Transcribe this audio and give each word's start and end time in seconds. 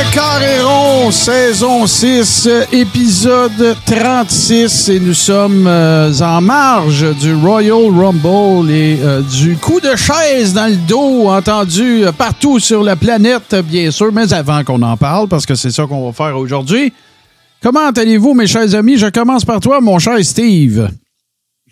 Le 0.00 0.14
Carréron, 0.14 1.10
saison 1.10 1.86
6, 1.86 2.48
épisode 2.72 3.76
36, 3.84 4.88
et 4.88 4.98
nous 4.98 5.12
sommes 5.12 5.66
euh, 5.66 6.10
en 6.22 6.40
marge 6.40 7.04
du 7.18 7.34
Royal 7.34 7.90
Rumble 7.90 8.70
et 8.70 8.98
euh, 9.02 9.20
du 9.20 9.56
coup 9.56 9.78
de 9.78 9.94
chaise 9.96 10.54
dans 10.54 10.68
le 10.68 10.76
dos 10.88 11.28
entendu 11.28 12.04
partout 12.16 12.58
sur 12.58 12.82
la 12.82 12.96
planète, 12.96 13.54
bien 13.70 13.90
sûr, 13.90 14.10
mais 14.10 14.32
avant 14.32 14.64
qu'on 14.64 14.80
en 14.80 14.96
parle, 14.96 15.28
parce 15.28 15.44
que 15.44 15.54
c'est 15.54 15.70
ça 15.70 15.84
qu'on 15.84 16.06
va 16.06 16.12
faire 16.12 16.34
aujourd'hui. 16.38 16.94
Comment 17.62 17.90
allez-vous, 17.94 18.32
mes 18.32 18.46
chers 18.46 18.74
amis? 18.74 18.96
Je 18.96 19.08
commence 19.08 19.44
par 19.44 19.60
toi, 19.60 19.82
mon 19.82 19.98
cher 19.98 20.16
Steve. 20.24 20.88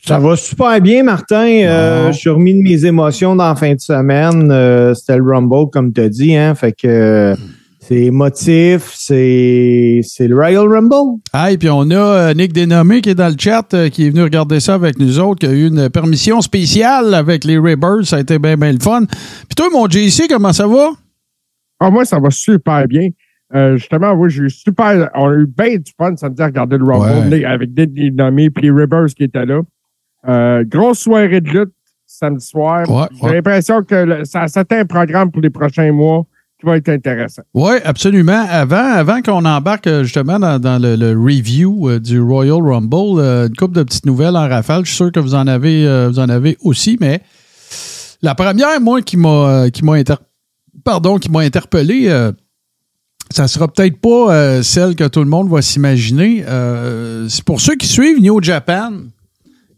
Ça 0.04 0.18
va 0.18 0.36
super 0.36 0.80
bien, 0.82 1.02
Martin. 1.02 1.62
Euh, 1.64 2.12
je 2.12 2.18
suis 2.18 2.30
remis 2.30 2.54
de 2.54 2.62
mes 2.62 2.84
émotions 2.84 3.34
dans 3.36 3.48
la 3.48 3.54
fin 3.54 3.74
de 3.74 3.80
semaine. 3.80 4.50
Euh, 4.50 4.92
C'était 4.92 5.16
le 5.16 5.24
Rumble, 5.24 5.70
comme 5.72 5.94
tu 5.94 6.00
as 6.02 6.08
dit. 6.08 6.36
Hein? 6.36 6.54
Fait 6.54 6.72
que 6.72 6.86
euh, 6.86 7.36
c'est 7.88 8.02
émotif, 8.04 8.90
c'est 8.94 10.00
c'est 10.02 10.28
le 10.28 10.36
Royal 10.36 10.68
Rumble. 10.68 11.20
Ah, 11.32 11.50
et 11.50 11.56
puis 11.56 11.70
on 11.70 11.90
a 11.90 11.94
euh, 11.94 12.34
Nick 12.34 12.52
Dénommé 12.52 13.00
qui 13.00 13.10
est 13.10 13.14
dans 13.14 13.28
le 13.28 13.36
chat, 13.38 13.72
euh, 13.72 13.88
qui 13.88 14.06
est 14.06 14.10
venu 14.10 14.22
regarder 14.22 14.60
ça 14.60 14.74
avec 14.74 14.98
nous 14.98 15.18
autres, 15.18 15.40
qui 15.40 15.46
a 15.46 15.52
eu 15.52 15.68
une 15.68 15.88
permission 15.88 16.40
spéciale 16.42 17.14
avec 17.14 17.44
les 17.44 17.58
Ribbers. 17.58 18.04
Ça 18.04 18.16
a 18.16 18.20
été 18.20 18.38
bien, 18.38 18.56
bien 18.56 18.72
le 18.72 18.78
fun. 18.78 19.04
Puis 19.06 19.54
toi, 19.56 19.68
mon 19.72 19.88
JC, 19.88 20.28
comment 20.28 20.52
ça 20.52 20.66
va? 20.66 20.90
Ah, 21.80 21.90
moi, 21.90 22.04
ça 22.04 22.18
va 22.18 22.30
super 22.30 22.86
bien. 22.86 23.08
Euh, 23.54 23.78
justement, 23.78 24.12
oui, 24.12 24.28
j'ai 24.28 24.42
eu 24.42 24.50
super. 24.50 25.08
On 25.14 25.30
a 25.30 25.34
eu 25.34 25.46
bien 25.46 25.76
du 25.76 25.90
fun 25.96 26.14
samedi 26.16 26.42
à 26.42 26.46
regarder 26.46 26.76
le 26.76 26.84
Rumble 26.84 27.32
Ouais. 27.34 27.44
avec 27.46 27.72
des 27.72 28.10
nommés 28.10 28.50
puis 28.50 28.64
les 28.64 28.70
Rivers 28.70 29.06
qui 29.16 29.24
étaient 29.24 29.46
là. 29.46 29.62
Euh, 30.28 30.62
grosse 30.66 30.98
soirée 30.98 31.40
de 31.40 31.48
lutte 31.48 31.72
samedi 32.04 32.44
soir. 32.44 32.90
Ouais, 32.90 33.06
j'ai 33.18 33.22
ouais. 33.26 33.34
l'impression 33.36 33.82
que 33.82 33.94
le- 33.94 34.24
ça 34.26 34.46
ça 34.48 34.64
un 34.70 34.84
programme 34.84 35.30
pour 35.30 35.40
les 35.40 35.48
prochains 35.50 35.90
mois 35.92 36.26
qui 36.60 36.66
va 36.66 36.76
être 36.76 36.88
intéressant. 36.88 37.42
Oui, 37.54 37.74
absolument. 37.84 38.44
Avant, 38.50 38.76
avant 38.92 39.22
qu'on 39.22 39.44
embarque 39.44 39.86
euh, 39.86 40.02
justement 40.02 40.38
dans, 40.40 40.82
le, 40.82 40.96
le 40.96 41.10
review 41.12 41.88
euh, 41.88 42.00
du 42.00 42.20
Royal 42.20 42.60
Rumble, 42.60 43.20
euh, 43.20 43.46
une 43.46 43.54
couple 43.56 43.74
de 43.76 43.82
petites 43.84 44.06
nouvelles 44.06 44.36
en 44.36 44.48
rafale. 44.48 44.84
Je 44.84 44.88
suis 44.88 44.96
sûr 44.96 45.12
que 45.12 45.20
vous 45.20 45.34
en 45.34 45.46
avez, 45.46 46.08
vous 46.08 46.18
en 46.18 46.28
avez 46.28 46.56
aussi, 46.62 46.96
mais 47.00 47.20
la 48.22 48.34
première, 48.34 48.80
moi, 48.80 49.02
qui 49.02 49.16
m'a 49.16 49.70
qui 49.70 49.84
m'a 49.84 49.92
inter- 49.94 50.16
pardon, 50.84 51.18
qui 51.18 51.30
m'a 51.30 51.40
interpellé, 51.40 52.08
euh, 52.08 52.32
ça 53.30 53.46
sera 53.46 53.68
peut-être 53.68 54.00
pas 54.00 54.62
celle 54.62 54.96
que 54.96 55.06
tout 55.06 55.20
le 55.20 55.28
monde 55.28 55.48
va 55.50 55.62
s'imaginer. 55.62 56.42
C'est 57.28 57.44
pour 57.44 57.60
ceux 57.60 57.76
qui 57.76 57.86
suivent 57.86 58.20
New 58.20 58.42
Japan. 58.42 58.92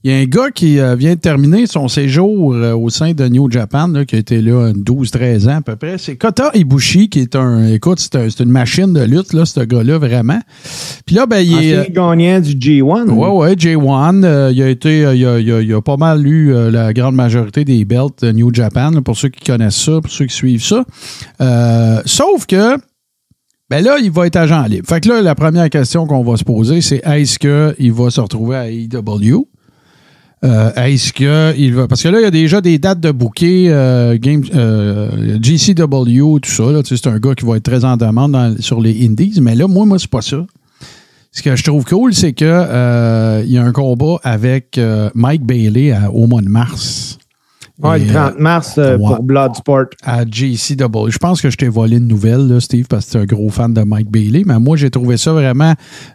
Il 0.03 0.11
y 0.11 0.15
a 0.15 0.17
un 0.19 0.25
gars 0.25 0.51
qui 0.51 0.79
euh, 0.79 0.95
vient 0.97 1.15
de 1.15 1.21
terminer 1.21 1.67
son 1.67 1.87
séjour 1.87 2.55
euh, 2.55 2.73
au 2.75 2.89
sein 2.89 3.13
de 3.13 3.29
New 3.29 3.51
Japan, 3.51 3.87
là, 3.89 4.07
qui 4.07 4.17
a 4.17 4.19
été 4.19 4.41
là 4.41 4.73
12-13 4.73 5.47
ans 5.51 5.57
à 5.59 5.61
peu 5.61 5.77
près. 5.77 5.99
C'est 5.99 6.17
Kota 6.17 6.51
Ibushi, 6.55 7.11
qui 7.11 7.21
est 7.21 7.37
un. 7.37 7.67
Écoute, 7.67 8.01
c'est 8.01 8.17
un- 8.17 8.31
c'est 8.31 8.43
une 8.43 8.51
machine 8.51 8.95
de 8.95 9.03
lutte, 9.03 9.35
là, 9.35 9.45
ce 9.45 9.61
gars-là, 9.61 9.99
vraiment. 9.99 10.41
Puis 11.05 11.17
là, 11.17 11.27
ben, 11.27 11.41
il 11.41 11.53
est. 11.53 11.79
Ancien 11.81 11.93
gagnant 11.93 12.41
du 12.41 12.55
G1. 12.55 13.11
Ouais, 13.11 13.29
ouais, 13.29 13.55
J1. 13.55 14.25
euh, 14.25 14.51
il, 14.55 14.63
a 14.63 14.69
été, 14.71 15.05
euh, 15.05 15.15
il, 15.15 15.27
a, 15.27 15.39
il 15.39 15.53
a- 15.53 15.61
il 15.61 15.75
a 15.75 15.83
pas 15.83 15.99
mal 15.99 16.27
eu 16.27 16.55
euh, 16.55 16.71
la 16.71 16.95
grande 16.95 17.15
majorité 17.15 17.67
des 17.67 17.85
belts 17.85 18.23
de 18.23 18.33
New 18.33 18.55
Japan, 18.55 18.91
là, 18.93 19.03
pour 19.03 19.19
ceux 19.19 19.29
qui 19.29 19.45
connaissent 19.45 19.77
ça, 19.85 20.01
pour 20.01 20.11
ceux 20.11 20.25
qui 20.25 20.35
suivent 20.35 20.65
ça. 20.65 20.83
Euh, 21.43 22.01
sauf 22.07 22.47
que, 22.47 22.79
ben 23.69 23.85
là, 23.85 23.99
il 24.03 24.11
va 24.11 24.27
être 24.27 24.37
agent 24.37 24.65
libre. 24.65 24.89
Fait 24.89 25.01
que 25.03 25.11
là, 25.11 25.21
la 25.21 25.35
première 25.35 25.69
question 25.69 26.07
qu'on 26.07 26.25
va 26.25 26.39
se 26.39 26.45
poser, 26.45 26.81
c'est 26.81 27.03
est-ce 27.07 27.39
qu'il 27.39 27.93
va 27.93 28.09
se 28.09 28.21
retrouver 28.23 28.57
à 28.57 28.71
AEW? 28.71 29.47
Euh, 30.43 30.73
est-ce 30.75 31.13
que 31.13 31.55
il 31.59 31.75
va. 31.75 31.87
Parce 31.87 32.03
que 32.03 32.09
là, 32.09 32.19
il 32.21 32.23
y 32.23 32.27
a 32.27 32.31
déjà 32.31 32.61
des 32.63 32.79
dates 32.79 33.01
de 33.01 33.11
bouquet, 33.11 33.67
euh, 33.69 34.17
game, 34.19 34.43
euh, 34.55 35.39
GCW, 35.43 36.41
tout 36.41 36.51
ça. 36.51 36.65
Tu 36.83 36.97
sais, 36.97 37.03
c'est 37.03 37.11
un 37.11 37.19
gars 37.19 37.35
qui 37.35 37.45
va 37.45 37.57
être 37.59 37.63
très 37.63 37.85
en 37.85 37.97
demande 37.99 38.33
dans- 38.33 38.57
sur 38.61 38.81
les 38.81 39.07
Indies. 39.07 39.39
Mais 39.43 39.55
là, 39.55 39.69
moi, 39.69 39.85
moi, 39.85 39.99
c'est 39.99 40.09
pas 40.11 40.23
ça. 40.23 40.47
Ce 41.33 41.43
que 41.43 41.55
je 41.55 41.63
trouve 41.63 41.85
cool, 41.85 42.15
c'est 42.15 42.33
que 42.33 42.45
euh, 42.47 43.43
il 43.45 43.53
y 43.53 43.59
a 43.59 43.63
un 43.65 43.73
combat 43.73 44.17
avec 44.23 44.79
euh, 44.79 45.11
Mike 45.15 45.45
Bailey 45.45 45.95
au 46.13 46.27
mois 46.27 46.41
de 46.41 46.49
mars. 46.49 47.19
Ouais, 47.83 47.99
le 47.99 48.13
30 48.13 48.39
mars 48.39 48.75
euh, 48.79 48.97
ouais. 48.99 49.07
pour 49.07 49.23
Bloodsport. 49.23 49.87
à 50.05 50.25
JCW. 50.25 51.09
Je 51.11 51.19
pense 51.19 51.41
que 51.41 51.51
je 51.51 51.57
t'ai 51.57 51.69
volé 51.69 51.97
une 51.97 52.07
nouvelle, 52.09 52.47
là, 52.49 52.61
Steve, 52.61 52.87
parce 52.89 53.07
que 53.07 53.11
tu 53.13 53.19
es 53.19 53.21
un 53.21 53.25
gros 53.25 53.49
fan 53.51 53.73
de 53.73 53.83
Mike 53.83 54.11
Bailey. 54.11 54.43
Mais 54.47 54.59
moi, 54.59 54.77
j'ai 54.77 54.91
trouvé 54.91 55.17
ça 55.17 55.33
vraiment. 55.33 55.75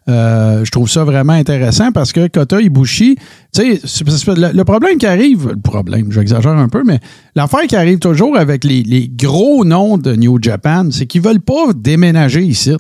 euh, 0.10 0.64
je 0.64 0.72
trouve 0.72 0.90
ça 0.90 1.04
vraiment 1.04 1.34
intéressant 1.34 1.92
parce 1.92 2.12
que 2.12 2.28
Kota 2.28 2.62
Ibushi, 2.62 3.16
tu 3.54 3.78
sais, 3.78 3.82
le, 4.28 4.52
le 4.56 4.64
problème 4.64 4.98
qui 4.98 5.06
arrive, 5.08 5.50
le 5.50 5.60
problème, 5.62 6.12
j'exagère 6.12 6.52
un 6.52 6.70
peu, 6.70 6.84
mais 6.86 7.00
l'affaire 7.36 7.64
qui 7.68 7.76
arrive 7.76 8.00
toujours 8.00 8.38
avec 8.38 8.64
les, 8.64 8.84
les 8.84 9.08
gros 9.08 9.66
noms 9.66 9.98
de 9.98 10.16
New 10.16 10.38
Japan, 10.42 10.88
c'est 10.92 11.06
qu'ils 11.06 11.22
veulent 11.22 11.40
pas 11.42 11.74
déménager 11.76 12.42
ici. 12.44 12.74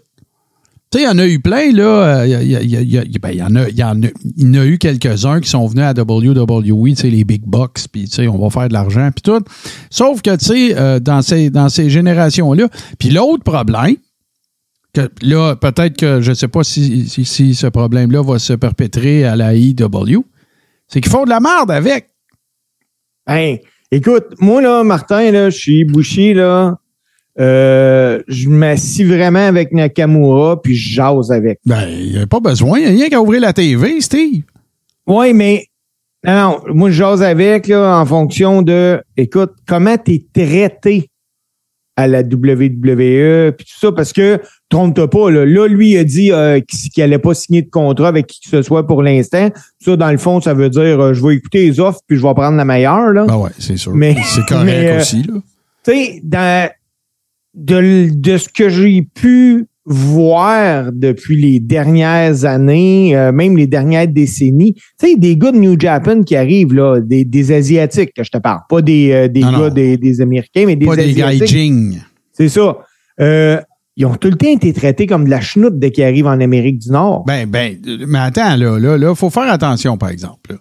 Tu 0.91 0.99
sais, 0.99 1.03
il 1.03 1.07
y 1.07 1.09
en 1.09 1.17
a 1.17 1.25
eu 1.25 1.39
plein, 1.39 1.71
là. 1.71 2.25
Il 2.25 2.31
y, 2.31 3.83
en 3.83 4.53
a, 4.53 4.65
eu 4.65 4.77
quelques-uns 4.77 5.41
qui 5.41 5.49
sont 5.49 5.65
venus 5.67 5.83
à 5.83 5.93
WWE, 5.93 6.93
les 7.03 7.23
big 7.23 7.43
bucks, 7.45 7.87
puis 7.91 8.09
on 8.29 8.37
va 8.37 8.49
faire 8.49 8.67
de 8.67 8.73
l'argent, 8.73 9.09
puis 9.11 9.21
tout. 9.21 9.43
Sauf 9.89 10.21
que, 10.21 10.35
tu 10.35 10.45
sais, 10.45 10.77
euh, 10.77 10.99
dans 10.99 11.21
ces, 11.21 11.89
générations-là. 11.89 12.69
Puis 12.99 13.09
l'autre 13.09 13.43
problème, 13.43 13.95
que 14.93 15.09
là, 15.21 15.55
peut-être 15.55 15.97
que 15.97 16.21
je 16.21 16.29
ne 16.29 16.35
sais 16.35 16.47
pas 16.47 16.63
si, 16.63 17.07
ce 17.07 17.67
problème-là 17.67 18.21
va 18.23 18.39
se 18.39 18.53
perpétrer 18.53 19.25
à 19.25 19.35
la 19.35 19.55
IW, 19.55 20.23
c'est 20.87 21.01
qu'ils 21.01 21.11
font 21.11 21.25
de 21.25 21.29
la 21.29 21.39
merde 21.39 21.71
avec. 21.71 22.09
Hein, 23.27 23.55
écoute, 23.91 24.25
moi, 24.39 24.61
là, 24.61 24.83
Martin, 24.83 25.49
je 25.49 25.57
suis 25.57 25.83
bouché, 25.83 26.33
là. 26.33 26.77
Euh, 27.39 28.21
je 28.27 28.47
m'assis 28.47 29.03
vraiment 29.03 29.45
avec 29.45 29.73
Nakamura, 29.73 30.61
puis 30.61 30.75
je 30.75 30.95
jase 30.95 31.31
avec. 31.31 31.59
Ben, 31.65 31.87
il 31.89 32.13
n'y 32.13 32.19
a 32.19 32.27
pas 32.27 32.39
besoin. 32.39 32.79
Il 32.79 32.85
n'y 32.85 32.87
a 32.87 32.91
rien 32.91 33.09
qu'à 33.09 33.21
ouvrir 33.21 33.41
la 33.41 33.53
TV, 33.53 33.99
Steve. 33.99 34.43
Oui, 35.07 35.33
mais 35.33 35.67
non, 36.25 36.33
non, 36.33 36.73
moi, 36.73 36.89
je 36.91 36.95
jase 36.95 37.21
avec 37.21 37.67
là, 37.67 37.99
en 37.99 38.05
fonction 38.05 38.61
de, 38.61 39.01
écoute, 39.17 39.51
comment 39.67 39.97
tu 39.97 40.13
es 40.13 40.25
traité 40.33 41.09
à 41.97 42.07
la 42.07 42.21
WWE, 42.21 43.51
puis 43.53 43.65
tout 43.65 43.79
ça, 43.79 43.91
parce 43.91 44.11
que, 44.11 44.39
trompe-toi 44.69 45.09
pas, 45.09 45.31
là, 45.31 45.45
là 45.45 45.67
lui, 45.67 45.91
il 45.91 45.97
a 45.97 46.03
dit 46.03 46.31
euh, 46.31 46.59
qu'il 46.59 46.89
n'allait 46.97 47.19
pas 47.19 47.33
signer 47.33 47.61
de 47.61 47.69
contrat 47.69 48.09
avec 48.09 48.27
qui 48.27 48.41
que 48.41 48.49
ce 48.49 48.61
soit 48.63 48.85
pour 48.85 49.01
l'instant. 49.01 49.49
Ça, 49.79 49.95
dans 49.95 50.11
le 50.11 50.17
fond, 50.17 50.41
ça 50.41 50.53
veut 50.53 50.69
dire, 50.69 50.99
euh, 50.99 51.13
je 51.13 51.25
vais 51.25 51.35
écouter 51.35 51.65
les 51.65 51.79
offres, 51.79 52.01
puis 52.05 52.17
je 52.17 52.21
vais 52.21 52.33
prendre 52.33 52.57
la 52.57 52.65
meilleure, 52.65 53.11
là. 53.11 53.25
Ben 53.25 53.37
ouais, 53.37 53.51
c'est 53.59 53.77
sûr. 53.77 53.93
Mais- 53.93 54.15
c'est 54.25 54.45
correct 54.45 54.65
mais, 54.65 54.97
aussi, 54.97 55.23
là. 55.23 55.33
tu 55.85 55.91
sais, 55.91 56.19
dans 56.23 56.69
de, 57.55 58.09
de 58.13 58.37
ce 58.37 58.49
que 58.49 58.69
j'ai 58.69 59.01
pu 59.01 59.65
voir 59.87 60.91
depuis 60.91 61.39
les 61.39 61.59
dernières 61.59 62.43
années, 62.45 63.15
euh, 63.15 63.31
même 63.31 63.55
les 63.55 63.67
dernières 63.67 64.07
décennies, 64.07 64.73
tu 64.73 64.81
sais, 65.09 65.15
des 65.15 65.37
gars 65.37 65.51
de 65.51 65.57
New 65.57 65.79
Japan 65.79 66.23
qui 66.23 66.35
arrivent, 66.35 66.73
là, 66.73 66.99
des, 67.01 67.23
des 67.23 67.51
Asiatiques 67.51 68.11
que 68.15 68.23
je 68.23 68.31
te 68.31 68.37
parle, 68.39 68.61
pas 68.67 68.81
des, 68.81 69.11
euh, 69.11 69.27
des 69.27 69.41
Non, 69.41 69.51
gars 69.51 69.57
non. 69.57 69.69
Des, 69.69 69.97
des 69.97 70.21
Américains, 70.21 70.63
mais 70.65 70.75
des 70.75 70.85
Pas 70.87 70.95
des 70.95 71.03
Asiatiques. 71.21 71.39
gaijing. 71.41 71.99
C'est 72.33 72.49
ça. 72.49 72.77
Euh, 73.21 73.61
ils 73.95 74.05
ont 74.05 74.15
tout 74.15 74.29
le 74.29 74.35
temps 74.35 74.49
été 74.49 74.73
traités 74.73 75.07
comme 75.07 75.25
de 75.25 75.29
la 75.29 75.39
chenoute 75.39 75.77
dès 75.79 75.91
qu'ils 75.91 76.03
arrivent 76.03 76.27
en 76.27 76.41
Amérique 76.41 76.79
du 76.79 76.89
Nord. 76.89 77.23
Ben, 77.25 77.47
ben, 77.49 77.77
mais 78.07 78.19
attends, 78.19 78.55
là, 78.57 78.77
là, 78.79 78.97
là, 78.97 79.15
faut 79.15 79.29
faire 79.29 79.49
attention, 79.49 79.97
par 79.97 80.09
exemple. 80.09 80.51
là. 80.53 80.57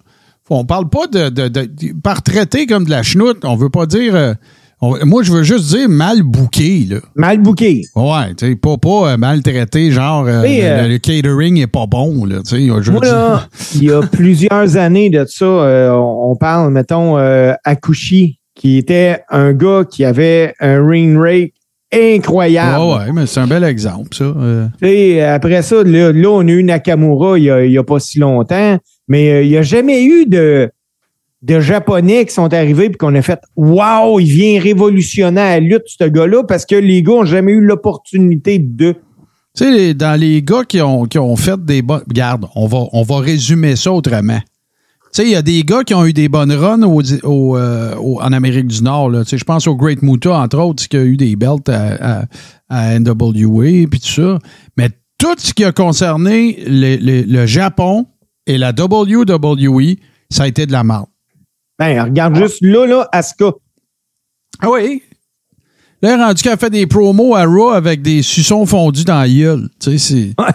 Faut- 0.46 0.56
on 0.56 0.64
parle 0.66 0.88
pas 0.90 1.06
de, 1.06 1.30
de, 1.30 1.48
de- 1.48 1.64
de- 1.64 1.92
par 2.00 2.22
traité 2.22 2.66
comme 2.66 2.84
de 2.84 2.90
la 2.90 3.02
chenoute. 3.02 3.38
On 3.44 3.56
veut 3.56 3.70
pas 3.70 3.86
dire. 3.86 4.36
Moi, 5.04 5.22
je 5.22 5.32
veux 5.32 5.42
juste 5.42 5.74
dire 5.74 5.88
mal 5.88 6.22
bouqué, 6.22 6.86
là. 6.88 6.96
Mal 7.14 7.38
bouqué. 7.38 7.82
Ouais, 7.94 8.34
tu 8.36 8.46
sais, 8.46 8.56
pas, 8.56 8.76
pas 8.76 9.12
euh, 9.12 9.16
maltraité, 9.16 9.90
genre 9.90 10.24
euh, 10.26 10.42
le, 10.42 10.48
euh, 10.62 10.88
le 10.88 10.98
catering 10.98 11.58
est 11.58 11.66
pas 11.66 11.86
bon, 11.86 12.24
là. 12.24 12.36
Moi, 12.90 13.00
là, 13.02 13.46
il 13.74 13.84
y 13.84 13.90
a 13.90 14.00
plusieurs 14.12 14.76
années 14.76 15.10
de 15.10 15.24
ça, 15.28 15.44
euh, 15.44 15.90
on 15.92 16.36
parle, 16.36 16.72
mettons, 16.72 17.16
Akushi, 17.64 18.38
qui 18.54 18.78
était 18.78 19.20
un 19.30 19.52
gars 19.52 19.84
qui 19.88 20.04
avait 20.04 20.54
un 20.60 20.86
ring 20.86 21.18
rate 21.18 21.50
incroyable. 21.92 22.82
Ouais, 22.82 22.94
ouais, 22.96 23.12
mais 23.12 23.26
c'est 23.26 23.40
un 23.40 23.46
bel 23.46 23.64
exemple, 23.64 24.14
ça. 24.14 24.32
sais, 24.82 25.20
après 25.22 25.62
ça, 25.62 25.82
là, 25.84 26.12
là, 26.12 26.28
on 26.28 26.40
a 26.40 26.50
eu 26.50 26.64
Nakamura 26.64 27.38
il 27.38 27.44
y 27.44 27.50
a, 27.50 27.80
a 27.80 27.84
pas 27.84 28.00
si 28.00 28.18
longtemps, 28.18 28.78
mais 29.06 29.44
il 29.44 29.50
n'y 29.50 29.56
a 29.56 29.62
jamais 29.62 30.04
eu 30.04 30.26
de, 30.26 30.70
de 31.44 31.60
Japonais 31.60 32.24
qui 32.24 32.32
sont 32.32 32.52
arrivés 32.52 32.86
et 32.86 32.92
qu'on 32.92 33.14
a 33.14 33.22
fait 33.22 33.40
Wow, 33.56 34.18
il 34.18 34.26
vient 34.26 34.60
révolutionner 34.60 35.40
la 35.40 35.60
lutte, 35.60 35.84
ce 35.86 36.04
gars-là, 36.04 36.42
parce 36.42 36.64
que 36.64 36.74
les 36.74 37.02
gars 37.02 37.12
n'ont 37.12 37.24
jamais 37.26 37.52
eu 37.52 37.60
l'opportunité 37.60 38.58
de. 38.58 38.94
Tu 39.56 39.64
sais, 39.64 39.94
dans 39.94 40.18
les 40.18 40.42
gars 40.42 40.64
qui 40.66 40.80
ont, 40.80 41.04
qui 41.04 41.18
ont 41.18 41.36
fait 41.36 41.62
des 41.62 41.82
bonnes. 41.82 42.02
Regarde, 42.08 42.46
on 42.54 42.66
va, 42.66 42.84
on 42.92 43.02
va 43.02 43.18
résumer 43.18 43.76
ça 43.76 43.92
autrement. 43.92 44.40
sais, 45.12 45.24
il 45.24 45.30
y 45.30 45.36
a 45.36 45.42
des 45.42 45.62
gars 45.64 45.84
qui 45.84 45.94
ont 45.94 46.06
eu 46.06 46.14
des 46.14 46.30
bonnes 46.30 46.52
runs 46.52 46.80
euh, 46.82 47.94
en 47.94 48.32
Amérique 48.32 48.68
du 48.68 48.82
Nord. 48.82 49.12
Tu 49.20 49.28
sais, 49.28 49.38
Je 49.38 49.44
pense 49.44 49.66
au 49.68 49.76
Great 49.76 50.02
Muta, 50.02 50.38
entre 50.38 50.58
autres, 50.58 50.88
qui 50.88 50.96
a 50.96 51.04
eu 51.04 51.18
des 51.18 51.36
belts 51.36 51.68
à, 51.68 52.22
à, 52.22 52.24
à 52.70 52.98
NWA 52.98 53.86
puis 53.90 54.00
tout 54.00 54.08
ça. 54.08 54.38
Mais 54.78 54.88
tout 55.18 55.36
ce 55.36 55.52
qui 55.52 55.64
a 55.64 55.72
concerné 55.72 56.64
le 56.66 57.46
Japon 57.46 58.06
et 58.46 58.56
la 58.56 58.70
WWE, 58.70 59.96
ça 60.30 60.44
a 60.44 60.46
été 60.48 60.64
de 60.64 60.72
la 60.72 60.84
merde. 60.84 61.06
Ben, 61.78 62.02
regarde 62.02 62.36
juste 62.36 62.58
là, 62.60 62.86
là, 62.86 63.08
Asuka. 63.12 63.52
Ah 64.60 64.70
oui? 64.70 65.02
Là, 66.02 66.26
rendu 66.26 66.42
qu'elle 66.42 66.58
fait 66.58 66.70
des 66.70 66.86
promos 66.86 67.34
à 67.34 67.44
Raw 67.44 67.70
avec 67.70 68.02
des 68.02 68.22
suçons 68.22 68.66
fondus 68.66 69.04
dans 69.04 69.20
la 69.20 69.28
gueule. 69.28 69.68
Tu 69.80 69.98
sais, 69.98 69.98
c'est. 69.98 70.42
Ouais. 70.42 70.52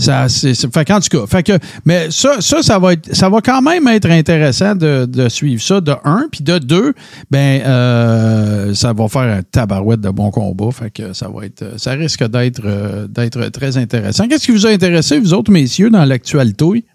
Ça, 0.00 0.30
c'est, 0.30 0.54
fait 0.54 0.84
qu'en 0.86 0.98
tout 0.98 1.08
cas, 1.10 1.26
fait 1.26 1.42
que, 1.42 1.52
mais 1.84 2.10
ça, 2.10 2.40
ça, 2.40 2.62
ça 2.62 2.78
va 2.78 2.94
être, 2.94 3.14
ça 3.14 3.28
va 3.28 3.42
quand 3.42 3.60
même 3.60 3.86
être 3.88 4.10
intéressant 4.10 4.74
de, 4.74 5.04
de 5.04 5.28
suivre 5.28 5.62
ça 5.62 5.82
de 5.82 5.92
un, 6.04 6.26
puis 6.32 6.42
de 6.42 6.56
deux, 6.58 6.94
ben, 7.30 7.60
euh, 7.60 8.72
ça 8.72 8.94
va 8.94 9.08
faire 9.08 9.22
un 9.22 9.42
tabarouette 9.42 10.00
de 10.00 10.08
bon 10.08 10.30
combat, 10.30 10.70
fait 10.70 10.90
que 10.90 11.12
ça 11.12 11.28
va 11.28 11.44
être, 11.44 11.78
ça 11.78 11.92
risque 11.92 12.26
d'être, 12.26 12.62
euh, 12.64 13.08
d'être 13.08 13.48
très 13.48 13.76
intéressant. 13.76 14.26
Qu'est-ce 14.26 14.46
qui 14.46 14.52
vous 14.52 14.66
a 14.66 14.70
intéressé, 14.70 15.18
vous 15.18 15.34
autres 15.34 15.52
messieurs, 15.52 15.90
dans 15.90 16.06
l'actualité? 16.06 16.86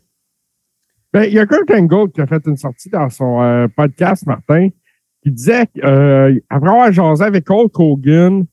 Ben, 1.16 1.24
il 1.24 1.34
y 1.34 1.40
a 1.40 1.46
Kurt 1.46 1.72
Angle 1.72 2.12
qui 2.12 2.20
a 2.20 2.28
fait 2.28 2.46
une 2.46 2.58
sortie 2.58 2.90
dans 2.90 3.10
son 3.10 3.42
euh, 3.42 3.70
podcast, 3.74 4.28
Martin, 4.28 4.68
qui 5.24 5.32
disait 5.32 5.66
qu'après 5.68 6.42
avoir 6.50 6.92
jasé 6.92 7.24
avec 7.24 7.50
Hulk 7.50 7.80
Hogan, 7.80 8.46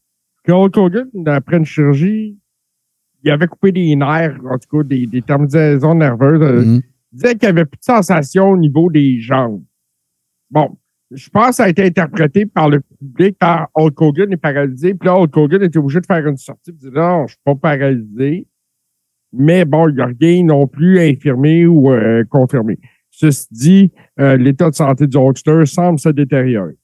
que 0.45 0.53
Hulk 0.53 0.77
Hogan, 0.77 1.09
après 1.27 1.57
une 1.57 1.65
chirurgie, 1.65 2.39
il 3.25 3.31
avait 3.33 3.49
coupé 3.49 3.73
des 3.73 3.97
nerfs, 3.97 4.39
en 4.49 4.59
tout 4.59 4.79
cas 4.79 4.85
des, 4.85 5.09
des 5.09 5.23
terminaisons 5.23 5.97
nerveuses. 5.97 6.41
euh, 6.41 6.65
Mhm. 6.65 6.83
Il 7.11 7.17
disait 7.17 7.35
qu'il 7.35 7.49
n'y 7.49 7.51
avait 7.51 7.65
plus 7.65 7.79
de 7.79 7.85
sensation 7.85 8.51
au 8.51 8.57
niveau 8.57 8.89
des 8.93 9.19
jambes. 9.19 9.65
Bon, 10.49 10.79
je 11.11 11.29
pense 11.31 11.49
que 11.49 11.55
ça 11.57 11.65
a 11.65 11.69
été 11.69 11.85
interprété 11.85 12.47
par 12.47 12.69
le 12.69 12.79
public 12.81 13.39
par 13.41 13.71
Hulk 13.75 14.01
Hogan 14.01 14.33
est 14.33 14.37
paralysé. 14.37 14.95
Puis 14.95 15.09
là, 15.09 15.17
Hulk 15.17 15.37
Hogan 15.37 15.63
était 15.65 15.79
obligé 15.79 16.01
de 16.01 16.07
faire 16.07 16.25
une 16.25 16.37
sortie 16.37 16.71
et 16.71 16.75
dire 16.75 16.93
non, 16.93 17.27
je 17.27 17.33
suis 17.33 17.43
pas 17.45 17.57
paralysé. 17.57 18.47
Mais 19.33 19.65
bon, 19.65 19.89
il 19.89 19.95
n'y 19.95 20.03
a 20.03 20.09
rien 20.21 20.45
non 20.45 20.67
plus 20.67 21.01
infirmé 21.01 21.67
ou 21.67 21.91
euh, 21.91 22.25
confirmé. 22.29 22.79
Ceci 23.11 23.47
dit, 23.51 23.93
euh, 24.21 24.37
l'état 24.37 24.71
de 24.71 24.75
santé 24.75 25.07
du 25.07 25.17
Hulkster 25.17 25.65
semble 25.67 25.99
se 25.99 26.09
détériorer. 26.09 26.77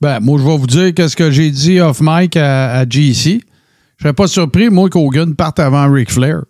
Ben, 0.00 0.20
moi, 0.20 0.38
je 0.38 0.44
vais 0.44 0.56
vous 0.56 0.66
dire 0.66 0.94
qu'est-ce 0.94 1.16
que 1.16 1.30
j'ai 1.30 1.50
dit 1.50 1.80
off 1.80 2.00
mic 2.02 2.36
à, 2.36 2.78
à 2.78 2.88
GC. 2.88 3.40
Je 3.96 4.02
serais 4.02 4.12
pas 4.12 4.26
surpris, 4.26 4.68
moi, 4.68 4.90
qu'Hogan 4.90 5.34
parte 5.34 5.58
avant 5.58 5.90
Ric 5.90 6.10
Flair. 6.10 6.42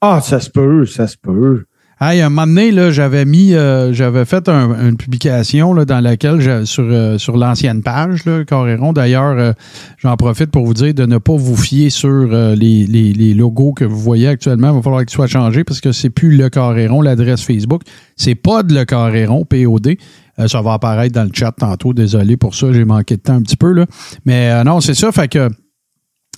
Ah, 0.00 0.20
ça 0.20 0.40
se 0.40 0.50
peut, 0.50 0.84
ça 0.84 1.06
se 1.06 1.16
peut. 1.16 1.64
Hey, 1.98 2.20
un 2.20 2.28
moment 2.28 2.46
donné, 2.46 2.72
là, 2.72 2.90
j'avais 2.90 3.24
mis, 3.24 3.54
euh, 3.54 3.90
j'avais 3.94 4.26
fait 4.26 4.50
un- 4.50 4.88
une 4.90 4.98
publication 4.98 5.72
là, 5.72 5.86
dans 5.86 6.00
laquelle, 6.00 6.66
sur, 6.66 6.84
euh, 6.84 7.16
sur 7.16 7.38
l'ancienne 7.38 7.82
page, 7.82 8.26
là, 8.26 8.44
Coréron. 8.44 8.92
D'ailleurs, 8.92 9.38
euh, 9.38 9.52
j'en 9.96 10.14
profite 10.18 10.50
pour 10.50 10.66
vous 10.66 10.74
dire 10.74 10.92
de 10.92 11.06
ne 11.06 11.16
pas 11.16 11.34
vous 11.36 11.56
fier 11.56 11.88
sur 11.88 12.10
euh, 12.10 12.54
les, 12.54 12.84
les- 12.84 13.14
les 13.14 13.32
logos 13.32 13.72
que 13.72 13.86
vous 13.86 13.98
voyez 13.98 14.28
actuellement. 14.28 14.72
Il 14.72 14.74
va 14.76 14.82
falloir 14.82 15.00
qu'ils 15.06 15.14
soient 15.14 15.26
changés 15.26 15.64
parce 15.64 15.80
que 15.80 15.92
c'est 15.92 16.10
plus 16.10 16.36
le 16.36 16.50
Coréron, 16.50 17.00
l'adresse 17.00 17.40
Facebook. 17.40 17.80
C'est 18.14 18.34
pas 18.34 18.62
de 18.62 18.74
le 18.74 18.84
Coréron, 18.84 19.46
POD. 19.46 19.96
Euh, 20.38 20.48
ça 20.48 20.60
va 20.60 20.74
apparaître 20.74 21.14
dans 21.14 21.24
le 21.24 21.30
chat 21.32 21.52
tantôt. 21.52 21.94
Désolé 21.94 22.36
pour 22.36 22.54
ça, 22.54 22.74
j'ai 22.74 22.84
manqué 22.84 23.16
de 23.16 23.22
temps 23.22 23.36
un 23.36 23.42
petit 23.42 23.56
peu. 23.56 23.72
Là. 23.72 23.86
Mais 24.26 24.50
euh, 24.50 24.64
non, 24.64 24.82
c'est 24.82 24.92
ça. 24.92 25.12
Fait 25.12 25.28
que 25.28 25.48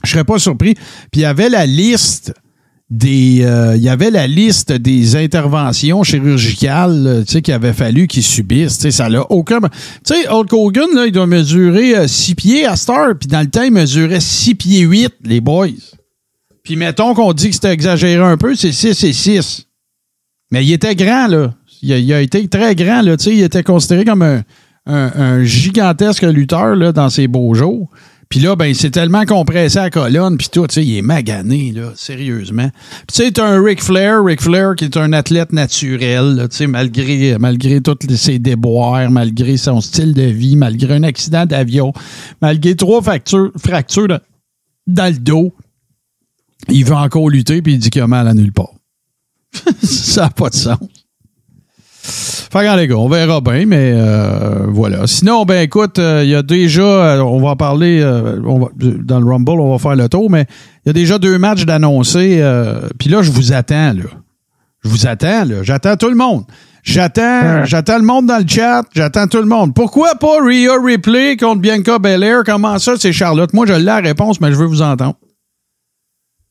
je 0.05 0.11
serais 0.13 0.23
pas 0.23 0.39
surpris. 0.39 0.75
Puis 1.11 1.17
il 1.17 1.21
y 1.23 1.25
avait 1.25 1.49
la 1.49 1.67
liste 1.67 2.33
des 2.91 3.41
euh, 3.43 3.77
il 3.77 3.83
y 3.83 3.89
avait 3.91 4.11
la 4.11 4.27
liste 4.27 4.73
des 4.73 5.15
interventions 5.17 6.03
chirurgicales 6.05 7.07
euh, 7.07 7.21
tu 7.23 7.33
sais 7.33 7.43
qu'il 7.43 7.53
avait 7.53 7.75
fallu 7.75 8.07
qu'ils 8.07 8.23
subissent 8.23 8.77
tu 8.77 8.83
sais 8.85 8.91
ça 8.91 9.11
n'a 9.11 9.31
aucun 9.31 9.61
tu 9.61 9.69
sais 10.05 10.27
Hulk 10.27 10.51
Hogan 10.55 10.89
là, 10.95 11.05
il 11.05 11.13
doit 11.13 11.27
mesurer 11.27 12.09
6 12.09 12.35
pieds 12.35 12.65
à 12.65 12.77
Star 12.77 13.19
puis 13.19 13.29
dans 13.29 13.41
le 13.41 13.51
temps 13.51 13.63
il 13.63 13.73
mesurait 13.73 14.21
6 14.21 14.55
pieds 14.55 14.81
8 14.81 15.13
les 15.25 15.43
boys. 15.43 15.69
Puis 16.63 16.77
mettons 16.77 17.13
qu'on 17.13 17.35
dit 17.35 17.49
que 17.49 17.55
c'était 17.55 17.73
exagéré 17.73 18.23
un 18.25 18.39
peu 18.39 18.55
c'est 18.55 18.73
6 18.73 19.05
et 19.05 19.13
6 19.13 19.67
mais 20.51 20.65
il 20.65 20.73
était 20.73 20.95
grand 20.95 21.27
là. 21.27 21.53
Il 21.83 22.13
a, 22.13 22.23
été 22.23 22.49
très 22.49 22.75
grand 22.75 23.03
là 23.03 23.19
tu 23.19 23.25
sais 23.25 23.35
il 23.37 23.43
était 23.43 23.63
considéré 23.63 24.07
comme 24.07 24.23
un, 24.23 24.43
un- 24.87 25.13
un 25.15 25.45
gigantesque 25.45 26.23
lutteur 26.23 26.75
là, 26.75 26.93
dans 26.93 27.11
ses 27.11 27.29
beaux 27.29 27.53
jours 27.53 27.91
puis 28.29 28.41
là, 28.41 28.57
ben, 28.57 28.75
c'est 28.75 28.91
tellement 28.91 29.25
compressé 29.25 29.79
à 29.79 29.89
colonne, 29.89 30.37
puis 30.37 30.49
tout, 30.53 30.67
tu 30.67 30.75
sais, 30.75 30.85
il 30.85 30.99
est 30.99 31.03
magané, 31.03 31.73
là, 31.73 31.93
sérieusement. 31.95 32.69
Puis 33.07 33.17
tu 33.17 33.25
sais, 33.25 33.33
t'as 33.33 33.47
un 33.47 33.63
Ric 33.63 33.83
Flair, 33.83 34.23
Ric 34.23 34.43
Flair 34.43 34.75
qui 34.77 34.85
est 34.85 34.97
un 34.99 35.13
athlète 35.15 35.53
naturel, 35.53 36.47
tu 36.51 36.57
sais, 36.57 36.67
malgré, 36.67 37.39
malgré 37.39 37.81
tous 37.81 37.97
ses 38.17 38.39
déboires, 38.39 39.11
malgré 39.11 39.57
son 39.57 39.81
style 39.81 40.13
de 40.13 40.23
vie, 40.23 40.57
malgré 40.57 40.95
un 40.95 41.05
accident 41.05 41.47
d'avion, 41.47 41.93
malgré 42.43 42.77
trois 42.77 43.01
fractures, 43.01 43.51
fractures 43.57 44.09
dans, 44.09 44.21
dans 44.87 45.13
le 45.13 45.19
dos, 45.19 45.55
il 46.69 46.85
veut 46.85 46.95
encore 46.95 47.31
lutter, 47.31 47.63
puis 47.63 47.75
il 47.75 47.79
dit 47.79 47.89
qu'il 47.89 48.03
a 48.03 48.07
mal 48.07 48.29
à 48.29 48.35
nulle 48.35 48.53
part. 48.53 48.75
Ça 49.83 50.23
n'a 50.23 50.31
pas 50.31 50.51
de 50.51 50.55
sens. 50.55 50.79
Fait 52.11 52.61
que, 52.61 52.77
les 52.77 52.89
gars, 52.89 52.97
on 52.97 53.09
verra 53.09 53.41
bien, 53.41 53.67
mais 53.67 53.93
euh, 53.95 54.67
voilà. 54.69 55.07
Sinon, 55.07 55.45
ben 55.45 55.63
écoute, 55.63 55.99
euh, 55.99 56.23
il 56.25 56.31
y 56.31 56.35
a 56.35 56.43
déjà, 56.43 56.83
euh, 56.83 57.21
on 57.21 57.41
va 57.41 57.51
en 57.51 57.57
parler 57.57 58.03
on 58.47 58.61
va- 58.61 58.69
dans 58.77 59.21
le 59.21 59.27
Rumble, 59.27 59.61
on 59.61 59.71
va 59.73 59.79
faire 59.79 59.97
le 59.97 60.09
tour, 60.09 60.31
mais 60.31 60.47
il 60.85 60.89
y 60.89 60.91
a 60.91 60.93
déjà 60.93 61.19
deux 61.19 61.39
matchs 61.39 61.65
d'annoncer. 61.67 62.43
Puis 62.99 63.11
là, 63.11 63.23
je 63.23 63.31
vous 63.31 63.53
attends, 63.53 63.93
là. 63.93 64.05
Je 64.85 64.89
vous 64.89 65.07
attends, 65.07 65.45
là. 65.45 65.63
J'attends 65.63 65.97
tout 65.97 66.09
le 66.09 66.17
monde. 66.17 66.45
J'attends, 66.85 67.65
j'attends 67.65 67.99
le 67.99 68.05
monde 68.05 68.27
dans 68.27 68.39
le 68.39 68.47
chat. 68.49 68.83
J'attends 68.95 69.27
tout 69.27 69.39
le 69.39 69.45
monde. 69.47 69.75
Pourquoi 69.75 70.15
pas 70.15 70.39
Rhea 70.43 70.73
Ripley 70.83 71.37
contre 71.37 71.61
Bianca 71.61 71.99
Belair? 71.99 72.45
Comment 72.47 72.79
ça, 72.79 72.95
c'est 72.99 73.13
Charlotte? 73.13 73.53
Moi, 73.53 73.67
je 73.67 73.75
l'ai 73.75 73.83
la 73.83 73.97
réponse, 73.97 74.41
mais 74.41 74.51
je 74.51 74.57
veux 74.57 74.65
vous 74.67 74.81
entendre. 74.81 75.15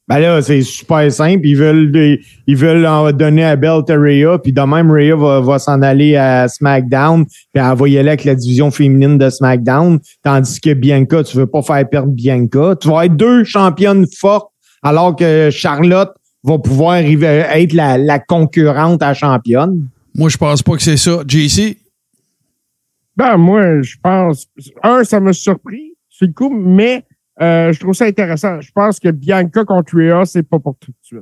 Ben 0.09 0.19
là, 0.19 0.41
c'est 0.41 0.61
super 0.61 1.11
simple. 1.11 1.45
Ils 1.45 1.57
veulent, 1.57 1.91
des- 1.91 2.21
ils 2.47 2.55
veulent 2.55 2.85
en 2.85 3.11
donner 3.11 3.43
à 3.43 3.57
Belt 3.57 3.89
à 3.89 3.95
Rhea, 3.97 4.37
puis 4.39 4.53
de 4.53 4.61
même, 4.61 4.89
Rhea 4.89 5.15
va, 5.17 5.41
va 5.41 5.59
s'en 5.59 5.81
aller 5.81 6.15
à 6.15 6.47
SmackDown, 6.47 7.25
puis 7.25 7.35
elle 7.55 7.75
va 7.77 7.89
y 7.89 7.97
aller 7.97 8.09
avec 8.09 8.23
la 8.23 8.35
division 8.35 8.71
féminine 8.71 9.17
de 9.17 9.29
SmackDown, 9.29 9.99
tandis 10.23 10.61
que 10.61 10.73
Bianca, 10.73 11.23
tu 11.23 11.35
veux 11.35 11.47
pas 11.47 11.61
faire 11.61 11.89
perdre 11.89 12.11
Bianca. 12.13 12.75
Tu 12.79 12.87
vas 12.87 13.05
être 13.05 13.17
deux 13.17 13.43
championnes 13.43 14.05
fortes, 14.17 14.49
alors 14.81 15.13
que 15.15 15.49
Charlotte 15.51 16.13
va 16.43 16.57
pouvoir 16.57 16.95
être 16.97 17.73
la, 17.73 17.97
la 17.97 18.19
concurrente 18.19 19.03
à 19.03 19.13
championne. 19.13 19.89
Moi, 20.15 20.29
je 20.29 20.37
pense 20.37 20.63
pas 20.63 20.77
que 20.77 20.81
c'est 20.81 20.95
ça. 20.95 21.21
JC? 21.27 21.77
Ben, 23.17 23.35
moi, 23.35 23.81
je 23.81 23.95
pense, 24.01 24.47
un, 24.83 25.03
ça 25.03 25.19
m'a 25.19 25.33
surpris, 25.33 25.95
sur 26.07 26.27
le 26.27 26.33
coup, 26.33 26.49
mais 26.49 27.03
euh, 27.41 27.71
je 27.73 27.79
trouve 27.79 27.93
ça 27.93 28.05
intéressant. 28.05 28.59
Je 28.61 28.71
pense 28.71 28.99
que 28.99 29.09
Bianca 29.09 29.63
contre 29.65 29.95
Rhea, 29.95 30.25
c'est 30.25 30.43
pas 30.43 30.59
pour 30.59 30.75
tout 30.77 30.91
de 30.91 30.97
suite. 31.01 31.21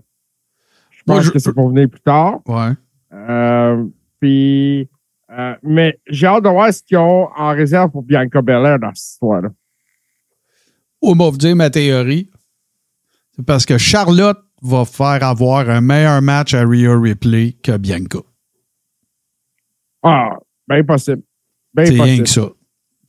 Je 0.91 1.03
pense 1.03 1.15
Moi, 1.15 1.21
je- 1.21 1.31
que 1.31 1.39
c'est 1.39 1.53
pour 1.53 1.69
venir 1.69 1.89
plus 1.89 2.01
tard. 2.01 2.39
Ouais. 2.47 2.71
Euh, 3.13 3.85
puis, 4.19 4.89
euh, 5.31 5.55
mais 5.63 5.99
j'ai 6.07 6.27
hâte 6.27 6.43
de 6.43 6.49
voir 6.49 6.73
ce 6.73 6.81
qu'ils 6.83 6.97
ont 6.97 7.29
en 7.35 7.49
réserve 7.49 7.91
pour 7.91 8.03
Bianca 8.03 8.41
Belair 8.41 8.79
dans 8.79 8.93
cette 8.93 9.11
histoire-là. 9.13 9.49
Ou 11.01 11.13
va 11.13 11.29
vous 11.29 11.37
dire 11.37 11.55
ma 11.55 11.69
théorie. 11.69 12.29
C'est 13.35 13.45
parce 13.45 13.65
que 13.65 13.77
Charlotte 13.77 14.39
va 14.61 14.85
faire 14.85 15.21
avoir 15.23 15.69
un 15.69 15.81
meilleur 15.81 16.21
match 16.21 16.53
à 16.53 16.63
Rhea 16.65 16.97
Ripley 16.99 17.55
que 17.61 17.77
Bianca. 17.77 18.19
Ah, 20.01 20.37
bien 20.67 20.83
possible. 20.83 21.21
Bien 21.73 21.85
C'est 21.85 22.01
rien 22.01 22.23
que 22.23 22.29
ça. 22.29 22.49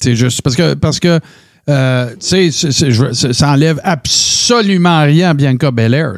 C'est 0.01 0.15
juste 0.17 0.43
parce 0.43 0.57
que 0.57 0.75
parce 0.75 1.01
que 1.01 1.21
euh, 1.69 2.15
ça 2.21 3.51
enlève 3.51 3.81
absolument 3.83 5.03
rien 5.03 5.31
à 5.31 5.35
Bianca 5.35 5.71
Belair. 5.71 6.15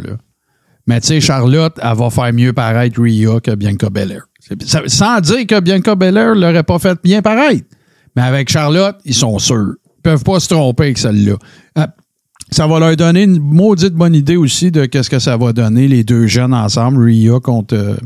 Mais 0.87 1.00
tu 1.00 1.09
sais, 1.09 1.21
Charlotte, 1.21 1.78
elle 1.83 1.97
va 1.97 2.11
faire 2.11 2.33
mieux 2.33 2.52
paraître 2.52 3.00
Rhea 3.00 3.40
que 3.40 3.55
Bianca 3.55 3.90
Belair. 3.90 4.23
Sans 4.87 5.21
dire 5.21 5.47
que 5.47 5.61
Bianca 5.61 5.95
Belair 5.95 6.35
l'aurait 6.35 6.62
pas 6.62 6.78
fait 6.78 6.99
bien 7.02 7.21
paraître. 7.23 7.67
Mais 8.17 8.23
avec 8.23 8.50
Charlotte, 8.50 8.97
ils 9.05 9.14
sont 9.14 9.38
sûrs. 9.38 9.75
Ils 9.99 10.02
peuvent 10.02 10.25
pas 10.25 10.40
se 10.40 10.49
tromper 10.49 10.85
avec 10.85 10.99
celle-là. 10.99 11.37
Euh, 11.78 11.87
ça 12.50 12.67
va 12.67 12.78
leur 12.78 12.97
donner 12.97 13.25
une 13.25 13.38
maudite 13.38 13.93
bonne 13.93 14.14
idée 14.14 14.37
aussi 14.37 14.71
de 14.71 14.87
qu'est-ce 14.87 15.11
que 15.11 15.19
ça 15.19 15.37
va 15.37 15.52
donner 15.52 15.88
les 15.88 16.05
deux 16.05 16.26
jeunes 16.26 16.55
ensemble, 16.55 17.05
Rhea 17.05 17.38
contre, 17.40 17.75
euh, 17.75 17.97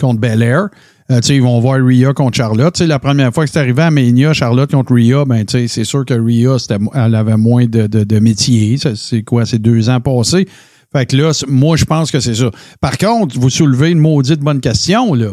contre 0.00 0.20
Belair. 0.20 0.68
Euh, 1.10 1.20
ils 1.28 1.42
vont 1.42 1.60
voir 1.60 1.78
Rhea 1.84 2.14
contre 2.14 2.36
Charlotte. 2.36 2.74
Tu 2.74 2.78
sais, 2.78 2.86
la 2.86 2.98
première 2.98 3.32
fois 3.32 3.44
que 3.44 3.50
c'est 3.50 3.58
arrivé 3.58 3.82
à 3.82 3.90
Mania, 3.90 4.32
Charlotte 4.32 4.70
contre 4.70 4.94
Rhea, 4.94 5.24
ben, 5.26 5.44
c'est 5.48 5.84
sûr 5.84 6.04
que 6.06 6.14
Rhea, 6.14 6.56
elle 6.94 7.14
avait 7.14 7.36
moins 7.36 7.66
de, 7.66 7.86
de, 7.86 8.04
de 8.04 8.18
métier. 8.20 8.76
C'est 8.94 9.22
quoi, 9.22 9.44
c'est 9.44 9.58
deux 9.58 9.90
ans 9.90 10.00
passés. 10.00 10.48
Fait 10.92 11.04
que 11.06 11.16
là, 11.16 11.32
moi, 11.48 11.76
je 11.76 11.84
pense 11.84 12.10
que 12.10 12.20
c'est 12.20 12.34
ça. 12.34 12.50
Par 12.80 12.96
contre, 12.96 13.38
vous 13.38 13.50
soulevez 13.50 13.90
une 13.90 13.98
maudite 13.98 14.40
bonne 14.40 14.60
question, 14.60 15.12
là. 15.12 15.32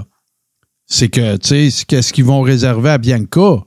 C'est 0.87 1.07
que, 1.07 1.37
tu 1.37 1.69
sais, 1.71 1.85
qu'est-ce 1.87 2.11
qu'ils 2.11 2.25
vont 2.25 2.41
réserver 2.41 2.89
à 2.89 2.97
Bianca? 2.97 3.63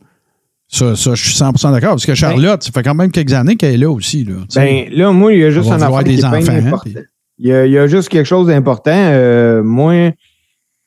Ça, 0.69 0.97
ça, 0.97 1.15
je 1.15 1.25
suis 1.25 1.35
100% 1.39 1.73
d'accord. 1.73 1.91
Parce 1.91 2.05
que 2.05 2.15
Charlotte, 2.15 2.63
ça 2.63 2.71
fait 2.71 2.83
quand 2.83 2.95
même 2.95 3.11
quelques 3.13 3.33
années 3.33 3.57
qu'elle 3.57 3.75
est 3.75 3.79
là 3.79 3.91
aussi, 3.91 4.25
là. 4.25 4.35
Ben 4.57 4.87
là, 4.93 5.11
moi, 5.13 5.33
il 5.33 5.41
y 5.41 5.45
a 5.45 5.51
juste 5.51 5.71
un 5.71 5.81
affaire 5.81 6.05
qui 6.05 6.15
est 6.17 6.25
enfants, 6.25 6.37
hein, 6.53 6.79
puis- 6.85 6.97
Il 7.39 7.47
y, 7.49 7.53
a, 7.53 7.65
il 7.67 7.73
y 7.73 7.79
a 7.79 7.87
juste 7.87 8.09
quelque 8.11 8.27
chose 8.27 8.49
d'important. 8.49 8.91
Euh, 8.95 9.63
moi, 9.63 10.11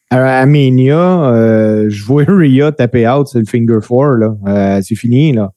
à, 0.10 0.46
Mania, 0.46 0.98
euh, 1.32 1.86
je 1.90 2.04
vois 2.04 2.24
Rhea 2.28 2.72
taper 2.72 3.08
out, 3.08 3.28
c'est 3.28 3.40
le 3.40 3.46
finger 3.46 3.80
four, 3.82 4.12
là. 4.16 4.36
Euh, 4.48 4.82
c'est 4.84 4.96
fini, 4.96 5.34
là. 5.34 5.52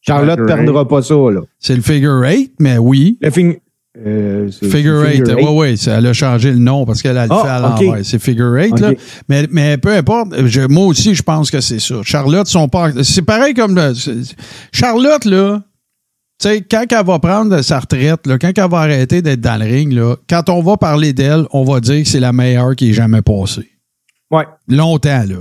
Charlotte 0.00 0.38
Figure 0.38 0.46
perdra 0.56 0.86
pas 0.88 1.02
ça, 1.02 1.14
là. 1.14 1.40
C'est 1.58 1.74
le 1.74 1.82
figure 1.82 2.20
8, 2.22 2.52
mais 2.60 2.78
oui. 2.78 3.18
Le 3.20 3.30
fing- 3.30 3.56
euh, 4.06 4.48
Figure 4.50 5.00
8, 5.00 5.22
oui, 5.36 5.44
oui, 5.50 5.80
elle 5.88 6.06
a 6.06 6.12
changé 6.12 6.52
le 6.52 6.58
nom 6.58 6.84
parce 6.84 7.02
qu'elle 7.02 7.16
a 7.18 7.26
le 7.26 7.32
Ah, 7.32 7.42
fait 7.42 7.48
à 7.48 7.58
l'envers. 7.60 8.04
C'est 8.04 8.20
Figure 8.20 8.52
8, 8.52 8.78
là. 8.78 8.92
Mais, 9.28 9.48
mais 9.50 9.78
peu 9.78 9.90
importe, 9.92 10.28
je- 10.46 10.60
moi 10.68 10.84
aussi, 10.86 11.14
je 11.14 11.22
pense 11.22 11.50
que 11.50 11.60
c'est 11.60 11.80
ça. 11.80 11.96
Charlotte, 12.02 12.46
son 12.46 12.68
pas. 12.68 12.90
C'est 13.02 13.22
pareil 13.22 13.54
comme. 13.54 13.74
le- 13.74 13.94
c'est- 13.94 14.36
Charlotte, 14.70 15.24
là, 15.24 15.62
tu 16.38 16.48
sais, 16.48 16.60
quand 16.62 16.84
elle 16.90 17.06
va 17.06 17.18
prendre 17.18 17.62
sa 17.62 17.80
retraite, 17.80 18.26
là, 18.26 18.38
quand 18.38 18.52
elle 18.56 18.70
va 18.70 18.78
arrêter 18.78 19.22
d'être 19.22 19.40
dans 19.40 19.58
le 19.58 19.64
ring, 19.66 19.92
là, 19.92 20.16
quand 20.28 20.48
on 20.50 20.62
va 20.62 20.76
parler 20.76 21.12
d'elle, 21.12 21.46
on 21.52 21.64
va 21.64 21.80
dire 21.80 22.02
que 22.02 22.08
c'est 22.08 22.20
la 22.20 22.32
meilleure 22.32 22.76
qui 22.76 22.90
ait 22.90 22.94
jamais 22.94 23.22
passée. 23.22 23.70
Ouais. 24.30 24.44
Longtemps, 24.68 25.24
là. 25.28 25.36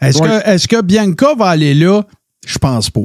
Est-ce 0.00 0.18
Ouais. 0.20 0.28
que, 0.28 0.48
est-ce 0.50 0.68
que 0.68 0.82
Bianca 0.82 1.34
va 1.36 1.46
aller 1.46 1.74
là? 1.74 2.02
Je 2.46 2.58
pense 2.58 2.90
pas. 2.90 3.00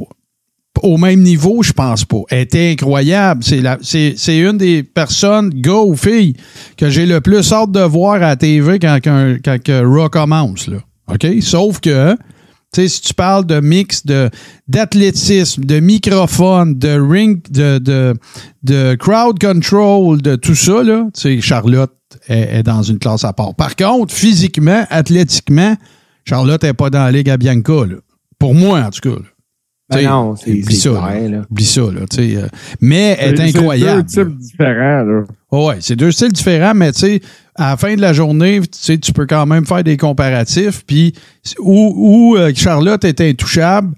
Au 0.82 0.96
même 0.98 1.20
niveau, 1.22 1.62
je 1.62 1.72
pense 1.72 2.04
pas. 2.04 2.20
Elle 2.30 2.40
était 2.40 2.70
incroyable. 2.72 3.42
C'est, 3.42 4.38
une 4.38 4.56
des 4.56 4.82
personnes, 4.82 5.50
gars 5.50 5.80
ou 5.80 5.96
filles, 5.96 6.34
que 6.76 6.90
j'ai 6.90 7.06
le 7.06 7.20
plus 7.20 7.52
hâte 7.52 7.72
de 7.72 7.80
voir 7.80 8.14
à 8.14 8.18
la 8.20 8.36
TV 8.36 8.78
quand, 8.78 8.98
quand, 9.02 9.36
quand 9.44 9.82
Raw 9.84 10.08
commence. 10.08 10.68
Là. 10.68 10.78
OK? 11.08 11.26
Sauf 11.42 11.80
que, 11.80 12.16
tu 12.72 12.82
sais, 12.82 12.88
si 12.88 13.00
tu 13.00 13.14
parles 13.14 13.46
de 13.46 13.58
mix 13.60 14.06
de, 14.06 14.30
d'athlétisme, 14.68 15.64
de 15.64 15.80
microphone, 15.80 16.78
de 16.78 17.00
ring, 17.00 17.40
de, 17.50 17.78
de, 17.78 18.14
de 18.62 18.94
crowd 18.94 19.38
control, 19.40 20.22
de 20.22 20.36
tout 20.36 20.54
ça, 20.54 20.82
là, 20.82 21.06
tu 21.14 21.20
sais, 21.20 21.40
Charlotte 21.40 21.92
est, 22.28 22.58
est 22.58 22.62
dans 22.62 22.82
une 22.82 22.98
classe 22.98 23.24
à 23.24 23.32
part. 23.32 23.54
Par 23.54 23.76
contre, 23.76 24.14
physiquement, 24.14 24.84
athlétiquement, 24.90 25.76
Charlotte 26.24 26.62
n'est 26.62 26.74
pas 26.74 26.90
dans 26.90 27.04
la 27.04 27.12
ligue 27.12 27.28
à 27.30 27.36
Bianca. 27.36 27.86
Là. 27.86 27.96
Pour 28.38 28.54
moi, 28.54 28.80
en 28.80 28.90
tout 28.90 29.00
cas. 29.00 29.16
là. 29.20 29.26
Ben 29.92 30.08
non, 30.08 30.36
c'est 30.36 30.52
oublie 30.52 30.76
ça, 30.76 30.90
clair, 30.90 31.30
là. 31.30 31.42
Oublie 31.50 31.64
ça, 31.64 31.80
là, 31.80 32.02
euh, 32.18 32.46
mais 32.80 33.16
elle 33.18 33.34
est 33.40 33.50
C'est- 33.50 33.58
incroyable. 33.58 34.04
C'est 34.06 34.24
deux 34.24 34.30
types 34.30 34.38
différents, 34.38 35.02
là. 35.02 35.22
Oh 35.50 35.66
ouais, 35.68 35.78
c'est 35.80 35.96
deux 35.96 36.12
styles 36.12 36.32
différents, 36.32 36.74
mais 36.74 36.92
tu 36.92 37.00
sais, 37.00 37.20
à 37.60 37.70
la 37.70 37.76
fin 37.76 37.94
de 37.94 38.00
la 38.00 38.12
journée, 38.12 38.60
tu 38.60 38.68
sais, 38.72 38.98
tu 38.98 39.12
peux 39.12 39.26
quand 39.26 39.46
même 39.46 39.64
faire 39.66 39.84
des 39.84 39.96
comparatifs. 39.96 40.84
Puis 40.86 41.12
où, 41.60 41.92
où, 41.96 42.36
euh, 42.36 42.52
Charlotte 42.54 43.04
est 43.04 43.20
intouchable, 43.20 43.94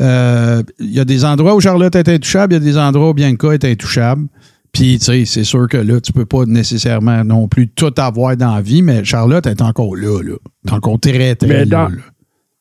euh, 0.00 0.62
il 0.80 0.92
y 0.92 1.00
a 1.00 1.04
des 1.04 1.24
endroits 1.24 1.54
où 1.54 1.60
Charlotte 1.60 1.94
est 1.94 2.08
intouchable, 2.08 2.52
il 2.54 2.56
y 2.56 2.60
a 2.68 2.72
des 2.72 2.76
endroits 2.78 3.10
où 3.10 3.14
Bianca 3.14 3.52
est 3.52 3.64
intouchable. 3.64 4.26
Puis, 4.72 4.98
tu 4.98 5.04
sais, 5.04 5.24
c'est 5.24 5.44
sûr 5.44 5.68
que 5.68 5.76
là, 5.76 6.00
tu 6.00 6.12
peux 6.12 6.26
pas 6.26 6.44
nécessairement 6.46 7.22
non 7.22 7.46
plus 7.46 7.68
tout 7.68 7.92
avoir 7.96 8.36
dans 8.36 8.56
la 8.56 8.60
vie, 8.60 8.82
mais 8.82 9.04
Charlotte 9.04 9.46
est 9.46 9.62
encore 9.62 9.94
là, 9.94 10.20
là. 10.20 10.34
Est 10.66 10.72
encore 10.72 10.98
très, 10.98 11.36
très 11.36 11.46
Mais 11.48 11.64
là, 11.64 11.64
dans- 11.66 11.88
là. 11.88 12.02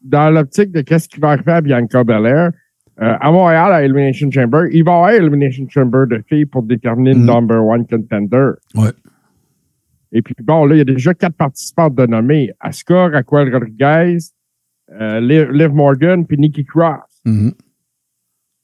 Dans 0.04 0.30
l'optique 0.30 0.72
de 0.72 0.82
qu'est-ce 0.82 1.08
qui 1.10 1.20
va 1.20 1.30
arriver 1.30 1.54
à 1.54 1.62
Bianca 1.62 2.04
Belair, 2.04 2.52
euh, 3.02 3.14
à 3.20 3.32
Montréal, 3.32 3.72
à 3.72 3.84
Elimination 3.84 4.30
Chamber, 4.30 4.68
il 4.72 4.84
va 4.84 4.92
y 4.92 4.94
avoir 4.96 5.10
Elimination 5.10 5.66
Chamber 5.70 6.06
de 6.08 6.22
filles 6.30 6.46
pour 6.46 6.62
déterminer 6.62 7.14
le 7.14 7.20
Mhm. 7.22 7.26
number 7.26 7.64
one 7.66 7.88
contender. 7.88 8.50
Ouais. 8.76 8.92
Et 10.16 10.22
puis, 10.22 10.36
bon, 10.44 10.66
là, 10.66 10.76
il 10.76 10.78
y 10.78 10.82
a 10.82 10.86
déjà 10.86 11.14
quatre 11.14 11.36
participantes 11.36 11.96
de 11.96 12.06
nommés. 12.06 12.52
Asuka, 12.60 13.08
Raquel 13.10 13.52
Rodriguez, 13.54 14.18
euh, 14.92 15.20
Liv 15.52 15.72
Morgan, 15.74 16.26
puis 16.26 16.38
Nikki 16.38 16.64
Cross. 16.66 17.02
Mhm. 17.26 17.52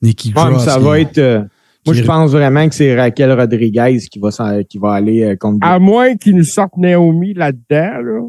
Nikki 0.01 0.31
Cross. 0.31 0.63
ça 0.65 0.77
qui- 0.77 0.83
va 0.83 0.99
être. 0.99 1.17
euh, 1.17 1.43
moi, 1.85 1.95
je 1.95 2.03
pense 2.03 2.31
vraiment 2.31 2.67
que 2.69 2.75
c'est 2.75 2.95
Raquel 2.95 3.31
Rodriguez 3.31 3.97
qui 4.11 4.19
va, 4.19 4.29
qui 4.63 4.77
va 4.77 4.93
aller 4.93 5.23
euh, 5.23 5.35
contre. 5.35 5.65
À 5.65 5.79
moins 5.79 6.15
qu'ils 6.15 6.35
nous 6.35 6.43
sortent 6.43 6.77
Naomi 6.77 7.33
là-dedans, 7.33 8.01
là. 8.01 8.21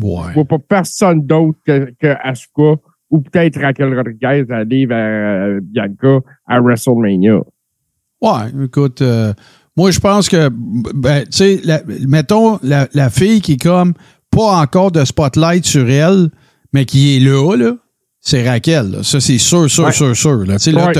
Ouais. 0.00 0.28
Je 0.30 0.34
vois 0.34 0.44
pas 0.46 0.58
personne 0.58 1.26
d'autre 1.26 1.58
que, 1.66 1.92
que 2.00 2.14
Asuka 2.22 2.80
ou 3.10 3.20
peut-être 3.20 3.60
Raquel 3.60 3.94
Rodriguez 3.94 4.46
aller 4.50 4.86
vers 4.86 5.48
euh, 5.56 5.60
Bianca 5.62 6.20
à 6.46 6.60
WrestleMania. 6.60 7.40
Ouais, 8.22 8.64
écoute, 8.64 9.02
euh, 9.02 9.34
moi, 9.76 9.90
je 9.90 10.00
pense 10.00 10.28
que, 10.28 10.50
ben, 10.50 11.24
tu 11.24 11.28
sais, 11.32 11.62
mettons 12.06 12.58
la, 12.62 12.88
la 12.94 13.10
fille 13.10 13.40
qui 13.40 13.52
est 13.52 13.62
comme 13.62 13.94
pas 14.30 14.56
encore 14.60 14.92
de 14.92 15.04
spotlight 15.04 15.64
sur 15.66 15.88
elle, 15.88 16.30
mais 16.72 16.84
qui 16.84 17.16
est 17.16 17.20
là, 17.20 17.54
là, 17.56 17.72
c'est 18.20 18.48
Raquel. 18.48 18.90
là. 18.90 19.02
Ça, 19.02 19.20
c'est 19.20 19.38
sûr, 19.38 19.68
sûr, 19.70 19.84
Ouais. 19.84 19.92
sûr, 19.92 20.16
sûr. 20.16 20.44
Là, 20.46 20.56
Tu 20.58 20.64
sais, 20.64 20.72
là, 20.72 20.92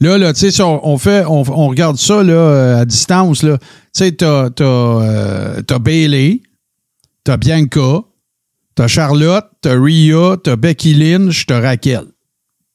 là, 0.00 0.18
là, 0.18 0.32
tu 0.32 0.40
sais, 0.40 0.50
si 0.50 0.60
on, 0.62 0.86
on 0.86 0.98
fait, 0.98 1.24
on, 1.26 1.42
on 1.48 1.68
regarde 1.68 1.96
ça 1.96 2.22
là, 2.22 2.32
euh, 2.32 2.80
à 2.80 2.84
distance. 2.84 3.42
Là, 3.42 3.58
tu 3.58 3.64
sais, 3.92 4.12
t'as, 4.12 4.50
t'as, 4.50 4.64
euh, 4.64 5.62
t'as 5.62 5.78
Bailey, 5.78 6.42
t'as 7.24 7.36
Bianca, 7.36 8.00
t'as 8.74 8.88
Charlotte, 8.88 9.46
t'as 9.60 9.74
Rhea, 9.78 10.36
t'as 10.42 10.56
Becky 10.56 10.94
Lynch, 10.94 11.46
t'as 11.46 11.60
Raquel. 11.60 12.04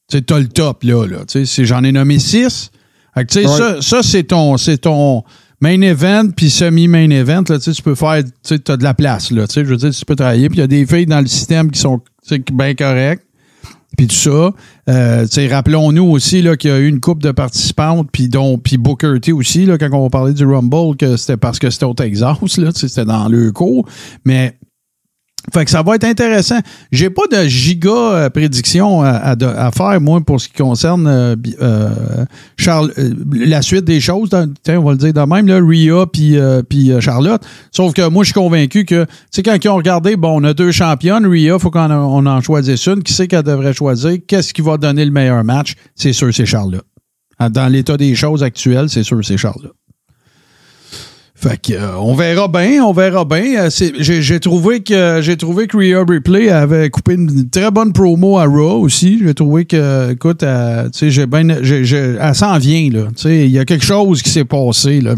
Tu 0.08 0.16
sais, 0.16 0.22
t'as 0.22 0.38
le 0.38 0.48
top, 0.48 0.82
là. 0.84 1.06
là. 1.06 1.18
Tu 1.28 1.44
sais, 1.46 1.64
j'en 1.64 1.84
ai 1.84 1.92
nommé 1.92 2.18
six. 2.18 2.70
Fait 3.14 3.24
que, 3.24 3.32
tu 3.32 3.42
sais, 3.42 3.48
Ouais. 3.48 3.56
ça, 3.56 3.82
ça 3.82 4.02
c'est 4.02 4.24
ton, 4.24 4.56
c'est 4.56 4.78
ton 4.78 5.22
main 5.60 5.80
event 5.82 6.28
puis 6.34 6.50
semi-main 6.50 7.10
event. 7.10 7.42
Là, 7.48 7.58
tu 7.58 7.82
peux 7.82 7.94
faire, 7.94 8.22
tu 8.24 8.30
sais, 8.42 8.58
t'as 8.58 8.76
de 8.76 8.82
la 8.84 8.94
place. 8.94 9.30
Là, 9.30 9.44
je 9.52 9.60
veux 9.60 9.76
dire, 9.76 9.90
tu 9.90 10.04
peux 10.04 10.16
travailler. 10.16 10.48
Puis 10.48 10.58
il 10.58 10.60
y 10.60 10.64
a 10.64 10.66
des 10.66 10.86
filles 10.86 11.06
dans 11.06 11.20
le 11.20 11.26
système 11.26 11.70
qui 11.70 11.80
sont 11.80 11.98
tu 12.26 12.36
sais, 12.36 12.42
bien 12.52 12.74
correctes. 12.74 13.24
Puis 13.98 14.06
tout 14.06 14.14
ça. 14.14 14.52
Euh, 14.88 15.22
tu 15.24 15.32
sais, 15.32 15.48
rappelons-nous 15.48 16.04
aussi 16.04 16.40
là, 16.42 16.56
qu'il 16.56 16.70
y 16.70 16.72
a 16.72 16.78
eu 16.78 16.86
une 16.86 17.00
coupe 17.00 17.22
de 17.22 17.32
participantes, 17.32 18.08
puis 18.12 18.28
dont 18.28 18.56
puis 18.56 18.78
Booker 18.78 19.18
T 19.20 19.32
aussi, 19.32 19.66
là, 19.66 19.76
quand 19.78 19.90
on 19.92 20.04
va 20.04 20.08
parler 20.10 20.32
du 20.32 20.46
Rumble, 20.46 20.96
que 20.96 21.16
c'était 21.16 21.36
parce 21.36 21.58
que 21.58 21.68
c'était 21.70 21.84
au 21.84 21.94
Texas, 21.94 22.36
c'était 22.74 23.04
dans 23.04 23.28
le 23.28 23.50
cours. 23.52 23.86
Mais 24.24 24.56
fait 25.54 25.64
que 25.64 25.70
ça 25.70 25.82
va 25.82 25.94
être 25.94 26.04
intéressant. 26.04 26.58
J'ai 26.92 27.10
pas 27.10 27.22
de 27.30 27.48
giga 27.48 27.90
euh, 27.90 28.30
prédiction 28.30 29.02
à, 29.02 29.08
à- 29.10 29.66
à 29.66 29.70
faire, 29.70 30.00
moi, 30.00 30.20
pour 30.20 30.40
ce 30.40 30.48
qui 30.48 30.54
concerne 30.54 31.06
euh, 31.06 31.34
euh, 31.62 32.24
Charles, 32.56 32.92
euh, 32.98 33.14
la 33.32 33.62
suite 33.62 33.84
des 33.84 34.00
choses. 34.00 34.28
tiens, 34.62 34.78
on 34.80 34.84
va 34.84 34.92
le 34.92 34.98
dire 34.98 35.12
de 35.12 35.20
même, 35.20 35.46
là, 35.46 35.56
Rhea 35.60 36.06
puis 36.12 36.36
euh, 36.36 36.62
puis, 36.62 36.92
euh, 36.92 37.00
Charlotte. 37.00 37.42
Sauf 37.72 37.94
que 37.94 38.08
moi, 38.08 38.22
je 38.22 38.28
suis 38.28 38.34
convaincu 38.34 38.84
que, 38.84 39.04
tu 39.04 39.10
sais, 39.30 39.42
quand 39.42 39.56
ils 39.64 39.68
ont 39.68 39.76
regardé, 39.76 40.16
bon, 40.16 40.40
on 40.40 40.44
a 40.44 40.52
deux 40.54 40.72
championnes, 40.72 41.26
Rhea, 41.26 41.58
faut 41.58 41.70
qu'on 41.70 41.90
en, 41.90 41.92
on 41.92 42.26
en 42.26 42.40
choisisse 42.40 42.86
une. 42.86 43.02
Qui 43.02 43.12
c'est 43.12 43.26
qu'elle 43.26 43.42
devrait 43.42 43.72
choisir? 43.72 44.18
Qu'est-ce 44.26 44.52
qui 44.52 44.60
va 44.62 44.76
donner 44.76 45.04
le 45.04 45.10
meilleur 45.10 45.42
match? 45.42 45.74
C'est 45.94 46.12
sûr, 46.12 46.32
c'est 46.34 46.46
Charlotte. 46.46 46.84
Dans 47.50 47.72
l'état 47.72 47.96
des 47.96 48.14
choses 48.14 48.42
actuelles, 48.42 48.90
c'est 48.90 49.02
sûr, 49.02 49.18
c'est 49.24 49.38
Charlotte. 49.38 49.72
Fait 51.42 51.56
que 51.58 51.72
euh, 51.72 51.96
on 51.96 52.14
verra 52.14 52.48
bien, 52.48 52.84
on 52.84 52.92
verra 52.92 53.24
bien. 53.24 53.64
Euh, 53.64 53.70
J'ai 53.98 54.40
trouvé 54.40 54.80
que 54.80 55.20
j'ai 55.22 55.38
trouvé 55.38 55.66
que 55.68 55.78
Rhea 55.78 56.04
Ripley 56.06 56.50
avait 56.50 56.90
coupé 56.90 57.14
une 57.14 57.48
très 57.48 57.70
bonne 57.70 57.94
promo 57.94 58.36
à 58.36 58.44
Raw 58.44 58.82
aussi. 58.82 59.18
J'ai 59.24 59.32
trouvé 59.32 59.64
que, 59.64 60.12
écoute, 60.12 60.42
euh, 60.42 60.90
tu 60.90 61.10
sais, 61.10 61.10
j'ai 61.10 61.84
j'ai- 61.84 62.16
elle 62.20 62.34
s'en 62.34 62.58
vient 62.58 62.90
là. 62.90 63.06
Tu 63.16 63.22
sais, 63.22 63.46
il 63.46 63.50
y 63.52 63.58
a 63.58 63.64
quelque 63.64 63.86
chose 63.86 64.20
qui 64.20 64.28
s'est 64.28 64.44
passé 64.44 65.00
là. 65.00 65.14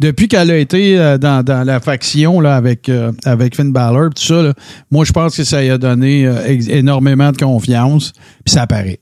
Depuis 0.00 0.28
qu'elle 0.28 0.50
a 0.50 0.56
été 0.56 0.96
dans, 1.20 1.44
dans 1.44 1.62
la 1.66 1.78
faction 1.80 2.40
là 2.40 2.56
avec 2.56 2.88
euh, 2.88 3.12
avec 3.26 3.54
Finn 3.54 3.70
Balor, 3.70 4.14
tout 4.14 4.22
ça. 4.22 4.54
moi, 4.90 5.04
je 5.04 5.12
pense 5.12 5.36
que 5.36 5.44
ça 5.44 5.62
y 5.62 5.68
a 5.68 5.76
donné 5.76 6.26
énormément 6.70 7.32
de 7.32 7.36
confiance. 7.36 8.12
Puis 8.46 8.54
ça 8.54 8.62
apparaît, 8.62 9.00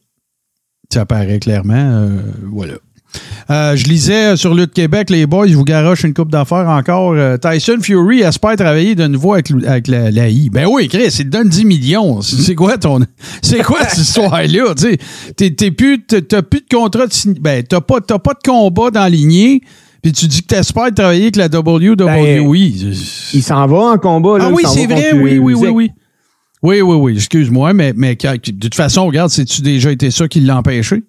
ça 0.92 1.02
apparaît 1.02 1.38
clairement. 1.38 2.08
voilà. 2.52 2.74
Euh, 3.50 3.76
je 3.76 3.84
lisais 3.84 4.36
sur 4.36 4.54
Lutte 4.54 4.72
Québec, 4.72 5.10
les 5.10 5.26
boys, 5.26 5.46
vous 5.48 5.64
garoche 5.64 6.04
une 6.04 6.14
coupe 6.14 6.30
d'affaires 6.30 6.68
encore. 6.68 7.12
Euh, 7.12 7.36
Tyson 7.36 7.76
Fury 7.80 8.20
espère 8.20 8.56
travailler 8.56 8.94
de 8.94 9.06
nouveau 9.06 9.34
avec, 9.34 9.50
avec 9.50 9.88
la, 9.88 10.10
la 10.10 10.28
I. 10.28 10.48
Ben 10.50 10.66
oui, 10.70 10.88
Chris, 10.88 11.14
il 11.18 11.24
te 11.26 11.30
donne 11.30 11.48
10 11.48 11.64
millions. 11.64 12.20
C'est 12.22 12.54
quoi 12.54 12.78
ton. 12.78 13.00
C'est 13.42 13.62
quoi 13.62 13.86
cette 13.88 13.98
histoire-là? 14.06 14.74
Tu 14.74 14.82
sais, 14.82 14.98
T'es- 15.36 15.50
t'es 15.50 15.70
plus- 15.70 16.02
t'as 16.06 16.42
plus 16.42 16.60
de 16.60 16.74
contrat 16.74 17.06
de 17.06 17.40
Ben, 17.40 17.62
t'as 17.62 17.80
pas, 17.80 18.00
t'as 18.00 18.18
pas 18.18 18.32
de 18.34 18.40
combat 18.50 18.90
dans 18.90 19.06
lignée. 19.06 19.60
Puis 20.02 20.12
tu 20.12 20.26
dis 20.26 20.42
que 20.42 20.48
t'espères 20.48 20.92
travailler 20.94 21.22
avec 21.22 21.36
la 21.36 21.46
WWE. 21.46 21.96
Il 23.32 23.42
s'en 23.42 23.66
va 23.66 23.76
en 23.92 23.98
combat. 23.98 24.38
Là, 24.38 24.44
ah 24.48 24.52
oui, 24.52 24.62
c'est 24.66 24.86
vrai, 24.86 25.12
oui, 25.14 25.38
oui, 25.38 25.54
oui, 25.54 25.68
oui. 25.68 25.90
Oui, 26.62 26.80
oui, 26.80 26.96
oui, 26.96 27.12
excuse-moi, 27.16 27.74
mais, 27.74 27.92
mais 27.94 28.14
de 28.14 28.36
toute 28.58 28.74
façon, 28.74 29.06
regarde, 29.06 29.28
c'est-tu 29.30 29.60
déjà 29.60 29.92
été 29.92 30.10
ça 30.10 30.28
qui 30.28 30.40
l'a 30.40 30.56
empêché? 30.58 31.02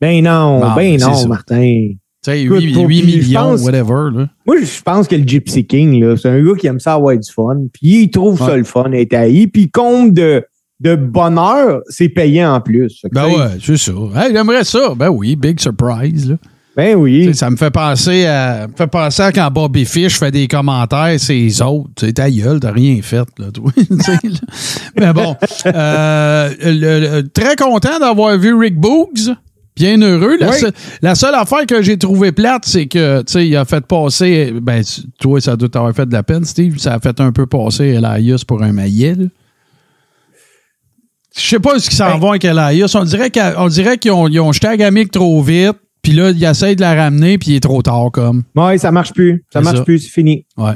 Ben 0.00 0.22
non, 0.22 0.60
Bon, 0.60 0.74
ben 0.76 0.98
c'est 0.98 1.06
non. 1.06 1.28
Martin. 1.28 1.88
Tu 2.24 2.32
sais, 2.32 2.42
Écoute, 2.42 2.60
8, 2.62 2.72
pour- 2.74 2.86
puis 2.86 2.98
je 3.00 3.26
millions, 3.28 3.40
pense- 3.40 3.62
whatever. 3.62 4.10
Là. 4.12 4.28
Moi, 4.46 4.56
je 4.62 4.82
pense 4.82 5.06
que 5.08 5.14
le 5.16 5.22
Gypsy 5.26 5.64
King, 5.66 6.16
c'est 6.16 6.28
un 6.28 6.42
gars 6.44 6.54
qui 6.58 6.66
aime 6.66 6.80
ça 6.80 6.94
avoir 6.94 7.16
du 7.16 7.30
fun. 7.32 7.56
Puis 7.72 8.02
il 8.02 8.10
trouve 8.10 8.38
ça 8.38 8.56
le 8.56 8.64
fun, 8.64 8.90
être 8.92 9.14
haï. 9.14 9.46
Puis 9.46 9.70
compte 9.70 10.14
de, 10.14 10.44
de 10.80 10.96
bonheur, 10.96 11.80
c'est 11.88 12.08
payant 12.08 12.54
en 12.54 12.60
plus. 12.60 13.02
Ben 13.12 13.26
ouais, 13.26 13.58
c'est 13.62 13.76
ça. 13.76 13.92
Hey, 14.16 14.32
j'aimerais 14.32 14.64
ça. 14.64 14.94
Ben 14.96 15.08
oui, 15.10 15.36
big 15.36 15.60
surprise. 15.60 16.30
Là. 16.30 16.36
Ben 16.76 16.94
oui. 16.96 17.34
Ça 17.34 17.50
me 17.50 17.56
fait 17.56 17.70
penser 17.72 18.26
à 18.26 18.68
me 18.68 18.72
fait 18.76 18.86
penser 18.86 19.22
à 19.22 19.32
quand 19.32 19.50
Bobby 19.50 19.84
Fish 19.84 20.16
fait 20.18 20.30
des 20.30 20.46
commentaires, 20.46 21.14
c'est 21.18 21.34
les 21.34 21.60
autres. 21.62 21.88
Tu 21.96 22.12
ta 22.14 22.30
gueule, 22.30 22.60
t'as 22.60 22.70
rien 22.70 23.00
fait, 23.02 23.26
là, 23.38 23.46
toi. 23.52 23.72
Mais 24.96 25.12
bon. 25.12 25.34
euh, 25.66 26.50
le- 26.64 27.20
le- 27.20 27.28
très 27.28 27.56
content 27.56 27.98
d'avoir 28.00 28.36
vu 28.38 28.54
Rick 28.54 28.76
Boogs. 28.76 29.34
Bien 29.78 30.00
heureux. 30.02 30.36
La, 30.38 30.50
Oui. 30.50 30.56
seule, 30.58 30.72
la 31.02 31.14
seule 31.14 31.34
affaire 31.34 31.64
que 31.66 31.80
j'ai 31.82 31.96
trouvé 31.96 32.32
plate, 32.32 32.64
c'est 32.66 32.86
que, 32.86 33.20
tu 33.22 33.32
sais, 33.32 33.46
il 33.48 33.56
a 33.56 33.64
fait 33.64 33.84
passer, 33.86 34.52
ben, 34.60 34.82
tu- 34.82 35.02
toi, 35.20 35.40
ça 35.40 35.56
doit 35.56 35.68
t'avoir 35.68 35.94
fait 35.94 36.06
de 36.06 36.12
la 36.12 36.22
peine, 36.22 36.44
Steve, 36.44 36.78
ça 36.78 36.94
a 36.94 36.98
fait 36.98 37.20
un 37.20 37.32
peu 37.32 37.46
passer 37.46 37.84
Elias 37.84 38.42
pour 38.46 38.62
un 38.62 38.72
maillet, 38.72 39.14
là. 39.14 39.26
Je 41.36 41.42
sais 41.42 41.60
pas 41.60 41.78
ce 41.78 41.88
qu'ils 41.88 41.96
s'en 41.96 42.12
Ben- 42.14 42.18
vont 42.18 42.30
avec 42.30 42.44
Elias. 42.44 42.92
On 42.98 43.04
dirait 43.04 43.30
qu'ils 43.98 44.10
ont, 44.12 44.26
ils 44.28 44.40
ont 44.40 44.50
jeté 44.52 45.08
trop 45.12 45.40
vite, 45.42 45.76
puis 46.02 46.12
là, 46.12 46.30
ils 46.30 46.42
essayent 46.44 46.74
de 46.74 46.80
la 46.80 46.94
ramener, 46.94 47.38
puis 47.38 47.50
il 47.52 47.56
est 47.56 47.60
trop 47.60 47.80
tard, 47.82 48.10
comme. 48.12 48.42
Ouais, 48.56 48.76
ça 48.78 48.90
marche 48.90 49.12
plus. 49.12 49.44
Ça 49.52 49.60
marche 49.60 49.78
ça. 49.78 49.84
plus, 49.84 50.00
c'est 50.00 50.10
fini. 50.10 50.46
Ouais. 50.56 50.72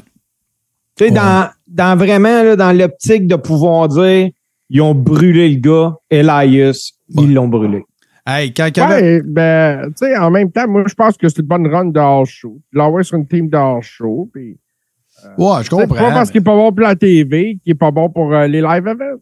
Tu 0.96 1.04
sais, 1.06 1.10
Ouais. 1.10 1.16
dans, 1.16 1.48
dans 1.66 1.96
vraiment, 1.98 2.42
là, 2.44 2.54
dans 2.54 2.70
l'optique 2.72 3.26
de 3.26 3.34
pouvoir 3.36 3.88
dire, 3.88 4.28
ils 4.70 4.80
ont 4.80 4.94
brûlé 4.94 5.48
le 5.48 5.58
gars, 5.60 5.94
Elias, 6.10 6.90
Ouais. 7.14 7.24
ils 7.24 7.34
l'ont 7.34 7.48
brûlé. 7.48 7.82
Hey, 8.26 8.52
quand, 8.54 8.68
quand- 8.74 8.88
Ouais, 8.88 9.20
ben, 9.24 9.86
tu 9.88 10.06
sais, 10.06 10.16
en 10.16 10.30
même 10.30 10.50
temps, 10.52 10.68
moi, 10.68 10.84
je 10.86 10.94
pense 10.94 11.16
que 11.16 11.28
c'est 11.28 11.40
une 11.40 11.46
bonne 11.46 11.66
run 11.66 11.86
de 11.86 11.98
hors-show. 11.98 12.58
L'envoyer 12.72 13.04
sur 13.04 13.16
une 13.18 13.26
team 13.26 13.48
de 13.48 13.56
hors-show. 13.56 14.30
Puis, 14.32 14.56
ouais, 15.38 15.54
je 15.58 15.62
c'est 15.64 15.70
pas 15.70 15.86
comprends. 15.86 16.12
parce 16.12 16.30
qu'il 16.30 16.40
est 16.40 16.44
pas 16.44 16.54
bon 16.54 16.70
pour 16.70 16.80
la 16.86 16.94
TV 16.94 17.58
qu'il 17.64 17.72
est 17.72 17.74
pas 17.74 17.90
bon 17.90 18.08
pour 18.10 18.32
euh, 18.32 18.46
les 18.46 18.60
live 18.60 18.86
events. 18.86 19.20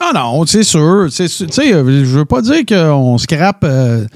Non, 0.00 0.12
non, 0.14 0.46
c'est 0.46 0.62
sûr. 0.62 1.08
Tu 1.14 1.28
sais, 1.28 1.74
euh, 1.74 2.04
je 2.04 2.18
veux 2.18 2.24
pas 2.24 2.40
dire 2.40 2.64
qu'on 2.66 3.18
scrape. 3.18 3.62
euh, 3.64 4.06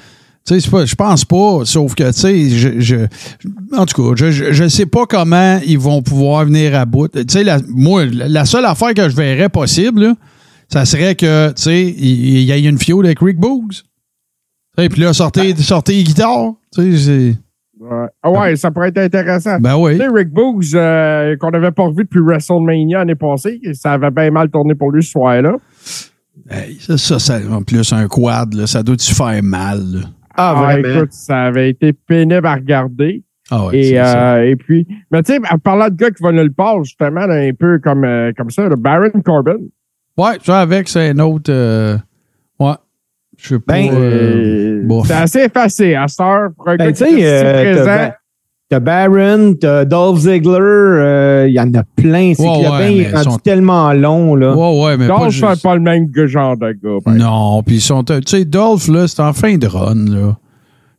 tu 0.46 0.58
sais, 0.58 0.86
je 0.86 0.94
pense 0.94 1.24
pas. 1.26 1.60
Sauf 1.64 1.94
que, 1.94 2.04
tu 2.06 2.12
sais, 2.18 2.48
je, 2.48 2.80
je- 2.80 3.76
en 3.76 3.84
tout 3.84 4.02
cas, 4.02 4.14
je, 4.16 4.30
je, 4.30 4.52
je 4.52 4.68
sais 4.68 4.86
pas 4.86 5.04
comment 5.04 5.58
ils 5.66 5.78
vont 5.78 6.00
pouvoir 6.00 6.46
venir 6.46 6.74
à 6.74 6.86
bout. 6.86 7.08
Tu 7.08 7.22
sais, 7.28 7.44
la- 7.44 7.60
moi, 7.68 8.04
la 8.06 8.46
seule 8.46 8.64
affaire 8.64 8.94
que 8.94 9.06
je 9.10 9.14
verrais 9.16 9.50
possible, 9.50 10.00
là, 10.02 10.14
ça 10.72 10.86
serait 10.86 11.14
que, 11.14 11.48
tu 11.52 11.62
sais, 11.62 11.82
il 11.82 12.38
il 12.38 12.42
y, 12.44 12.52
ait 12.52 12.62
une 12.64 12.78
fiole 12.78 13.04
avec 13.04 13.18
Rick 13.20 13.38
Boogs. 13.38 13.74
Et 14.78 14.88
puis 14.88 15.00
là, 15.02 15.12
sortez, 15.12 15.54
sortez 15.56 15.92
les 15.94 16.04
guitares. 16.04 16.52
Tu 16.74 16.96
sais, 16.96 16.98
c'est- 16.98 17.38
Ouais, 17.80 18.06
Ah 18.22 18.30
ouais 18.30 18.56
ça 18.56 18.70
pourrait 18.70 18.88
être 18.88 18.98
intéressant. 18.98 19.58
ben 19.60 19.76
oui. 19.76 19.92
Tu 19.92 19.98
sais, 19.98 20.08
Rick 20.08 20.30
Boogs, 20.30 20.64
euh, 20.74 21.36
qu'on 21.36 21.50
n'avait 21.50 21.72
pas 21.72 21.82
revu 21.82 22.04
depuis 22.04 22.20
WrestleMania 22.20 22.98
l'année 23.00 23.14
passée, 23.14 23.60
ça 23.74 23.92
avait 23.92 24.10
bien 24.10 24.30
mal 24.30 24.48
tourné 24.48 24.74
pour 24.74 24.90
lui 24.92 25.02
ce 25.02 25.10
soir-là. 25.10 25.56
Hey, 26.48 26.76
ça, 26.80 26.96
ça, 26.96 27.18
ça, 27.18 27.38
en 27.50 27.62
plus, 27.62 27.92
un 27.92 28.06
quad, 28.08 28.54
là, 28.54 28.66
ça 28.66 28.82
doit-tu 28.82 29.12
faire 29.14 29.42
mal, 29.42 29.80
là? 29.80 30.00
Ah, 30.36 30.54
Ah, 30.56 30.64
vraiment? 30.64 30.96
écoute, 30.98 31.12
ça 31.12 31.42
avait 31.42 31.70
été 31.70 31.92
pénible 31.92 32.46
à 32.46 32.54
regarder. 32.54 33.22
Ah 33.50 33.66
ouais, 33.66 33.78
et, 33.78 33.82
c'est 33.90 33.96
ça. 33.96 34.34
euh, 34.36 34.42
et 34.44 34.56
puis, 34.56 34.86
mais 35.10 35.22
tu 35.22 35.34
sais, 35.34 35.40
en 35.52 35.58
parlant 35.58 35.88
de 35.88 35.94
gars 35.94 36.10
qui 36.10 36.22
vont 36.22 36.32
nulle 36.32 36.52
part, 36.52 36.82
justement, 36.84 37.26
là, 37.26 37.34
un 37.34 37.52
peu 37.52 37.78
comme, 37.80 38.04
euh, 38.04 38.32
comme 38.36 38.50
ça, 38.50 38.66
le 38.68 38.76
Baron 38.76 39.10
Corbin. 39.24 39.56
Ouais, 40.16 40.38
ça 40.42 40.60
avec, 40.60 40.88
c'est 40.88 41.10
un 41.10 41.18
autre. 41.18 41.50
Ouais. 43.50 43.50
Je 43.50 43.54
sais 43.54 43.58
pas. 43.60 43.72
Ben, 43.74 43.90
euh, 43.92 44.82
Euh, 44.90 45.02
c'est 45.06 45.12
assez 45.14 45.38
effacé 45.40 45.94
à 45.94 46.06
heure 46.20 46.48
pour 46.56 46.68
un 46.68 46.76
Ben, 46.76 46.90
gars 46.92 47.06
qui 47.06 47.20
est 47.20 47.26
euh, 47.26 47.62
présent. 47.74 47.84
t'as 47.84 48.08
Ba- 48.08 48.16
t'as 48.70 48.80
Baron, 48.80 49.54
t'as 49.60 49.84
Dolph 49.84 50.18
Ziggler, 50.20 50.58
euh, 50.60 51.46
il 51.48 51.54
y 51.54 51.60
en 51.60 51.72
a 51.74 51.82
plein. 51.96 52.32
C'est 52.34 52.42
Ouais, 52.42 52.58
que 52.58 52.64
le 52.64 52.70
ouais, 52.70 52.78
bain 52.78 53.10
est 53.10 53.12
rendu 53.14 53.30
sont- 53.30 53.38
tellement 53.38 53.92
long, 53.92 54.34
là. 54.34 54.54
Ouais, 54.54 54.84
ouais, 54.84 54.96
mais 54.96 55.06
Dolph, 55.06 55.30
c'est 55.32 55.62
pas 55.62 55.74
le 55.74 55.80
même 55.80 56.10
que 56.10 56.26
genre 56.26 56.56
de 56.56 56.72
gars. 56.72 56.98
ben. 57.04 57.14
Non, 57.14 57.62
puis 57.62 57.76
ils 57.76 57.80
sont. 57.80 58.02
Tu 58.02 58.14
sais, 58.26 58.44
Dolph, 58.44 58.88
là, 58.88 59.06
c'est 59.06 59.20
en 59.20 59.32
fin 59.32 59.56
de 59.56 59.66
run, 59.66 59.94
là. 60.08 60.36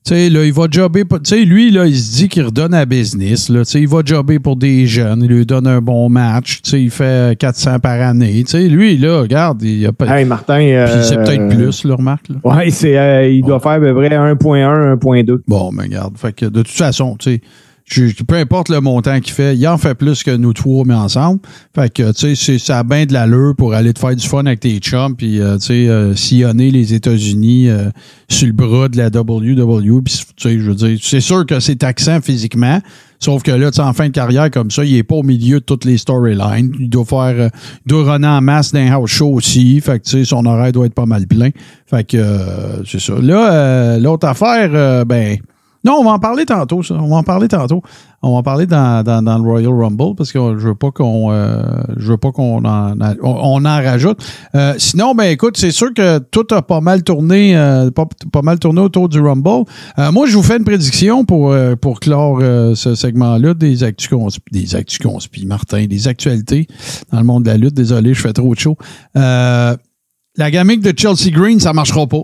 Tu 0.05 0.13
sais, 0.13 0.29
là, 0.29 0.43
il 0.45 0.53
va 0.53 0.67
jobber. 0.69 1.03
pour- 1.03 1.19
Tu 1.19 1.29
sais, 1.35 1.45
lui, 1.45 1.71
là, 1.71 1.87
il 1.87 1.97
se 1.97 2.15
dit 2.17 2.29
qu'il 2.29 2.43
redonne 2.43 2.75
à 2.75 2.85
business, 2.85 3.49
là. 3.49 3.65
Tu 3.65 3.71
sais, 3.71 3.81
il 3.81 3.87
va 3.87 4.01
jobber 4.05 4.37
pour 4.37 4.55
des 4.55 4.85
jeunes. 4.85 5.23
Il 5.23 5.29
lui 5.35 5.45
donne 5.47 5.65
un 5.65 5.81
bon 5.81 6.09
match. 6.09 6.61
Tu 6.61 6.69
sais, 6.69 6.81
il 6.83 6.91
fait 6.91 7.35
400 7.39 7.79
par 7.79 7.99
année. 7.99 8.43
Tu 8.43 8.51
sais, 8.51 8.67
lui, 8.67 8.97
là, 8.99 9.21
regarde, 9.21 9.63
il 9.63 9.83
a 9.87 9.91
pas. 9.91 10.05
Hey, 10.19 10.25
Martin. 10.25 10.59
Euh, 10.61 11.01
c'est 11.01 11.15
peut-être 11.17 11.47
plus, 11.49 11.83
là, 11.85 11.95
remarque, 11.95 12.29
là. 12.29 12.35
Ouais, 12.43 12.69
c'est, 12.69 12.95
euh, 12.95 13.27
il 13.27 13.41
doit 13.41 13.59
faire 13.59 13.71
à 13.71 13.79
peu 13.79 13.95
près 13.95 14.09
1.1, 14.15 14.95
1.2. 14.95 15.41
Bon, 15.47 15.71
mais 15.71 15.83
regarde. 15.83 16.15
Fait 16.19 16.33
que 16.33 16.45
de 16.45 16.61
toute 16.61 16.67
façon, 16.69 17.15
tu 17.17 17.31
sais, 17.31 17.41
je- 17.85 18.23
peu 18.23 18.35
importe 18.35 18.69
le 18.69 18.81
montant 18.81 19.19
qu'il 19.19 19.33
fait, 19.33 19.55
il 19.55 19.67
en 19.67 19.77
fait 19.77 19.93
plus 19.95 20.23
que 20.23 20.31
nous 20.35 20.53
trois, 20.53 20.83
mais 20.85 20.93
ensemble. 20.95 21.39
Fait 21.75 21.93
que, 21.93 22.11
tu 22.13 22.35
sais, 22.35 22.57
ça 22.57 22.79
a 22.79 22.83
bien 22.83 23.05
de 23.05 23.13
l'allure 23.13 23.53
pour 23.55 23.73
aller 23.73 23.93
te 23.93 23.99
faire 23.99 24.15
du 24.15 24.27
fun 24.27 24.45
avec 24.45 24.59
tes 24.61 24.77
chums, 24.79 25.15
puis, 25.15 25.39
euh, 25.39 25.57
tu 25.57 25.67
sais, 25.67 25.87
euh, 25.87 26.15
sillonner 26.15 26.71
les 26.71 26.93
États-Unis 26.95 27.69
euh, 27.69 27.89
sur 28.27 28.47
le 28.47 28.53
bras 28.53 28.89
de 28.89 28.97
la 28.97 29.09
WWE. 29.09 30.01
Puis, 30.03 30.21
tu 30.35 30.49
sais, 30.49 30.59
je 30.59 30.69
veux 30.69 30.75
dire, 30.75 30.97
c'est 31.01 31.21
sûr 31.21 31.45
que 31.45 31.59
c'est 31.59 31.75
taxant 31.75 32.21
physiquement, 32.21 32.81
sauf 33.19 33.43
que 33.43 33.51
là, 33.51 33.69
tu 33.69 33.79
en 33.81 33.93
fin 33.93 34.07
de 34.07 34.13
carrière 34.13 34.49
comme 34.49 34.71
ça, 34.71 34.83
il 34.83 34.95
est 34.95 35.03
pas 35.03 35.15
au 35.15 35.23
milieu 35.23 35.59
de 35.59 35.65
toutes 35.65 35.85
les 35.85 35.97
storylines. 35.99 36.71
Il 36.79 36.89
doit 36.89 37.05
faire, 37.05 37.35
euh, 37.37 37.49
il 37.85 37.89
doit 37.89 38.13
runner 38.13 38.27
en 38.27 38.41
masse 38.41 38.71
d'un 38.71 38.91
house 38.91 39.11
show 39.11 39.29
aussi. 39.31 39.79
Fait 39.81 39.99
que, 39.99 40.05
tu 40.05 40.11
sais, 40.11 40.25
son 40.25 40.45
horaire 40.47 40.71
doit 40.71 40.87
être 40.87 40.95
pas 40.95 41.05
mal 41.05 41.27
plein. 41.27 41.49
Fait 41.85 42.03
que, 42.03 42.17
euh, 42.17 42.83
c'est 42.83 42.99
ça. 42.99 43.13
Là, 43.21 43.99
l'autre 43.99 44.27
affaire, 44.27 45.05
ben, 45.05 45.37
non, 45.85 45.97
on 45.99 46.03
va 46.03 46.13
en 46.13 46.19
parler 46.19 46.45
tantôt, 46.45 46.81
ça. 46.81 46.95
On 46.95 47.09
va 47.09 47.17
en 47.17 47.23
parler 47.23 47.47
tantôt. 47.47 47.83
On 48.23 48.31
va 48.31 48.37
en 48.37 48.43
parler 48.43 48.65
dans, 48.65 49.03
dans, 49.03 49.21
dans 49.21 49.37
le 49.37 49.43
Royal 49.43 49.71
Rumble 49.71 50.15
parce 50.17 50.31
que 50.31 50.39
je 50.57 50.69
veux 50.69 50.75
pas 50.75 50.89
qu'on 50.89 51.31
euh, 51.31 51.61
je 51.95 52.11
veux 52.11 52.17
pas 52.17 52.31
qu'on 52.31 52.65
en, 52.65 52.95
on, 53.21 53.65
en 53.65 53.83
rajoute. 53.83 54.17
Euh, 54.55 54.73
sinon, 54.79 55.13
ben 55.13 55.25
écoute, 55.25 55.57
c'est 55.57 55.69
sûr 55.69 55.93
que 55.93 56.17
tout 56.17 56.47
a 56.49 56.63
pas 56.63 56.81
mal 56.81 57.03
tourné, 57.03 57.55
euh, 57.55 57.91
pas, 57.91 58.07
pas 58.31 58.41
mal 58.41 58.57
tourné 58.57 58.81
autour 58.81 59.09
du 59.09 59.19
Rumble. 59.19 59.65
Euh, 59.99 60.11
moi, 60.11 60.25
je 60.25 60.35
vous 60.35 60.41
fais 60.41 60.57
une 60.57 60.63
prédiction 60.63 61.23
pour, 61.23 61.51
euh, 61.51 61.75
pour 61.75 61.99
clore 61.99 62.39
euh, 62.41 62.73
ce 62.73 62.95
segment-là 62.95 63.53
des 63.53 63.83
actus 63.83 64.09
conspi, 64.09 64.41
des 64.51 64.75
actus 64.75 64.99
Martin, 65.45 65.85
des 65.85 66.07
actualités 66.07 66.65
dans 67.11 67.19
le 67.19 67.25
monde 67.25 67.43
de 67.43 67.51
la 67.51 67.57
lutte. 67.57 67.75
Désolé, 67.75 68.15
je 68.15 68.21
fais 68.21 68.33
trop 68.33 68.55
de 68.55 68.59
chaud. 68.59 68.75
La 69.13 70.51
gamique 70.51 70.81
de 70.81 70.93
Chelsea 70.97 71.31
Green, 71.31 71.59
ça 71.59 71.73
marchera 71.73 72.07
pas. 72.07 72.23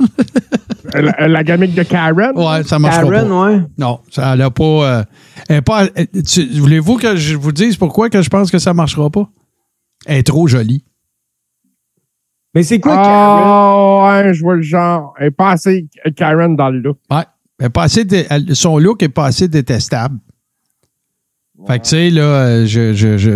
la, 0.94 1.28
la 1.28 1.44
gamique 1.44 1.74
de 1.74 1.82
Karen? 1.82 2.32
Ouais, 2.36 2.62
ça 2.64 2.78
marchera 2.78 3.02
pas. 3.04 3.10
Karen, 3.10 3.32
ouais. 3.32 3.60
Non, 3.78 4.00
ça 4.10 4.34
n'a 4.36 4.50
pas. 4.50 4.64
euh, 4.64 5.04
elle 5.48 5.56
est 5.56 5.62
pas 5.62 5.86
tu- 5.88 6.48
Voulez-vous 6.58 6.96
que 6.96 7.16
je 7.16 7.36
vous 7.36 7.52
dise 7.52 7.76
pourquoi 7.76 8.08
que 8.10 8.22
je 8.22 8.28
pense 8.30 8.50
que 8.50 8.58
ça 8.58 8.72
marchera 8.74 9.10
pas? 9.10 9.28
Elle 10.06 10.18
est 10.18 10.22
trop 10.26 10.46
jolie. 10.46 10.84
Mais 12.54 12.62
c'est 12.62 12.80
quoi, 12.80 12.94
Karen? 12.96 13.08
Ah, 13.44 14.22
ouais, 14.24 14.34
je 14.34 14.42
vois 14.42 14.56
le 14.56 14.62
genre. 14.62 15.14
Elle 15.18 15.26
est 15.26 15.30
pas 15.30 15.50
assez 15.50 15.88
Karen 16.16 16.56
dans 16.56 16.70
le 16.70 16.78
look. 16.80 16.98
Ouais. 17.10 17.24
Elle 17.58 17.66
est 17.66 17.70
pas 17.70 17.82
assez 17.84 18.04
dé- 18.04 18.26
elle- 18.30 18.54
son 18.56 18.78
look 18.78 19.02
est 19.02 19.08
pas 19.08 19.26
assez 19.26 19.48
détestable. 19.48 20.18
Fait 21.66 21.78
que, 21.78 21.84
tu 21.84 21.88
sais, 21.90 22.10
là, 22.10 22.22
euh, 22.22 22.66
je. 22.66 22.92
je, 22.92 23.16
je 23.16 23.30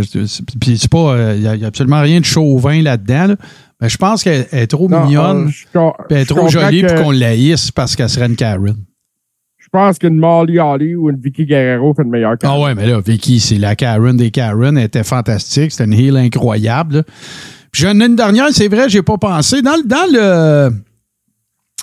puis 0.61 0.79
c'est 0.79 0.91
pas. 0.91 1.35
Il 1.35 1.41
n'y 1.41 1.65
a, 1.65 1.67
absolument 1.67 2.01
rien 2.03 2.21
de 2.21 2.25
chauvin 2.27 2.81
là-dedans, 2.83 3.29
là. 3.29 3.37
Mais 3.81 3.89
je 3.89 3.97
pense 3.97 4.23
qu'elle 4.23 4.47
elle 4.53 4.61
est 4.63 4.67
trop 4.67 4.89
Non, 4.89 5.05
mignonne. 5.07 5.47
euh, 5.49 5.51
je 5.51 5.79
elle 6.11 6.17
est 6.19 6.25
trop 6.27 6.49
jolie 6.49 6.83
pour 6.85 6.95
qu'on 6.97 7.11
l'haïsse 7.11 7.71
parce 7.71 7.97
qu'elle 7.97 8.09
serait 8.11 8.27
une 8.27 8.37
Karen. 8.37 8.77
Je 9.59 9.69
pense 9.73 9.99
qu'une 9.99 10.17
Molly 10.19 10.59
Holly 10.59 10.95
ou 10.97 11.11
une 11.11 11.21
Vicky 11.21 11.47
Guerrero 11.47 11.95
fait 11.95 12.03
une 12.03 12.11
meilleure 12.11 12.37
Karen. 12.37 12.57
Ah 12.59 12.65
ouais, 12.65 12.75
mais 12.75 12.87
là, 12.87 13.01
Vicky, 13.01 13.39
c'est 13.41 13.59
la 13.59 13.77
Karen 13.77 14.17
des 14.17 14.31
Karen. 14.31 14.77
Elle 14.77 14.85
était 14.85 15.05
fantastique. 15.05 15.71
C'était 15.73 15.85
une 15.85 15.93
heel 15.95 16.17
incroyable. 16.17 17.05
Puis 17.73 17.83
j'en 17.85 17.99
ai 18.01 18.07
une 18.07 18.17
dernière, 18.17 18.49
c'est 18.51 18.67
vrai, 18.69 18.89
j'ai 18.89 19.03
pas 19.03 19.17
pensé. 19.17 19.63
Dans, 19.63 19.77
le- 19.77 19.87
dans 19.87 20.11
le. 20.13 20.19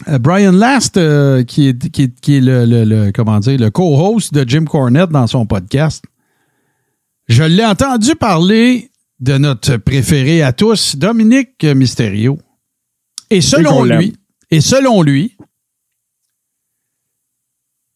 euh, 0.09 0.19
Brian 0.19 0.51
Last, 0.51 0.97
euh, 0.97 1.43
qui 1.43 1.69
est, 1.69 1.89
qui 1.91 2.03
est, 2.03 2.19
qui 2.19 2.37
est 2.37 2.41
le, 2.41 2.65
le- 2.65 2.83
le- 2.83 3.11
comment 3.11 3.39
dire, 3.39 3.57
le 3.57 3.69
co-host 3.71 4.33
de 4.33 4.47
Jim 4.47 4.65
Cornette 4.65 5.09
dans 5.09 5.25
son 5.27 5.45
podcast, 5.45 6.03
je 7.29 7.43
l'ai 7.43 7.65
entendu 7.65 8.15
parler 8.15 8.89
de 9.19 9.37
notre 9.37 9.77
préféré 9.77 10.41
à 10.43 10.53
tous, 10.53 10.95
Dominique 10.95 11.63
Mysterio. 11.63 12.37
Et 13.29 13.41
selon 13.41 13.83
lui, 13.83 14.15
et 14.51 14.61
selon 14.61 15.01
lui, 15.01 15.35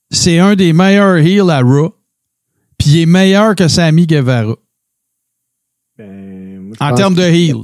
c'est 0.09 0.39
un 0.39 0.55
des 0.55 0.73
meilleurs 0.73 1.17
heels 1.17 1.49
à 1.49 1.61
Raw, 1.61 1.95
puis 2.77 2.89
il 2.89 3.01
est 3.01 3.05
meilleur 3.05 3.55
que 3.55 3.67
Sammy 3.67 4.07
Guevara 4.07 4.55
Ben, 5.97 6.59
moi, 6.59 6.75
en 6.79 6.93
termes 6.95 7.15
de 7.15 7.21
que- 7.21 7.33
heel. 7.33 7.55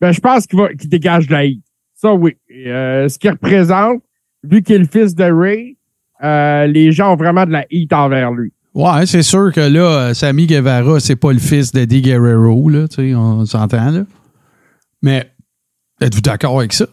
Ben, 0.00 0.12
je 0.12 0.20
pense 0.20 0.46
qu'il 0.46 0.58
va, 0.58 0.72
qu'il 0.74 0.88
dégage 0.88 1.26
de 1.26 1.32
la 1.32 1.44
heat. 1.46 1.62
Ça, 1.94 2.12
oui. 2.12 2.36
Euh, 2.66 3.08
ce 3.08 3.18
qu'il 3.18 3.30
représente, 3.30 4.02
vu 4.42 4.62
qu'il 4.62 4.76
est 4.76 4.78
le 4.78 4.86
fils 4.86 5.14
de 5.14 5.24
Ray, 5.24 5.78
euh, 6.22 6.66
les 6.66 6.92
gens 6.92 7.12
ont 7.14 7.16
vraiment 7.16 7.44
de 7.46 7.50
la 7.52 7.66
heat 7.70 7.92
envers 7.92 8.30
lui. 8.32 8.52
Ouais, 8.76 9.06
c'est 9.06 9.22
sûr 9.22 9.52
que 9.54 9.60
là, 9.60 10.08
euh, 10.10 10.14
Sammy 10.14 10.46
Guevara, 10.46 11.00
c'est 11.00 11.16
pas 11.16 11.32
le 11.32 11.38
fils 11.38 11.72
d'Eddie 11.72 12.02
Guerrero, 12.02 12.68
là, 12.68 12.86
tu 12.88 12.96
sais, 13.08 13.14
on 13.14 13.46
s'entend, 13.46 13.90
là. 13.90 14.02
Mais, 15.00 15.30
êtes-vous 16.02 16.20
d'accord 16.20 16.58
avec 16.58 16.74
ça? 16.74 16.84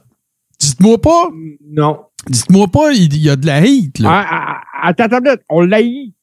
Dites-moi 0.60 1.02
pas, 1.02 1.28
Non. 1.74 2.00
dites-moi 2.30 2.68
pas, 2.70 2.94
il 2.94 3.18
y 3.18 3.30
a 3.30 3.36
de 3.36 3.46
la 3.46 3.58
hate, 3.58 4.00
là. 4.00 4.10
Ah, 4.10 4.26
ah, 4.32 4.62
ah, 4.82 4.88
attends, 4.88 5.14
attends, 5.18 5.42
on 5.50 5.60
l'haït. 5.60 6.16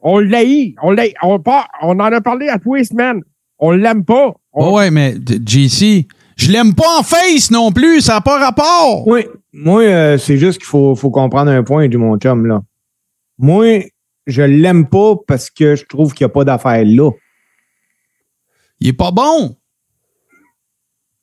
On 0.00 0.20
l'haït. 0.20 0.76
On 0.80 0.92
l'haït. 0.92 1.14
On, 1.24 1.42
on 1.82 1.90
en 1.98 1.98
a 2.00 2.20
parlé 2.20 2.48
à 2.48 2.60
tous 2.60 2.76
les 2.76 2.84
semaines. 2.84 3.20
On 3.58 3.72
l'aime 3.72 4.04
pas. 4.04 4.32
On- 4.52 4.68
Ouais, 4.68 4.74
ouais, 4.74 4.90
mais 4.92 5.16
JC, 5.44 6.06
je 6.36 6.52
l'aime 6.52 6.76
pas 6.76 7.00
en 7.00 7.02
face 7.02 7.50
non 7.50 7.72
plus, 7.72 8.00
ça 8.02 8.14
n'a 8.14 8.20
pas 8.20 8.38
rapport. 8.38 9.08
Oui, 9.08 9.26
moi, 9.52 9.82
euh, 9.82 10.18
c'est 10.18 10.36
juste 10.36 10.58
qu'il 10.58 10.68
faut, 10.68 10.94
faut 10.94 11.10
comprendre 11.10 11.50
un 11.50 11.64
point 11.64 11.88
du 11.88 11.96
mon 11.96 12.16
chum, 12.16 12.46
là. 12.46 12.62
Moi, 13.38 13.80
je 14.28 14.42
l'aime 14.42 14.86
pas 14.88 15.14
parce 15.26 15.50
que 15.50 15.74
je 15.74 15.84
trouve 15.84 16.14
qu'il 16.14 16.24
n'y 16.24 16.30
a 16.30 16.32
pas 16.32 16.44
d'affaire 16.44 16.84
là. 16.84 17.10
Il 18.80 18.88
est 18.88 18.92
pas 18.92 19.10
bon. 19.10 19.56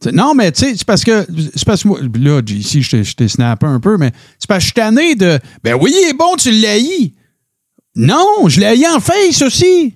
T'sais, 0.02 0.12
non, 0.12 0.34
mais 0.34 0.52
tu 0.52 0.60
sais, 0.66 0.76
c'est 0.76 0.86
parce 0.86 1.04
que. 1.06 1.26
C'est 1.56 1.66
parce 1.66 1.84
que 1.84 1.88
moi. 1.88 2.00
Là, 2.02 2.42
ici, 2.50 2.82
je 2.82 3.16
t'ai- 3.16 3.28
snappé 3.30 3.66
un 3.66 3.80
peu, 3.80 3.98
mais 3.98 4.12
c'est 4.38 4.48
parce 4.48 4.60
que 4.60 4.62
je 4.62 4.66
suis 4.66 4.74
tanné 4.74 5.16
de. 5.16 5.40
Ben 5.64 5.76
oui, 5.76 5.92
il 5.94 6.10
est 6.10 6.14
bon, 6.18 6.36
tu 6.38 6.52
l'as 6.52 6.72
haï. 6.74 7.14
Non, 7.96 8.48
je 8.50 8.60
l'ai 8.60 8.86
en 8.88 9.00
face 9.00 9.42
aussi. 9.42 9.96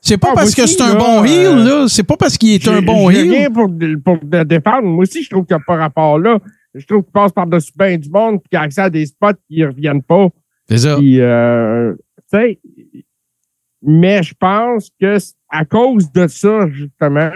C'est 0.00 0.16
pas 0.18 0.28
Ah, 0.32 0.34
parce 0.34 0.54
que 0.54 0.66
c'est 0.66 0.80
un 0.80 0.94
là, 0.94 0.98
bon 0.98 1.22
euh, 1.22 1.26
heel, 1.26 1.64
là. 1.64 1.86
C'est 1.88 2.02
pas 2.02 2.16
parce 2.16 2.36
qu'il 2.36 2.50
est 2.50 2.66
un 2.66 2.82
bon 2.82 3.08
heel. 3.10 3.30
rien 3.30 3.50
pour, 3.50 3.68
pour 4.04 4.18
le 4.30 4.44
défendre. 4.44 4.82
Moi 4.88 5.02
aussi, 5.02 5.22
je 5.22 5.30
trouve 5.30 5.44
qu'il 5.44 5.54
n'y 5.56 5.62
a 5.62 5.64
pas 5.64 5.76
rapport 5.76 6.18
là. 6.18 6.38
Je 6.74 6.84
trouve 6.86 7.02
qu'il 7.02 7.12
passe 7.12 7.32
par-dessus 7.32 7.72
bien 7.76 7.96
du 7.98 8.08
monde 8.10 8.40
puis 8.40 8.48
qu'il 8.50 8.58
a 8.58 8.62
accès 8.62 8.80
à 8.80 8.90
des 8.90 9.06
spots 9.06 9.32
qui 9.48 9.60
ne 9.60 9.66
reviennent 9.66 10.02
pas. 10.02 10.28
C'est 10.68 10.78
ça. 10.78 10.96
Puis, 10.96 11.20
euh, 11.20 11.94
tu 12.30 12.38
sais, 12.38 12.60
mais 13.82 14.22
je 14.22 14.34
pense 14.34 14.90
que 15.00 15.16
à 15.48 15.64
cause 15.64 16.10
de 16.12 16.26
ça, 16.26 16.68
justement, 16.68 17.32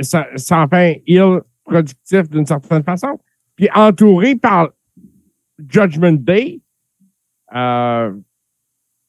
ça, 0.00 0.26
ça 0.36 0.60
en 0.60 0.68
fait 0.68 1.02
un 1.08 1.40
productif 1.64 2.28
d'une 2.30 2.46
certaine 2.46 2.82
façon. 2.82 3.18
Puis 3.56 3.68
entouré 3.74 4.36
par 4.36 4.70
Judgment 5.58 6.12
Day, 6.12 6.60
euh, 7.54 8.12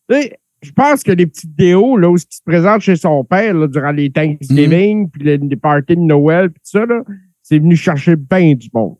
tu 0.09 0.15
sais, 0.15 0.39
je 0.61 0.71
pense 0.71 1.03
que 1.03 1.11
les 1.11 1.27
petits 1.27 1.47
déos, 1.47 1.97
là, 1.97 2.09
où 2.09 2.15
il 2.15 2.19
se 2.19 2.41
présente 2.43 2.81
chez 2.81 2.95
son 2.95 3.23
père, 3.23 3.53
là, 3.53 3.67
durant 3.67 3.91
les 3.91 4.11
Thanksgiving, 4.11 5.09
puis 5.09 5.23
les, 5.23 5.37
les 5.37 5.55
parties 5.55 5.95
de 5.95 6.01
Noël, 6.01 6.49
puis 6.49 6.59
tout 6.59 6.79
ça, 6.79 6.85
là, 6.85 7.03
c'est 7.41 7.59
venu 7.59 7.75
chercher 7.75 8.15
bien 8.15 8.55
du 8.55 8.69
monde. 8.73 8.97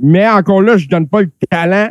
Mais 0.00 0.28
encore 0.28 0.62
là, 0.62 0.76
je 0.76 0.88
donne 0.88 1.08
pas 1.08 1.22
le 1.22 1.30
talent 1.50 1.90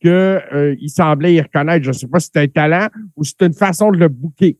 qu'il 0.00 0.10
euh, 0.10 0.76
semblait 0.88 1.34
y 1.34 1.40
reconnaître. 1.40 1.84
Je 1.84 1.92
sais 1.92 2.06
pas 2.06 2.20
si 2.20 2.30
c'est 2.32 2.42
un 2.42 2.48
talent 2.48 2.88
ou 3.16 3.24
si 3.24 3.34
c'est 3.38 3.46
une 3.46 3.54
façon 3.54 3.90
de 3.90 3.98
le 3.98 4.08
bouquer. 4.08 4.58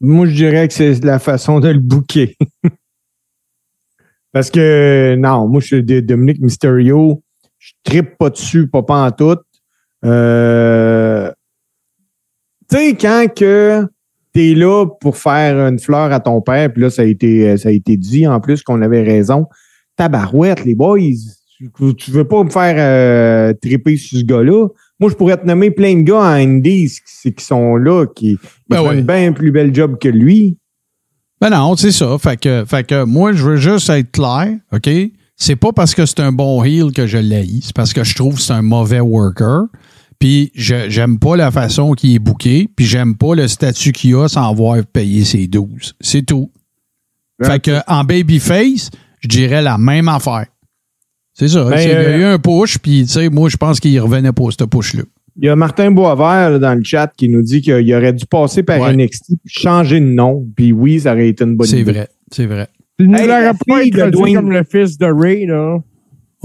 Moi, 0.00 0.26
je 0.26 0.34
dirais 0.34 0.68
que 0.68 0.74
c'est 0.74 1.02
la 1.04 1.18
façon 1.18 1.58
de 1.58 1.68
le 1.68 1.78
booker. 1.78 2.36
Parce 4.32 4.50
que, 4.50 5.16
non, 5.18 5.48
moi, 5.48 5.60
je 5.60 5.66
suis 5.66 5.82
Dominique 6.02 6.40
Mysterio. 6.40 7.22
Je 7.58 7.72
trippe 7.82 8.18
pas 8.18 8.28
dessus, 8.28 8.68
pas, 8.68 8.82
pas 8.82 9.06
en 9.06 9.10
tout. 9.10 9.38
Euh, 10.04 11.32
tu 12.68 12.76
sais, 12.76 12.96
quand 12.96 13.26
que 13.34 13.88
t'es 14.36 14.54
là 14.54 14.84
pour 15.00 15.16
faire 15.16 15.58
une 15.66 15.78
fleur 15.78 16.12
à 16.12 16.20
ton 16.20 16.42
père, 16.42 16.70
puis 16.70 16.82
là, 16.82 16.90
ça 16.90 17.00
a 17.00 17.04
été, 17.06 17.56
ça 17.56 17.70
a 17.70 17.72
été 17.72 17.96
dit 17.96 18.26
en 18.26 18.38
plus 18.38 18.62
qu'on 18.62 18.82
avait 18.82 19.02
raison. 19.02 19.46
Tabarouette, 19.96 20.62
les 20.66 20.74
boys. 20.74 20.98
Tu, 21.58 21.94
tu 21.96 22.10
veux 22.10 22.28
pas 22.28 22.44
me 22.44 22.50
faire 22.50 22.74
euh, 22.76 23.54
triper 23.54 23.96
sur 23.96 24.18
ce 24.18 24.24
gars-là? 24.24 24.68
Moi, 25.00 25.08
je 25.10 25.14
pourrais 25.14 25.38
te 25.38 25.46
nommer 25.46 25.70
plein 25.70 25.94
de 25.96 26.02
gars 26.02 26.18
en 26.18 26.34
Indies 26.34 26.98
qui, 27.22 27.32
qui 27.32 27.44
sont 27.44 27.76
là, 27.76 28.04
qui, 28.14 28.38
Ben 28.68 28.76
font 28.76 28.90
oui. 28.90 28.98
une 28.98 29.06
bien 29.06 29.32
plus 29.32 29.50
belle 29.50 29.74
job 29.74 29.96
que 29.98 30.08
lui. 30.08 30.58
Ben 31.40 31.48
non, 31.48 31.74
c'est 31.76 31.92
ça. 31.92 32.18
Fait 32.18 32.38
que, 32.38 32.64
fait 32.66 32.86
que 32.86 33.04
moi, 33.04 33.32
je 33.32 33.42
veux 33.42 33.56
juste 33.56 33.88
être 33.88 34.10
clair, 34.10 34.50
OK? 34.70 34.90
C'est 35.36 35.56
pas 35.56 35.72
parce 35.72 35.94
que 35.94 36.04
c'est 36.04 36.20
un 36.20 36.32
bon 36.32 36.62
heel 36.62 36.92
que 36.92 37.06
je 37.06 37.16
l'haïs. 37.16 37.64
C'est 37.66 37.76
parce 37.76 37.94
que 37.94 38.04
je 38.04 38.14
trouve 38.14 38.34
que 38.34 38.42
c'est 38.42 38.52
un 38.52 38.62
mauvais 38.62 39.00
worker. 39.00 39.64
Puis 40.18 40.50
je 40.54 40.88
j'aime 40.88 41.18
pas 41.18 41.36
la 41.36 41.50
façon 41.50 41.92
qu'il 41.92 42.14
est 42.14 42.18
booké. 42.18 42.68
Puis 42.74 42.86
j'aime 42.86 43.16
pas 43.16 43.34
le 43.34 43.48
statut 43.48 43.92
qu'il 43.92 44.14
a 44.16 44.28
sans 44.28 44.50
avoir 44.50 44.84
payé 44.86 45.24
ses 45.24 45.46
12. 45.46 45.94
C'est 46.00 46.22
tout. 46.24 46.50
Fait 47.42 47.60
que 47.60 47.78
en 47.86 48.02
babyface, 48.04 48.90
je 49.20 49.28
dirais 49.28 49.60
la 49.62 49.76
même 49.78 50.08
affaire. 50.08 50.46
C'est 51.34 51.48
ça. 51.48 51.64
Ben, 51.64 51.76
C'est- 51.76 51.84
il 51.84 51.90
y 51.90 51.94
a 51.94 51.98
euh, 51.98 52.18
eu 52.18 52.24
un 52.24 52.38
push, 52.38 52.78
puis 52.78 53.02
tu 53.02 53.08
sais, 53.08 53.28
moi, 53.28 53.50
je 53.50 53.58
pense 53.58 53.78
qu'il 53.78 54.00
revenait 54.00 54.32
pas, 54.32 54.44
ce 54.58 54.64
push-là. 54.64 55.02
Il 55.38 55.44
y 55.44 55.48
a 55.50 55.56
Martin 55.56 55.90
Boisvert 55.90 56.48
là, 56.52 56.58
dans 56.58 56.74
le 56.74 56.82
chat 56.82 57.12
qui 57.14 57.28
nous 57.28 57.42
dit 57.42 57.60
qu'il 57.60 57.94
aurait 57.94 58.14
dû 58.14 58.24
passer 58.24 58.62
par 58.62 58.80
Ouais. 58.80 58.94
NXT 58.96 59.32
changer 59.44 60.00
de 60.00 60.06
nom. 60.06 60.46
Puis 60.56 60.72
oui, 60.72 61.00
ça 61.00 61.12
aurait 61.12 61.28
été 61.28 61.44
une 61.44 61.56
bonne 61.56 61.66
C'est 61.66 61.80
idée. 61.82 61.92
vrai. 61.92 62.08
C'est 62.32 62.46
vrai. 62.46 62.68
Il 62.98 63.10
ne 63.10 63.18
Hey, 63.18 63.26
la 63.26 63.40
l'aurait 63.42 63.58
pas 63.66 63.82
introduit 63.84 64.32
comme 64.32 64.50
le 64.50 64.64
fils 64.64 64.96
de 64.96 65.04
Ray, 65.04 65.44
là. 65.44 65.76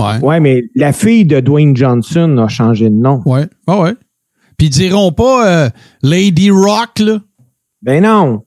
Ouais. 0.02 0.20
Ouais, 0.20 0.40
mais 0.40 0.64
la 0.76 0.94
fille 0.94 1.26
de 1.26 1.40
Dwayne 1.40 1.76
Johnson 1.76 2.38
a 2.38 2.48
changé 2.48 2.90
de 2.90 2.96
nom. 2.96 3.22
Ouais. 3.26 3.48
Ah 3.68 3.80
ouais. 3.82 3.94
Puis 4.58 4.68
ils 4.68 4.70
diront 4.70 5.12
pas 5.12 5.66
euh, 5.66 5.70
Lady 6.04 6.50
Rock, 6.52 7.00
là. 7.00 7.20
Ben 7.82 8.04
non. 8.04 8.44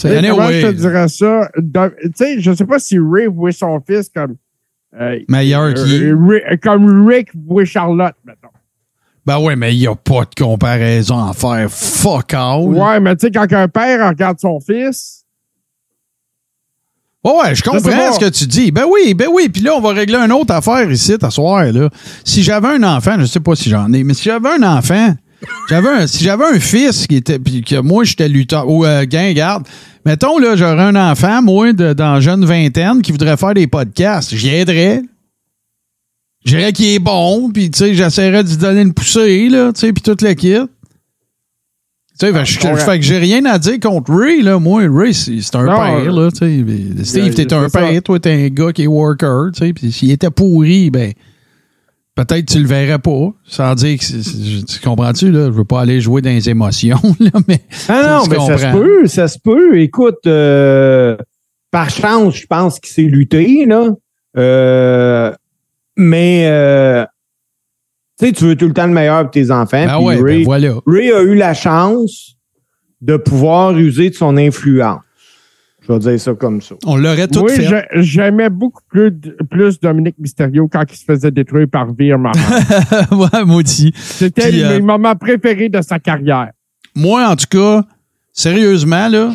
Comment 0.00 0.14
anyway, 0.16 0.60
je 0.62 0.66
te 0.68 0.72
dirais 0.72 1.08
ça? 1.08 1.50
Tu 1.56 2.10
sais, 2.14 2.40
je 2.40 2.52
sais 2.54 2.64
pas 2.64 2.78
si 2.78 2.98
Ray 2.98 3.26
voit 3.26 3.52
son 3.52 3.80
fils 3.86 4.08
comme. 4.08 4.36
euh, 4.98 5.18
Meilleur 5.28 5.74
euh, 5.76 6.16
Rick- 6.26 6.60
comme 6.62 7.06
Rick 7.06 7.28
voit 7.46 7.64
Charlotte, 7.66 8.14
mettons. 8.24 8.48
Ben 9.26 9.38
ouais, 9.38 9.56
mais 9.56 9.74
il 9.74 9.78
n'y 9.80 9.86
a 9.86 9.94
pas 9.94 10.24
de 10.24 10.34
comparaison 10.42 11.22
à 11.22 11.34
faire. 11.34 11.70
Fuck 11.70 12.32
all. 12.32 12.62
Ouais, 12.62 12.98
mais 13.00 13.14
tu 13.16 13.26
sais, 13.26 13.30
quand 13.30 13.52
un 13.52 13.68
père 13.68 14.08
regarde 14.08 14.40
son 14.40 14.58
fils, 14.60 15.19
Ouais, 17.22 17.32
ouais, 17.42 17.54
je 17.54 17.62
comprends 17.62 18.12
ce 18.14 18.18
que 18.18 18.30
tu 18.30 18.46
dis. 18.46 18.70
Ben 18.70 18.84
oui, 18.90 19.12
ben 19.14 19.28
oui. 19.30 19.48
Puis 19.50 19.60
là, 19.62 19.74
on 19.76 19.80
va 19.80 19.90
régler 19.92 20.16
une 20.16 20.32
autre 20.32 20.54
affaire 20.54 20.90
ici, 20.90 21.16
à 21.20 21.30
soir, 21.30 21.64
là. 21.70 21.90
Si 22.24 22.42
j'avais 22.42 22.68
un 22.68 22.82
enfant, 22.82 23.16
je 23.18 23.26
sais 23.26 23.40
pas 23.40 23.54
si 23.54 23.68
j'en 23.68 23.92
ai, 23.92 24.02
mais 24.04 24.14
si 24.14 24.22
j'avais 24.24 24.48
un 24.48 24.62
enfant, 24.62 25.14
j'avais 25.68 25.88
un, 25.88 26.06
si 26.06 26.24
j'avais 26.24 26.44
un 26.46 26.58
fils 26.58 27.06
qui 27.06 27.16
était, 27.16 27.38
puis 27.38 27.62
que 27.62 27.76
moi, 27.80 28.04
j'étais 28.04 28.28
lutteur, 28.28 28.66
ou 28.68 28.86
euh, 28.86 29.04
guingarde, 29.04 29.66
mettons, 30.06 30.38
là, 30.38 30.56
j'aurais 30.56 30.82
un 30.84 30.96
enfant, 30.96 31.42
moi, 31.42 31.74
de- 31.74 31.92
dans 31.92 32.14
la 32.14 32.20
jeune 32.20 32.46
vingtaine, 32.46 33.02
qui 33.02 33.12
voudrait 33.12 33.36
faire 33.36 33.52
des 33.52 33.66
podcasts, 33.66 34.34
j'y 34.34 34.48
aiderais. 34.48 35.02
Je 36.46 36.56
dirais 36.56 36.72
qu'il 36.72 36.86
est 36.88 36.98
bon, 36.98 37.50
puis 37.52 37.70
tu 37.70 37.78
sais, 37.80 37.94
j'essaierais 37.94 38.42
de 38.44 38.48
lui 38.48 38.56
donner 38.56 38.80
une 38.80 38.94
poussée, 38.94 39.50
là, 39.50 39.72
tu 39.74 39.80
sais, 39.80 39.92
puis 39.92 40.02
toute 40.02 40.22
l'équipe. 40.22 40.70
Tu 42.20 42.26
sais, 42.26 42.32
fait, 42.34 42.44
je- 42.44 42.58
comprends. 42.60 42.76
fait 42.76 42.98
que 42.98 43.04
j'ai 43.04 43.16
rien 43.18 43.44
à 43.46 43.58
dire 43.58 43.80
contre 43.80 44.12
Ray, 44.14 44.42
là. 44.42 44.58
Moi, 44.58 44.82
Ray, 44.92 45.14
c'est 45.14 45.32
un 45.56 45.64
Non, 45.64 45.74
père, 45.76 45.94
euh, 46.12 46.24
là, 46.24 46.30
tu 46.30 46.38
sais. 46.38 47.04
Steve, 47.04 47.34
t'es 47.34 47.52
un 47.54 47.62
c'est 47.68 47.70
ça. 47.70 47.80
père, 47.80 48.02
toi, 48.02 48.20
t'es 48.20 48.30
un 48.44 48.48
gars 48.48 48.72
qui 48.72 48.82
est 48.82 48.86
worker, 48.86 49.50
tu 49.54 49.64
sais. 49.66 49.72
Puis 49.72 49.90
s'il 49.90 50.10
était 50.10 50.28
pourri, 50.30 50.90
ben, 50.90 51.12
peut-être 52.14 52.44
tu 52.46 52.58
le 52.60 52.66
verrais 52.66 52.98
pas, 52.98 53.32
sans 53.46 53.74
dire 53.74 53.98
que. 53.98 54.64
Tu 54.66 54.80
comprends-tu, 54.80 55.30
là? 55.32 55.46
Je 55.46 55.50
veux 55.52 55.64
pas 55.64 55.80
aller 55.80 56.00
jouer 56.02 56.20
dans 56.20 56.28
les 56.30 56.50
émotions, 56.50 57.00
là, 57.20 57.30
mais. 57.48 57.60
Ah 57.88 58.18
non, 58.20 58.26
mais 58.30 58.36
ça 58.46 58.58
se 58.58 58.76
peut, 58.76 59.06
ça 59.06 59.26
se 59.28 59.38
peut. 59.38 59.80
Écoute, 59.80 60.18
euh, 60.26 61.16
par 61.70 61.88
chance, 61.88 62.36
je 62.36 62.46
pense 62.46 62.78
qu'il 62.80 62.92
s'est 62.92 63.02
lutté, 63.10 63.64
là. 63.66 63.88
Euh, 64.36 65.32
mais, 65.96 66.44
euh, 66.50 67.04
tu 68.20 68.26
sais, 68.26 68.32
tu 68.32 68.44
veux 68.44 68.56
tout 68.56 68.66
le 68.68 68.72
temps 68.74 68.86
le 68.86 68.92
meilleur 68.92 69.22
pour 69.22 69.30
tes 69.30 69.50
enfants. 69.50 69.84
Ben 69.86 69.98
ouais, 69.98 70.16
Ray, 70.16 70.38
ben 70.38 70.44
voilà. 70.44 70.74
Ray 70.86 71.10
a 71.12 71.22
eu 71.22 71.34
la 71.34 71.54
chance 71.54 72.36
de 73.00 73.16
pouvoir 73.16 73.76
user 73.78 74.10
de 74.10 74.14
son 74.14 74.36
influence. 74.36 75.00
Je 75.82 75.92
vais 75.94 75.98
dire 75.98 76.20
ça 76.20 76.34
comme 76.34 76.60
ça. 76.60 76.74
On 76.84 76.96
l'aurait 76.96 77.26
tout 77.26 77.48
fait. 77.48 77.62
j'ai- 77.62 78.02
j'aimais 78.02 78.50
beaucoup 78.50 78.82
plus, 78.88 79.10
plus 79.50 79.80
Dominique 79.80 80.16
Mysterio 80.18 80.68
quand 80.68 80.84
il 80.90 80.96
se 80.96 81.04
faisait 81.04 81.30
détruire 81.30 81.66
par 81.72 81.92
Veer 81.94 82.16
ouais, 83.10 83.44
maudit. 83.46 83.92
C'était 83.96 84.52
le 84.52 84.64
euh, 84.64 84.80
moment 84.80 85.16
préféré 85.16 85.68
de 85.70 85.80
sa 85.80 85.98
carrière. 85.98 86.50
Moi, 86.94 87.26
en 87.26 87.34
tout 87.34 87.46
cas, 87.50 87.82
sérieusement, 88.32 89.08
là, 89.08 89.32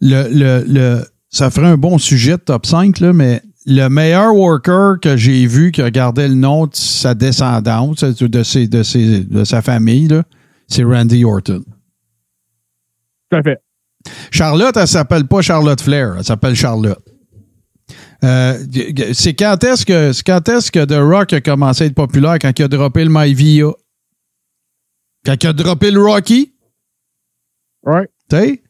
le, 0.00 0.28
le, 0.32 0.64
le, 0.66 1.04
ça 1.28 1.50
ferait 1.50 1.66
un 1.68 1.76
bon 1.76 1.98
sujet 1.98 2.32
de 2.32 2.36
top 2.42 2.64
5, 2.66 2.98
là, 3.00 3.12
mais 3.12 3.42
le 3.66 3.88
meilleur 3.88 4.34
worker 4.34 4.98
que 5.00 5.16
j'ai 5.16 5.46
vu 5.46 5.70
qui 5.70 5.82
regardait 5.82 6.28
le 6.28 6.34
nom 6.34 6.66
de 6.66 6.74
sa 6.74 7.14
descendance, 7.14 8.02
de, 8.02 8.42
ses, 8.42 8.66
de, 8.66 8.82
ses, 8.82 9.20
de 9.24 9.44
sa 9.44 9.62
famille, 9.62 10.08
c'est 10.68 10.84
Randy 10.84 11.24
Orton. 11.24 11.64
Tout 13.30 13.36
à 13.36 13.42
fait. 13.42 13.58
Charlotte, 14.30 14.76
elle 14.76 14.88
s'appelle 14.88 15.26
pas 15.26 15.42
Charlotte 15.42 15.80
Flair, 15.80 16.16
elle 16.18 16.24
s'appelle 16.24 16.54
Charlotte. 16.54 17.02
Euh, 18.24 18.56
c'est 19.12 19.34
quand 19.34 19.62
est-ce 19.64 19.84
que 19.84 20.12
c'est 20.12 20.22
quand 20.24 20.48
est-ce 20.48 20.70
que 20.70 20.84
The 20.84 21.00
Rock 21.00 21.32
a 21.32 21.40
commencé 21.40 21.84
à 21.84 21.86
être 21.88 21.94
populaire 21.94 22.38
quand 22.40 22.56
il 22.56 22.62
a 22.62 22.68
droppé 22.68 23.04
le 23.04 23.10
Maivia? 23.10 23.66
Quand 25.24 25.42
il 25.42 25.46
a 25.48 25.52
droppé 25.52 25.90
le 25.90 26.00
Rocky? 26.00 26.54
Ouais. 27.84 28.08
Tu 28.30 28.36
sais? 28.36 28.61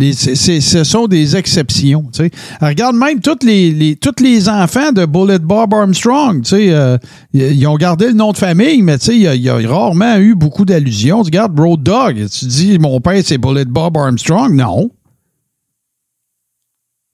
Les- 0.00 0.12
ce 0.14 0.84
sont 0.84 1.06
des 1.06 1.36
exceptions. 1.36 2.02
tu 2.12 2.24
sais. 2.24 2.30
Regarde 2.60 2.96
même 2.96 3.20
tous 3.20 3.44
les, 3.44 3.70
les, 3.70 3.96
tous 3.96 4.22
les 4.22 4.48
enfants 4.48 4.92
de 4.92 5.04
Bullet 5.04 5.38
Bob 5.38 5.74
Armstrong. 5.74 6.42
tu 6.42 6.48
sais, 6.50 6.72
euh, 6.72 6.96
ils 7.32 7.66
ont 7.66 7.76
gardé 7.76 8.06
le 8.08 8.14
nom 8.14 8.32
de 8.32 8.38
famille, 8.38 8.80
mais 8.82 8.98
tu 8.98 9.04
sais, 9.06 9.14
il 9.16 9.22
y, 9.22 9.28
a- 9.28 9.34
il 9.34 9.42
y 9.42 9.48
a 9.48 9.56
rarement 9.68 10.16
eu 10.18 10.34
beaucoup 10.34 10.64
d'allusions. 10.64 11.22
Tu 11.22 11.26
regardes 11.28 11.58
Road 11.60 11.82
Dog. 11.82 12.26
Tu 12.30 12.46
dis, 12.46 12.78
mon 12.78 13.00
père, 13.00 13.20
c'est 13.24 13.38
Bullet 13.38 13.66
Bob 13.66 13.96
Armstrong. 13.96 14.54
Non. 14.54 14.90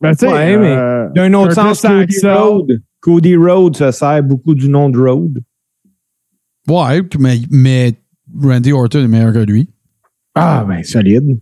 Mais 0.01 0.13
tu 0.15 0.27
sais, 0.27 0.33
Ouais, 0.33 0.57
mais 0.59 0.77
euh, 0.77 1.09
D'un 1.15 1.33
autre 1.35 1.55
sens, 1.55 1.81
Cody. 1.83 2.17
Road. 2.25 2.83
Cody 3.01 3.37
Road 3.37 3.77
se 3.77 3.91
sert 3.91 4.23
beaucoup 4.23 4.55
du 4.55 4.69
nom 4.69 4.91
de 4.91 4.99
Road. 4.99 5.41
Ouais, 6.69 7.01
mais, 7.19 7.39
mais 7.51 7.95
Randy 8.43 8.73
Orton 8.73 9.05
est 9.05 9.09
meilleur 9.09 9.33
que 9.33 9.39
lui. 9.39 9.69
Ah, 10.35 10.65
ben, 10.69 10.83
solide. 10.85 11.39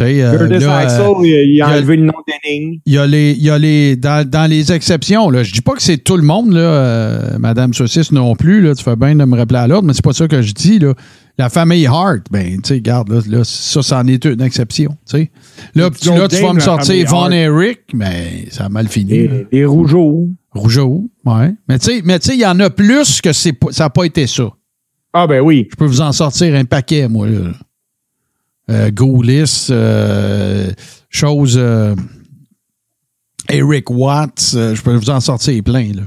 Euh, 0.00 0.38
Curtis 0.38 0.64
là, 0.64 0.76
Axel, 0.76 1.00
euh, 1.02 1.24
il, 1.24 1.62
a- 1.62 1.68
enlevé 1.68 1.96
le 1.96 2.04
nom 2.06 2.12
il 2.86 2.92
y 2.92 2.98
a 2.98 3.06
les, 3.06 3.32
il 3.32 3.42
y 3.44 3.50
a 3.50 3.58
les 3.58 3.96
dans, 3.96 4.28
dans 4.28 4.50
les 4.50 4.72
exceptions, 4.72 5.30
là, 5.30 5.42
je 5.42 5.52
dis 5.52 5.60
pas 5.60 5.74
que 5.74 5.82
c'est 5.82 5.98
tout 5.98 6.16
le 6.16 6.22
monde, 6.22 6.52
là, 6.52 6.60
euh, 6.60 7.38
Madame 7.38 7.72
Saucisse 7.74 8.10
non 8.12 8.34
plus, 8.34 8.60
là, 8.60 8.74
tu 8.74 8.82
fais 8.82 8.96
bien 8.96 9.14
de 9.14 9.24
me 9.24 9.36
rappeler 9.36 9.58
à 9.58 9.66
l'ordre, 9.66 9.86
mais 9.86 9.94
c'est 9.94 10.04
pas 10.04 10.12
ça 10.12 10.26
que 10.28 10.42
je 10.42 10.52
dis, 10.52 10.78
là. 10.78 10.94
La 11.36 11.48
famille 11.48 11.84
Hart, 11.86 12.22
ben, 12.30 12.60
tu 12.60 12.60
sais, 12.68 12.74
regarde, 12.74 13.08
là, 13.08 13.20
là, 13.28 13.44
ça, 13.44 13.82
c'en 13.82 14.06
est 14.06 14.24
une 14.24 14.40
exception. 14.40 14.96
Là, 15.12 15.18
tu, 15.90 16.08
là, 16.08 16.16
Joe 16.16 16.28
tu 16.28 16.42
vas 16.42 16.52
me 16.52 16.60
sortir 16.60 17.06
Von. 17.08 17.30
Eric, 17.32 17.80
mais 17.92 18.46
ça 18.50 18.66
a 18.66 18.68
mal 18.68 18.86
fini. 18.86 19.28
les 19.50 19.64
rougeaux. 19.64 20.28
Rougeau, 20.52 21.10
ouais. 21.24 21.52
Mais 21.68 21.80
tu 21.80 21.86
sais, 21.86 22.02
mais 22.04 22.18
il 22.18 22.38
y 22.40 22.46
en 22.46 22.60
a 22.60 22.70
plus 22.70 23.20
que 23.20 23.32
c'est 23.32 23.56
ça 23.70 23.84
n'a 23.84 23.90
pas 23.90 24.04
été 24.04 24.28
ça. 24.28 24.44
Ah, 25.12 25.26
ben 25.26 25.40
oui. 25.40 25.66
Je 25.70 25.76
peux 25.76 25.86
vous 25.86 26.00
en 26.00 26.12
sortir 26.12 26.54
un 26.54 26.64
paquet, 26.64 27.08
moi, 27.08 27.26
là. 27.28 27.50
Euh, 28.70 28.90
Goulis, 28.90 29.68
euh, 29.70 30.70
chose. 31.10 31.56
euh, 31.58 31.94
Eric 33.50 33.90
Watts, 33.90 34.54
euh, 34.54 34.74
je 34.74 34.82
peux 34.82 34.94
vous 34.94 35.10
en 35.10 35.20
sortir 35.20 35.62
plein, 35.62 35.92
là. 35.92 36.02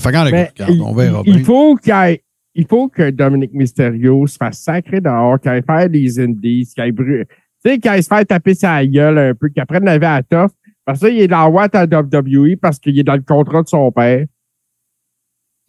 Fait 0.00 0.08
regarde, 0.08 0.32
on 0.80 0.92
verra 0.94 1.22
il, 1.24 1.32
bien. 1.32 1.40
il 1.40 1.44
faut 1.44 1.76
qu'il 1.76 2.18
il 2.54 2.66
faut 2.66 2.88
que 2.88 3.10
Dominique 3.10 3.52
Mysterio 3.54 4.26
se 4.26 4.36
fasse 4.36 4.58
sacrer 4.58 5.00
dehors, 5.00 5.38
qu'il 5.38 5.50
aille 5.50 5.62
faire 5.62 5.88
des 5.88 6.18
indies, 6.18 6.66
qu'il 6.66 6.82
aille 6.82 6.90
brûler. 6.90 7.26
Tu 7.64 7.70
sais, 7.70 7.78
qu'il 7.78 7.88
aille 7.88 8.02
se 8.02 8.08
faire 8.08 8.26
taper 8.26 8.54
sa 8.54 8.84
gueule 8.84 9.18
un 9.18 9.34
peu, 9.34 9.48
qu'il 9.48 9.62
apprenne 9.62 9.84
la 9.84 9.98
vie 9.98 10.06
à 10.06 10.16
la 10.16 10.22
toffe. 10.24 10.50
Parce 10.84 10.98
que 10.98 11.06
ça, 11.06 11.12
il 11.12 11.20
est 11.20 11.28
dans 11.28 11.44
la 11.44 11.48
Watt 11.48 11.74
à 11.76 11.84
WWE 11.84 12.56
parce 12.60 12.80
qu'il 12.80 12.98
est 12.98 13.04
dans 13.04 13.14
le 13.14 13.22
contrat 13.22 13.62
de 13.62 13.68
son 13.68 13.92
père. 13.92 14.24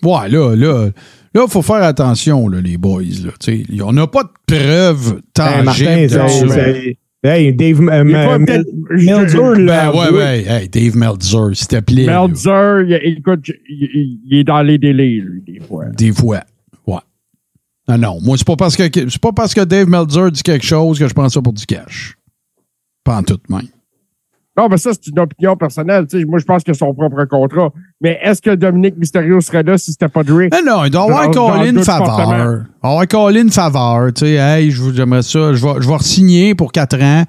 Ouais, 0.03 0.29
là, 0.29 0.55
là, 0.55 0.89
là, 1.33 1.47
faut 1.47 1.61
faire 1.61 1.83
attention, 1.83 2.47
là, 2.47 2.61
les 2.61 2.77
boys, 2.77 3.01
là. 3.23 3.31
Tu 3.39 3.65
sais, 3.65 3.81
on 3.83 3.91
n'a 3.93 4.07
pas 4.07 4.23
de 4.23 4.29
preuves 4.47 5.15
Hey, 5.17 5.23
tangibles 5.33 6.09
ça- 6.09 6.27
Hey, 7.21 7.53
Dave 7.53 7.81
euh, 7.81 8.03
Il 8.07 8.15
faut 8.15 8.39
Mel- 8.39 8.45
peut-être- 8.45 8.67
Meltzer 8.91 9.65
Ben, 9.65 9.91
ouais, 9.91 10.09
ouais. 10.09 10.45
Hey, 10.47 10.69
Dave 10.69 10.95
Meltzer, 10.95 11.53
s'il 11.53 11.67
te 11.67 11.79
plaît. 11.81 12.05
il- 12.87 13.17
écoute, 13.17 13.51
il, 13.69 14.37
est 14.37 14.45
dans 14.45 14.61
les 14.61 14.77
délais, 14.77 15.19
lui, 15.21 15.41
des 15.45 15.59
fois. 15.59 15.83
Des 15.87 16.13
fois. 16.13 16.43
Ouais. 16.87 16.99
Non, 17.89 17.97
non. 17.97 18.19
Moi, 18.21 18.37
c'est 18.37 18.47
pas 18.47 18.55
parce 18.55 18.77
que 18.77 18.83
c'est 18.83 19.19
pas 19.21 19.33
parce 19.33 19.53
que 19.53 19.61
Dave 19.65 19.89
Meltzer 19.89 20.31
dit 20.31 20.43
quelque 20.43 20.65
chose 20.65 20.97
que 20.97 21.09
je 21.09 21.13
prends 21.13 21.27
ça 21.27 21.41
pour 21.41 21.51
du 21.51 21.65
cash. 21.65 22.15
Pas 23.03 23.17
en 23.17 23.23
tout 23.23 23.39
même. 23.49 23.67
Non, 24.59 24.67
mais 24.69 24.77
ça, 24.77 24.91
c'est 24.93 25.07
une 25.07 25.19
opinion 25.19 25.55
personnelle. 25.55 26.05
Moi, 26.27 26.39
je 26.39 26.43
pense 26.45 26.63
que 26.63 26.73
son 26.73 26.93
propre 26.93 27.23
contrat. 27.25 27.69
Mais 28.01 28.19
est-ce 28.21 28.41
que 28.41 28.55
Dominique 28.55 28.97
Mysterio 28.97 29.39
serait 29.39 29.63
là 29.63 29.77
si 29.77 29.91
c'était 29.91 30.09
pas 30.09 30.23
Drake? 30.23 30.51
Mais 30.51 30.69
non, 30.69 30.83
il 30.83 30.91
doit 30.91 31.03
avoir 31.03 31.31
callé 31.31 31.69
une 31.69 31.83
faveur. 31.83 32.17
doit 32.17 32.65
avoir 32.91 33.07
callé 33.07 33.41
une 33.41 33.51
faveur. 33.51 34.11
Tu 34.13 34.25
sais, 34.25 34.31
hey, 34.33 34.69
j'aimerais 34.71 35.21
ça. 35.21 35.53
Je 35.53 35.65
vais, 35.65 35.73
je 35.81 35.87
vais 35.87 35.95
re-signer 35.95 36.55
pour 36.55 36.71
4 36.73 37.01
ans. 37.01 37.23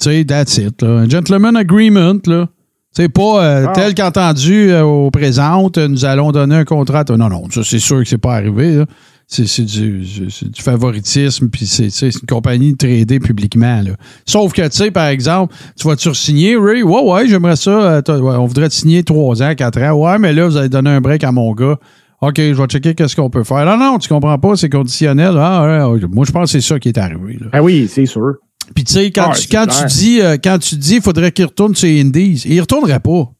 Tu 0.00 0.10
sais, 0.10 0.24
that's 0.24 0.56
it. 0.58 0.80
Là. 0.82 0.88
Un 1.00 1.08
gentleman 1.08 1.56
agreement, 1.56 2.18
là. 2.26 2.46
C'est 2.92 3.08
pas 3.08 3.42
euh, 3.44 3.66
Ah. 3.68 3.72
tel 3.74 3.94
qu'entendu 3.94 4.70
euh, 4.70 4.82
au 4.82 5.10
présent, 5.10 5.68
nous 5.88 6.04
allons 6.04 6.32
donner 6.32 6.54
un 6.56 6.64
contrat. 6.64 7.04
Non, 7.10 7.28
non, 7.28 7.44
ça 7.50 7.62
c'est 7.64 7.78
sûr 7.78 7.98
que 7.98 8.08
c'est 8.08 8.18
pas 8.18 8.34
arrivé. 8.36 8.76
là. 8.76 8.84
C'est 9.30 9.60
du, 9.66 10.00
du 10.00 10.62
favoritisme, 10.62 11.50
puis 11.50 11.66
c'est 11.66 11.88
une 12.00 12.26
compagnie 12.26 12.74
tradée 12.74 13.20
publiquement. 13.20 13.82
Là. 13.82 13.90
Sauf 14.24 14.54
que, 14.54 14.62
tu 14.62 14.74
sais, 14.74 14.90
par 14.90 15.08
exemple, 15.08 15.54
tu 15.78 15.86
vas-tu 15.86 16.08
re-signer, 16.08 16.56
Ray? 16.56 16.82
Ouais, 16.82 17.02
ouais, 17.02 17.28
j'aimerais 17.28 17.56
ça. 17.56 17.70
euh, 17.70 18.00
ouais, 18.08 18.36
on 18.36 18.46
voudrait 18.46 18.70
te 18.70 18.74
signer 18.74 19.02
3 19.02 19.42
ans, 19.42 19.54
4 19.54 19.82
ans. 19.82 19.92
Ouais, 19.92 20.18
mais 20.18 20.32
là, 20.32 20.46
vous 20.48 20.56
allez 20.56 20.70
donner 20.70 20.88
un 20.88 21.02
break 21.02 21.24
à 21.24 21.32
mon 21.32 21.52
gars. 21.52 21.76
OK, 22.22 22.36
je 22.38 22.54
vais 22.54 22.66
checker 22.68 22.94
qu'est-ce 22.94 23.14
qu'on 23.14 23.28
peut 23.28 23.44
faire. 23.44 23.66
Non, 23.66 23.76
non, 23.76 23.98
tu 23.98 24.08
comprends 24.08 24.38
pas, 24.38 24.56
c'est 24.56 24.70
conditionnel. 24.70 25.34
Ah, 25.36 25.90
ouais, 25.90 26.00
moi, 26.10 26.24
je 26.26 26.32
pense 26.32 26.50
que 26.50 26.58
c'est 26.60 26.66
ça 26.66 26.78
qui 26.80 26.88
est 26.88 26.96
arrivé. 26.98 27.36
Là. 27.38 27.48
Ah 27.52 27.62
oui, 27.62 27.86
c'est 27.92 28.06
sûr. 28.06 28.32
Puis 28.74 28.84
tu 28.84 28.94
sais, 28.94 29.10
quand, 29.10 29.28
Ouais, 29.28 29.36
tu, 29.38 29.48
quand 29.48 29.66
tu 29.66 29.84
dis 29.86 30.20
euh, 30.22 30.36
quand 30.42 30.58
tu 30.58 30.76
dis 30.76 30.96
il 30.96 31.02
faudrait 31.02 31.32
qu'il 31.32 31.44
retourne 31.44 31.74
sur 31.74 31.86
les 31.86 32.00
Indies, 32.00 32.42
il 32.46 32.60
retournerait 32.62 33.00
pas. 33.00 33.30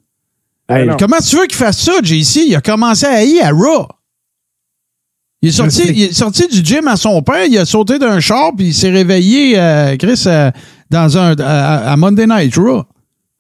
Hey, 0.69 0.87
non. 0.87 0.97
Comment 0.99 1.17
tu 1.19 1.35
veux 1.37 1.47
qu'il 1.47 1.57
fasse 1.57 1.79
ça, 1.81 1.93
JC? 2.03 2.45
Il 2.49 2.55
a 2.57 2.61
commencé 2.61 3.07
à 3.07 3.15
haïr 3.15 3.43
à 3.47 3.51
Raw. 3.51 3.89
Il 5.41 5.51
est, 5.51 5.53
sorti, 5.53 5.83
il 5.89 6.03
est 6.03 6.13
sorti 6.13 6.49
du 6.49 6.65
gym 6.65 6.89
à 6.89 6.97
son 6.97 7.23
père, 7.23 7.45
il 7.49 7.57
a 7.59 7.65
sauté 7.65 7.99
d'un 8.01 8.19
char, 8.19 8.51
puis 8.57 8.67
il 8.69 8.75
s'est 8.75 8.91
réveillé, 8.91 9.57
euh, 9.57 9.97
Chris, 9.97 10.25
euh, 10.27 10.51
dans 10.91 11.17
un, 11.17 11.37
à, 11.39 11.93
à 11.93 11.97
Monday 11.97 12.27
Night 12.27 12.57
Raw. 12.57 12.83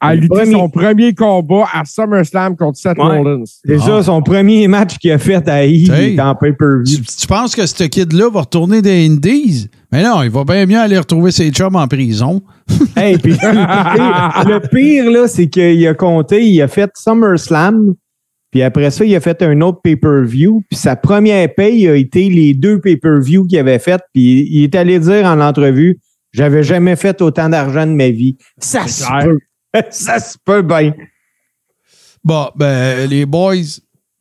A 0.01 0.15
lutté 0.15 0.29
premier- 0.29 0.53
son 0.53 0.69
premier 0.69 1.13
combat 1.13 1.65
à 1.75 1.85
SummerSlam 1.85 2.57
contre 2.57 2.79
Seth 2.79 2.97
Ouais. 2.99 3.19
Rollins. 3.19 3.43
C'est 3.65 3.79
Ah. 3.83 3.85
ça, 3.85 4.03
son 4.05 4.23
premier 4.23 4.69
match 4.69 4.97
qu'il 4.99 5.11
a 5.11 5.19
fait 5.19 5.49
à 5.49 5.65
était 5.65 6.21
en 6.21 6.37
pay-per-view. 6.37 6.99
Tu, 6.99 7.03
tu 7.03 7.27
penses 7.27 7.57
que 7.57 7.67
ce 7.67 7.83
kid-là 7.83 8.31
va 8.31 8.43
retourner 8.43 8.81
des 8.81 9.05
Indies? 9.09 9.67
Mais 9.91 10.05
non, 10.05 10.23
il 10.23 10.31
va 10.31 10.45
bien 10.45 10.67
mieux 10.67 10.79
aller 10.79 10.99
retrouver 10.99 11.33
ses 11.33 11.51
chums 11.51 11.75
en 11.75 11.89
prison. 11.89 12.41
Hey, 12.95 13.19
puis, 13.19 13.33
le 13.43 14.61
pire, 14.69 15.11
là, 15.11 15.27
c'est 15.27 15.49
qu'il 15.49 15.85
a 15.89 15.95
compté, 15.95 16.47
il 16.47 16.63
a 16.63 16.69
fait 16.69 16.91
SummerSlam, 16.97 17.95
puis 18.51 18.63
après 18.63 18.91
ça, 18.91 19.05
il 19.05 19.15
a 19.15 19.21
fait 19.21 19.43
un 19.43 19.61
autre 19.61 19.81
pay-per-view, 19.83 20.63
puis 20.71 20.79
sa 20.79 20.97
première 20.97 21.55
paye 21.55 21.87
a 21.89 21.95
été 21.95 22.29
les 22.29 22.55
deux 22.55 22.81
pay-per-view 22.81 23.47
qu'il 23.47 23.59
avait 23.59 23.79
fait, 23.79 24.01
puis 24.15 24.47
il 24.51 24.65
est 24.65 24.75
allé 24.75 24.99
dire 24.99 25.27
en 25.27 25.41
entrevue, 25.41 25.99
j'avais 26.33 26.63
jamais 26.63 26.97
fait 26.97 27.21
autant 27.23 27.49
d'argent 27.49 27.87
de 27.87 27.93
ma 27.93 28.09
vie. 28.11 28.37
Ça 28.59 28.83
C'est 28.87 29.03
se 29.05 29.07
clair. 29.07 29.25
peut. 29.25 29.39
Ça 29.91 30.19
se 30.19 30.37
peut 30.45 30.63
bien. 30.63 30.95
Bon, 32.25 32.49
ben, 32.57 33.09
les 33.09 33.27
boys, 33.27 33.55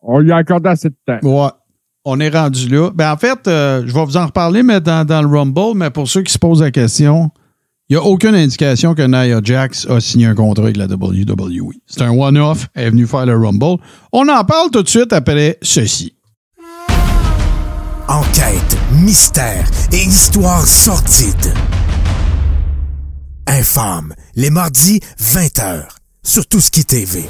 On 0.02 0.20
lui 0.20 0.32
a 0.32 0.38
accordé 0.38 0.70
assez 0.70 0.90
de 0.90 0.96
temps. 1.06 1.20
Ouais. 1.24 1.50
On 2.06 2.20
est 2.20 2.30
rendu 2.30 2.70
là. 2.70 2.92
Ben, 2.94 3.12
en 3.12 3.18
fait, 3.18 3.48
euh, 3.48 3.84
je 3.86 3.94
vais 3.94 4.06
vous 4.06 4.16
en 4.18 4.26
reparler 4.28 4.64
mais 4.64 4.80
dans, 4.80 5.06
dans 5.06 5.22
le 5.22 5.28
Rumble, 5.28 5.76
mais 5.76 5.90
pour 5.90 6.08
ceux 6.08 6.22
qui 6.22 6.32
se 6.32 6.38
posent 6.40 6.62
la 6.62 6.72
question, 6.72 7.30
il 7.90 7.96
n'y 7.96 8.02
a 8.02 8.04
aucune 8.04 8.36
indication 8.36 8.96
que 8.96 9.02
Nia 9.02 9.40
Jax 9.42 9.88
a 9.90 10.02
signé 10.02 10.26
un 10.26 10.36
contrat 10.36 10.66
avec 10.66 10.76
la 10.76 10.88
WWE. 10.88 11.72
C'est 11.86 12.02
un 12.02 12.12
one-off. 12.12 12.68
Elle 12.74 12.88
est 12.88 12.90
venue 12.90 13.08
faire 13.08 13.26
le 13.26 13.38
Rumble. 13.38 13.82
On 14.12 14.28
en 14.28 14.44
parle 14.44 14.72
tout 14.72 14.84
de 14.84 14.90
suite 14.90 15.14
après 15.14 15.58
ceci. 15.62 16.14
Enquête, 18.10 18.78
mystère 18.92 19.70
et 19.94 20.04
histoire 20.04 20.66
sordide. 20.66 21.54
Infâme, 23.48 24.14
les 24.36 24.50
mardis 24.50 25.00
20h, 25.22 25.84
sur 26.24 26.46
Touski 26.46 26.84
TV. 26.84 27.24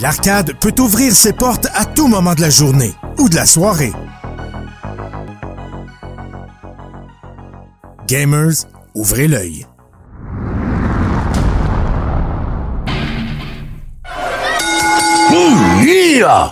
L'arcade 0.00 0.54
peut 0.58 0.74
ouvrir 0.80 1.12
ses 1.12 1.32
portes 1.32 1.68
à 1.74 1.84
tout 1.84 2.08
moment 2.08 2.34
de 2.34 2.40
la 2.40 2.50
journée 2.50 2.92
ou 3.18 3.28
de 3.28 3.36
la 3.36 3.46
soirée. 3.46 3.92
Gamers, 8.06 8.66
ouvrez 8.94 9.28
l'œil. 9.28 9.66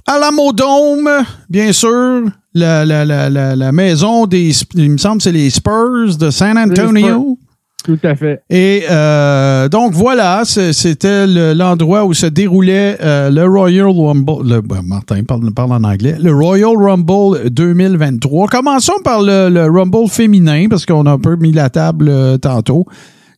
À 0.07 0.19
la 0.19 0.31
Modome, 0.33 1.09
bien 1.49 1.73
sûr, 1.73 2.23
la, 2.55 2.85
la, 2.85 3.05
la, 3.05 3.29
la, 3.31 3.55
la 3.55 3.73
maison 3.73 4.27
des, 4.27 4.51
il 4.75 4.91
me 4.91 4.99
semble 4.99 5.19
que 5.19 5.25
c'est 5.25 5.33
les 5.33 5.51
Spurs 5.51 6.17
de 6.19 6.31
San 6.31 6.57
Antonio. 6.59 7.39
Tout 7.85 7.99
à 8.03 8.15
fait. 8.15 8.43
Et 8.51 8.83
euh, 8.91 9.69
donc 9.69 9.93
voilà, 9.93 10.43
c'était 10.45 11.27
le- 11.27 11.55
l'endroit 11.55 12.05
où 12.05 12.13
se 12.15 12.27
déroulait 12.27 12.99
euh, 13.01 13.31
le 13.31 13.45
Royal 13.47 13.87
Rumble. 13.89 14.47
Le, 14.49 14.61
ben, 14.61 14.83
Martin 14.85 15.23
parle, 15.25 15.73
en 15.73 15.83
anglais. 15.85 16.17
Le 16.23 16.33
Royal 16.35 16.77
Rumble 16.77 17.49
2023. 17.51 18.49
Commençons 18.49 18.93
par 19.03 19.23
le, 19.23 19.49
le 19.49 19.65
Rumble 19.71 20.09
féminin 20.09 20.67
parce 20.69 20.85
qu'on 20.85 21.07
a 21.07 21.13
un 21.13 21.19
peu 21.19 21.37
mis 21.37 21.53
la 21.53 21.71
table 21.71 22.09
euh, 22.09 22.37
tantôt. 22.39 22.85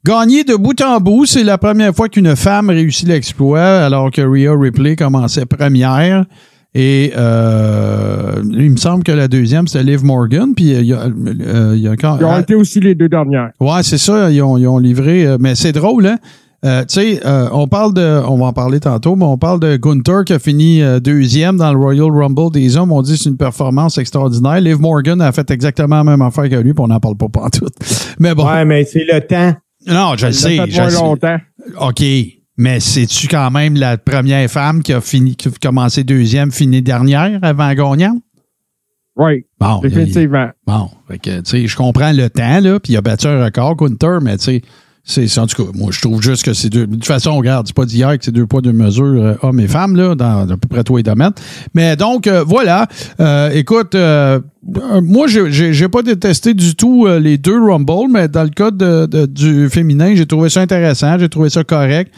Gagné 0.05 0.43
de 0.43 0.57
bout 0.57 0.81
en 0.83 0.99
bout, 0.99 1.27
c'est 1.27 1.45
la 1.45 1.59
première 1.59 1.95
fois 1.95 2.09
qu'une 2.09 2.35
femme 2.35 2.71
réussit 2.71 3.07
l'exploit 3.07 3.63
alors 3.85 4.11
que 4.11 4.21
Rhea 4.23 4.53
Ripley 4.59 4.97
commençait 4.97 5.47
première. 5.47 6.25
Et 6.75 7.13
euh, 7.17 8.43
il 8.53 8.71
me 8.71 8.77
semble 8.77 9.05
que 9.05 9.13
la 9.13 9.29
deuxième, 9.29 9.67
c'était 9.69 9.85
Liv 9.85 10.05
Morgan. 10.05 10.55
Puis 10.55 10.71
il 10.71 10.87
y 10.87 10.93
a, 10.95 11.03
euh, 11.05 11.73
il 11.77 11.83
y 11.83 11.89
a 11.89 11.97
quand- 11.97 12.17
Ils 12.19 12.25
ont 12.25 12.39
été 12.39 12.55
aussi 12.55 12.81
les 12.81 12.95
deux 12.95 13.09
dernières. 13.09 13.51
Ouais, 13.61 13.83
c'est 13.83 13.99
ça, 13.99 14.31
ils 14.31 14.41
ont, 14.43 14.57
ils 14.57 14.67
ont 14.67 14.79
livré. 14.79 15.27
euh, 15.27 15.37
mais 15.39 15.55
c'est 15.55 15.73
drôle, 15.73 16.07
hein? 16.07 16.17
Euh, 16.65 16.83
tu 16.83 17.01
sais, 17.01 17.21
euh, 17.27 17.49
on 17.53 17.67
parle 17.67 17.93
de, 17.93 18.23
on 18.29 18.39
va 18.39 18.47
en 18.47 18.53
parler 18.53 18.79
tantôt, 18.79 19.17
mais 19.17 19.25
on 19.25 19.37
parle 19.37 19.59
de 19.59 19.77
Gunther 19.77 20.23
qui 20.25 20.33
a 20.33 20.39
fini 20.39 20.81
euh, 20.81 21.01
deuxième 21.01 21.57
dans 21.57 21.73
le 21.73 21.79
Royal 21.79 22.09
Rumble 22.09 22.53
des 22.53 22.77
hommes. 22.77 22.93
On 22.93 23.03
dit 23.03 23.15
que 23.15 23.19
c'est 23.19 23.31
une 23.31 23.37
performance 23.37 23.99
extraordinaire. 23.99 24.61
Liv 24.61 24.79
Morgan 24.81 25.21
a 25.21 25.33
fait 25.33 25.51
exactement 25.51 25.97
la 25.97 26.05
même 26.05 26.23
affaire 26.23 26.49
que 26.49 26.55
lui, 26.55 26.73
puis 26.73 26.85
on 26.85 26.87
n'en 26.87 27.01
parle 27.01 27.17
pas 27.17 27.51
tout. 27.51 27.67
Mais 28.21 28.33
bon, 28.37 28.47
Ouais, 28.47 28.65
mais 28.65 28.85
c'est 28.85 29.05
le 29.13 29.21
temps. 29.21 29.55
non, 29.89 30.15
je 30.17 30.27
le 30.27 30.33
Ça 30.33 30.49
sais. 30.49 30.57
fait 30.57 30.71
je 30.71 30.77
moins 30.77 30.85
le 30.85 30.91
sais. 30.93 31.03
longtemps. 31.03 31.37
OK. 31.81 32.03
Mais 32.63 32.79
c'est-tu 32.79 33.27
quand 33.27 33.51
même 33.51 33.75
la 33.75 33.99
première 33.99 34.49
femme 34.49 34.85
qui 34.85 34.93
a 34.93 35.01
fini, 35.01 35.35
qui 35.35 35.49
a 35.49 35.51
commencé 35.61 36.05
deuxième, 36.05 36.53
fini 36.53 36.81
dernière 36.81 37.41
avant 37.43 37.75
gagnant? 37.75 38.21
Oui, 39.17 39.45
Bon, 39.59 39.81
il- 39.83 39.91
définitivement. 39.91 40.49
Bon, 40.65 40.89
fait 41.09 41.19
que, 41.19 41.41
tu 41.41 41.51
sais, 41.51 41.67
je 41.67 41.77
comprends 41.77 42.13
le 42.13 42.31
temps, 42.31 42.61
là, 42.61 42.79
puis 42.79 42.93
il 42.93 42.97
a 42.97 43.01
battu 43.03 43.27
un 43.27 43.45
record, 43.45 43.75
Gunther, 43.75 44.21
mais 44.23 44.37
tu 44.39 44.45
sais, 44.45 44.63
C'est, 45.05 45.37
en 45.39 45.47
tout 45.49 45.65
cas, 45.65 45.71
moi, 45.75 45.91
je 45.91 46.01
trouve 46.01 46.23
juste 46.23 46.45
que 46.45 46.53
c'est 46.55 46.69
deux. 46.71 46.87
De 46.87 46.95
toute 46.95 47.05
façon, 47.07 47.37
regarde, 47.37 47.67
c'est 47.67 47.75
pas 47.75 47.85
d'hier 47.87 48.17
que 48.17 48.25
c'est 48.25 48.31
deux 48.31 48.47
poids, 48.47 48.61
deux 48.61 48.73
mesures, 48.73 49.05
euh, 49.05 49.35
hommes 49.43 49.59
et 49.59 49.67
femmes, 49.67 49.97
là, 49.97 50.15
dans 50.15 50.49
à 50.49 50.57
peu 50.57 50.69
près 50.69 50.85
tous 50.85 50.97
les 50.97 51.03
domaines. 51.03 51.33
Mais 51.75 51.97
donc, 51.97 52.29
euh, 52.29 52.45
voilà. 52.47 52.87
Euh, 53.19 53.51
écoute, 53.51 53.97
euh, 53.97 54.39
euh, 54.77 55.01
moi, 55.01 55.27
j'ai, 55.27 55.89
pas 55.89 56.03
détesté 56.03 56.55
du 56.55 56.77
tout 56.77 57.07
euh, 57.09 57.19
les 57.19 57.37
deux 57.37 57.61
Rumble, 57.61 58.13
mais 58.13 58.29
dans 58.29 58.45
le 58.45 58.51
cas 58.51 58.71
de, 58.71 59.07
de- 59.07 59.27
du 59.27 59.69
féminin, 59.69 60.15
j'ai 60.15 60.27
trouvé 60.27 60.49
ça 60.49 60.61
intéressant, 60.61 61.19
j'ai 61.19 61.29
trouvé 61.29 61.51
ça 61.51 61.65
correct. 61.65 62.13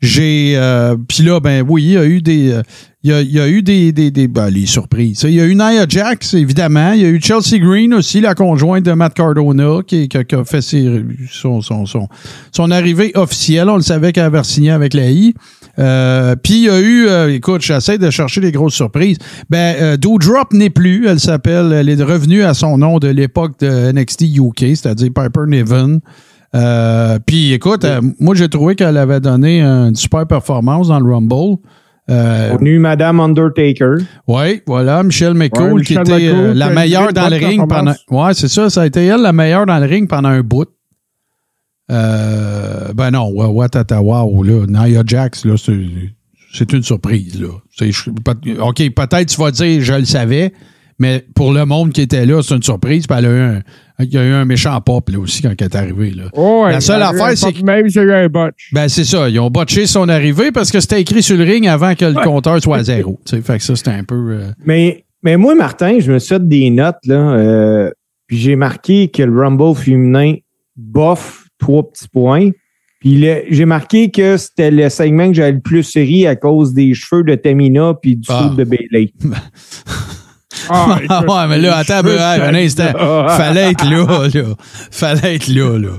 J'ai 0.00 0.96
puis 1.08 1.22
là 1.24 1.40
ben 1.40 1.64
oui 1.68 1.82
il 1.82 1.90
y 1.90 1.96
a 1.98 2.06
eu 2.06 2.22
des 2.22 2.60
il 3.06 3.10
y 3.10 3.12
a, 3.12 3.20
il 3.20 3.30
y 3.32 3.38
a 3.40 3.48
eu 3.48 3.62
des, 3.62 3.92
des, 3.92 4.10
des 4.10 4.26
ben, 4.26 4.48
les 4.50 4.66
surprises 4.66 5.22
il 5.28 5.34
y 5.34 5.40
a 5.40 5.44
eu 5.44 5.54
Nia 5.54 5.86
Jax 5.88 6.34
évidemment 6.34 6.92
il 6.92 7.02
y 7.02 7.04
a 7.04 7.08
eu 7.08 7.20
Chelsea 7.22 7.58
Green 7.58 7.94
aussi 7.94 8.20
la 8.20 8.34
conjointe 8.34 8.84
de 8.84 8.92
Matt 8.92 9.14
Cardona 9.14 9.78
qui, 9.86 10.08
qui 10.08 10.16
a- 10.16 10.24
qui 10.24 10.34
a 10.34 10.44
fait 10.44 10.60
ses- 10.60 11.04
son, 11.30 11.60
son, 11.60 11.86
son, 11.86 12.08
son 12.50 12.70
arrivée 12.72 13.12
officielle 13.14 13.68
on 13.68 13.76
le 13.76 13.82
savait 13.82 14.12
qu'elle 14.12 14.24
avait 14.24 14.42
signé 14.42 14.70
avec 14.72 14.92
la 14.92 15.08
I 15.10 15.34
euh, 15.78 16.34
puis 16.42 16.54
il 16.54 16.62
y 16.64 16.70
a 16.70 16.80
eu, 16.80 17.06
euh, 17.06 17.34
écoute, 17.34 17.60
j'essaie 17.60 17.98
de 17.98 18.08
chercher 18.10 18.40
des 18.40 18.50
grosses 18.50 18.72
surprises. 18.72 19.18
Ben, 19.50 19.76
euh, 19.78 19.96
Doudrop 19.98 20.54
n'est 20.54 20.70
plus. 20.70 21.06
Elle 21.06 21.20
s'appelle, 21.20 21.70
elle 21.70 21.90
est 21.90 22.02
revenue 22.02 22.42
à 22.44 22.54
son 22.54 22.78
nom 22.78 22.96
de 22.98 23.08
l'époque 23.08 23.60
de 23.60 23.92
NXT 23.92 24.22
UK, 24.38 24.58
c'est-à-dire 24.74 25.10
Piper 25.14 25.42
Niven. 25.46 26.00
Euh, 26.54 27.18
puis 27.26 27.52
écoute, 27.52 27.84
moi 28.18 28.34
j'ai 28.34 28.48
trouvé 28.48 28.74
qu'elle 28.74 28.96
avait 28.96 29.20
donné 29.20 29.60
une 29.60 29.94
super 29.96 30.26
performance 30.26 30.88
dans 30.88 30.98
le 30.98 31.12
Rumble. 31.12 31.58
Euh, 32.08 32.78
Madame 32.78 33.18
Undertaker. 33.18 33.96
oui, 34.28 34.62
voilà, 34.66 35.02
Michelle 35.02 35.34
McCool 35.34 35.72
Ouais, 35.72 35.82
qui 35.82 35.94
était 35.94 36.12
euh, 36.12 36.32
McCool 36.32 36.56
la 36.56 36.70
meilleure 36.70 37.12
dans 37.12 37.28
le 37.28 37.36
ring 37.36 37.68
pendant. 37.68 37.94
Ouais, 38.10 38.32
c'est 38.32 38.48
ça, 38.48 38.70
ça 38.70 38.82
a 38.82 38.86
été 38.86 39.04
elle 39.06 39.22
la 39.22 39.32
meilleure 39.32 39.66
dans 39.66 39.78
le 39.78 39.86
ring 39.86 40.08
pendant 40.08 40.28
un 40.28 40.42
bout. 40.42 40.68
Euh, 41.90 42.92
ben 42.94 43.10
non, 43.10 43.30
ouais, 43.32 43.46
Watata, 43.46 44.00
wow, 44.00 44.42
là, 44.42 44.66
Nia 44.68 45.02
Jax, 45.04 45.44
là, 45.44 45.56
c'est, 45.56 46.72
une 46.72 46.82
surprise, 46.82 47.40
là. 47.40 47.48
OK, 48.60 48.94
peut-être 48.94 49.26
tu 49.26 49.40
vas 49.40 49.50
dire, 49.50 49.82
je 49.82 49.94
le 49.94 50.04
savais, 50.04 50.52
mais 50.98 51.24
pour 51.34 51.52
le 51.52 51.64
monde 51.64 51.92
qui 51.92 52.02
était 52.02 52.26
là, 52.26 52.40
c'est 52.42 52.54
une 52.54 52.62
surprise, 52.62 53.06
puis 53.06 53.18
elle 53.18 53.26
a 53.26 53.30
eu 53.30 53.40
un, 53.40 53.62
il 54.00 54.12
y 54.12 54.18
a 54.18 54.24
eu 54.24 54.32
un 54.32 54.44
méchant 54.44 54.80
pop, 54.80 55.08
là, 55.08 55.18
aussi, 55.18 55.42
quand 55.42 55.50
elle 55.58 55.66
est 55.66 55.74
arrivée, 55.74 56.10
là. 56.10 56.24
Oh, 56.34 56.62
ouais, 56.64 56.72
La 56.72 56.80
seule 56.80 57.00
il 57.00 57.02
affaire, 57.02 57.36
c'est 57.38 57.52
que- 57.52 57.62
Même 57.64 57.88
s'il 57.88 57.96
y 58.02 58.04
a 58.04 58.04
eu 58.04 58.12
un 58.24 58.28
botch. 58.28 58.70
Ben, 58.72 58.88
c'est 58.88 59.04
ça. 59.04 59.28
Ils 59.28 59.38
ont 59.40 59.50
botché 59.50 59.86
son 59.86 60.08
arrivée 60.08 60.52
parce 60.52 60.70
que 60.70 60.80
c'était 60.80 61.00
écrit 61.00 61.22
sur 61.22 61.36
le 61.36 61.44
ring 61.44 61.66
avant 61.66 61.94
que 61.94 62.04
le 62.04 62.22
compteur 62.22 62.60
soit 62.62 62.78
à 62.78 62.82
zéro. 62.82 63.18
Tu 63.24 63.36
sais, 63.36 63.42
fait 63.42 63.58
que 63.58 63.64
ça, 63.64 63.74
c'était 63.76 63.90
un 63.90 64.04
peu. 64.04 64.14
euh, 64.14 64.50
Mais, 64.64 65.04
mais 65.22 65.36
moi, 65.36 65.54
Martin, 65.54 65.98
je 66.00 66.12
me 66.12 66.18
suis 66.18 66.38
des 66.40 66.70
notes, 66.70 66.96
là. 67.06 67.14
euh, 67.36 67.90
puis 68.26 68.38
j'ai 68.38 68.56
marqué 68.56 69.08
que 69.08 69.22
le 69.22 69.38
Rumble 69.40 69.74
féminin, 69.74 70.34
bof, 70.76 71.44
trois 71.58 71.88
petits 71.90 72.08
points. 72.08 72.50
Puis 73.00 73.24
j'ai 73.50 73.64
marqué 73.66 74.10
que 74.10 74.36
c'était 74.36 74.70
le 74.70 74.88
segment 74.88 75.28
que 75.28 75.34
j'avais 75.34 75.52
le 75.52 75.60
plus 75.60 75.94
ri 75.94 76.26
à 76.26 76.34
cause 76.34 76.72
des 76.74 76.92
cheveux 76.94 77.22
de 77.22 77.34
Tamina 77.34 77.94
puis 78.00 78.16
du 78.16 78.26
Ah. 78.30 78.48
soude 78.48 78.56
de 78.58 78.64
Bailey. 78.64 79.12
Ah, 80.68 80.86
Ah 80.88 80.98
écoute, 81.02 81.28
ouais, 81.34 81.46
mais 81.48 81.58
là, 81.58 81.76
attends, 81.76 82.02
ben, 82.02 82.18
un 82.18 82.54
instant. 82.54 82.92
Fallait 83.36 83.70
être 83.70 83.84
là, 83.84 84.28
là. 84.32 84.54
Fallait 84.90 85.36
être 85.36 85.48
là, 85.48 85.78
là. 85.78 85.90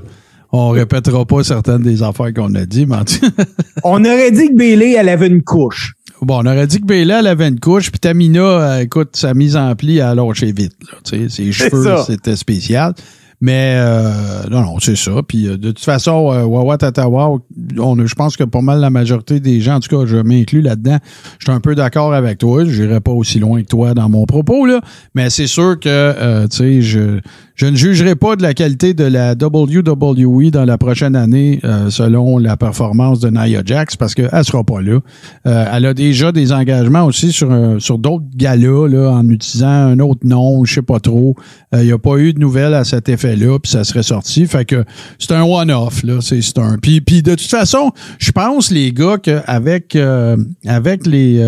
On 0.51 0.69
répétera 0.69 1.25
pas 1.25 1.43
certaines 1.43 1.81
des 1.81 2.03
affaires 2.03 2.33
qu'on 2.33 2.55
a 2.55 2.65
dit, 2.65 2.85
mais 2.85 2.95
On 3.83 4.03
aurait 4.03 4.31
dit 4.31 4.47
que 4.47 4.57
Bailey, 4.57 4.93
elle 4.93 5.09
avait 5.09 5.27
une 5.27 5.43
couche. 5.43 5.93
Bon, 6.21 6.41
on 6.41 6.45
aurait 6.45 6.67
dit 6.67 6.79
que 6.79 6.85
Bella, 6.85 7.19
elle 7.19 7.27
avait 7.27 7.47
une 7.47 7.59
couche, 7.59 7.91
puis 7.91 7.99
Tamina, 7.99 8.41
euh, 8.41 8.79
écoute, 8.79 9.09
sa 9.15 9.33
mise 9.33 9.55
en 9.55 9.75
pli, 9.75 9.97
elle 9.97 10.05
a 10.05 10.15
lâché 10.15 10.51
vite. 10.51 10.73
Là, 10.91 10.97
tu 11.03 11.29
sais, 11.29 11.29
ses 11.29 11.51
cheveux, 11.51 11.95
c'était 12.07 12.35
spécial. 12.35 12.93
Mais 13.39 13.75
euh, 13.77 14.49
non, 14.49 14.61
non, 14.61 14.79
c'est 14.79 14.95
ça. 14.95 15.11
Puis 15.27 15.47
euh, 15.47 15.57
de 15.57 15.69
toute 15.69 15.83
façon, 15.83 16.31
euh, 16.33 16.43
Wawa 16.43 16.77
Tatawa, 16.77 17.37
on, 17.77 18.05
je 18.05 18.15
pense 18.15 18.35
que 18.35 18.43
pas 18.43 18.61
mal 18.61 18.79
la 18.79 18.89
majorité 18.89 19.39
des 19.39 19.61
gens, 19.61 19.75
en 19.75 19.79
tout 19.79 19.95
cas, 19.95 20.05
je 20.07 20.17
m'inclus 20.17 20.61
là-dedans. 20.61 20.97
Je 21.37 21.45
suis 21.45 21.53
un 21.53 21.59
peu 21.59 21.75
d'accord 21.75 22.13
avec 22.13 22.39
toi. 22.39 22.65
Je 22.65 22.83
n'irai 22.83 22.99
pas 22.99 23.11
aussi 23.11 23.39
loin 23.39 23.61
que 23.61 23.67
toi 23.67 23.93
dans 23.93 24.09
mon 24.09 24.25
propos, 24.25 24.65
là. 24.65 24.81
Mais 25.13 25.29
c'est 25.29 25.45
sûr 25.45 25.79
que, 25.79 25.87
euh, 25.87 26.47
tu 26.47 26.81
sais, 26.81 27.21
je, 27.57 27.65
ne 27.65 27.75
jugerai 27.75 28.15
pas 28.15 28.35
de 28.35 28.41
la 28.41 28.53
qualité 28.53 28.93
de 28.93 29.03
la 29.03 29.33
WWE 29.33 30.51
dans 30.51 30.65
la 30.65 30.77
prochaine 30.77 31.15
année 31.15 31.59
euh, 31.63 31.89
selon 31.89 32.37
la 32.37 32.55
performance 32.55 33.19
de 33.19 33.29
Nia 33.29 33.61
Jax 33.65 33.95
parce 33.95 34.15
qu'elle 34.15 34.29
ne 34.31 34.43
sera 34.43 34.63
pas 34.63 34.81
là. 34.81 34.99
Euh, 35.45 35.65
elle 35.73 35.85
a 35.85 35.93
déjà 35.93 36.31
des 36.31 36.53
engagements 36.53 37.05
aussi 37.05 37.31
sur, 37.31 37.75
sur 37.79 37.97
d'autres 37.97 38.25
galas 38.35 38.87
là, 38.87 39.09
en 39.11 39.27
utilisant 39.27 39.67
un 39.67 39.99
autre 39.99 40.21
nom, 40.23 40.63
je 40.63 40.75
sais 40.75 40.81
pas 40.81 40.99
trop. 40.99 41.35
Euh, 41.73 41.81
Il 41.81 41.87
n'y 41.87 41.91
a 41.91 41.97
pas 41.97 42.17
eu 42.17 42.33
de 42.33 42.39
nouvelles 42.39 42.73
à 42.73 42.83
cet 42.83 43.09
effet-là, 43.09 43.59
puis 43.59 43.71
ça 43.71 43.83
serait 43.83 44.03
sorti. 44.03 44.45
Fait 44.45 44.65
que 44.65 44.83
c'est 45.19 45.31
un 45.33 45.43
one-off. 45.43 46.03
là. 46.03 46.19
C'est 46.21 46.57
un. 46.57 46.77
Puis, 46.77 47.01
de 47.01 47.31
toute 47.35 47.41
façon, 47.41 47.91
je 48.19 48.31
pense, 48.31 48.71
les 48.71 48.93
gars, 48.93 49.17
qu'avec 49.17 49.95
euh, 49.95 50.37
avec 50.65 51.05
les. 51.05 51.41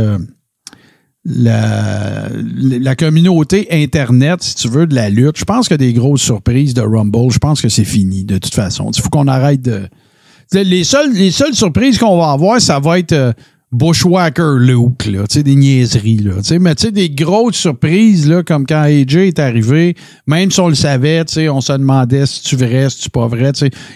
La, 1.30 2.28
la 2.32 2.96
communauté 2.96 3.68
Internet, 3.72 4.42
si 4.42 4.56
tu 4.56 4.68
veux, 4.68 4.88
de 4.88 4.96
la 4.96 5.10
lutte, 5.10 5.38
je 5.38 5.46
pense 5.46 5.68
qu'il 5.68 5.80
y 5.80 5.84
a 5.84 5.88
des 5.88 5.94
grosses 5.94 6.22
surprises 6.22 6.74
de 6.74 6.82
Rumble. 6.82 7.32
Je 7.32 7.38
pense 7.38 7.62
que 7.62 7.70
c'est 7.70 7.86
fini, 7.86 8.24
de 8.24 8.38
toute 8.38 8.54
façon. 8.54 8.92
Il 8.92 9.02
faut 9.02 9.10
qu'on 9.10 9.28
arrête 9.28 9.62
de. 9.62 9.88
Les 10.52 10.84
seules, 10.84 11.14
les 11.14 11.30
seules 11.30 11.54
surprises 11.54 12.00
qu'on 12.00 12.18
va 12.18 12.32
avoir, 12.32 12.60
ça 12.60 12.80
va 12.80 12.98
être 12.98 13.12
euh, 13.12 13.34
Bushwhacker 13.72 14.58
Luke, 14.58 15.06
là, 15.06 15.28
tu 15.28 15.36
sais, 15.36 15.44
des 15.44 15.56
niaiseries, 15.56 16.18
là, 16.18 16.38
tu 16.38 16.44
sais, 16.44 16.58
mais 16.58 16.74
tu 16.74 16.88
sais, 16.88 16.92
des 16.92 17.12
grosses 17.12 17.58
surprises, 17.58 18.28
là, 18.28 18.42
comme 18.42 18.66
quand 18.66 18.82
AJ 18.82 19.16
est 19.18 19.38
arrivé, 19.38 19.96
même 20.26 20.50
si 20.50 20.60
on 20.60 20.70
le 20.70 20.76
savait, 20.76 21.24
tu 21.26 21.36
sais, 21.36 21.50
on 21.50 21.62
se 21.62 21.74
demandait 21.74 22.26
si 22.26 22.42
tu 22.42 22.56
vrai, 22.56 22.90
si 22.90 23.02
tu 23.02 23.10
pas 23.12 23.28
vrai, 23.28 23.52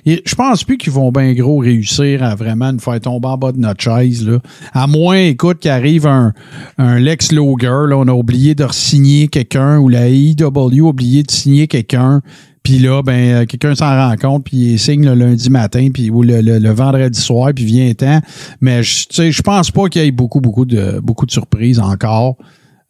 Je 0.06 0.36
pense 0.36 0.64
plus 0.64 0.78
qu'ils 0.78 0.94
vont 0.94 1.12
bien 1.12 1.34
gros 1.34 1.58
réussir 1.58 2.22
à 2.22 2.36
vraiment 2.36 2.72
nous 2.72 2.80
faire 2.80 3.00
tomber 3.00 3.28
en 3.28 3.38
bas 3.40 3.52
de 3.52 3.58
notre 3.58 3.82
chaise, 3.82 4.28
là. 4.28 4.38
À 4.74 4.86
moins, 4.86 5.18
écoute, 5.18 5.58
qu'arrive 5.60 6.06
un, 6.06 6.34
un 6.78 7.00
Lex 7.00 7.32
Luger, 7.32 7.88
là, 7.90 7.96
on 7.98 8.08
a 8.08 8.14
oublié 8.14 8.54
de 8.54 8.68
signer 8.70 9.28
quelqu'un, 9.28 9.80
ou 9.80 9.90
la 9.90 10.08
AEW 10.08 10.46
a 10.46 10.90
oublié 10.90 11.24
de 11.24 11.32
signer 11.32 11.66
quelqu'un, 11.66 12.22
puis 12.64 12.80
là, 12.80 13.02
ben, 13.04 13.14
euh, 13.44 13.46
quelqu'un 13.46 13.76
s'en 13.76 13.90
rend 13.96 14.16
compte, 14.16 14.46
puis 14.46 14.56
il 14.58 14.80
signe 14.80 15.06
le 15.06 15.14
lundi 15.16 15.50
matin, 15.50 15.90
puis 15.94 16.10
ou 16.10 16.24
le, 16.24 16.42
le- 16.42 16.60
le 16.60 16.70
vendredi 16.72 17.20
soir, 17.20 17.52
puis 17.54 17.66
vient 17.66 17.94
temps. 17.94 18.22
Mais 18.62 18.82
je 18.84 19.08
tu 19.08 19.16
sais, 19.16 19.32
je 19.32 19.42
pense 19.42 19.70
pas 19.72 19.88
qu'il 19.90 20.04
y 20.04 20.08
ait 20.08 20.12
beaucoup, 20.12 20.40
beaucoup 20.42 20.66
de 20.66 21.00
beaucoup 21.02 21.26
de 21.26 21.32
surprises 21.32 21.80
encore. 21.80 22.38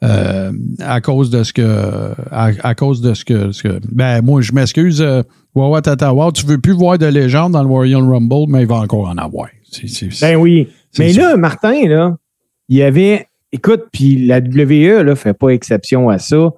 euh, 0.03 0.51
à 0.79 0.99
cause 0.99 1.29
de 1.29 1.43
ce 1.43 1.53
que 1.53 2.11
à, 2.31 2.51
à 2.61 2.75
cause 2.75 3.01
de 3.01 3.13
ce 3.13 3.23
que, 3.23 3.51
ce 3.53 3.63
que- 3.63 3.79
ben 3.89 4.21
moi 4.21 4.41
je 4.41 4.51
m'excuse 4.51 5.01
euh, 5.01 5.21
Wawa 5.55 5.81
Tatawa 5.81 6.29
tu 6.33 6.45
veux 6.45 6.57
plus 6.57 6.73
voir 6.73 6.97
de 6.97 7.05
légende 7.05 7.53
dans 7.53 7.63
le 7.63 7.69
Royal 7.69 8.01
Rumble 8.03 8.49
mais 8.51 8.61
il 8.63 8.67
va 8.67 8.79
encore 8.79 9.07
en 9.07 9.17
avoir 9.17 9.47
Ben 10.21 10.35
oui. 10.35 10.67
Mais 10.99 11.13
là, 11.13 11.37
Martin, 11.37 11.87
là, 11.87 12.17
il 12.67 12.77
y 12.77 12.83
avait. 12.83 13.27
Écoute, 13.53 13.83
puis 13.93 14.25
la 14.25 14.39
WWE, 14.39 15.03
là, 15.03 15.15
fait 15.15 15.33
pas 15.33 15.49
exception 15.49 16.09
à 16.09 16.17
ça. 16.19 16.49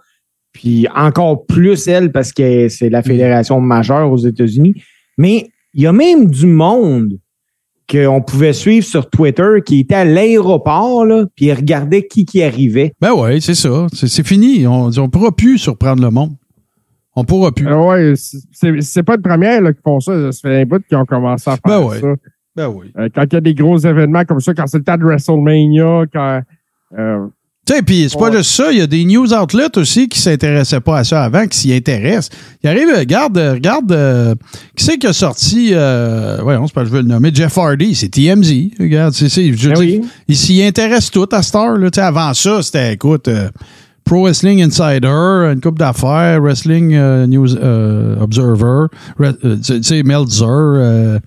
Puis 0.55 0.87
encore 0.95 1.45
plus 1.45 1.85
elle, 1.89 2.11
parce 2.13 2.31
que 2.31 2.69
c'est 2.69 2.89
la 2.89 3.03
fédération 3.03 3.59
majeure 3.59 4.09
aux 4.09 4.17
États-Unis. 4.17 4.73
Mais 5.17 5.49
il 5.73 5.81
y 5.83 5.85
a 5.87 5.91
même 5.91 6.27
du 6.29 6.45
monde 6.47 7.19
qu'on 7.91 8.21
pouvait 8.21 8.53
suivre 8.53 8.85
sur 8.85 9.09
Twitter 9.09 9.57
qui 9.65 9.81
était 9.81 9.95
à 9.95 10.05
l'aéroport, 10.05 11.05
là, 11.05 11.25
puis 11.35 11.47
il 11.47 11.53
regardait 11.53 12.07
qui 12.07 12.25
qui 12.25 12.41
arrivait. 12.41 12.93
ben 13.01 13.13
ouais 13.13 13.39
c'est 13.41 13.53
ça 13.53 13.85
c'est 13.93 14.25
fini 14.25 14.65
on 14.65 14.89
on 14.97 15.09
pourra 15.09 15.31
plus 15.35 15.57
surprendre 15.59 16.01
le 16.01 16.09
monde 16.09 16.31
on 17.17 17.23
pourra 17.25 17.51
plus 17.51 17.67
Ah 17.69 17.79
ouais, 17.85 18.13
c'est- 18.15 19.03
pas 19.03 19.17
de 19.17 19.21
première 19.21 19.61
là, 19.61 19.71
qui 19.73 19.81
font 19.83 19.99
ça. 19.99 20.31
Ça 20.31 20.39
fait 20.49 20.61
un 20.61 20.65
bout 20.65 20.81
qui 20.87 20.95
ont 20.95 21.05
commencé 21.05 21.49
à 21.49 21.57
faire 21.57 21.79
Ben 21.81 21.85
ouais. 21.87 21.99
ça. 22.01 22.07
ben 22.55 22.67
oui 22.69 22.91
Euh, 22.97 23.07
quand 23.13 23.23
il 23.23 23.33
y 23.33 23.37
a 23.37 23.41
des 23.41 23.53
gros 23.53 23.77
événements 23.77 24.23
comme 24.25 24.39
ça, 24.39 24.53
quand 24.53 24.67
c'est 24.67 24.79
le 24.79 24.83
temps 24.83 24.97
de 24.97 25.03
WrestleMania, 25.03 26.05
quand. 26.11 26.41
euh, 26.97 27.27
Tu 27.67 27.73
sais, 27.73 27.81
puis 27.81 28.07
c'est 28.09 28.19
pas 28.19 28.29
Ouais. 28.29 28.37
juste 28.37 28.51
ça, 28.51 28.71
il 28.71 28.77
y 28.77 28.81
a 28.81 28.85
des 28.85 29.03
news 29.05 29.33
outlets 29.33 29.75
aussi 29.77 30.07
qui 30.07 30.19
s'intéressaient 30.19 30.81
pas 30.81 30.99
à 30.99 31.03
ça 31.03 31.23
avant, 31.23 31.47
qui 31.47 31.57
s'y 31.57 31.73
intéressent. 31.73 32.29
Il 32.63 32.69
arrive, 32.69 32.89
regarde, 32.95 33.35
euh, 33.39 33.53
regarde, 33.53 33.91
euh, 33.91 34.35
qui 34.75 34.83
c'est 34.83 34.99
qui 34.99 35.07
a 35.07 35.13
sorti, 35.13 35.69
euh, 35.73 36.43
ouais, 36.43 36.57
on 36.57 36.67
se 36.67 36.73
pas, 36.73 36.85
je 36.85 36.91
veux 36.91 37.01
le 37.01 37.07
nommer, 37.07 37.31
Jeff 37.33 37.57
Hardy, 37.57 37.95
c'est 37.95 38.09
TMZ, 38.09 38.69
regarde, 38.79 39.15
c'est, 39.15 39.29
c'est, 39.29 39.51
je 39.51 39.67
veux 39.69 39.73
Ben 39.73 39.81
dire, 39.83 40.01
oui. 40.03 40.07
ils 40.27 40.37
s'y 40.37 40.61
intéressent 40.63 41.09
tout 41.09 41.27
à 41.31 41.41
Star, 41.41 41.75
là, 41.77 41.89
tu 41.89 41.95
sais, 41.95 42.05
avant 42.05 42.33
ça, 42.35 42.61
c'était, 42.61 42.93
écoute, 42.93 43.27
euh, 43.29 43.49
Pro 44.05 44.21
Wrestling 44.23 44.61
Insider, 44.61 45.51
une 45.51 45.59
coupe 45.61 45.79
d'affaires, 45.79 46.39
Wrestling 46.39 46.93
euh, 46.93 47.25
News 47.25 47.55
euh, 47.57 48.15
Observer, 48.21 48.85
euh, 49.19 49.57
tu 49.63 49.81
sais, 49.81 50.03
Meltzer, 50.03 50.45
euh, 50.45 51.19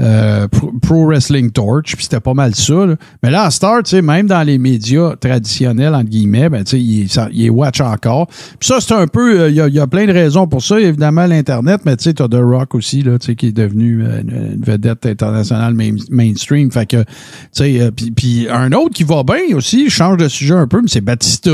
euh, 0.00 0.48
Pro, 0.48 0.72
Pro 0.82 1.06
Wrestling 1.06 1.52
Torch, 1.52 1.94
puis 1.94 2.02
c'était 2.02 2.18
pas 2.18 2.34
mal 2.34 2.56
ça. 2.56 2.86
là. 2.86 2.96
Mais 3.22 3.30
là, 3.30 3.44
à 3.44 3.50
Star, 3.52 3.84
tu 3.84 3.90
sais, 3.90 4.02
même 4.02 4.26
dans 4.26 4.42
les 4.42 4.58
médias 4.58 5.14
traditionnels, 5.14 5.94
entre 5.94 6.10
guillemets, 6.10 6.48
ben, 6.48 6.64
tu 6.64 6.70
sais, 6.72 6.80
il, 6.80 7.08
il 7.32 7.46
est 7.46 7.50
watch 7.50 7.80
encore. 7.80 8.26
Puis 8.26 8.66
ça, 8.68 8.78
c'est 8.80 8.94
un 8.94 9.06
peu, 9.06 9.48
il 9.48 9.54
y, 9.54 9.60
a, 9.60 9.68
y 9.68 9.78
a 9.78 9.86
plein 9.86 10.06
de 10.06 10.12
raisons 10.12 10.48
pour 10.48 10.60
ça. 10.62 10.80
Évidemment, 10.80 11.26
l'Internet, 11.26 11.82
mais 11.84 11.96
tu 11.96 12.02
sais, 12.02 12.14
t'as 12.14 12.26
The 12.26 12.40
Rock 12.42 12.74
aussi, 12.74 13.02
là, 13.02 13.16
tu 13.20 13.26
sais, 13.26 13.36
qui 13.36 13.46
est 13.46 13.52
devenu 13.52 14.02
une, 14.02 14.60
vedette 14.60 15.06
internationale 15.06 15.74
main- 15.74 15.94
mainstream. 16.10 16.72
Fait 16.72 16.86
que, 16.86 16.96
tu 17.02 17.06
sais, 17.52 17.90
puis- 18.16 18.48
un 18.50 18.72
autre 18.72 18.90
qui 18.94 19.04
va 19.04 19.22
bien 19.22 19.56
aussi, 19.56 19.88
change 19.88 20.16
de 20.16 20.26
sujet 20.26 20.54
un 20.54 20.66
peu, 20.66 20.80
mais 20.82 20.88
c'est 20.88 21.00
Batista. 21.00 21.50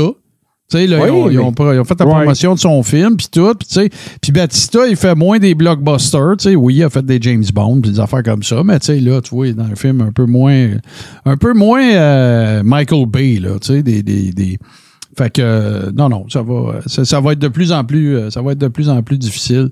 Tu 0.71 0.77
sais, 0.77 0.87
là, 0.87 0.99
Oui, 1.01 1.07
ils, 1.07 1.11
ont, 1.11 1.29
ils 1.29 1.39
ont 1.39 1.51
pro- 1.51 1.73
ils 1.73 1.79
ont 1.79 1.83
fait 1.83 1.99
la 1.99 2.05
promotion 2.21 2.53
de 2.55 2.59
son 2.59 2.81
film, 2.81 3.17
puis 3.17 3.27
tout. 3.29 3.53
Puis, 3.59 3.67
tu 3.67 3.73
sais, 3.73 3.89
puis 4.21 4.31
Batista, 4.31 4.87
il 4.87 4.95
fait 4.95 5.13
moins 5.15 5.37
des 5.37 5.53
blockbusters. 5.53 6.37
Tu 6.37 6.49
sais, 6.49 6.55
oui, 6.55 6.75
il 6.75 6.83
a 6.83 6.89
fait 6.89 7.05
des 7.05 7.19
James 7.21 7.43
Bond, 7.53 7.81
puis 7.81 7.91
des 7.91 7.99
affaires 7.99 8.23
comme 8.23 8.41
ça. 8.43 8.63
Mais, 8.63 8.79
tu 8.79 8.85
sais, 8.87 8.99
là, 9.01 9.19
tu 9.21 9.35
vois, 9.35 9.47
il 9.47 9.49
est 9.51 9.53
dans 9.53 9.65
un 9.65 9.75
film 9.75 9.99
un 10.01 10.11
peu 10.11 10.25
moins, 10.25 10.69
un 11.25 11.37
peu 11.37 11.53
moins 11.53 11.83
euh, 11.83 12.63
Michael 12.63 13.05
Bay, 13.07 13.39
là. 13.39 13.59
Tu 13.59 13.67
sais, 13.73 13.83
des, 13.83 14.01
des, 14.01 14.31
des- 14.31 14.57
Fait 15.17 15.29
que, 15.29 15.41
euh, 15.41 15.91
non, 15.93 16.07
non, 16.07 16.25
ça 16.29 16.41
va, 16.41 16.79
ça, 16.85 17.03
ça 17.03 17.19
va 17.19 17.33
être 17.33 17.39
de 17.39 17.49
plus 17.49 17.71
en 17.73 17.83
plus, 17.83 18.15
euh, 18.15 18.29
ça 18.29 18.41
va 18.41 18.53
être 18.53 18.57
de 18.59 18.69
plus 18.69 18.87
en 18.89 19.03
plus 19.03 19.17
difficile. 19.17 19.69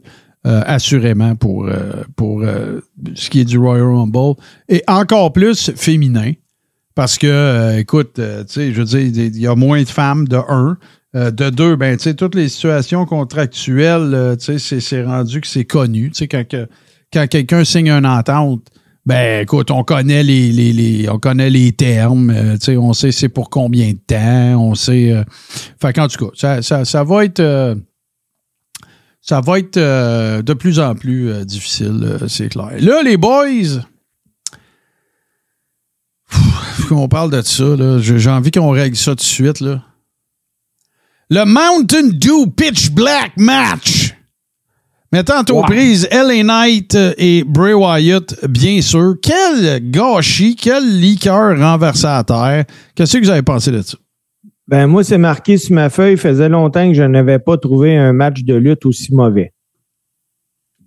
euh, 0.47 0.61
assurément 0.65 1.35
pour, 1.35 1.65
euh, 1.67 2.03
pour 2.15 2.41
euh, 2.43 2.79
ce 3.13 3.29
qui 3.29 3.41
est 3.41 3.45
du 3.45 3.57
Royal 3.57 3.83
Rumble 3.87 4.35
et 4.69 4.81
encore 4.87 5.33
plus 5.33 5.71
féminin 5.75 6.31
parce 6.99 7.17
que, 7.17 7.27
euh, 7.27 7.77
écoute, 7.79 8.19
euh, 8.19 8.43
tu 8.43 8.55
sais, 8.55 8.73
je 8.73 8.79
veux 8.79 8.83
dire, 8.83 8.99
il 8.99 9.39
y 9.39 9.47
a 9.47 9.55
moins 9.55 9.81
de 9.81 9.87
femmes, 9.87 10.27
de 10.27 10.35
un. 10.35 10.77
Euh, 11.15 11.31
de 11.31 11.49
deux, 11.49 11.77
ben, 11.77 11.95
tu 11.95 12.03
sais, 12.03 12.13
toutes 12.13 12.35
les 12.35 12.49
situations 12.49 13.05
contractuelles, 13.05 14.35
tu 14.37 14.59
sais, 14.59 14.81
c'est- 14.81 15.03
rendu 15.05 15.39
que 15.39 15.47
c'est 15.47 15.63
connu. 15.63 16.09
Tu 16.11 16.17
sais, 16.17 16.27
quand, 16.27 16.45
que- 16.45 16.67
quand 17.13 17.25
quelqu'un 17.29 17.63
signe 17.63 17.89
une 17.89 18.05
entente, 18.05 18.63
ben, 19.05 19.43
écoute, 19.43 19.71
on 19.71 19.85
connaît 19.85 20.23
les, 20.23 20.51
les, 20.51 21.07
on 21.09 21.19
connaît 21.19 21.49
les 21.49 21.71
termes, 21.71 22.33
tu 22.59 22.65
sais, 22.65 22.75
on 22.75 22.91
sait 22.91 23.13
c'est 23.13 23.29
pour 23.29 23.49
combien 23.49 23.93
de 23.93 23.99
temps, 24.05 24.61
on 24.61 24.75
sait. 24.75 25.13
euh, 25.13 25.23
fait 25.81 25.93
qu'en 25.93 26.09
tout 26.09 26.25
cas, 26.25 26.31
ça, 26.35 26.61
ça, 26.61 26.83
ça 26.83 27.05
va 27.05 27.23
être. 27.23 27.77
ça 29.21 29.39
va 29.39 29.59
être 29.59 29.79
de 29.79 30.53
plus 30.53 30.81
en 30.81 30.95
plus 30.95 31.45
difficile, 31.45 32.17
c'est 32.27 32.49
clair. 32.49 32.71
Là, 32.81 33.03
les 33.03 33.15
boys, 33.15 33.79
qu'on 36.89 37.07
parle 37.07 37.31
de 37.31 37.41
ça. 37.41 37.63
là. 37.63 37.99
J'ai 37.99 38.29
envie 38.29 38.51
qu'on 38.51 38.69
règle 38.71 38.95
ça 38.95 39.11
tout 39.11 39.15
de 39.17 39.21
suite. 39.21 39.59
Là. 39.59 39.83
Le 41.29 41.45
Mountain 41.45 42.07
Dew 42.13 42.49
Pitch 42.55 42.91
Black 42.91 43.31
Match. 43.37 44.15
Mettant 45.11 45.41
aux 45.51 45.63
prises 45.63 46.07
LA 46.11 46.43
Knight 46.43 46.93
euh, 46.93 47.13
et 47.17 47.43
Bray 47.43 47.73
Wyatt, 47.73 48.45
bien 48.47 48.79
sûr. 48.79 49.15
Quel 49.21 49.89
gâchis, 49.89 50.55
quel 50.55 50.99
liqueur 50.99 51.57
renversé 51.57 52.05
à 52.05 52.23
terre. 52.23 52.65
Qu'est-ce 52.93 53.17
que 53.17 53.23
vous 53.23 53.29
avez 53.31 53.41
pensé 53.41 53.71
de 53.71 53.81
ça? 53.81 53.97
Ben, 54.67 54.85
moi, 54.85 55.03
c'est 55.03 55.17
marqué 55.17 55.57
sur 55.57 55.73
ma 55.73 55.89
feuille. 55.89 56.15
faisait 56.15 56.47
longtemps 56.47 56.87
que 56.87 56.93
je 56.93 57.01
n'avais 57.01 57.39
pas 57.39 57.57
trouvé 57.57 57.97
un 57.97 58.13
match 58.13 58.43
de 58.43 58.53
lutte 58.53 58.85
aussi 58.85 59.11
mauvais. 59.11 59.51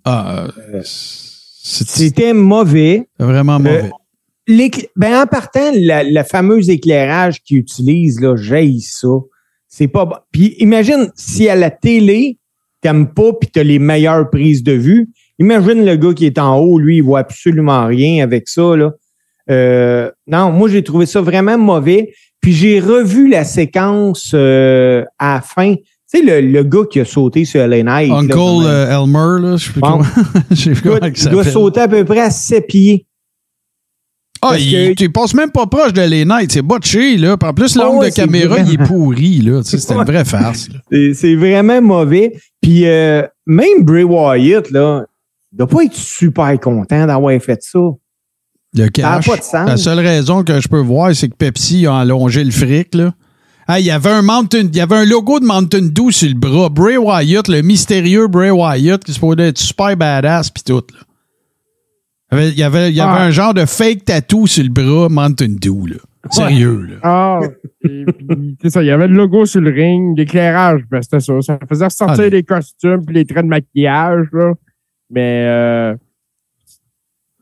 Ah, 0.05 0.45
euh, 0.73 0.81
C'était 0.85 2.31
mauvais. 2.33 3.09
vraiment 3.19 3.59
mauvais. 3.59 3.83
L'écl- 3.83 3.91
Ben, 4.47 5.21
en 5.21 5.25
partant, 5.25 5.71
la 5.73 6.23
fameuse 6.23 6.69
éclairage 6.69 7.41
qu'ils 7.43 7.57
utilisent, 7.57 8.19
là, 8.19 8.35
j'haïs 8.35 8.81
ça. 8.81 9.07
C'est 9.75 9.87
pas 9.87 10.05
bon. 10.05 10.15
Puis 10.31 10.55
imagine 10.59 11.09
si 11.15 11.49
à 11.49 11.55
la 11.55 11.71
télé, 11.71 12.37
t'aimes 12.81 13.07
pas 13.11 13.33
puis 13.33 13.49
t'as 13.51 13.63
les 13.63 13.79
meilleures 13.79 14.29
prises 14.29 14.61
de 14.61 14.73
vue. 14.73 15.09
Imagine 15.39 15.83
le 15.83 15.95
gars 15.95 16.13
qui 16.13 16.27
est 16.27 16.37
en 16.37 16.59
haut, 16.59 16.77
lui, 16.77 16.97
il 16.97 17.01
voit 17.01 17.19
absolument 17.19 17.87
rien 17.87 18.23
avec 18.23 18.47
ça, 18.47 18.75
là. 18.75 18.91
Euh, 19.49 20.11
non, 20.27 20.51
moi, 20.51 20.69
j'ai 20.69 20.83
trouvé 20.83 21.07
ça 21.07 21.21
vraiment 21.21 21.57
mauvais. 21.57 22.13
Puis 22.39 22.53
j'ai 22.53 22.79
revu 22.79 23.29
la 23.29 23.45
séquence 23.45 24.31
euh, 24.35 25.03
à 25.17 25.35
la 25.35 25.41
fin. 25.41 25.75
Tu 25.75 25.83
sais, 26.05 26.21
le, 26.21 26.41
le 26.41 26.63
gars 26.63 26.83
qui 26.89 26.99
a 26.99 27.05
sauté 27.05 27.43
sur 27.43 27.65
là, 27.65 27.77
Uncle 27.77 28.37
euh, 28.37 28.91
Elmer, 28.91 29.41
là, 29.41 29.57
je 29.57 29.65
sais 29.65 29.71
plus 29.71 29.81
Bon. 29.81 29.91
comment. 29.91 30.03
je 30.51 30.55
sais 30.55 30.71
plus 30.71 30.81
comment 30.83 30.99
il 31.01 31.17
il 31.17 31.29
doit 31.29 31.43
sauter 31.45 31.81
à 31.81 31.87
peu 31.87 32.05
près 32.05 32.19
à 32.19 32.29
sept 32.29 32.67
pieds. 32.67 33.07
Ah, 34.51 34.57
il, 34.59 34.95
tu 34.95 35.09
passes 35.09 35.33
même 35.33 35.51
pas 35.51 35.65
proche 35.67 35.93
de 35.93 36.01
les 36.01 36.25
Knights, 36.25 36.51
c'est 36.51 36.61
botché, 36.61 37.17
là. 37.17 37.37
En 37.41 37.53
plus, 37.53 37.75
l'angle 37.75 37.89
Ah 37.95 37.99
ouais, 37.99 38.09
de 38.09 38.13
c'est 38.13 38.21
caméra, 38.21 38.59
il 38.59 38.73
est 38.73 38.77
pourri, 38.87 39.41
là. 39.41 39.61
Tu 39.63 39.71
sais, 39.71 39.77
C'était 39.77 39.93
une 39.95 40.03
vraie 40.03 40.25
farce. 40.25 40.69
C'est 40.91 41.13
c'est 41.13 41.35
vraiment 41.35 41.81
mauvais. 41.81 42.33
Puis 42.61 42.85
euh, 42.87 43.23
même 43.45 43.83
Bray 43.83 44.03
Wyatt, 44.03 44.69
là, 44.71 45.05
il 45.51 45.57
doit 45.57 45.67
pas 45.67 45.83
être 45.83 45.95
super 45.95 46.59
content 46.59 47.05
d'avoir 47.05 47.39
fait 47.41 47.61
ça. 47.61 47.79
Le 48.75 48.77
Ça 48.77 48.83
n'a 48.83 48.89
cash. 48.89 49.27
pas 49.27 49.37
de 49.37 49.43
sens. 49.43 49.67
La 49.67 49.77
seule 49.77 49.99
raison 49.99 50.43
que 50.43 50.59
je 50.59 50.67
peux 50.67 50.79
voir, 50.81 51.13
c'est 51.15 51.29
que 51.29 51.35
Pepsi 51.35 51.85
a 51.85 51.97
allongé 51.99 52.43
le 52.43 52.51
fric, 52.51 52.95
là. 52.95 53.13
Ah, 53.67 53.79
il 53.79 53.85
y 53.85 53.91
avait 53.91 54.09
un 54.09 54.21
Mountain, 54.23 54.63
il 54.73 54.75
y 54.75 54.81
avait 54.81 54.95
un 54.97 55.05
logo 55.05 55.39
de 55.39 55.45
Mountain 55.45 55.83
Dew 55.93 56.11
sur 56.11 56.27
le 56.27 56.33
bras. 56.35 56.67
Bray 56.69 56.97
Wyatt, 56.97 57.47
le 57.47 57.61
mystérieux 57.61 58.27
Bray 58.27 58.49
Wyatt, 58.49 59.01
qui 59.03 59.13
se 59.13 59.19
pourrait 59.19 59.39
être 59.47 59.57
super 59.57 59.95
badass 59.95 60.49
pis 60.49 60.63
tout, 60.63 60.83
là. 60.91 60.99
Il 62.33 62.39
y 62.39 62.39
avait, 62.41 62.49
il 62.51 62.57
y 62.57 62.63
avait, 62.63 62.89
il 62.89 62.95
y 62.95 63.01
avait 63.01 63.19
Ah. 63.19 63.23
un 63.25 63.31
genre 63.31 63.53
de 63.53 63.65
fake 63.65 64.05
tattoo 64.05 64.47
sur 64.47 64.63
le 64.63 64.69
bras 64.69 65.09
Mountain 65.09 65.55
Dew, 65.61 65.87
là. 65.87 65.95
Sérieux, 66.31 66.81
là. 66.83 66.95
Ah, 67.03 67.39
c'est 68.61 68.69
ça. 68.69 68.81
Il 68.81 68.85
y 68.87 68.91
avait 68.91 69.07
le 69.07 69.15
logo 69.15 69.45
sur 69.45 69.59
le 69.61 69.71
ring, 69.71 70.17
l'éclairage, 70.17 70.81
ben, 70.89 71.01
c'était 71.01 71.19
ça. 71.19 71.41
Ça 71.41 71.59
faisait 71.67 71.85
ressortir 71.85 72.23
Ah, 72.25 72.29
les 72.29 72.43
costumes 72.43 73.05
puis 73.05 73.15
les 73.15 73.25
traits 73.25 73.43
de 73.43 73.49
maquillage, 73.49 74.27
là. 74.31 74.53
Mais, 75.09 75.43
euh, 75.45 75.95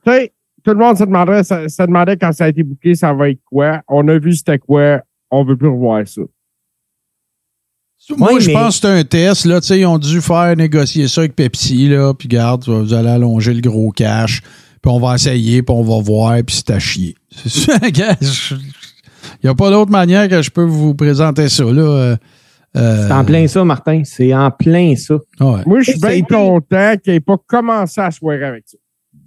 tu 0.06 0.12
sais, 0.12 0.34
tout 0.64 0.72
le 0.72 0.78
monde 0.78 0.98
se 0.98 1.04
demandait, 1.04 1.44
se 1.44 1.82
demandait 1.86 2.18
quand 2.18 2.32
ça 2.34 2.46
a 2.46 2.50
été 2.50 2.64
bouclé, 2.64 2.96
ça 2.96 3.14
va 3.14 3.30
être 3.30 3.40
quoi. 3.46 3.82
On 3.88 4.08
a 4.08 4.18
vu 4.18 4.34
c'était 4.34 4.58
quoi. 4.60 5.02
On 5.30 5.44
veut 5.46 5.56
plus 5.56 5.70
revoir 5.70 6.08
ça. 6.08 6.22
Moi, 8.18 8.40
je 8.40 8.48
mais- 8.48 8.54
pense 8.54 8.80
que 8.80 8.88
c'est 8.88 9.00
un 9.00 9.04
test. 9.04 9.46
Là, 9.46 9.62
Tu 9.62 9.68
sais, 9.68 9.80
ils 9.80 9.86
ont 9.86 10.00
dû 10.00 10.22
faire 10.22 10.56
négocier 10.58 11.08
ça 11.08 11.22
avec 11.22 11.36
Pepsi. 11.36 11.88
Là, 11.88 12.14
puis 12.16 12.28
garde, 12.28 12.68
vous 12.68 12.94
allez 12.94 13.10
allonger 13.10 13.54
le 13.54 13.62
gros 13.62 13.92
cash. 13.92 14.42
Puis 14.82 14.92
on 14.92 15.00
va 15.00 15.16
essayer, 15.16 15.62
puis 15.62 15.76
on 15.76 15.84
va 15.84 16.02
voir, 16.04 16.38
puis 16.46 16.56
c'est 16.56 16.72
à 16.72 16.80
chier. 16.80 17.16
C'est 17.46 17.50
ça, 17.72 17.80
gars, 17.92 18.16
je- 18.22 18.56
Il 18.56 19.46
n'y 19.46 19.50
a 19.50 19.56
pas 19.56 19.70
d'autre 19.70 19.92
manière 19.92 20.28
que 20.28 20.42
je 20.42 20.50
peux 20.50 20.64
vous 20.64 20.96
présenter 20.96 21.48
ça. 21.50 21.64
Là. 21.64 21.82
Euh, 21.82 22.16
euh, 22.78 23.08
C'est 23.08 23.14
en 23.14 23.24
plein 23.26 23.48
ça, 23.48 23.64
Martin. 23.64 24.02
C'est 24.06 24.34
en 24.34 24.50
plein 24.50 24.96
ça. 24.96 25.16
ouais. 25.40 25.62
Moi, 25.66 25.82
je 25.82 25.92
suis 25.92 26.00
bien 26.00 26.22
content 26.24 26.96
qu'il 27.04 27.14
n'ait 27.14 27.20
pas 27.20 27.38
commencé 27.46 28.02
à 28.02 28.10
soirer 28.12 28.44
avec 28.46 28.64
ça. 28.66 28.78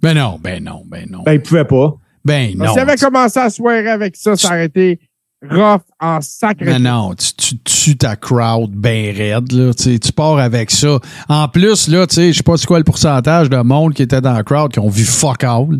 Ben 0.01 0.13
non, 0.15 0.37
ben 0.41 0.63
non, 0.63 0.83
ben 0.85 1.07
non. 1.09 1.23
Ben, 1.23 1.33
il 1.33 1.41
pouvait 1.41 1.63
pas. 1.65 1.95
Ben 2.23 2.53
non. 2.57 2.71
S'il 2.73 2.79
avait 2.81 2.95
commencé 2.97 3.39
à 3.39 3.49
soirer 3.49 3.87
avec 3.89 4.15
ça, 4.17 4.35
ça 4.35 4.49
aurait 4.49 4.65
été 4.65 4.99
rough 5.43 5.81
en 5.99 6.21
sacré. 6.21 6.65
Ben 6.65 6.83
non, 6.83 7.13
tu, 7.15 7.33
tu 7.33 7.57
tues 7.59 7.97
ta 7.97 8.15
crowd 8.15 8.71
bien 8.71 9.13
raide, 9.15 9.51
là. 9.51 9.73
Tu 9.73 10.11
pars 10.11 10.37
avec 10.39 10.71
ça. 10.71 10.99
En 11.29 11.47
plus, 11.47 11.87
là, 11.87 12.07
tu 12.07 12.15
sais, 12.15 12.31
je 12.31 12.37
sais 12.37 12.43
pas 12.43 12.57
c'est 12.57 12.67
quoi 12.67 12.77
le 12.77 12.83
pourcentage 12.83 13.49
de 13.49 13.57
monde 13.57 13.93
qui 13.93 14.01
était 14.01 14.21
dans 14.21 14.33
la 14.33 14.43
crowd 14.43 14.71
qui 14.71 14.79
ont 14.79 14.89
vu 14.89 15.03
fuck 15.03 15.43
all. 15.43 15.79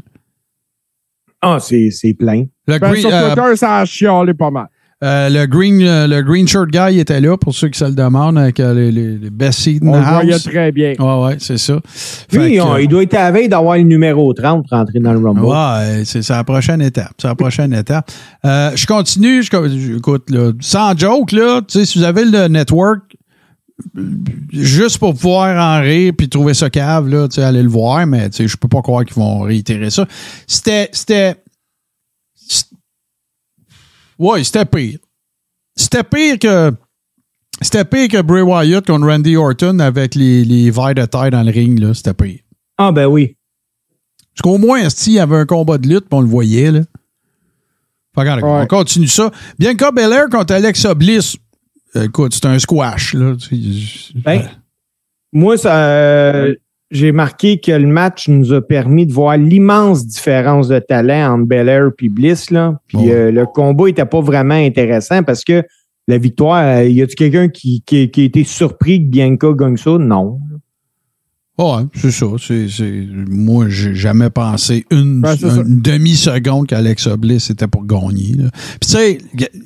Ah, 1.42 1.60
c'est 1.60 1.90
c'est 1.92 2.14
plein. 2.14 2.46
Le 2.68 2.80
Ben, 2.80 2.92
green, 2.92 3.02
sur 3.02 3.14
euh, 3.14 3.36
Twitter, 3.36 3.56
ça 3.56 3.80
a 3.80 3.86
chialé 3.86 4.34
pas 4.34 4.50
mal. 4.50 4.68
Euh, 5.04 5.30
le, 5.30 5.46
green, 5.46 5.82
euh, 5.84 6.08
le 6.08 6.22
green 6.22 6.48
shirt 6.48 6.70
guy 6.70 7.00
était 7.00 7.20
là, 7.20 7.36
pour 7.38 7.54
ceux 7.54 7.68
qui 7.68 7.78
se 7.78 7.84
le 7.84 7.92
demandent, 7.92 8.38
avec 8.38 8.60
euh, 8.62 8.74
les, 8.74 8.92
les, 8.94 9.18
les 9.18 9.30
best 9.30 9.60
seats 9.60 9.80
On 9.82 9.92
the 9.92 9.96
le 9.98 10.02
voyait 10.02 10.34
house. 10.34 10.44
très 10.44 10.72
bien. 10.72 10.94
Ouais, 10.98 11.26
ouais, 11.26 11.36
c'est 11.40 11.58
ça. 11.58 11.74
Lui, 12.32 12.56
que, 12.56 12.62
on- 12.62 12.78
il 12.78 12.88
doit 12.88 13.04
être 13.04 13.14
à 13.16 13.30
veille 13.30 13.50
d'avoir 13.50 13.76
le 13.76 13.84
numéro 13.84 14.34
30 14.34 14.66
pour 14.68 14.78
rentrer 14.78 15.00
dans 15.02 15.12
le 15.12 15.20
Rumble. 15.20 15.42
Ouais, 15.44 16.04
c'est 16.06 16.22
c'est 16.22 16.32
la 16.34 16.46
prochaine 16.46 16.82
étape. 16.82 17.12
C'est 17.22 17.28
la 17.28 17.36
prochaine 17.36 17.74
étape. 17.78 18.10
Euh, 18.46 18.72
je 18.76 18.86
continue. 18.88 19.44
Je, 19.44 19.98
écoute, 19.98 20.30
là, 20.30 20.52
sans 20.62 20.98
joke, 20.98 21.34
là, 21.34 21.62
tu 21.68 21.80
sais, 21.80 21.86
si 21.86 22.00
vous 22.00 22.06
avez 22.06 22.24
le 22.24 22.48
network, 22.48 23.18
juste 24.54 25.00
pour 25.00 25.14
pouvoir 25.14 25.58
en 25.62 25.82
rire 25.82 26.14
puis 26.18 26.30
trouver 26.30 26.54
ça 26.54 26.70
cave, 26.70 27.10
là, 27.10 27.28
tu 27.28 27.36
sais, 27.36 27.44
allez 27.44 27.62
le 27.64 27.70
voir, 27.70 28.08
mais 28.08 28.30
tu 28.30 28.38
sais, 28.38 28.48
je 28.48 28.56
peux 28.56 28.70
pas 28.70 28.82
croire 28.82 29.04
qu'ils 29.04 29.16
vont 29.18 29.42
réitérer 29.42 29.90
ça. 29.90 30.06
C'était. 30.48 31.36
Ouais, 34.20 34.44
c'était 34.44 34.66
pire. 34.66 35.00
C'était 35.76 36.04
pire 36.04 36.40
que. 36.40 36.72
C'était 37.62 37.86
pire 37.86 38.08
que 38.10 38.22
Bray 38.22 38.42
Wyatt 38.42 38.86
contre 38.86 39.08
Randy 39.08 39.38
Orton 39.38 39.80
avec 39.80 40.16
les, 40.16 40.44
les 40.44 40.70
verres 40.72 40.94
de 40.96 41.06
taille 41.06 41.32
dans 41.32 41.44
le 41.44 41.52
ring, 41.52 41.80
là. 41.80 41.94
C'était 41.94 42.14
pire. 42.14 42.40
Ah, 42.78 42.92
ben 42.92 43.06
oui. 43.06 43.36
Parce 44.36 44.42
qu'au 44.44 44.58
moins, 44.58 44.80
esti, 44.80 45.12
il 45.12 45.16
y 45.16 45.20
avait 45.20 45.38
un 45.38 45.46
combat 45.46 45.78
de 45.78 45.88
lutte, 45.88 46.06
on 46.12 46.20
le 46.22 46.28
voyait, 46.28 46.72
là. 46.72 46.80
Fait 46.82 46.86
que, 48.16 48.20
regarde, 48.22 48.42
Ouais. 48.44 48.50
on 48.64 48.68
continue 48.68 49.08
ça. 49.08 49.32
Bianca 49.58 49.92
Belair 49.92 50.30
contre 50.30 50.54
Alexa 50.54 50.94
Bliss. 50.94 51.38
Écoute, 51.96 52.34
c'est 52.34 52.46
un 52.46 52.60
squash, 52.60 53.14
là. 53.14 53.36
Ben, 54.16 54.50
moi, 55.32 55.58
ça, 55.58 55.78
euh, 55.78 56.56
j'ai 56.92 57.12
marqué 57.12 57.60
que 57.60 57.72
le 57.72 57.88
match 57.88 58.28
nous 58.30 58.54
a 58.54 58.62
permis 58.62 59.06
de 59.08 59.14
voir 59.14 59.38
l'immense 59.38 60.06
différence 60.06 60.68
de 60.68 60.80
talent 60.80 61.34
entre 61.36 61.46
Belair 61.48 61.90
et 62.02 62.10
Bliss. 62.10 62.52
Là. 62.52 62.80
Puis 62.88 63.12
euh, 63.12 63.32
le 63.32 63.46
combat 63.46 63.90
était 63.90 64.06
pas 64.06 64.22
vraiment 64.22 64.54
intéressant 64.56 65.24
parce 65.24 65.44
que 65.44 65.64
la 66.08 66.18
victoire, 66.20 66.64
euh, 66.64 66.84
y 66.88 67.02
a-tu 67.02 67.16
quelqu'un 67.16 67.50
qui, 67.50 67.82
qui, 67.86 68.10
qui 68.12 68.22
a 68.22 68.24
été 68.26 68.44
surpris 68.44 69.00
que 69.04 69.10
Bianca 69.10 69.54
gagne 69.54 69.78
ça? 69.78 69.98
Non. 69.98 70.40
Ouais, 71.58 71.84
c'est 71.96 72.12
ça. 72.12 72.26
C'est, 72.38 72.68
c'est- 72.68 73.08
moi, 73.30 73.66
j'ai 73.70 73.96
jamais 73.96 74.30
pensé 74.30 74.86
une, 74.92 75.22
demi-seconde 75.82 76.68
qu'Alexa 76.68 77.16
Bliss 77.16 77.50
était 77.50 77.68
pour 77.68 77.86
gagner. 77.86 78.34
là. 78.38 78.50
Puis 78.52 78.80
tu 78.82 78.88
sais, 78.90 79.18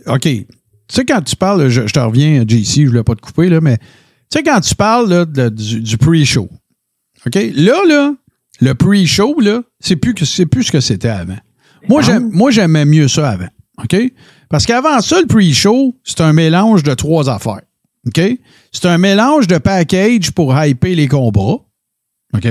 OK. 0.08 0.22
Tu 0.22 0.46
sais, 0.88 1.04
quand 1.06 1.22
tu 1.22 1.36
parles, 1.36 1.68
je, 1.70 1.86
je 1.88 1.94
te 1.94 2.00
reviens, 2.00 2.44
JC, 2.48 2.84
je 2.84 2.88
voulais 2.90 3.04
pas 3.04 3.16
te 3.16 3.22
couper, 3.22 3.50
là, 3.50 3.60
mais 3.62 3.78
tu 3.78 3.84
sais, 4.38 4.44
quand 4.44 4.60
tu 4.62 4.76
parles 4.76 5.10
là, 5.10 5.26
de- 5.26 5.50
du, 5.50 5.82
du 5.82 5.98
pre-show, 5.98 6.48
OK? 7.26 7.36
Là, 7.54 7.86
là, 7.88 8.14
le 8.62 8.74
pre-show, 8.74 9.40
là, 9.40 9.62
c'est 9.80 9.96
plus, 9.96 10.14
que, 10.14 10.26
c'est 10.26 10.46
plus 10.46 10.64
ce 10.64 10.72
que 10.72 10.80
c'était 10.80 11.10
avant. 11.10 11.38
Moi, 11.88 12.02
j'aime, 12.02 12.30
moi, 12.32 12.52
j'aimais 12.52 12.86
mieux 12.86 13.08
ça 13.08 13.30
avant. 13.30 13.48
OK? 13.84 13.96
Parce 14.50 14.66
qu'avant 14.66 15.00
ça, 15.02 15.22
le 15.22 15.28
pre-show, 15.28 15.96
c'est 16.04 16.22
un 16.22 16.34
mélange 16.34 16.84
de 16.84 16.94
trois 16.94 17.30
affaires. 17.30 17.62
OK? 18.08 18.22
C'est 18.72 18.86
un 18.86 18.98
mélange 18.98 19.48
de 19.48 19.58
package 19.58 20.32
pour 20.32 20.54
hyper 20.58 20.96
les 20.96 21.08
combats. 21.08 21.64
OK? 22.34 22.46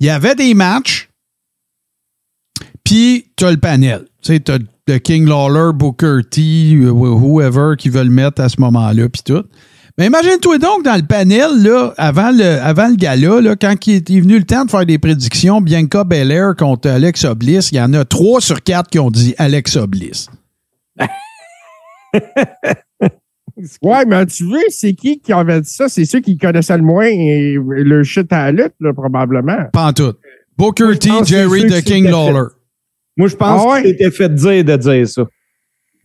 Il 0.00 0.06
y 0.06 0.10
avait 0.10 0.34
des 0.34 0.54
matchs, 0.54 1.08
puis 2.84 3.26
tu 3.36 3.44
as 3.44 3.50
le 3.50 3.56
panel. 3.56 4.04
Tu 4.22 4.34
sais, 4.34 4.40
tu 4.40 4.52
as 4.52 4.58
le 4.86 4.98
King 4.98 5.26
Lawler, 5.26 5.72
Booker 5.74 6.20
T, 6.28 6.74
euh, 6.74 6.90
whoever 6.90 7.76
qui 7.78 7.88
veut 7.88 8.04
le 8.04 8.10
mettre 8.10 8.42
à 8.42 8.48
ce 8.48 8.60
moment-là, 8.60 9.08
puis 9.08 9.22
tout. 9.24 9.44
Mais 9.96 10.06
imagine-toi 10.06 10.58
donc 10.58 10.82
dans 10.84 10.96
le 10.96 11.06
panel, 11.06 11.62
là, 11.62 11.94
avant 11.96 12.32
le, 12.32 12.60
avant 12.60 12.88
le 12.88 12.96
gala, 12.96 13.40
là, 13.40 13.54
quand 13.54 13.74
il 13.86 13.96
est 13.96 14.20
venu 14.20 14.38
le 14.38 14.44
temps 14.44 14.64
de 14.64 14.70
faire 14.70 14.84
des 14.84 14.98
prédictions, 14.98 15.60
Bianca 15.60 16.02
Belair 16.02 16.56
contre 16.56 16.88
Alexa 16.90 17.32
Bliss, 17.36 17.70
il 17.70 17.76
y 17.76 17.80
en 17.80 17.92
a 17.94 18.04
trois 18.04 18.40
sur 18.40 18.60
quatre 18.62 18.90
qui 18.90 18.98
ont 18.98 19.10
dit 19.12 19.34
Alexa 19.38 19.86
Bliss. 19.86 20.28
Ouais, 23.82 24.04
mais 24.04 24.26
tu 24.26 24.44
veux, 24.50 24.58
c'est 24.70 24.94
qui 24.94 25.20
qui 25.20 25.32
avait 25.32 25.60
dit 25.60 25.70
ça? 25.70 25.88
C'est 25.88 26.04
ceux 26.04 26.18
qui 26.18 26.36
connaissaient 26.36 26.76
le 26.76 26.82
moins 26.82 27.06
et 27.06 27.56
le 27.56 28.02
shit 28.02 28.32
à 28.32 28.50
la 28.50 28.64
lutte, 28.64 28.74
là, 28.80 28.92
probablement. 28.92 29.66
Pas 29.72 29.86
en 29.86 29.92
tout. 29.92 30.12
Booker 30.58 30.84
Moi, 30.86 30.96
T, 30.96 31.10
Jerry 31.24 31.66
the 31.66 31.80
King 31.84 32.04
Lawler. 32.10 32.48
Moi, 33.16 33.28
je 33.28 33.36
pense 33.36 33.62
Ah 33.64 33.68
ouais? 33.74 33.82
que 33.82 33.88
c'était 33.90 34.10
fait 34.10 34.34
dire 34.34 34.64
de 34.64 34.76
dire 34.76 35.08
ça. 35.08 35.22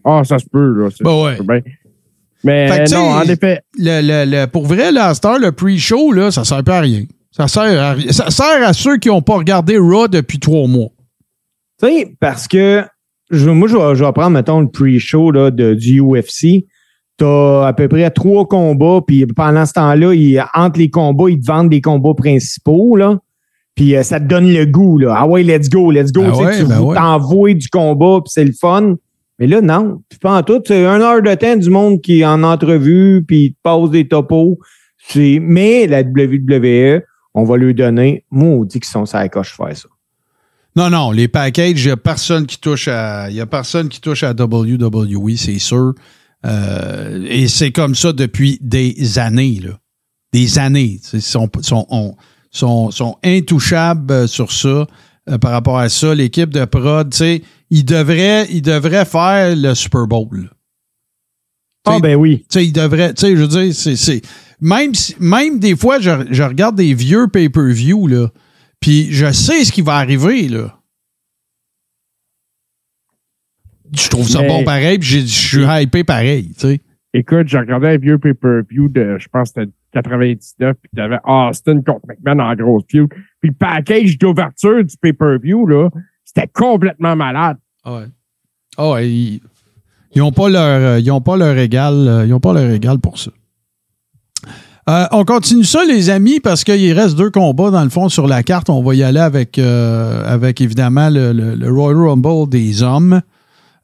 Ah, 0.05 0.21
ça 0.23 0.37
se 0.37 0.45
peut, 0.45 0.73
là. 0.79 0.89
c'est- 0.95 1.03
Ben 1.03 1.23
ouais. 1.23 1.35
c'est 1.37 1.47
bien. 1.47 1.61
Mais 2.43 2.67
non, 2.91 3.09
en 3.09 3.21
effet, 3.23 3.61
Le, 3.77 4.01
le- 4.01 4.31
le- 4.31 4.47
pour 4.47 4.65
vrai, 4.65 4.91
là, 4.91 5.07
à 5.07 5.13
cette 5.13 5.25
heure, 5.25 5.39
le 5.39 5.51
pre-show, 5.51 6.11
là, 6.11 6.31
ça 6.31 6.43
sert 6.45 6.63
pas 6.63 6.77
à 6.77 6.81
rien. 6.81 7.03
Ça 7.31 7.47
sert 7.47 7.81
à, 7.81 7.95
ça 8.11 8.29
sert 8.31 8.67
à 8.67 8.73
ceux 8.73 8.97
qui 8.97 9.09
n'ont 9.09 9.21
pas 9.21 9.35
regardé 9.37 9.77
Raw 9.77 10.07
depuis 10.07 10.39
trois 10.39 10.67
mois. 10.67 10.89
Tu 11.81 11.87
sais, 11.87 12.15
parce 12.19 12.47
que 12.47 12.83
je, 13.29 13.49
moi, 13.49 13.67
je 13.67 13.75
vais, 13.77 13.95
je 13.95 14.03
vais 14.03 14.11
prendre, 14.11 14.31
mettons, 14.31 14.61
le 14.61 14.67
pre-show 14.69 15.31
là, 15.31 15.51
de, 15.51 15.73
du 15.73 16.01
UFC. 16.01 16.65
T'as 17.17 17.67
à 17.67 17.73
peu 17.73 17.87
près 17.89 18.09
trois 18.11 18.45
combats, 18.47 19.01
puis 19.05 19.25
pendant 19.27 19.65
ce 19.65 19.73
temps-là, 19.73 20.13
ils- 20.13 20.41
entre 20.55 20.79
les 20.79 20.89
combats, 20.89 21.29
ils 21.29 21.39
te 21.39 21.45
vendent 21.45 21.69
des 21.69 21.81
combats 21.81 22.13
principaux, 22.15 22.95
là. 22.95 23.17
Puis 23.75 23.95
euh, 23.95 24.03
ça 24.03 24.19
te 24.19 24.25
donne 24.25 24.51
le 24.51 24.65
goût, 24.65 24.97
là. 24.97 25.15
Ah 25.17 25.27
ouais, 25.27 25.43
let's 25.43 25.69
go, 25.69 25.91
let's 25.91 26.11
go. 26.13 26.21
Ben 26.21 26.31
Tu 26.31 26.37
sais, 26.37 26.43
ouais, 26.45 26.57
tu 26.59 26.65
ben 26.65 26.79
ouais. 26.81 26.95
t'envoies 26.95 27.53
du 27.53 27.67
combat, 27.69 28.19
puis 28.23 28.31
c'est 28.33 28.45
le 28.45 28.53
fun. 28.53 28.95
Mais 29.39 29.47
là, 29.47 29.61
non. 29.61 30.01
Puis 30.09 30.19
pas 30.19 30.37
en 30.37 30.43
tout. 30.43 30.61
C'est 30.65 30.83
une 30.85 31.01
heure 31.01 31.21
de 31.21 31.33
temps 31.35 31.55
du 31.55 31.69
monde 31.69 32.01
qui 32.01 32.19
est 32.21 32.25
en 32.25 32.43
entrevue, 32.43 33.23
puis 33.27 33.37
il 33.45 33.51
te 33.53 33.57
passe 33.63 33.89
des 33.89 34.07
topos. 34.07 34.59
Mais 35.15 35.87
la 35.87 36.01
WWE, 36.01 37.01
on 37.33 37.43
va 37.43 37.57
lui 37.57 37.73
donner, 37.73 38.25
maudit 38.31 38.79
qu'ils 38.79 38.89
sont 38.89 39.05
sur 39.05 39.17
la 39.17 39.29
coche 39.29 39.55
faire 39.55 39.75
ça. 39.75 39.87
Non, 40.75 40.89
non, 40.89 41.11
les 41.11 41.27
packages, 41.27 41.81
il 41.81 41.85
n'y 41.87 41.91
a 41.91 41.97
personne 41.97 42.45
qui 42.45 42.59
touche 42.59 42.87
à. 42.87 43.23
A 43.23 43.45
personne 43.45 43.89
qui 43.89 43.99
touche 44.01 44.23
à 44.23 44.31
WWE, 44.33 45.35
c'est 45.35 45.57
sûr. 45.59 45.93
Euh, 46.45 47.25
et 47.27 47.47
c'est 47.47 47.71
comme 47.71 47.95
ça 47.95 48.13
depuis 48.13 48.59
des 48.61 49.17
années, 49.19 49.59
là. 49.63 49.79
Des 50.31 50.59
années. 50.59 50.99
Ils 51.13 51.21
sont, 51.21 51.49
sont, 51.61 51.85
on- 51.89 52.13
sont, 52.51 52.91
sont 52.91 53.17
intouchables 53.23 54.27
sur 54.27 54.51
ça. 54.51 54.85
euh, 55.29 55.37
par 55.39 55.51
rapport 55.51 55.77
à 55.79 55.89
ça, 55.89 56.13
l'équipe 56.15 56.49
de 56.49 56.65
prod, 56.65 57.09
tu 57.11 57.17
sais, 57.17 57.41
ils 57.69 57.85
devraient, 57.85 58.47
ils 58.49 58.61
devraient 58.61 59.05
faire 59.05 59.55
le 59.55 59.73
Super 59.75 60.07
Bowl. 60.07 60.49
Ah 61.85 61.99
ben 61.99 62.15
oui. 62.15 62.39
Tu 62.41 62.45
sais, 62.59 62.65
il 62.65 62.73
devrait. 62.73 63.13
Tu 63.13 63.21
sais, 63.21 63.35
je 63.35 63.41
veux 63.41 63.47
dire, 63.47 63.73
c'est. 63.73 63.95
c'est- 63.95 64.21
Même, 64.61 64.93
si- 64.93 65.15
même 65.19 65.57
des 65.59 65.75
fois, 65.75 65.99
je, 65.99 66.09
je 66.31 66.43
regarde 66.43 66.75
des 66.75 66.93
vieux 66.93 67.27
pay-per-view, 67.29 68.07
là. 68.07 68.27
Puis 68.81 69.07
je 69.11 69.31
sais 69.31 69.63
ce 69.63 69.71
qui 69.71 69.81
va 69.81 69.95
arriver, 69.95 70.49
là. 70.49 70.75
Je 73.95 74.07
trouve 74.09 74.27
ça 74.27 74.41
Mais- 74.41 74.47
bon 74.47 74.63
pareil, 74.63 74.99
puis 74.99 75.09
je 75.09 75.25
suis 75.25 75.63
hypé 75.65 76.03
pareil, 76.03 76.51
tu 76.53 76.59
sais. 76.67 76.81
écoute, 77.13 77.47
j'ai 77.47 77.57
regardé 77.57 77.87
un 77.87 77.97
vieux 77.97 78.19
pay-per-view 78.19 78.87
de, 78.89 79.17
je 79.19 79.27
pense 79.29 79.51
que 79.51 79.61
c'était 79.61 79.71
99, 79.93 80.75
puis 80.79 80.91
t'avais 80.95 81.17
Austin 81.25 81.81
contre 81.81 82.01
McMahon 82.07 82.39
en 82.51 82.55
grosse 82.55 82.83
feud. 82.89 83.07
Puis 83.41 83.49
le 83.49 83.55
package 83.55 84.17
d'ouverture 84.19 84.83
du 84.83 84.95
pay-per-view, 85.01 85.65
là, 85.65 85.89
c'était 86.29 86.47
complètement 86.47 87.15
malade. 87.15 87.57
Ah 87.83 87.93
ouais. 87.95 88.05
Ouais, 88.77 89.09
ils, 89.09 89.41
ils 90.13 90.21
ont 90.21 90.31
pas 90.31 90.49
leur 90.49 90.61
euh, 90.61 90.99
ils 90.99 91.21
pas 91.23 91.37
leur 91.37 91.57
égal, 91.57 91.93
euh, 92.07 92.27
ils 92.27 92.39
pas 92.39 92.53
leur 92.53 92.99
pour 92.99 93.17
ça. 93.17 93.31
Euh, 94.89 95.05
on 95.11 95.23
continue 95.25 95.63
ça, 95.63 95.83
les 95.85 96.09
amis, 96.09 96.39
parce 96.39 96.63
qu'il 96.63 96.91
reste 96.93 97.15
deux 97.15 97.29
combats 97.29 97.69
dans 97.69 97.83
le 97.83 97.89
fond 97.89 98.09
sur 98.09 98.27
la 98.27 98.41
carte. 98.41 98.69
On 98.69 98.81
va 98.81 98.95
y 98.95 99.03
aller 99.03 99.19
avec, 99.19 99.59
avec 99.59 100.61
évidemment 100.61 101.09
le, 101.11 101.71
Royal 101.71 102.09
Rumble 102.09 102.49
des 102.49 102.81
hommes. 102.81 103.21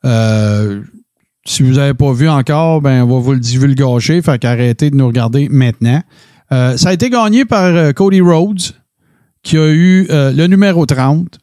Si 0.04 1.62
vous 1.62 1.74
n'avez 1.74 1.94
pas 1.94 2.12
vu 2.12 2.28
encore, 2.28 2.82
ben 2.82 3.04
on 3.04 3.08
va 3.08 3.20
vous 3.20 3.34
le 3.34 3.40
divulgacher. 3.40 4.24
Fait 4.24 4.40
qu'arrêtez 4.40 4.90
de 4.90 4.96
nous 4.96 5.06
regarder 5.06 5.48
maintenant. 5.48 6.02
Ça 6.50 6.90
a 6.90 6.94
été 6.94 7.12
gagné 7.12 7.46
par 7.46 7.94
Cody 7.94 8.22
Rhodes, 8.22 8.74
qui 9.44 9.60
a 9.60 9.68
eu 9.68 10.08
le 10.10 10.48
numéro 10.48 10.88
30. 10.88 11.38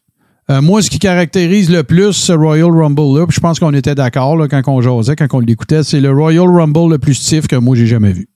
Euh, 0.53 0.61
moi, 0.61 0.83
ce 0.83 0.91
qui 0.91 0.99
caractérise 0.99 1.71
le 1.71 1.83
plus 1.83 2.13
ce 2.13 2.33
Royal 2.33 2.71
Rumble-là, 2.71 3.25
je 3.31 3.41
pense 3.41 3.59
qu'on 3.59 3.73
était 3.73 3.95
d'accord 3.95 4.37
quand 4.51 4.63
on 4.67 4.83
jasait, 4.83 5.17
quand 5.17 5.27
on 5.33 5.41
l'écoutait, 5.41 5.83
c'est 5.83 6.01
le 6.01 6.11
Royal 6.13 6.47
Rumble 6.47 6.91
le 6.91 6.99
plus 6.99 7.15
stiff 7.15 7.47
que 7.47 7.57
moi 7.57 7.75
j'ai 7.75 7.87
jamais 7.87 8.13
vu. 8.13 8.29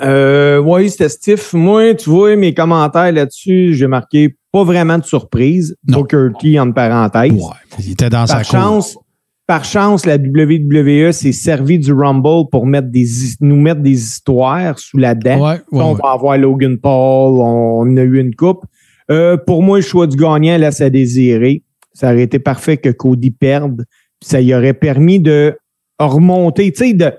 Euh, 0.00 0.58
oui, 0.58 0.90
c'était 0.90 1.08
stiff. 1.08 1.52
Moi, 1.54 1.94
tu 1.94 2.10
vois, 2.10 2.34
mes 2.36 2.52
commentaires 2.52 3.12
là-dessus, 3.12 3.74
j'ai 3.74 3.86
marqué 3.86 4.36
pas 4.50 4.64
vraiment 4.64 4.98
de 4.98 5.04
surprise. 5.04 5.76
Non. 5.86 5.98
Booker 6.00 6.28
T, 6.40 6.58
entre 6.58 6.74
parenthèses. 6.74 7.32
Ouais, 7.32 7.78
il 7.78 7.92
était 7.92 8.10
dans 8.10 8.26
sa 8.26 8.36
Par 8.36 8.42
cour. 8.42 8.50
chance, 8.50 8.98
par 9.46 9.64
chance, 9.64 10.04
la 10.04 10.16
WWE 10.16 11.12
s'est 11.12 11.32
servi 11.32 11.78
du 11.78 11.92
Rumble 11.92 12.48
pour 12.50 12.66
mettre 12.66 12.88
des, 12.88 13.06
nous 13.40 13.56
mettre 13.56 13.80
des 13.82 14.02
histoires 14.02 14.78
sous 14.78 14.98
la 14.98 15.14
dent. 15.14 15.40
Ouais, 15.40 15.60
ouais, 15.70 15.82
on 15.82 15.94
va 15.94 16.10
avoir 16.10 16.36
Logan 16.36 16.76
Paul, 16.76 17.34
on 17.40 17.96
a 17.96 18.02
eu 18.02 18.20
une 18.20 18.34
coupe. 18.34 18.64
Euh, 19.10 19.36
pour 19.36 19.62
moi, 19.62 19.78
le 19.78 19.82
choix 19.82 20.06
du 20.06 20.16
gagnant 20.16 20.58
laisse 20.58 20.80
à 20.80 20.90
désirer. 20.90 21.62
Ça 21.94 22.12
aurait 22.12 22.22
été 22.22 22.38
parfait 22.38 22.76
que 22.76 22.90
Cody 22.90 23.30
perde. 23.30 23.84
Ça 24.22 24.40
y 24.40 24.54
aurait 24.54 24.74
permis 24.74 25.20
de 25.20 25.56
remonter, 25.98 26.70
tu 26.72 26.84
sais, 26.84 26.92
de 26.92 27.12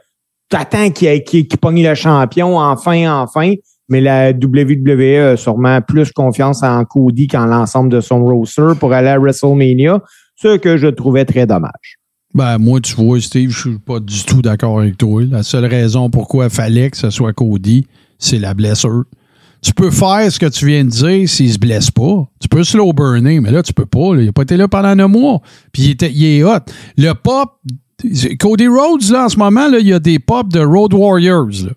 t'attends 0.50 0.90
qu'il 0.90 1.24
qu'il 1.24 1.48
pogne 1.48 1.88
le 1.88 1.96
champion 1.96 2.58
enfin, 2.58 3.22
enfin. 3.22 3.54
Mais 3.88 4.02
la 4.02 4.32
WWE 4.32 5.32
a 5.34 5.38
sûrement 5.38 5.82
plus 5.82 6.12
confiance 6.12 6.62
en 6.62 6.86
Cody 6.86 7.28
qu'en 7.28 7.46
l'ensemble 7.46 7.90
de 7.90 8.02
son 8.02 8.24
roster 8.24 8.74
pour 8.80 8.94
aller 8.94 9.08
à 9.08 9.18
WrestleMania, 9.18 10.00
ce 10.36 10.58
que 10.58 10.78
je 10.78 10.88
trouvais 10.88 11.26
très 11.26 11.48
dommage. 11.48 11.98
Ben, 12.36 12.60
moi, 12.60 12.80
tu 12.80 12.94
vois, 12.94 13.20
Steve, 13.20 13.50
je 13.50 13.60
suis 13.60 13.80
pas 13.80 14.00
du 14.00 14.24
tout 14.24 14.44
d'accord 14.44 14.80
avec 14.80 14.98
toi. 14.98 15.24
La 15.32 15.42
seule 15.42 15.66
raison 15.66 16.12
pourquoi 16.12 16.46
il 16.46 16.52
fallait 16.52 16.92
que 16.92 16.98
ce 16.98 17.10
soit 17.10 17.34
Cody, 17.34 17.88
c'est 18.20 18.38
la 18.38 18.54
blessure. 18.54 19.06
Tu 19.62 19.74
peux 19.74 19.92
faire 19.92 20.32
ce 20.32 20.40
que 20.40 20.46
tu 20.46 20.66
viens 20.66 20.86
de 20.86 20.90
dire 20.90 21.28
s'il 21.28 21.52
se 21.52 21.58
blesse 21.60 21.92
pas. 21.92 22.28
Tu 22.40 22.48
peux 22.48 22.64
slow 22.64 22.94
burner, 22.94 23.42
mais 23.42 23.52
là, 23.52 23.62
tu 23.62 23.74
peux 23.74 23.86
pas. 23.86 24.16
là. 24.16 24.22
Il 24.22 24.28
n'a 24.28 24.32
pas 24.32 24.44
été 24.44 24.56
là 24.56 24.68
pendant 24.68 24.88
un 25.04 25.08
mois. 25.08 25.42
Puis 25.74 25.84
il, 25.84 25.90
était, 25.92 26.12
il 26.12 26.24
est 26.26 26.44
hot. 26.44 26.60
Le 26.98 27.14
pop, 27.14 27.60
Cody 28.40 28.68
Rhodes, 28.68 29.10
là, 29.12 29.26
en 29.26 29.30
ce 29.30 29.38
moment, 29.38 29.68
là, 29.68 29.80
il 29.80 29.88
y 29.88 29.94
a 29.94 30.00
des 30.00 30.20
pops 30.20 30.54
de 30.54 30.62
Road 30.62 30.94
Warriors. 30.94 31.68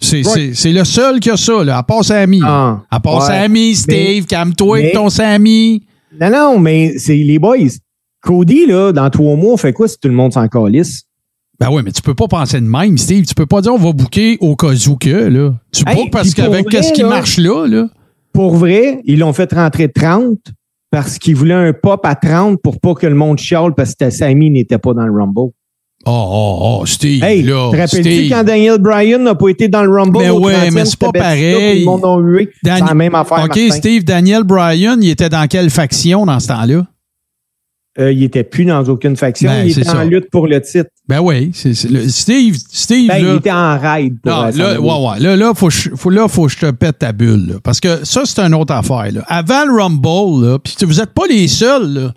C'est 0.00 0.72
le 0.72 0.84
seul 0.84 1.20
qui 1.20 1.30
a 1.30 1.36
ça, 1.36 1.62
là, 1.64 1.78
à 1.78 1.82
part 1.82 2.04
Sammy. 2.04 2.40
Ah, 2.44 2.82
à 2.90 3.00
part 3.00 3.20
ouais. 3.20 3.26
Sammy, 3.26 3.74
Steve, 3.74 4.26
calme-toi 4.26 4.78
avec 4.78 4.92
ton 4.92 5.08
Sammy. 5.08 5.86
Non, 6.20 6.30
non, 6.30 6.58
mais 6.58 6.98
c'est 6.98 7.16
les 7.16 7.38
boys. 7.38 7.56
Cody, 8.20 8.66
là, 8.66 8.92
dans 8.92 9.08
trois 9.10 9.36
mois, 9.36 9.52
on 9.54 9.56
fait 9.56 9.72
quoi 9.72 9.86
si 9.86 9.98
tout 10.00 10.08
le 10.08 10.14
monde 10.14 10.32
s'en 10.32 10.48
calisse? 10.48 11.04
Ben 11.60 11.68
oui, 11.70 11.82
mais 11.84 11.92
tu 11.92 12.02
peux 12.02 12.14
pas 12.14 12.28
penser 12.28 12.60
de 12.60 12.66
même, 12.66 12.98
Steve. 12.98 13.24
Tu 13.26 13.34
peux 13.34 13.46
pas 13.46 13.60
dire 13.62 13.72
on 13.72 13.78
va 13.78 13.92
booker 13.92 14.36
au 14.40 14.56
cas 14.56 14.72
où 14.88 14.96
que, 14.96 15.08
là. 15.28 15.54
Tu 15.72 15.84
Hey, 15.86 15.94
bookes 15.96 16.10
parce 16.12 16.34
qu'avec 16.34 16.68
qu'est-ce 16.68 16.92
qui 16.92 17.02
marche 17.04 17.38
là, 17.38 17.66
là. 17.66 17.86
Pour 18.32 18.56
vrai, 18.56 19.00
ils 19.04 19.18
l'ont 19.18 19.32
fait 19.32 19.50
rentrer 19.54 19.90
30 19.90 20.36
parce 20.90 21.18
qu'ils 21.18 21.34
voulaient 21.34 21.54
un 21.54 21.72
pop 21.72 22.04
à 22.04 22.14
30 22.14 22.60
pour 22.62 22.78
pas 22.80 22.94
que 22.94 23.06
le 23.06 23.14
monde 23.14 23.38
chiale 23.38 23.72
parce 23.74 23.94
que 23.94 24.10
Sammy 24.10 24.50
n'était 24.50 24.76
pas 24.78 24.92
dans 24.92 25.06
le 25.06 25.12
Rumble. 25.12 25.52
Oh, 26.08 26.12
oh, 26.30 26.78
oh, 26.82 26.86
Steve, 26.86 27.24
Hey, 27.24 27.42
là. 27.42 27.70
te 27.72 27.76
rappelles-tu 27.78 28.28
quand 28.28 28.44
Daniel 28.44 28.78
Bryan 28.78 29.20
n'a 29.24 29.34
pas 29.34 29.48
été 29.48 29.66
dans 29.68 29.82
le 29.82 29.90
Rumble? 29.90 30.18
Mais 30.18 30.28
au 30.28 30.38
ouais, 30.40 30.52
30e, 30.54 30.70
mais 30.74 30.84
c'est 30.84 30.98
pas 30.98 31.10
pareil. 31.10 31.80
Le 31.80 31.84
monde 31.86 32.04
a 32.04 32.16
hué. 32.20 32.50
Dan- 32.62 32.78
C'est 32.80 32.84
la 32.86 32.94
même 32.94 33.14
affaire, 33.16 33.38
OK, 33.38 33.46
Martin. 33.56 33.70
Steve, 33.70 34.04
Daniel 34.04 34.44
Bryan, 34.44 34.98
il 35.02 35.08
était 35.10 35.28
dans 35.30 35.46
quelle 35.48 35.70
faction 35.70 36.24
dans 36.26 36.38
ce 36.38 36.48
temps-là? 36.48 36.86
Euh, 37.98 38.12
il 38.12 38.22
était 38.24 38.44
plus 38.44 38.66
dans 38.66 38.84
aucune 38.84 39.16
faction. 39.16 39.48
Ben, 39.50 39.64
il 39.64 39.70
était 39.70 39.84
ça. 39.84 39.98
en 40.00 40.04
lutte 40.04 40.28
pour 40.30 40.46
le 40.46 40.60
titre. 40.60 40.90
Ben 41.08 41.20
oui, 41.20 41.50
c'est 41.54 41.72
Steve, 41.74 42.56
Steve, 42.70 43.08
Ben, 43.08 43.24
là. 43.24 43.32
il 43.32 43.36
était 43.38 43.50
en 43.52 43.78
raid 43.78 44.14
pour 44.22 44.32
Non, 44.32 44.50
là, 44.54 44.80
ouais. 44.80 45.18
Là, 45.20 45.36
là, 45.36 45.52
faut, 45.54 45.68
que 45.68 45.72
je- 45.74 45.90
faut, 45.94 46.10
là, 46.10 46.28
faut 46.28 46.46
que 46.46 46.52
je 46.52 46.58
te 46.58 46.70
pète 46.72 46.98
ta 46.98 47.12
bulle. 47.12 47.46
là. 47.48 47.54
Parce 47.64 47.80
que 47.80 48.04
ça, 48.04 48.22
c'est 48.26 48.38
une 48.40 48.54
autre 48.54 48.74
affaire. 48.74 49.10
Là. 49.12 49.24
Avant 49.28 49.64
le 49.64 49.80
Rumble, 49.80 50.58
puis 50.58 50.74
vous 50.82 50.94
n'êtes 50.94 51.14
pas 51.14 51.26
les 51.26 51.48
seuls. 51.48 52.12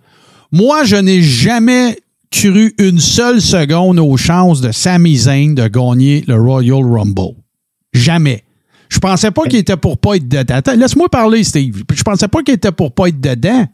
Moi, 0.52 0.84
je 0.84 0.98
n'ai 0.98 1.22
jamais 1.22 1.98
cru 2.32 2.74
une 2.78 3.00
seule 3.00 3.40
seconde 3.42 4.00
aux 4.00 4.18
chances 4.18 4.60
de 4.62 4.72
Sami 4.72 5.16
Zayn 5.16 5.54
de 5.56 5.68
gagner 5.68 6.24
le 6.28 6.36
Royal 6.36 6.84
Rumble. 6.84 7.36
Jamais. 7.94 8.44
Je 8.90 9.00
pensais 9.00 9.32
pas 9.32 9.44
qu'il 9.44 9.60
était 9.60 9.78
pour 9.78 9.98
pas 9.98 10.16
être 10.16 10.28
dedans. 10.28 10.56
Attends, 10.56 10.76
laisse-moi 10.76 11.08
parler, 11.10 11.44
Steve. 11.44 11.84
Je 11.94 12.04
pensais 12.04 12.28
pas 12.28 12.42
qu'il 12.42 12.56
était 12.56 12.72
pour 12.72 12.92
pas 12.92 13.08
être 13.08 13.22
dedans. 13.22 13.66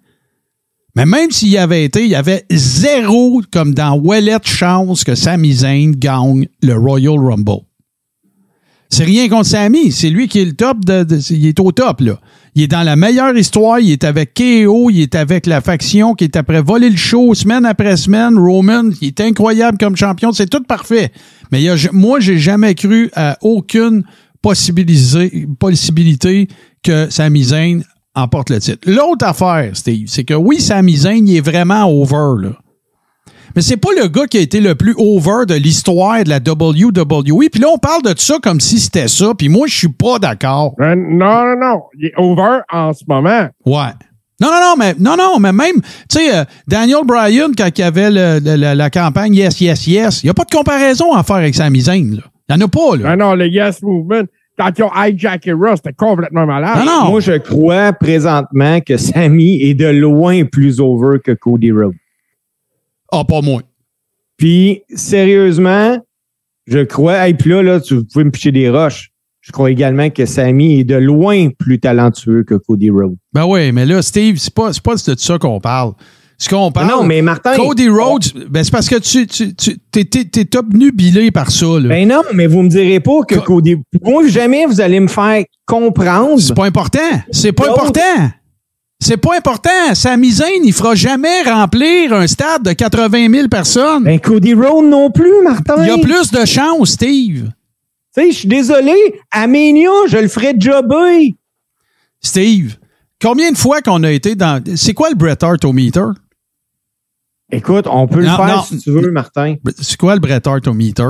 Mais 0.95 1.05
même 1.05 1.31
s'il 1.31 1.49
y 1.49 1.57
avait 1.57 1.83
été, 1.83 2.03
il 2.03 2.09
y 2.09 2.15
avait 2.15 2.45
zéro, 2.49 3.41
comme 3.51 3.73
dans 3.73 3.95
Wallet, 3.95 4.37
chance 4.43 5.03
que 5.03 5.13
Sami 5.15 5.53
Zayn 5.53 5.91
gagne 5.91 6.47
le 6.61 6.73
Royal 6.73 7.19
Rumble. 7.19 7.63
C'est 8.89 9.03
rien 9.03 9.27
contre 9.27 9.47
Sami, 9.47 9.91
c'est 9.91 10.09
lui 10.09 10.29
qui 10.29 10.39
est 10.39 10.45
le 10.45 10.53
top, 10.53 10.85
de, 10.85 11.05
il 11.31 11.47
est 11.47 11.59
au 11.59 11.71
top, 11.71 11.99
là. 12.01 12.19
Il 12.53 12.63
est 12.63 12.67
dans 12.67 12.83
la 12.83 12.95
meilleure 12.95 13.35
histoire, 13.35 13.79
il 13.81 13.91
est 13.91 14.05
avec 14.05 14.33
KO, 14.33 14.89
il 14.89 15.01
est 15.01 15.15
avec 15.15 15.45
la 15.45 15.59
faction 15.59 16.13
qui 16.13 16.23
est 16.23 16.37
après 16.37 16.61
voler 16.61 16.89
le 16.89 16.95
show 16.95 17.33
semaine 17.33 17.65
après 17.65 17.97
semaine. 17.97 18.37
Roman, 18.37 18.91
il 19.01 19.09
est 19.09 19.19
incroyable 19.19 19.77
comme 19.77 19.97
champion, 19.97 20.31
c'est 20.31 20.49
tout 20.49 20.63
parfait. 20.63 21.11
Mais 21.51 21.61
il 21.61 21.65
y 21.65 21.69
a, 21.69 21.75
moi, 21.91 22.21
j'ai 22.21 22.37
jamais 22.37 22.73
cru 22.73 23.09
à 23.13 23.37
aucune 23.41 24.05
possibilité, 24.41 25.45
possibilité 25.59 26.47
que 26.81 27.09
Sami 27.09 27.43
Zayn 27.43 27.81
emporte 28.15 28.49
le 28.49 28.59
titre. 28.59 28.89
L'autre 28.89 29.25
affaire, 29.25 29.71
Steve, 29.73 30.07
c'est 30.07 30.23
que 30.23 30.33
oui, 30.33 30.59
Sami 30.59 30.95
Zayn, 30.97 31.27
il 31.27 31.37
est 31.37 31.41
vraiment 31.41 31.85
over, 31.89 32.41
là. 32.47 32.53
Mais 33.55 33.61
c'est 33.61 33.77
pas 33.77 33.89
le 33.97 34.07
gars 34.09 34.25
qui 34.27 34.37
a 34.37 34.41
été 34.41 34.59
le 34.59 34.75
plus 34.75 34.93
over 34.97 35.45
de 35.47 35.53
l'histoire 35.55 36.21
de 36.25 36.29
la 36.29 36.39
WWE. 36.39 37.49
Puis 37.49 37.61
là, 37.61 37.67
on 37.73 37.77
parle 37.77 38.01
de 38.01 38.13
ça 38.17 38.35
comme 38.43 38.59
si 38.59 38.79
c'était 38.79 39.07
ça. 39.07 39.33
Puis 39.37 39.47
moi, 39.47 39.65
je 39.67 39.77
suis 39.77 39.87
pas 39.93 40.19
d'accord. 40.19 40.73
Euh, 40.81 40.93
non, 40.95 41.45
non, 41.45 41.55
non. 41.61 41.81
Il 41.97 42.07
est 42.07 42.13
over 42.17 42.59
en 42.69 42.91
ce 42.91 43.03
moment. 43.07 43.47
Ouais. 43.65 43.91
Non, 44.41 44.49
non, 44.51 44.59
non, 44.61 44.75
mais 44.77 44.93
non, 44.99 45.15
non, 45.15 45.39
mais 45.39 45.53
même, 45.53 45.75
tu 46.09 46.17
sais, 46.19 46.35
euh, 46.35 46.43
Daniel 46.67 47.05
Bryan, 47.05 47.51
quand 47.57 47.69
il 47.77 47.79
y 47.79 47.83
avait 47.85 48.11
le- 48.11 48.39
le- 48.43 48.57
la, 48.57 48.75
la 48.75 48.89
campagne 48.89 49.33
Yes, 49.33 49.61
Yes, 49.61 49.87
Yes, 49.87 50.23
il 50.23 50.25
n'y 50.25 50.29
a 50.31 50.33
pas 50.33 50.43
de 50.43 50.53
comparaison 50.53 51.13
à 51.13 51.23
faire 51.23 51.37
avec 51.37 51.55
Sami 51.55 51.79
Zayn, 51.79 52.15
là. 52.17 52.23
Il 52.49 52.55
n'y 52.57 52.61
en 52.61 52.65
a 52.65 52.67
pas, 52.67 52.97
là. 52.97 53.15
Non, 53.15 53.27
non, 53.29 53.35
le 53.35 53.47
Yes 53.47 53.81
Movement, 53.81 54.25
quand 54.57 54.71
ils 54.77 54.83
ont 54.83 54.91
hijacké 54.93 55.51
Raw, 55.53 55.75
c'était 55.75 55.93
complètement 55.93 56.45
malade. 56.45 56.77
Non, 56.79 56.85
non. 56.85 57.09
Moi, 57.09 57.19
je 57.19 57.33
crois 57.33 57.93
présentement 57.93 58.79
que 58.81 58.97
Sammy 58.97 59.61
est 59.61 59.73
de 59.73 59.87
loin 59.87 60.45
plus 60.45 60.79
over 60.79 61.19
que 61.23 61.31
Cody 61.31 61.71
Rhodes. 61.71 61.95
Ah, 63.11 63.23
pas 63.23 63.41
moi. 63.41 63.61
Puis, 64.37 64.81
sérieusement, 64.93 65.97
je 66.67 66.79
crois, 66.79 67.29
et 67.29 67.33
puis 67.33 67.51
là, 67.51 67.63
là, 67.63 67.79
tu 67.79 68.03
pouvais 68.05 68.25
me 68.25 68.31
picher 68.31 68.51
des 68.51 68.69
roches. 68.69 69.11
Je 69.41 69.51
crois 69.51 69.69
également 69.69 70.09
que 70.09 70.25
Sammy 70.25 70.79
est 70.79 70.83
de 70.83 70.95
loin 70.95 71.49
plus 71.49 71.79
talentueux 71.79 72.43
que 72.43 72.55
Cody 72.55 72.89
Rhodes. 72.89 73.15
Ben 73.31 73.45
oui, 73.45 73.71
mais 73.71 73.85
là, 73.85 74.01
Steve, 74.01 74.37
c'est 74.37 74.53
pas, 74.53 74.73
c'est 74.73 74.81
pas 74.81 74.95
de 74.95 75.15
ça 75.17 75.37
qu'on 75.37 75.59
parle. 75.59 75.93
Ce 76.37 76.49
qu'on 76.49 76.71
parle. 76.71 76.87
non, 76.87 77.03
mais 77.03 77.21
Martin. 77.21 77.55
Cody 77.55 77.87
Rhodes, 77.87 78.25
ben 78.49 78.63
c'est 78.63 78.71
parce 78.71 78.89
que 78.89 78.99
tu, 78.99 79.25
tu, 79.25 79.53
tu 79.55 79.77
t'es, 79.79 80.57
obnubilé 80.57 81.31
par 81.31 81.49
ça, 81.49 81.65
là. 81.65 81.89
Ben 81.89 82.07
non, 82.07 82.23
mais 82.33 82.47
vous 82.47 82.61
me 82.61 82.69
direz 82.69 82.99
pas 82.99 83.21
que 83.27 83.35
Cody. 83.35 83.77
Moi, 84.03 84.27
jamais 84.27 84.65
vous 84.65 84.81
allez 84.81 84.99
me 84.99 85.07
faire 85.07 85.43
comprendre. 85.65 86.39
C'est 86.41 86.53
pas 86.53 86.65
important. 86.65 86.99
C'est 87.31 87.53
pas 87.53 87.69
important. 87.69 88.31
C'est 88.99 89.17
pas 89.17 89.37
important. 89.37 89.93
Sami 89.93 90.31
Zayn, 90.31 90.63
il 90.63 90.73
fera 90.73 90.95
jamais 90.95 91.43
remplir 91.43 92.13
un 92.13 92.27
stade 92.27 92.63
de 92.63 92.73
80 92.73 93.29
000 93.29 93.47
personnes. 93.49 94.03
Ben 94.03 94.19
Cody 94.19 94.53
Rhodes 94.53 94.85
non 94.85 95.11
plus, 95.11 95.43
Martin. 95.43 95.75
il 95.83 95.87
y 95.87 95.91
a 95.91 95.97
plus 95.97 96.31
de 96.31 96.45
chance, 96.45 96.91
Steve. 96.91 97.51
Tu 98.15 98.21
sais, 98.21 98.31
je 98.31 98.37
suis 98.37 98.47
désolé. 98.47 98.95
À 99.31 99.45
je 99.45 100.17
le 100.17 100.27
ferais 100.27 100.55
jobber. 100.57 101.35
Steve, 102.21 102.77
combien 103.21 103.51
de 103.51 103.57
fois 103.57 103.81
qu'on 103.81 104.03
a 104.03 104.11
été 104.11 104.35
dans. 104.35 104.63
C'est 104.75 104.93
quoi 104.93 105.09
le 105.09 105.15
Bret 105.15 105.43
Hart 105.43 105.63
au 105.65 105.73
meter? 105.73 106.11
Écoute, 107.51 107.85
on 107.89 108.07
peut 108.07 108.21
le 108.21 108.25
faire 108.25 108.57
non. 108.57 108.63
si 108.63 108.79
tu 108.79 108.91
veux, 108.91 109.11
Martin. 109.11 109.55
C'est 109.79 109.97
quoi 109.97 110.15
le 110.15 110.19
Bret 110.19 110.41
Hart 110.45 110.67
au 110.67 110.73
meter? 110.73 111.09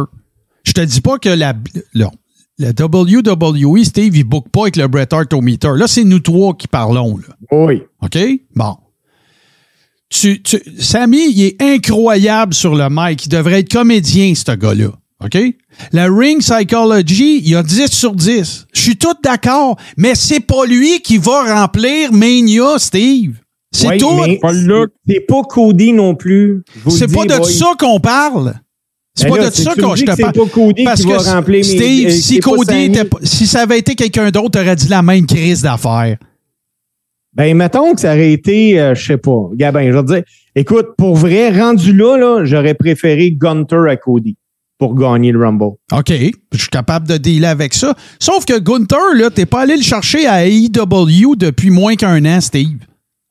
Je 0.64 0.74
te 0.74 0.82
dis 0.82 1.02
pas 1.02 1.18
que 1.18 1.30
la, 1.30 1.54
la, 1.94 2.12
la 2.58 2.70
WWE, 2.70 3.84
Steve, 3.84 4.16
il 4.18 4.24
book 4.24 4.50
pas 4.50 4.64
avec 4.64 4.76
le 4.76 4.88
Bret 4.88 5.08
Hart 5.12 5.32
au 5.34 5.42
meter. 5.42 5.72
Là, 5.76 5.88
c'est 5.88 6.04
nous 6.04 6.20
trois 6.20 6.54
qui 6.54 6.68
parlons. 6.68 7.18
Là. 7.18 7.36
Oui. 7.52 7.84
OK? 8.02 8.18
Bon. 8.56 8.76
Tu, 10.10 10.42
tu, 10.42 10.62
Sammy, 10.78 11.30
il 11.32 11.44
est 11.44 11.62
incroyable 11.62 12.54
sur 12.54 12.76
le 12.76 12.88
mic. 12.90 13.26
Il 13.26 13.30
devrait 13.30 13.62
être 13.62 13.72
comédien, 13.72 14.34
ce 14.36 14.56
gars-là. 14.56 14.90
OK? 15.24 15.38
La 15.92 16.08
Ring 16.08 16.42
Psychology, 16.42 17.42
il 17.44 17.56
a 17.56 17.64
10 17.64 17.92
sur 17.92 18.14
10. 18.14 18.68
Je 18.74 18.80
suis 18.82 18.98
tout 18.98 19.16
d'accord, 19.24 19.78
mais 19.98 20.16
c'est 20.16 20.42
pas 20.42 20.66
lui 20.66 21.02
qui 21.02 21.18
va 21.18 21.56
remplir 21.62 22.12
Mania, 22.12 22.78
Steve. 22.78 23.36
C'est 23.76 23.98
tout. 23.98 24.22
C'est 25.08 25.20
pas 25.22 25.42
Cody 25.44 25.94
non 25.94 26.16
plus. 26.16 26.64
C'est 26.90 27.12
pas 27.12 27.26
de 27.26 27.38
boy. 27.38 27.54
ça 27.54 27.74
qu'on 27.78 28.00
parle. 28.00 28.54
C'est 29.14 29.28
Ben 29.28 29.36
pas 29.36 29.42
là, 29.44 29.50
de 29.50 29.56
ça 29.56 29.74
dis 29.76 29.82
je 29.96 30.06
te 30.06 30.12
que 30.12 30.22
parle. 30.22 30.34
C'est 30.34 30.42
pas 30.42 30.50
Cody 30.50 30.84
Parce 30.84 31.02
qui 31.02 31.08
va 31.08 31.18
que 31.18 31.24
remplir 31.24 31.58
mes 31.60 31.64
Steve, 31.64 32.08
euh, 32.08 32.12
si 32.12 32.40
Cody 32.40 32.84
était 32.84 33.10
si 33.24 33.48
ça 33.48 33.62
avait 33.62 33.80
été 33.80 33.96
quelqu'un 33.96 34.30
d'autre, 34.30 34.60
t'aurais 34.60 34.76
dit 34.76 34.90
la 34.90 35.02
même 35.02 35.26
crise 35.26 35.62
d'affaires. 35.62 36.18
Ben, 37.34 37.56
mettons 37.56 37.94
que 37.94 38.02
ça 38.02 38.14
aurait 38.14 38.32
été, 38.32 38.80
euh, 38.80 38.96
je 38.96 39.06
sais 39.06 39.18
pas, 39.18 39.50
Gabin, 39.54 39.92
je 39.92 39.98
veux 39.98 40.04
dire, 40.04 40.24
écoute, 40.56 40.88
pour 40.98 41.16
vrai, 41.16 41.50
rendu 41.58 41.94
là, 41.94 42.18
là 42.18 42.46
j'aurais 42.46 42.74
préféré 42.74 43.32
Gunter 43.32 43.90
à 43.90 43.98
Cody 43.98 44.38
pour 44.78 44.96
gagner 44.96 45.32
le 45.32 45.40
Rumble. 45.40 45.76
OK, 45.94 46.12
je 46.54 46.58
suis 46.58 46.70
capable 46.70 47.08
de 47.08 47.18
dealer 47.18 47.48
avec 47.48 47.74
ça. 47.74 47.96
Sauf 48.20 48.46
que 48.46 48.60
Gunther, 48.60 49.16
là, 49.16 49.30
t'es 49.30 49.46
pas 49.46 49.62
allé 49.62 49.78
le 49.78 49.82
chercher 49.82 50.28
à 50.28 50.46
AEW 50.46 51.36
depuis 51.38 51.70
moins 51.70 51.96
qu'un 51.96 52.24
an, 52.26 52.42
Steve. 52.42 52.80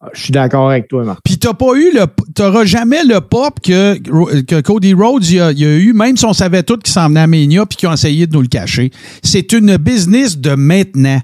Ah, 0.07 0.11
Je 0.13 0.21
suis 0.23 0.33
d'accord 0.33 0.71
avec 0.71 0.89
toi, 0.89 1.05
Marc. 1.05 1.21
Puis 1.25 1.39
t'as 1.39 1.55
pas 1.55 1.75
eu 1.75 1.91
le, 1.95 2.05
t'auras 2.35 2.65
jamais 2.65 3.05
le 3.05 3.21
pop 3.21 3.59
que, 3.61 3.99
que 4.43 4.61
Cody 4.61 4.93
Rhodes 4.93 5.25
il 5.27 5.41
a, 5.41 5.53
eu, 5.53 5.93
même 5.95 6.17
si 6.17 6.25
on 6.27 6.33
savait 6.35 6.63
tout 6.63 6.77
qu'il 6.77 6.93
s'en 6.93 7.09
venait 7.09 7.21
à 7.21 7.27
Mania 7.27 7.65
puis 7.67 7.77
qu'ils 7.77 7.89
ont 7.89 7.93
essayé 7.95 8.27
de 8.27 8.35
nous 8.35 8.43
le 8.43 8.49
cacher. 8.49 8.91
C'est 9.23 9.53
une 9.53 9.77
business 9.79 10.37
de 10.39 10.55
maintenant. 10.55 11.21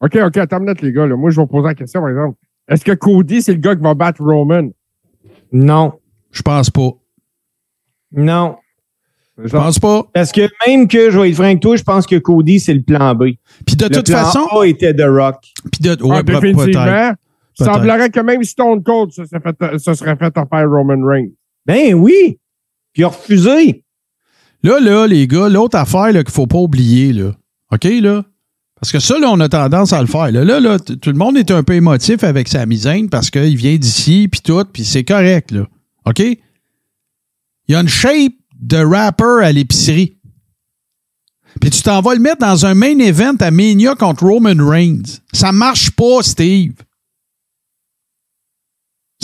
OK, 0.00 0.16
OK, 0.16 0.36
attends 0.38 0.58
une 0.58 0.64
minute, 0.64 0.82
les 0.82 0.92
gars. 0.92 1.06
là. 1.06 1.16
Moi, 1.16 1.30
je 1.30 1.36
vais 1.36 1.42
vous 1.42 1.46
poser 1.46 1.68
la 1.68 1.74
question, 1.74 2.00
par 2.00 2.10
exemple. 2.10 2.36
Est-ce 2.68 2.84
que 2.84 2.92
Cody, 2.92 3.42
c'est 3.42 3.52
le 3.52 3.58
gars 3.60 3.76
qui 3.76 3.82
va 3.82 3.94
battre 3.94 4.22
Roman? 4.22 4.70
Non, 5.52 5.92
Je 6.32 6.42
pense 6.42 6.70
pas. 6.70 6.90
non. 8.12 8.56
Je 9.42 9.48
pense 9.50 9.80
pas. 9.80 10.04
Parce 10.14 10.30
que 10.30 10.42
même 10.66 10.86
que, 10.86 11.10
je 11.10 11.18
vais 11.18 11.28
être 11.30 11.34
franc 11.34 11.44
avec 11.44 11.58
toi, 11.60 11.74
je 11.74 11.82
pense 11.82 12.06
que 12.06 12.14
Cody, 12.16 12.60
c'est 12.60 12.72
le 12.74 12.82
plan 12.82 13.16
B. 13.16 13.30
Puis 13.66 13.74
de 13.74 13.84
Le 13.86 13.90
toute 13.90 14.06
plan 14.06 14.18
façon, 14.24 14.46
A 14.52 14.64
était 14.64 14.94
The 14.94 15.06
Rock. 15.08 15.36
puis 15.72 15.80
de, 15.82 16.00
ouais, 16.04 16.18
Ah, 16.18 16.22
définitivement. 16.22 17.12
Il 17.58 17.64
semblerait 17.64 18.10
que 18.10 18.20
même 18.20 18.42
Stone 18.42 18.82
Cold 18.82 19.12
se 19.12 19.24
serait 19.26 19.40
fait, 19.40 19.78
se 19.78 19.94
serait 19.94 20.16
fait 20.16 20.36
offrir 20.36 20.68
Roman 20.68 21.06
Reigns. 21.06 21.30
Ben 21.66 21.94
oui. 21.94 22.38
Puis 22.92 23.02
il 23.02 23.04
a 23.04 23.08
refusé. 23.08 23.84
Là, 24.62 24.80
là, 24.80 25.06
les 25.06 25.26
gars, 25.26 25.48
l'autre 25.48 25.76
affaire 25.76 26.12
là, 26.12 26.24
qu'il 26.24 26.32
faut 26.32 26.46
pas 26.46 26.58
oublier, 26.58 27.12
là. 27.12 27.32
OK, 27.70 27.84
là? 27.84 28.24
Parce 28.80 28.92
que 28.92 28.98
ça, 28.98 29.18
là, 29.18 29.28
on 29.30 29.40
a 29.40 29.48
tendance 29.48 29.92
à 29.92 30.00
le 30.00 30.06
faire. 30.06 30.30
Là, 30.30 30.44
là, 30.44 30.60
là, 30.60 30.78
tout 30.78 31.10
le 31.10 31.16
monde 31.16 31.36
est 31.36 31.50
un 31.50 31.62
peu 31.62 31.74
émotif 31.74 32.24
avec 32.24 32.48
sa 32.48 32.66
misaine 32.66 33.08
parce 33.08 33.30
qu'il 33.30 33.56
vient 33.56 33.76
d'ici, 33.76 34.28
puis 34.30 34.40
tout, 34.40 34.64
puis 34.72 34.84
c'est 34.84 35.04
correct, 35.04 35.52
là. 35.52 35.66
OK? 36.06 36.20
Il 36.20 36.38
y 37.68 37.74
a 37.74 37.80
une 37.80 37.88
shape 37.88 38.32
de 38.60 38.78
rapper 38.78 39.42
à 39.42 39.52
l'épicerie. 39.52 40.18
Puis 41.60 41.70
tu 41.70 41.82
t'en 41.82 42.00
vas 42.00 42.14
le 42.14 42.20
mettre 42.20 42.38
dans 42.38 42.66
un 42.66 42.74
main 42.74 42.98
event 42.98 43.36
à 43.40 43.50
Mania 43.50 43.94
contre 43.94 44.26
Roman 44.26 44.56
Reigns. 44.58 45.20
Ça 45.32 45.52
marche 45.52 45.90
pas, 45.92 46.22
Steve. 46.22 46.74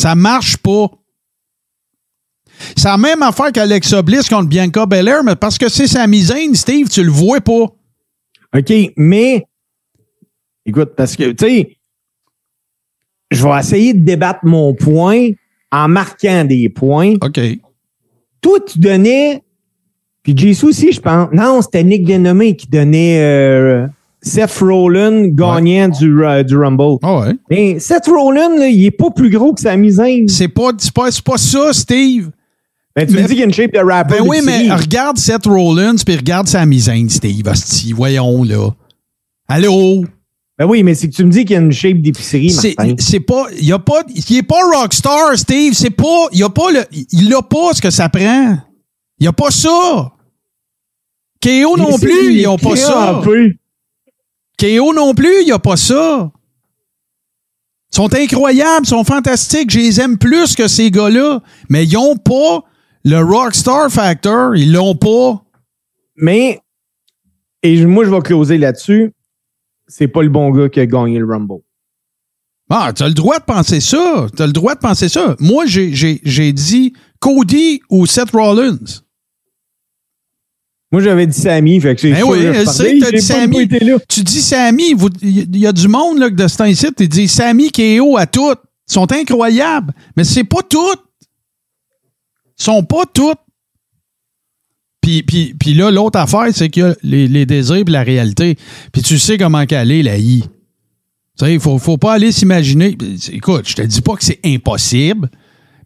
Ça 0.00 0.14
marche 0.14 0.56
pas. 0.56 0.86
C'est 2.74 2.88
la 2.88 2.96
même 2.96 3.22
affaire 3.22 3.52
qu'Alexa 3.52 4.00
Bliss 4.00 4.30
contre 4.30 4.48
Bianca 4.48 4.86
Belair, 4.86 5.22
mais 5.22 5.36
parce 5.36 5.58
que 5.58 5.68
c'est 5.68 5.86
sa 5.86 6.06
misaine, 6.06 6.54
Steve, 6.54 6.88
tu 6.88 7.04
le 7.04 7.10
vois 7.10 7.42
pas. 7.42 7.66
OK, 8.56 8.72
mais 8.96 9.44
écoute, 10.64 10.92
parce 10.96 11.16
que, 11.16 11.32
tu 11.32 11.46
sais, 11.46 11.76
je 13.30 13.46
vais 13.46 13.58
essayer 13.58 13.92
de 13.92 14.02
débattre 14.02 14.40
mon 14.44 14.72
point 14.72 15.32
en 15.70 15.88
marquant 15.88 16.46
des 16.46 16.70
points. 16.70 17.16
OK. 17.20 17.38
Toi, 18.40 18.58
tu 18.66 18.78
donnais, 18.78 19.42
puis 20.22 20.34
Jisoo 20.34 20.68
aussi, 20.68 20.92
je 20.92 21.00
pense. 21.02 21.28
Non, 21.30 21.60
c'était 21.60 21.84
Nick 21.84 22.06
Denomé 22.06 22.56
qui 22.56 22.68
donnait 22.68 23.20
euh, 23.20 23.86
Seth 24.22 24.58
Rollins 24.60 25.28
gagnant 25.28 25.88
du, 25.88 26.24
euh, 26.24 26.42
du 26.42 26.56
Rumble. 26.56 26.98
Ah 27.02 27.20
ouais. 27.20 27.34
Mais 27.50 27.78
Seth 27.78 28.06
Rollins, 28.06 28.56
là, 28.58 28.68
il 28.68 28.84
est 28.84 28.90
pas 28.90 29.10
plus 29.10 29.30
gros 29.30 29.54
que 29.54 29.60
sa 29.60 29.76
misaine. 29.76 30.28
C'est 30.28 30.48
pas, 30.48 30.72
c'est 30.78 30.92
pas, 30.92 31.08
pas 31.24 31.38
ça, 31.38 31.72
Steve. 31.72 32.30
Ben, 32.94 33.06
tu 33.06 33.14
mais- 33.14 33.22
me 33.22 33.26
dis 33.28 33.32
qu'il 33.34 33.38
y 33.38 33.42
a 33.42 33.46
une 33.46 33.52
shape 33.54 33.72
de 33.72 33.78
rapper. 33.78 34.18
Ben 34.18 34.24
oui, 34.26 34.40
mais 34.44 34.70
regarde 34.72 35.16
Seth 35.16 35.46
Rollins 35.46 35.96
puis 36.04 36.16
regarde 36.16 36.48
sa 36.48 36.66
misaine, 36.66 37.08
Steve. 37.08 37.46
Hostie, 37.46 37.92
voyons, 37.92 38.42
là. 38.44 38.70
Allô? 39.48 40.04
Ben 40.58 40.66
oui, 40.66 40.82
mais 40.82 40.94
c'est 40.94 41.08
que 41.08 41.14
tu 41.14 41.24
me 41.24 41.30
dis 41.30 41.46
qu'il 41.46 41.52
y 41.54 41.56
a 41.58 41.62
une 41.62 41.72
shape 41.72 42.02
d'épicerie, 42.02 42.52
Martin. 42.76 42.94
c'est 42.98 43.20
pas, 43.20 43.46
il 43.58 43.72
a 43.72 43.78
pas, 43.78 44.02
il 44.14 44.36
est 44.36 44.42
pas 44.42 44.58
rockstar, 44.74 45.38
Steve. 45.38 45.72
C'est 45.72 45.88
pas, 45.88 46.26
il 46.32 46.42
a 46.44 46.50
pas 46.50 46.70
le, 46.70 46.80
il 47.12 47.34
a 47.34 47.40
pas 47.40 47.72
ce 47.72 47.80
que 47.80 47.88
ça 47.88 48.10
prend. 48.10 48.58
Il 49.18 49.26
a 49.26 49.32
pas 49.32 49.50
ça. 49.50 50.12
KO 51.42 51.76
non 51.78 51.98
plus, 51.98 52.34
il 52.34 52.40
ils 52.40 52.46
ont 52.46 52.58
pas 52.58 52.76
ça. 52.76 52.92
crampé. 53.22 53.56
KO 54.60 54.92
non 54.94 55.14
plus, 55.14 55.40
il 55.40 55.46
n'y 55.46 55.52
a 55.52 55.58
pas 55.58 55.76
ça. 55.76 56.30
Ils 57.92 57.96
sont 57.96 58.14
incroyables, 58.14 58.84
ils 58.84 58.88
sont 58.88 59.04
fantastiques. 59.04 59.70
Je 59.70 59.78
les 59.78 60.00
aime 60.00 60.18
plus 60.18 60.54
que 60.54 60.68
ces 60.68 60.90
gars-là. 60.90 61.40
Mais 61.68 61.84
ils 61.86 61.94
n'ont 61.94 62.16
pas 62.16 62.62
le 63.04 63.18
Rockstar 63.18 63.90
Factor. 63.90 64.54
Ils 64.56 64.72
l'ont 64.72 64.94
pas. 64.94 65.42
Mais, 66.16 66.60
et 67.62 67.84
moi, 67.86 68.04
je 68.04 68.10
vais 68.10 68.20
closer 68.20 68.58
là-dessus. 68.58 69.12
C'est 69.88 70.06
pas 70.08 70.22
le 70.22 70.28
bon 70.28 70.50
gars 70.50 70.68
qui 70.68 70.78
a 70.78 70.86
gagné 70.86 71.18
le 71.18 71.26
Rumble. 71.26 71.62
Ah, 72.72 72.92
tu 72.94 73.02
as 73.02 73.08
le 73.08 73.14
droit 73.14 73.40
de 73.40 73.44
penser 73.44 73.80
ça. 73.80 74.26
Tu 74.36 74.40
as 74.42 74.46
le 74.46 74.52
droit 74.52 74.76
de 74.76 74.80
penser 74.80 75.08
ça. 75.08 75.34
Moi, 75.40 75.66
j'ai- 75.66 75.92
j'ai 75.92 76.20
j'ai 76.22 76.52
dit 76.52 76.92
Cody 77.18 77.80
ou 77.90 78.06
Seth 78.06 78.30
Rollins. 78.30 78.78
Moi, 80.92 81.00
j'avais 81.02 81.26
dit 81.26 81.38
Sammy, 81.38 81.80
fait 81.80 81.94
que 81.94 82.00
c'est 82.00 82.10
Ben 82.12 82.22
oui, 82.24 82.38
je 82.42 82.48
que 82.50 82.64
t'as 82.64 83.10
dit. 83.16 83.22
Tu 84.08 84.22
dis 84.24 84.40
vous- 84.96 85.08
il 85.22 85.56
y 85.56 85.66
a 85.66 85.72
du 85.72 85.86
monde 85.86 86.18
là, 86.18 86.30
de 86.30 86.48
ce 86.48 86.56
temps-ci, 86.56 86.86
tu 86.96 87.06
dis 87.06 87.28
Sammy 87.28 87.70
qui 87.70 87.82
est 87.82 88.00
haut 88.00 88.16
à 88.16 88.26
toutes. 88.26 88.58
Ils 88.88 88.94
sont 88.94 89.12
incroyables, 89.12 89.92
mais 90.16 90.24
c'est 90.24 90.42
pas 90.44 90.62
toutes. 90.68 91.04
Ils 92.58 92.64
sont 92.64 92.82
pas 92.82 93.04
toutes. 93.12 93.38
Puis, 95.00 95.22
puis, 95.22 95.54
puis 95.58 95.74
là, 95.74 95.90
l'autre 95.90 96.18
affaire, 96.18 96.46
c'est 96.52 96.68
qu'il 96.68 96.82
y 96.82 96.86
a 96.86 96.94
les, 97.02 97.28
les 97.28 97.46
désirs 97.46 97.76
et 97.76 97.84
la 97.84 98.02
réalité. 98.02 98.56
Puis 98.92 99.02
tu 99.02 99.18
sais 99.18 99.38
comment 99.38 99.64
qu'elle 99.66 99.90
est, 99.92 100.02
la 100.02 100.18
I. 100.18 100.42
Tu 100.42 101.46
sais, 101.46 101.54
il 101.54 101.60
faut, 101.60 101.78
faut 101.78 101.96
pas 101.96 102.14
aller 102.14 102.32
s'imaginer. 102.32 102.98
Écoute, 103.32 103.66
je 103.68 103.74
te 103.76 103.82
dis 103.82 104.02
pas 104.02 104.16
que 104.16 104.24
c'est 104.24 104.40
impossible, 104.44 105.30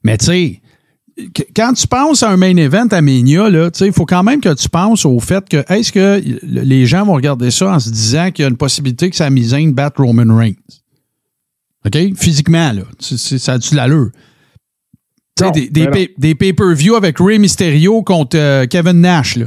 mais 0.03 0.19
tu 0.19 0.25
sais, 0.27 0.61
quand 1.55 1.73
tu 1.75 1.87
penses 1.87 2.23
à 2.23 2.31
un 2.31 2.37
main 2.37 2.57
event 2.57 2.87
à 2.91 3.01
sais, 3.01 3.87
il 3.87 3.93
faut 3.93 4.07
quand 4.07 4.23
même 4.23 4.41
que 4.41 4.53
tu 4.55 4.69
penses 4.69 5.05
au 5.05 5.21
fait 5.21 5.49
que 5.49 5.65
est-ce 5.73 5.93
que 5.93 6.21
les 6.43 6.87
gens 6.87 7.05
vont 7.07 7.15
regarder 7.15 7.51
ça 7.51 7.73
en 7.73 7.79
se 7.79 7.91
disant 7.91 8.31
qu'il 8.31 8.43
y 8.43 8.47
a 8.47 8.51
une 8.51 8.57
possibilité 8.57 9.11
que 9.11 9.17
Sami 9.17 9.45
Zayn 9.45 9.73
batte 9.73 9.97
Roman 9.99 10.35
Reigns? 10.37 10.55
OK? 11.87 11.97
Physiquement, 12.17 12.73
là. 12.73 12.83
Ça 12.99 13.53
a-tu 13.55 13.71
de 13.73 13.77
l'allure? 13.77 14.11
Tu 15.37 15.41
sais, 15.41 15.45
Non, 15.47 15.51
des, 15.51 15.69
des, 15.69 15.85
non. 15.87 15.91
pay- 15.93 16.15
des 16.17 16.35
pay-per-view 16.35 16.95
avec 16.95 17.19
Rey 17.19 17.39
Mysterio 17.39 18.03
contre 18.03 18.37
euh, 18.39 18.67
Kevin 18.67 19.01
Nash, 19.01 19.37
là. 19.37 19.47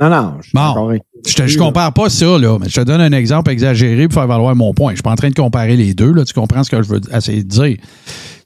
Non, 0.00 0.10
non, 0.10 0.34
je 0.40 0.50
Bon. 0.54 0.98
Je, 1.26 1.34
te, 1.34 1.46
je 1.48 1.58
compare 1.58 1.92
pas 1.92 2.08
ça, 2.08 2.38
là, 2.38 2.56
mais 2.60 2.68
je 2.68 2.76
te 2.76 2.84
donne 2.84 3.00
un 3.00 3.10
exemple 3.12 3.50
exagéré 3.50 4.06
pour 4.06 4.14
faire 4.14 4.28
valoir 4.28 4.54
mon 4.54 4.72
point. 4.72 4.92
Je 4.92 4.96
suis 4.96 5.02
pas 5.02 5.10
en 5.10 5.16
train 5.16 5.28
de 5.30 5.34
comparer 5.34 5.76
les 5.76 5.92
deux, 5.92 6.12
là. 6.12 6.24
Tu 6.24 6.32
comprends 6.34 6.62
ce 6.62 6.70
que 6.70 6.80
je 6.82 6.88
veux 6.88 7.00
essayer 7.12 7.42
de 7.42 7.48
dire? 7.48 7.76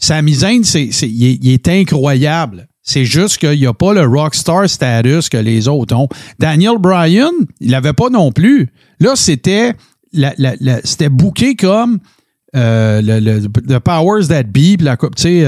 Sami 0.02 0.34
Zayn, 0.34 0.62
il, 0.64 1.48
est, 1.48 1.68
incroyable. 1.68 2.66
C'est 2.82 3.04
juste 3.04 3.38
qu'il 3.38 3.58
n'y 3.60 3.66
a 3.66 3.72
pas 3.72 3.94
le 3.94 4.04
rockstar 4.04 4.68
status 4.68 5.28
que 5.28 5.36
les 5.36 5.68
autres 5.68 5.94
ont. 5.94 6.08
Daniel 6.40 6.78
Bryan, 6.78 7.30
il 7.60 7.70
l'avait 7.70 7.92
pas 7.92 8.10
non 8.10 8.32
plus. 8.32 8.68
Là, 8.98 9.14
c'était, 9.14 9.74
la- 10.12 10.34
la- 10.36 10.80
booké 11.08 11.54
comme 11.54 12.00
euh, 12.56 13.00
le, 13.00 13.78
Powers 13.78 14.26
That 14.26 14.42
Be, 14.44 14.82
la 14.82 14.96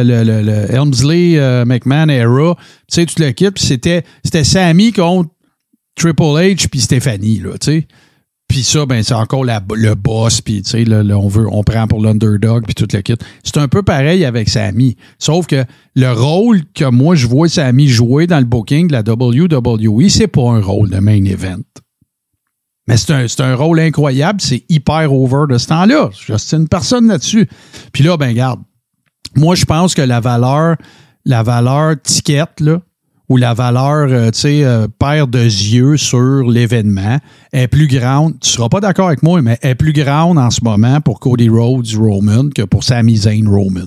le, 0.04 0.22
le, 0.22 0.42
le 0.42 0.72
Helmsley 0.72 1.36
euh, 1.36 1.64
McMahon 1.64 2.08
era, 2.08 2.56
tu 2.90 3.04
quittes, 3.34 3.54
puis 3.56 3.64
c'était, 3.64 4.04
c'était 4.24 4.44
Sammy 4.44 4.92
contre 4.92 5.30
Triple 5.96 6.22
H 6.22 6.68
puis 6.68 6.80
Stéphanie, 6.80 7.40
là, 7.40 7.58
tu 7.58 7.72
sais. 7.72 7.88
Puis 8.54 8.62
ça, 8.62 8.86
ben, 8.86 9.02
c'est 9.02 9.14
encore 9.14 9.44
le 9.44 9.94
boss, 9.94 10.40
puis 10.40 10.62
tu 10.62 10.70
sais, 10.70 10.84
là, 10.84 11.02
on, 11.18 11.26
veut, 11.26 11.48
on 11.50 11.64
prend 11.64 11.88
pour 11.88 12.00
l'underdog, 12.00 12.62
puis 12.64 12.76
tout 12.76 12.86
le 12.92 13.00
kit. 13.00 13.16
C'est 13.42 13.56
un 13.56 13.66
peu 13.66 13.82
pareil 13.82 14.24
avec 14.24 14.48
Sammy. 14.48 14.96
Sauf 15.18 15.48
que 15.48 15.64
le 15.96 16.12
rôle 16.12 16.60
que 16.72 16.84
moi, 16.84 17.16
je 17.16 17.26
vois 17.26 17.48
Sammy 17.48 17.88
jouer 17.88 18.28
dans 18.28 18.38
le 18.38 18.44
booking 18.44 18.86
de 18.86 18.92
la 18.92 19.00
WWE, 19.00 20.08
c'est 20.08 20.28
pas 20.28 20.52
un 20.52 20.60
rôle 20.60 20.88
de 20.88 21.00
main 21.00 21.24
event. 21.24 21.64
Mais 22.86 22.96
c'est 22.96 23.10
un, 23.12 23.26
un 23.44 23.56
rôle 23.56 23.80
incroyable, 23.80 24.40
c'est 24.40 24.62
hyper 24.68 25.12
over 25.12 25.52
de 25.52 25.58
ce 25.58 25.66
temps-là. 25.66 26.10
C'est 26.38 26.56
une 26.56 26.68
personne 26.68 27.08
là-dessus. 27.08 27.48
Puis 27.92 28.04
là, 28.04 28.16
ben, 28.16 28.32
garde. 28.34 28.60
Moi, 29.34 29.56
je 29.56 29.64
pense 29.64 29.96
que 29.96 30.02
la 30.02 30.20
valeur, 30.20 30.76
la 31.24 31.42
valeur 31.42 32.00
ticket, 32.00 32.44
là, 32.60 32.80
ou 33.28 33.36
la 33.36 33.54
valeur, 33.54 34.08
euh, 34.10 34.30
tu 34.30 34.40
sais, 34.40 34.64
euh, 34.64 34.86
paire 34.98 35.26
de 35.26 35.38
yeux 35.42 35.96
sur 35.96 36.42
l'événement 36.48 37.18
est 37.52 37.68
plus 37.68 37.86
grande. 37.86 38.38
Tu 38.40 38.50
seras 38.50 38.68
pas 38.68 38.80
d'accord 38.80 39.06
avec 39.08 39.22
moi, 39.22 39.40
mais 39.40 39.58
est 39.62 39.74
plus 39.74 39.92
grande 39.92 40.38
en 40.38 40.50
ce 40.50 40.62
moment 40.62 41.00
pour 41.00 41.20
Cody 41.20 41.48
Rhodes 41.48 41.94
Roman 41.96 42.50
que 42.54 42.62
pour 42.62 42.84
Sami 42.84 43.16
Zayn 43.16 43.48
Roman. 43.48 43.86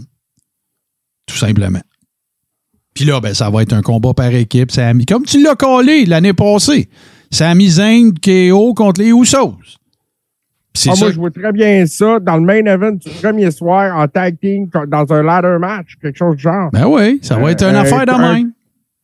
Tout 1.28 1.38
simplement. 1.38 1.82
Puis 2.96 3.06
là, 3.06 3.20
ben, 3.20 3.34
ça 3.36 3.50
va 3.52 3.62
être 3.62 3.74
un 3.74 3.84
combat 3.84 4.14
par 4.16 4.34
équipe. 4.34 4.72
Sami, 4.72 5.06
comme 5.06 5.24
tu 5.24 5.44
l'as 5.44 5.56
collé 5.56 6.06
l'année 6.06 6.34
passée. 6.34 6.90
Sami 7.30 7.70
Zayn 7.70 8.14
KO 8.14 8.74
contre 8.74 9.02
les 9.02 9.10
Usos. 9.10 9.58
Ah, 10.88 10.94
moi, 11.00 11.12
je 11.12 11.18
vois 11.20 11.32
très 11.32 11.52
bien 11.52 11.86
ça 11.88 12.20
dans 12.20 12.38
le 12.38 12.44
main 12.44 12.64
event 12.66 12.92
du 12.92 13.10
premier 13.22 13.50
soir 13.50 13.98
en 13.98 14.08
tag 14.08 14.38
team 14.40 14.70
dans 14.88 15.12
un 15.12 15.24
ladder 15.24 15.58
match, 15.60 15.96
quelque 16.02 16.18
chose 16.18 16.36
du 16.36 16.42
genre. 16.44 16.70
Ben 16.72 16.86
oui, 16.88 17.20
ça 17.24 17.36
va 17.38 17.52
être 17.52 17.64
une 17.64 17.76
Euh, 17.76 17.82
affaire 17.82 18.06
de 18.06 18.12
même. 18.12 18.52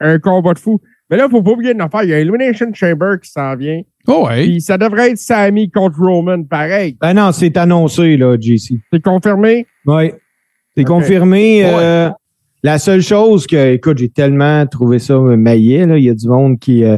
Un 0.04 0.20
combat 0.20 0.54
de 0.54 0.60
fou. 0.60 0.80
Mais 1.10 1.18
là, 1.18 1.24
il 1.24 1.28
ne 1.28 1.32
faut 1.32 1.44
pas 1.44 1.52
oublier 1.52 1.72
une 1.74 1.82
affaire. 1.82 2.04
Il 2.04 2.10
y 2.10 2.14
a 2.14 2.20
Elimination 2.20 2.68
Chamber 2.74 3.16
qui 3.22 3.30
s'en 3.32 3.56
vient. 3.56 3.82
Oh 4.08 4.28
ouais. 4.28 4.44
Puis 4.44 4.62
ça 4.62 4.78
devrait 4.78 5.12
être 5.12 5.18
Sammy 5.18 5.70
contre 5.72 6.00
Roman, 6.00 6.44
pareil. 6.44 6.98
Ben 7.00 7.14
non, 7.14 7.32
c'est 7.32 7.56
annoncé, 7.58 8.18
là, 8.18 8.36
JC. 8.40 8.80
C'est 8.92 9.02
confirmé? 9.04 9.66
Oui. 9.86 10.12
C'est 10.76 10.84
confirmé. 10.84 11.64
euh, 11.66 12.10
la 12.64 12.80
seule 12.80 13.02
chose 13.02 13.46
que, 13.48 13.74
écoute, 13.74 13.98
j'ai 14.00 14.10
tellement 14.10 14.66
trouvé 14.66 15.00
ça 15.00 15.18
maillet, 15.20 15.86
là. 15.86 15.98
Il 15.98 16.04
y 16.04 16.10
a 16.10 16.14
du 16.16 16.28
monde 16.28 16.60
qui. 16.60 16.84
euh, 16.84 16.98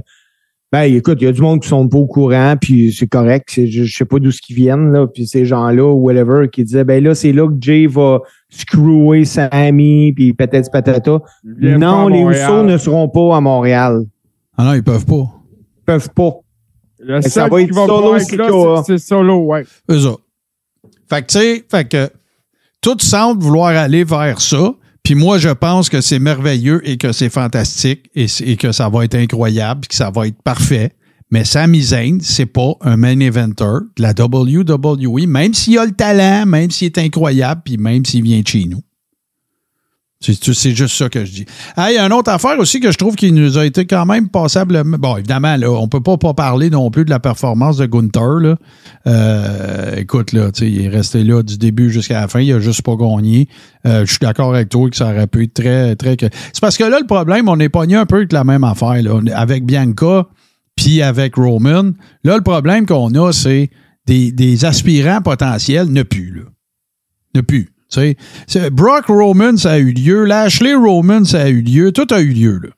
ben, 0.75 0.93
écoute, 0.93 1.19
il 1.21 1.25
y 1.25 1.27
a 1.27 1.31
du 1.31 1.41
monde 1.41 1.61
qui 1.61 1.67
sont 1.69 1.87
pas 1.87 1.97
au 1.97 2.05
courant, 2.05 2.55
puis 2.59 2.91
c'est 2.91 3.07
correct. 3.07 3.49
c'est- 3.51 3.67
Je, 3.67 3.83
je 3.85 3.95
sais 3.97 4.03
pas 4.05 4.19
d'où 4.19 4.31
ce 4.31 4.41
qu'ils 4.41 4.55
viennent, 4.57 4.91
là. 4.91 5.07
Puis 5.07 5.25
ces 5.25 5.45
gens-là, 5.45 5.83
ou 5.85 6.05
whatever, 6.05 6.49
qui 6.51 6.63
disaient, 6.65 6.83
ben 6.83 7.01
là, 7.03 7.15
c'est 7.15 7.31
là 7.31 7.47
que 7.47 7.53
Jay 7.61 7.87
va 7.87 8.19
screwer 8.49 9.23
Sammy, 9.25 10.11
puis 10.13 10.33
peut-être 10.33 10.69
patata. 10.71 11.19
Non, 11.43 12.07
les. 12.09 12.19
Usos 12.23 12.63
ne 12.63 12.77
seront 12.77 13.07
pas 13.07 13.37
à 13.37 13.41
Montréal. 13.41 14.03
Ah 14.57 14.65
non, 14.65 14.73
ils 14.73 14.83
peuvent 14.83 15.05
pas. 15.05 15.27
Ils 15.79 15.85
peuvent 15.85 16.09
pas. 16.13 16.31
Le 16.99 17.21
ça 17.21 17.47
va 17.47 17.61
être 17.61 17.73
va 17.73 17.85
solo 17.85 18.19
c'est 18.85 18.97
solo, 18.97 19.37
ouais. 19.45 19.63
Eux 19.91 20.05
autres. 20.07 20.23
Fait 21.09 21.21
que, 21.21 21.27
tu 21.27 21.37
sais, 21.39 21.63
fait 21.69 21.87
que 21.87 22.09
tout 22.81 22.97
semble 22.99 23.41
vouloir 23.43 23.67
aller 23.75 24.03
vers 24.03 24.41
ça. 24.41 24.73
Puis 25.05 25.13
moi, 25.13 25.37
je 25.37 25.49
pense 25.49 25.87
que 25.87 26.01
c'est 26.01 26.17
merveilleux 26.17 26.81
et 26.83 26.97
que 26.97 27.11
c'est 27.11 27.29
fantastique 27.29 28.09
et, 28.15 28.57
que 28.57 28.71
ça 28.71 28.89
va 28.89 29.05
être 29.05 29.13
incroyable 29.13 29.85
que 29.87 29.93
ça 29.93 30.09
va 30.09 30.25
être 30.25 30.41
parfait. 30.41 30.93
Mais 31.29 31.45
Sami 31.45 31.81
Zayn, 31.83 32.17
c'est 32.21 32.47
pas 32.47 32.73
un 32.81 32.97
main 32.97 33.19
eventer 33.19 33.85
de 33.97 34.01
la 34.01 34.13
WWE, 34.17 35.27
même 35.27 35.53
s'il 35.53 35.77
a 35.77 35.85
le 35.85 35.91
talent, 35.91 36.47
même 36.47 36.71
s'il 36.71 36.87
est 36.87 36.97
incroyable, 36.97 37.61
puis 37.63 37.77
même 37.77 38.03
s'il 38.03 38.23
vient 38.23 38.41
de 38.41 38.47
chez 38.47 38.65
nous. 38.65 38.81
C'est 40.21 40.73
juste 40.73 40.95
ça 40.95 41.09
que 41.09 41.23
je 41.23 41.31
dis. 41.31 41.45
Ah, 41.75 41.91
il 41.91 41.95
y 41.95 41.97
a 41.97 42.05
une 42.05 42.13
autre 42.13 42.31
affaire 42.31 42.57
aussi 42.57 42.79
que 42.79 42.91
je 42.91 42.97
trouve 42.97 43.15
qui 43.15 43.31
nous 43.31 43.57
a 43.57 43.65
été 43.65 43.85
quand 43.85 44.05
même 44.05 44.29
passablement. 44.29 44.97
Bon, 44.97 45.17
évidemment, 45.17 45.55
là, 45.57 45.69
on 45.69 45.87
peut 45.87 46.01
pas, 46.01 46.17
pas 46.17 46.33
parler 46.33 46.69
non 46.69 46.89
plus 46.89 47.05
de 47.05 47.09
la 47.09 47.19
performance 47.19 47.77
de 47.77 47.85
Gunther. 47.85 48.39
Là. 48.39 48.55
Euh, 49.07 49.95
écoute, 49.97 50.31
là, 50.31 50.49
il 50.61 50.85
est 50.85 50.89
resté 50.89 51.23
là 51.23 51.43
du 51.43 51.57
début 51.57 51.91
jusqu'à 51.91 52.21
la 52.21 52.27
fin. 52.27 52.39
Il 52.39 52.51
a 52.53 52.59
juste 52.59 52.81
pas 52.81 52.95
gagné. 52.95 53.49
Euh, 53.85 54.05
je 54.05 54.11
suis 54.11 54.19
d'accord 54.19 54.55
avec 54.55 54.69
toi 54.69 54.89
que 54.89 54.95
ça 54.95 55.11
aurait 55.11 55.27
pu 55.27 55.43
être 55.43 55.53
très, 55.53 55.95
très. 55.95 56.15
C'est 56.19 56.61
parce 56.61 56.77
que 56.77 56.85
là, 56.85 56.99
le 56.99 57.05
problème, 57.05 57.47
on 57.49 57.59
est 57.59 57.69
pogné 57.69 57.95
un 57.95 58.05
peu 58.05 58.17
avec 58.17 58.31
la 58.31 58.43
même 58.43 58.63
affaire. 58.63 59.01
Là. 59.03 59.19
Avec 59.35 59.65
Bianca 59.65 60.27
puis 60.75 61.01
avec 61.01 61.35
Roman. 61.35 61.91
Là, 62.23 62.35
le 62.35 62.43
problème 62.43 62.85
qu'on 62.85 63.13
a, 63.15 63.31
c'est 63.31 63.69
des, 64.07 64.31
des 64.31 64.65
aspirants 64.65 65.21
potentiels 65.21 65.91
ne 65.91 66.03
plus. 66.03 66.31
Là. 66.31 66.43
Ne 67.35 67.41
plus. 67.41 67.74
Tu 67.95 68.01
sais, 68.01 68.15
c'est- 68.47 68.69
Brock 68.69 69.05
Roman, 69.07 69.57
ça 69.57 69.71
a 69.71 69.77
eu 69.77 69.91
lieu. 69.91 70.25
Lashley 70.25 70.73
Roman, 70.73 71.23
ça 71.23 71.41
a 71.43 71.49
eu 71.49 71.61
lieu. 71.61 71.91
Tout 71.91 72.07
a 72.11 72.19
eu 72.21 72.29
lieu. 72.29 72.59
Là. 72.61 72.69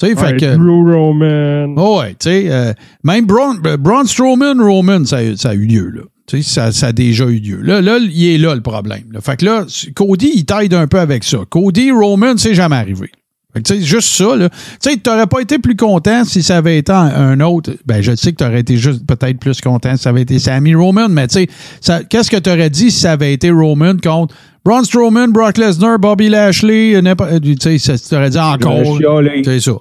Tu 0.00 0.06
sais, 0.08 0.14
fait 0.16 0.36
que. 0.36 0.56
Drew 0.56 0.92
Roman. 0.92 1.74
Oh 1.76 2.00
ouais, 2.00 2.10
tu 2.14 2.28
sais, 2.30 2.44
euh, 2.50 2.72
même 3.04 3.26
Braun, 3.26 3.58
euh, 3.66 3.76
Braun 3.76 4.04
Strowman, 4.06 4.60
Roman, 4.60 5.04
ça, 5.04 5.18
a- 5.18 5.36
ça 5.36 5.50
a 5.50 5.54
eu 5.54 5.66
lieu, 5.66 5.88
là. 5.90 6.02
Tu 6.26 6.38
sais, 6.38 6.42
ça, 6.42 6.72
ça 6.72 6.86
a 6.88 6.92
déjà 6.92 7.26
eu 7.26 7.38
lieu. 7.38 7.60
Là, 7.62 7.80
là, 7.82 7.98
il 7.98 8.26
est 8.26 8.38
là, 8.38 8.54
le 8.54 8.60
problème. 8.62 9.04
là. 9.12 9.20
Fait 9.20 9.36
que 9.36 9.44
là, 9.44 9.66
Cody, 9.94 10.32
il 10.34 10.44
t'aide 10.46 10.72
un 10.74 10.86
peu 10.86 10.98
avec 10.98 11.22
ça. 11.22 11.38
Cody, 11.50 11.90
Roman, 11.92 12.36
c'est 12.38 12.54
jamais 12.54 12.76
arrivé. 12.76 13.10
Fait 13.54 13.62
que, 13.62 13.68
tu 13.68 13.74
sais, 13.74 13.82
juste 13.82 14.08
ça, 14.08 14.36
là. 14.36 14.48
Tu 14.48 14.90
sais, 14.90 14.96
t'aurais 14.96 15.26
pas 15.28 15.40
été 15.40 15.58
plus 15.58 15.76
content 15.76 16.24
si 16.24 16.42
ça 16.42 16.56
avait 16.56 16.78
été 16.78 16.92
un, 16.92 17.38
autre. 17.40 17.72
Ben, 17.86 18.02
je 18.02 18.14
sais 18.16 18.32
que 18.32 18.36
t'aurais 18.36 18.60
été 18.60 18.76
juste 18.76 19.06
peut-être 19.06 19.38
plus 19.38 19.60
content 19.60 19.96
si 19.96 20.02
ça 20.02 20.10
avait 20.10 20.22
été 20.22 20.38
Sammy 20.38 20.74
Roman, 20.74 21.08
mais 21.08 21.28
tu 21.28 21.46
sais, 21.80 22.04
qu'est-ce 22.08 22.30
que 22.30 22.36
t'aurais 22.36 22.70
dit 22.70 22.90
si 22.90 23.00
ça 23.00 23.12
avait 23.12 23.32
été 23.32 23.50
Roman 23.50 23.96
contre 24.02 24.34
Braun 24.64 24.82
Strowman, 24.82 25.30
Brock 25.30 25.58
Lesnar, 25.58 25.98
Bobby 25.98 26.30
Lashley, 26.30 26.94
euh, 26.96 27.02
euh, 27.20 27.38
tu 27.38 27.78
sais, 27.78 27.98
t'aurais 27.98 28.30
dit 28.30 28.38
encore. 28.38 28.98
C'est 29.44 29.60
ça. 29.60 29.72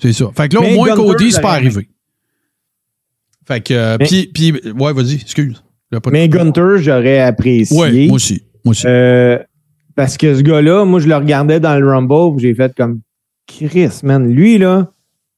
C'est 0.00 0.12
ça. 0.12 0.26
Fait 0.34 0.48
que 0.48 0.56
là, 0.56 0.62
au 0.62 0.74
moins, 0.74 0.94
Cody, 0.94 1.32
c'est 1.32 1.40
pas 1.40 1.54
arrivé. 1.54 1.88
Fait 3.46 3.60
que, 3.60 3.74
euh, 3.74 3.98
puis, 3.98 4.30
puis, 4.32 4.52
ouais, 4.78 4.92
vas-y, 4.92 5.14
excuse. 5.14 5.62
Mais 6.10 6.28
Gunter, 6.28 6.76
j'aurais 6.78 7.20
apprécié. 7.20 7.78
Ouais, 7.78 8.06
moi 8.06 8.16
aussi. 8.16 8.42
Moi 8.64 8.72
aussi. 8.72 8.86
Euh, 8.86 9.38
parce 9.96 10.16
que 10.16 10.36
ce 10.36 10.42
gars-là, 10.42 10.84
moi, 10.84 11.00
je 11.00 11.08
le 11.08 11.16
regardais 11.16 11.58
dans 11.58 11.76
le 11.76 11.90
Rumble, 11.90 12.38
j'ai 12.38 12.54
fait 12.54 12.72
comme 12.76 13.00
Chris, 13.48 13.90
man. 14.04 14.32
Lui, 14.32 14.58
là, 14.58 14.92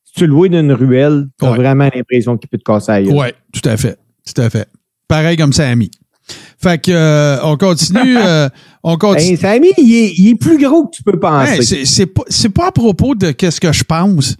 si 0.04 0.12
tu 0.14 0.26
le 0.26 0.34
vois 0.34 0.48
d'une 0.48 0.72
ruelle, 0.72 1.28
t'as 1.38 1.52
Ouais. 1.52 1.56
vraiment 1.56 1.88
l'impression 1.94 2.36
qu'il 2.36 2.50
peut 2.50 2.58
te 2.58 2.64
casser 2.64 3.04
gueule. 3.04 3.14
ouais, 3.14 3.34
tout 3.52 3.66
à 3.66 3.76
fait. 3.78 3.96
Tout 4.26 4.42
à 4.42 4.50
fait. 4.50 4.68
Pareil 5.08 5.36
comme 5.36 5.52
Sammy. 5.52 5.90
Fait 6.62 6.80
que, 6.80 6.90
euh, 6.92 7.38
on 7.42 7.56
continue. 7.56 8.16
euh, 8.18 8.48
on 8.82 8.96
continue. 8.96 9.30
Hey, 9.32 9.36
Sammy, 9.36 9.68
il 9.78 9.94
est, 9.94 10.12
il 10.18 10.28
est 10.30 10.34
plus 10.34 10.58
gros 10.62 10.86
que 10.86 10.96
tu 10.96 11.02
peux 11.02 11.18
penser. 11.18 11.84
C'est- 11.86 12.48
pas, 12.50 12.66
à 12.68 12.72
propos 12.72 13.14
de 13.14 13.30
qu'est-ce 13.30 13.60
que 13.60 13.72
je 13.72 13.82
pense. 13.84 14.36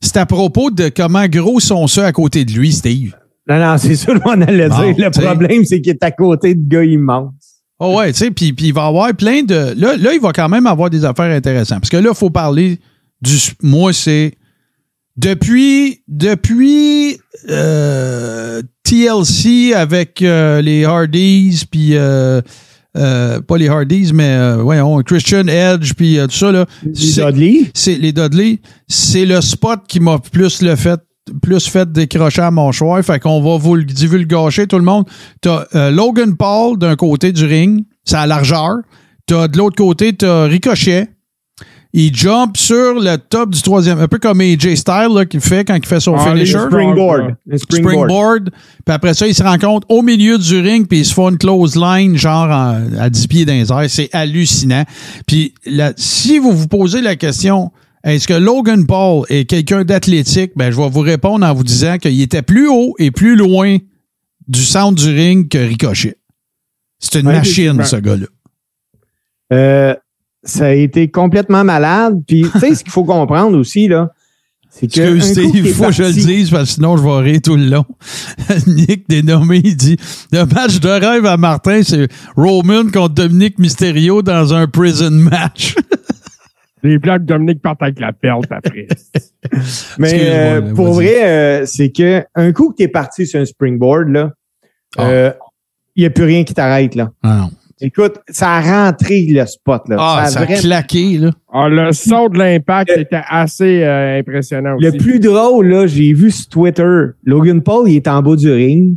C'est 0.00 0.16
à 0.18 0.26
propos 0.26 0.70
de 0.70 0.90
comment 0.94 1.26
gros 1.26 1.60
sont 1.60 1.86
ceux 1.86 2.04
à 2.04 2.12
côté 2.12 2.44
de 2.44 2.52
lui, 2.52 2.72
Steve. 2.72 3.14
non, 3.48 3.58
non, 3.58 3.78
c'est 3.78 3.96
ça 3.96 4.18
qu'on 4.18 4.40
allait 4.42 4.68
Bon, 4.68 4.76
dire. 4.92 5.06
Le 5.06 5.10
t'sais. 5.10 5.22
problème, 5.22 5.64
c'est 5.64 5.80
qu'il 5.80 5.92
est 5.92 6.02
à 6.04 6.10
côté 6.10 6.54
de 6.54 6.68
gars 6.68 6.84
immenses. 6.84 7.32
Oh 7.80 7.96
ouais, 7.98 8.12
tu 8.12 8.18
sais, 8.18 8.30
puis, 8.30 8.52
puis 8.52 8.66
il 8.66 8.74
va 8.74 8.86
avoir 8.86 9.12
plein 9.14 9.42
de. 9.42 9.74
Là, 9.76 9.96
là, 9.96 10.12
il 10.12 10.20
va 10.20 10.32
quand 10.32 10.48
même 10.48 10.66
avoir 10.66 10.90
des 10.90 11.04
affaires 11.04 11.34
intéressantes. 11.34 11.80
Parce 11.80 11.90
que 11.90 11.96
là, 11.96 12.10
il 12.12 12.16
faut 12.16 12.30
parler 12.30 12.78
du. 13.22 13.36
Moi, 13.62 13.92
c'est. 13.92 14.34
Depuis. 15.16 16.02
Depuis. 16.08 17.18
euh, 17.48 18.62
TLC 18.82 19.72
avec 19.74 20.20
euh, 20.22 20.60
les 20.60 20.84
Hardys, 20.84 21.64
puis. 21.70 21.90
euh, 21.96 22.40
pas 22.96 23.56
les 23.56 23.68
Hardys, 23.68 24.12
mais 24.12 24.28
euh, 24.36 24.56
voyons, 24.62 25.00
Christian 25.02 25.48
Edge, 25.48 25.94
puis 25.96 26.16
tout 26.28 26.36
ça, 26.36 26.52
là. 26.52 26.64
Les 26.84 26.92
Dudley. 27.12 27.70
c'est 27.74 27.96
les 27.96 28.12
Dudley, 28.12 28.60
c'est 28.86 29.24
le 29.26 29.40
spot 29.40 29.80
qui 29.88 29.98
m'a 29.98 30.18
plus 30.20 30.62
le 30.62 30.76
fait 30.76 31.00
plus 31.42 31.66
fait 31.66 31.90
décrocher 31.90 32.42
à 32.42 32.50
mon 32.50 32.70
choix. 32.70 33.02
Fait 33.02 33.18
qu'on 33.18 33.40
va 33.42 33.56
vous 33.56 33.74
le 33.76 33.84
divulgacher, 33.84 34.66
tout 34.66 34.76
le 34.78 34.84
monde. 34.84 35.06
T'as 35.40 35.90
Logan 35.90 36.36
Paul 36.36 36.78
d'un 36.78 36.94
côté 36.96 37.32
du 37.32 37.44
ring, 37.46 37.84
c'est 38.04 38.16
à 38.16 38.26
largeur. 38.26 38.76
T'as 39.26 39.48
de 39.48 39.56
l'autre 39.56 39.74
côté, 39.76 40.12
t'as 40.12 40.44
Ricochet. 40.44 41.08
Il 41.96 42.12
jump 42.12 42.56
sur 42.56 42.94
le 42.98 43.16
top 43.18 43.50
du 43.50 43.62
troisième, 43.62 44.00
un 44.00 44.08
peu 44.08 44.18
comme 44.18 44.40
AJ 44.40 44.74
Styles 44.74 45.14
là, 45.14 45.24
qu'il 45.24 45.40
fait 45.40 45.64
quand 45.64 45.76
il 45.76 45.86
fait 45.86 46.00
son 46.00 46.16
Ah, 46.16 46.34
les 46.34 46.44
finisher. 46.44 46.58
Springboard. 46.66 47.36
Le 47.46 47.56
springboard. 47.56 47.94
Springboard. 47.94 48.50
Puis 48.84 48.92
après 48.94 49.14
ça, 49.14 49.28
il 49.28 49.34
se 49.34 49.44
rencontre 49.44 49.86
au 49.88 50.02
milieu 50.02 50.36
du 50.36 50.58
ring, 50.60 50.88
puis 50.88 50.98
il 50.98 51.04
se 51.04 51.14
fait 51.14 51.22
une 51.22 51.38
close 51.38 51.76
line, 51.76 52.16
genre 52.16 52.50
en- 52.50 52.80
à 52.98 53.08
10 53.08 53.28
pieds 53.28 53.44
dans 53.44 53.52
les 53.52 53.70
airs. 53.70 53.88
C'est 53.88 54.08
hallucinant. 54.12 54.82
Puis 55.28 55.54
là, 55.66 55.92
si 55.96 56.38
vous 56.38 56.50
vous 56.50 56.66
posez 56.66 57.00
la 57.00 57.14
question, 57.14 57.70
est-ce 58.02 58.26
que 58.26 58.34
Logan 58.34 58.86
Paul 58.86 59.24
est 59.28 59.44
quelqu'un 59.48 59.84
d'athlétique? 59.84 60.50
Ben, 60.56 60.72
je 60.72 60.76
vais 60.76 60.90
vous 60.90 61.00
répondre 61.00 61.46
en 61.46 61.54
vous 61.54 61.62
disant 61.64 61.98
qu'il 61.98 62.20
était 62.20 62.42
plus 62.42 62.66
haut 62.68 62.94
et 62.98 63.12
plus 63.12 63.36
loin 63.36 63.76
du 64.48 64.64
centre 64.64 65.00
du 65.00 65.14
ring 65.14 65.48
que 65.48 65.58
Ricochet. 65.58 66.16
C'est 66.98 67.20
une 67.20 67.28
Ouais, 67.28 67.34
machine, 67.34 67.84
ce 67.84 67.96
gars-là. 67.96 68.26
Euh, 69.52 69.94
ça 70.44 70.66
a 70.66 70.72
été 70.72 71.08
complètement 71.08 71.64
malade. 71.64 72.22
Puis, 72.26 72.42
tu 72.52 72.58
sais, 72.58 72.74
ce 72.74 72.84
qu'il 72.84 72.92
faut 72.92 73.04
comprendre 73.04 73.58
aussi, 73.58 73.88
là, 73.88 74.12
c'est 74.70 74.92
que. 74.92 75.16
Excuse, 75.16 75.50
il 75.54 75.68
faut 75.72 75.86
que 75.86 75.92
je 75.92 76.02
le 76.02 76.12
dise 76.12 76.50
parce 76.50 76.64
que 76.64 76.74
sinon 76.74 76.96
je 76.96 77.02
vais 77.02 77.30
rire 77.30 77.40
tout 77.42 77.56
le 77.56 77.66
long. 77.66 77.84
Nick 78.66 79.08
dénommé, 79.08 79.60
il 79.62 79.76
dit 79.76 79.96
Le 80.32 80.44
match 80.44 80.80
de 80.80 80.88
rêve 80.88 81.26
à 81.26 81.36
Martin, 81.36 81.82
c'est 81.82 82.08
Roman 82.36 82.84
contre 82.92 83.14
Dominique 83.14 83.58
Mysterio 83.58 84.22
dans 84.22 84.52
un 84.52 84.66
prison 84.66 85.10
match. 85.10 85.74
Les 86.84 86.98
de 86.98 87.18
Dominique 87.18 87.62
partent 87.62 87.82
avec 87.82 87.98
la 87.98 88.12
perte 88.12 88.52
après. 88.52 88.86
Mais 89.98 90.28
euh, 90.28 90.74
pour 90.74 90.92
vrai, 90.92 91.24
euh, 91.24 91.66
c'est 91.66 91.90
que 91.90 92.22
un 92.34 92.52
coup 92.52 92.72
que 92.72 92.76
tu 92.76 92.82
es 92.82 92.88
parti 92.88 93.26
sur 93.26 93.40
un 93.40 93.46
springboard, 93.46 94.08
là, 94.10 94.32
Ah. 94.98 95.08
euh, 95.08 95.32
il 95.96 96.02
n'y 96.02 96.06
a 96.06 96.10
plus 96.10 96.24
rien 96.24 96.44
qui 96.44 96.52
t'arrête. 96.52 96.94
là. 96.94 97.10
Ah 97.22 97.38
non. 97.38 97.50
Écoute, 97.84 98.14
ça 98.28 98.50
a 98.54 98.60
rentré 98.60 99.26
le 99.28 99.44
spot. 99.46 99.82
Là. 99.88 99.96
Ah, 99.98 100.20
a 100.22 100.26
ça 100.26 100.40
a 100.40 100.44
vraiment- 100.44 100.60
claqué, 100.60 101.18
là. 101.18 101.30
Ah, 101.52 101.68
le 101.68 101.92
son 101.92 102.28
de 102.28 102.38
l'impact 102.38 102.90
était 102.96 103.20
assez 103.28 103.82
euh, 103.82 104.18
impressionnant 104.18 104.76
aussi. 104.76 104.86
Le 104.86 104.92
plus 104.98 105.20
drôle, 105.20 105.68
là, 105.68 105.86
j'ai 105.86 106.12
vu 106.12 106.30
sur 106.30 106.48
Twitter, 106.48 107.04
Logan 107.24 107.62
Paul, 107.62 107.88
il 107.88 107.96
est 107.96 108.08
en 108.08 108.22
bas 108.22 108.36
du 108.36 108.50
ring, 108.50 108.96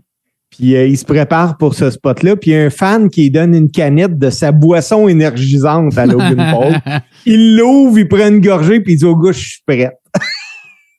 puis 0.49 0.75
euh, 0.75 0.87
il 0.87 0.97
se 0.97 1.05
prépare 1.05 1.57
pour 1.57 1.75
ce 1.75 1.91
spot-là, 1.91 2.35
puis 2.37 2.51
il 2.51 2.53
y 2.53 2.57
a 2.57 2.63
un 2.65 2.69
fan 2.69 3.09
qui 3.09 3.29
donne 3.29 3.53
une 3.53 3.69
canette 3.69 4.17
de 4.17 4.29
sa 4.29 4.51
boisson 4.51 5.07
énergisante 5.07 5.97
à 5.97 6.05
Logan 6.05 6.37
Paul. 6.51 7.01
Il 7.25 7.57
l'ouvre, 7.57 7.99
il 7.99 8.07
prend 8.07 8.27
une 8.29 8.39
gorgée, 8.41 8.79
puis 8.79 8.93
il 8.93 8.97
dit 8.97 9.05
au 9.05 9.15
gars, 9.17 9.33
je 9.33 9.39
suis 9.39 9.61
prêt. 9.67 9.91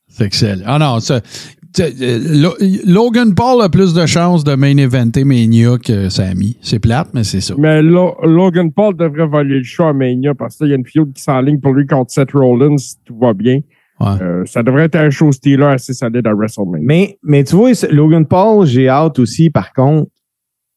C'est 0.09 0.25
excellent. 0.25 0.65
Ah 0.67 0.79
non, 0.79 1.01
ça. 1.01 1.21
Euh, 1.81 2.19
Lo- 2.25 2.57
Logan 2.87 3.35
Paul 3.35 3.63
a 3.63 3.69
plus 3.69 3.93
de 3.95 4.07
chances 4.07 4.43
de 4.45 4.55
main 4.55 4.77
eventer 4.79 5.25
Mania 5.25 5.77
que 5.79 6.09
Sammy. 6.09 6.57
C'est 6.63 6.79
plate, 6.79 7.09
mais 7.15 7.25
c'est 7.25 7.41
ça. 7.41 7.55
Mais 7.59 7.83
Lo- 7.83 8.17
Logan 8.25 8.73
Paul 8.73 8.97
devrait 8.97 9.27
voler 9.27 9.59
le 9.59 9.65
show 9.65 9.85
à 9.85 9.93
Mania 9.93 10.35
parce 10.35 10.57
qu'il 10.57 10.69
y 10.69 10.73
a 10.73 10.77
une 10.77 10.87
feud 10.87 11.13
qui 11.13 11.23
s'enligne 11.23 11.61
pour 11.61 11.73
lui 11.75 11.87
contre 11.87 12.11
Seth 12.11 12.33
Rollins, 12.33 12.79
si 12.79 12.97
tout 13.05 13.19
va 13.19 13.33
bien. 13.35 13.61
Ouais. 14.01 14.07
Euh, 14.23 14.45
ça 14.47 14.63
devrait 14.63 14.85
être 14.85 14.97
un 14.97 15.11
show 15.11 15.31
stealer 15.33 15.65
assez 15.67 15.93
solide 15.93 16.27
à 16.27 16.33
WrestleMania. 16.33 16.85
Mais, 16.87 17.19
mais 17.23 17.45
tu 17.45 17.57
vois, 17.57 17.71
Logan 17.91 18.25
Paul, 18.27 18.65
j'ai 18.67 18.89
hâte 18.89 19.19
aussi, 19.19 19.51
par 19.51 19.73
contre, 19.73 20.11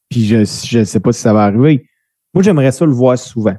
puis 0.10 0.26
je 0.26 0.38
je 0.40 0.84
sais 0.84 1.00
pas 1.00 1.12
si 1.12 1.22
ça 1.22 1.32
va 1.34 1.44
arriver. 1.44 1.86
Moi, 2.34 2.44
j'aimerais 2.44 2.72
ça 2.72 2.86
le 2.86 2.92
voir 2.92 3.18
souvent. 3.18 3.56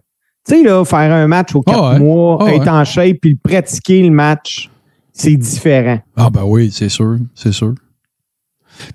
Tu 0.47 0.57
sais, 0.57 0.63
là, 0.65 0.85
faire 0.85 1.13
un 1.13 1.29
match 1.29 1.55
aux 1.55 1.61
quatre 1.63 1.79
Ah 1.81 1.93
ouais. 1.93 1.99
mois, 2.01 2.39
Ah 2.41 2.53
être 2.53 2.63
ouais. 2.65 2.69
en 2.69 2.85
shape, 2.85 3.19
puis 3.23 3.37
pratiquer 3.37 4.03
le 4.03 4.11
match, 4.11 4.69
c'est 5.13 5.37
différent. 5.37 6.01
Ah 6.17 6.31
ben 6.31 6.45
oui, 6.45 6.71
c'est 6.73 6.89
sûr, 6.89 7.19
c'est 7.35 7.53
sûr. 7.53 7.75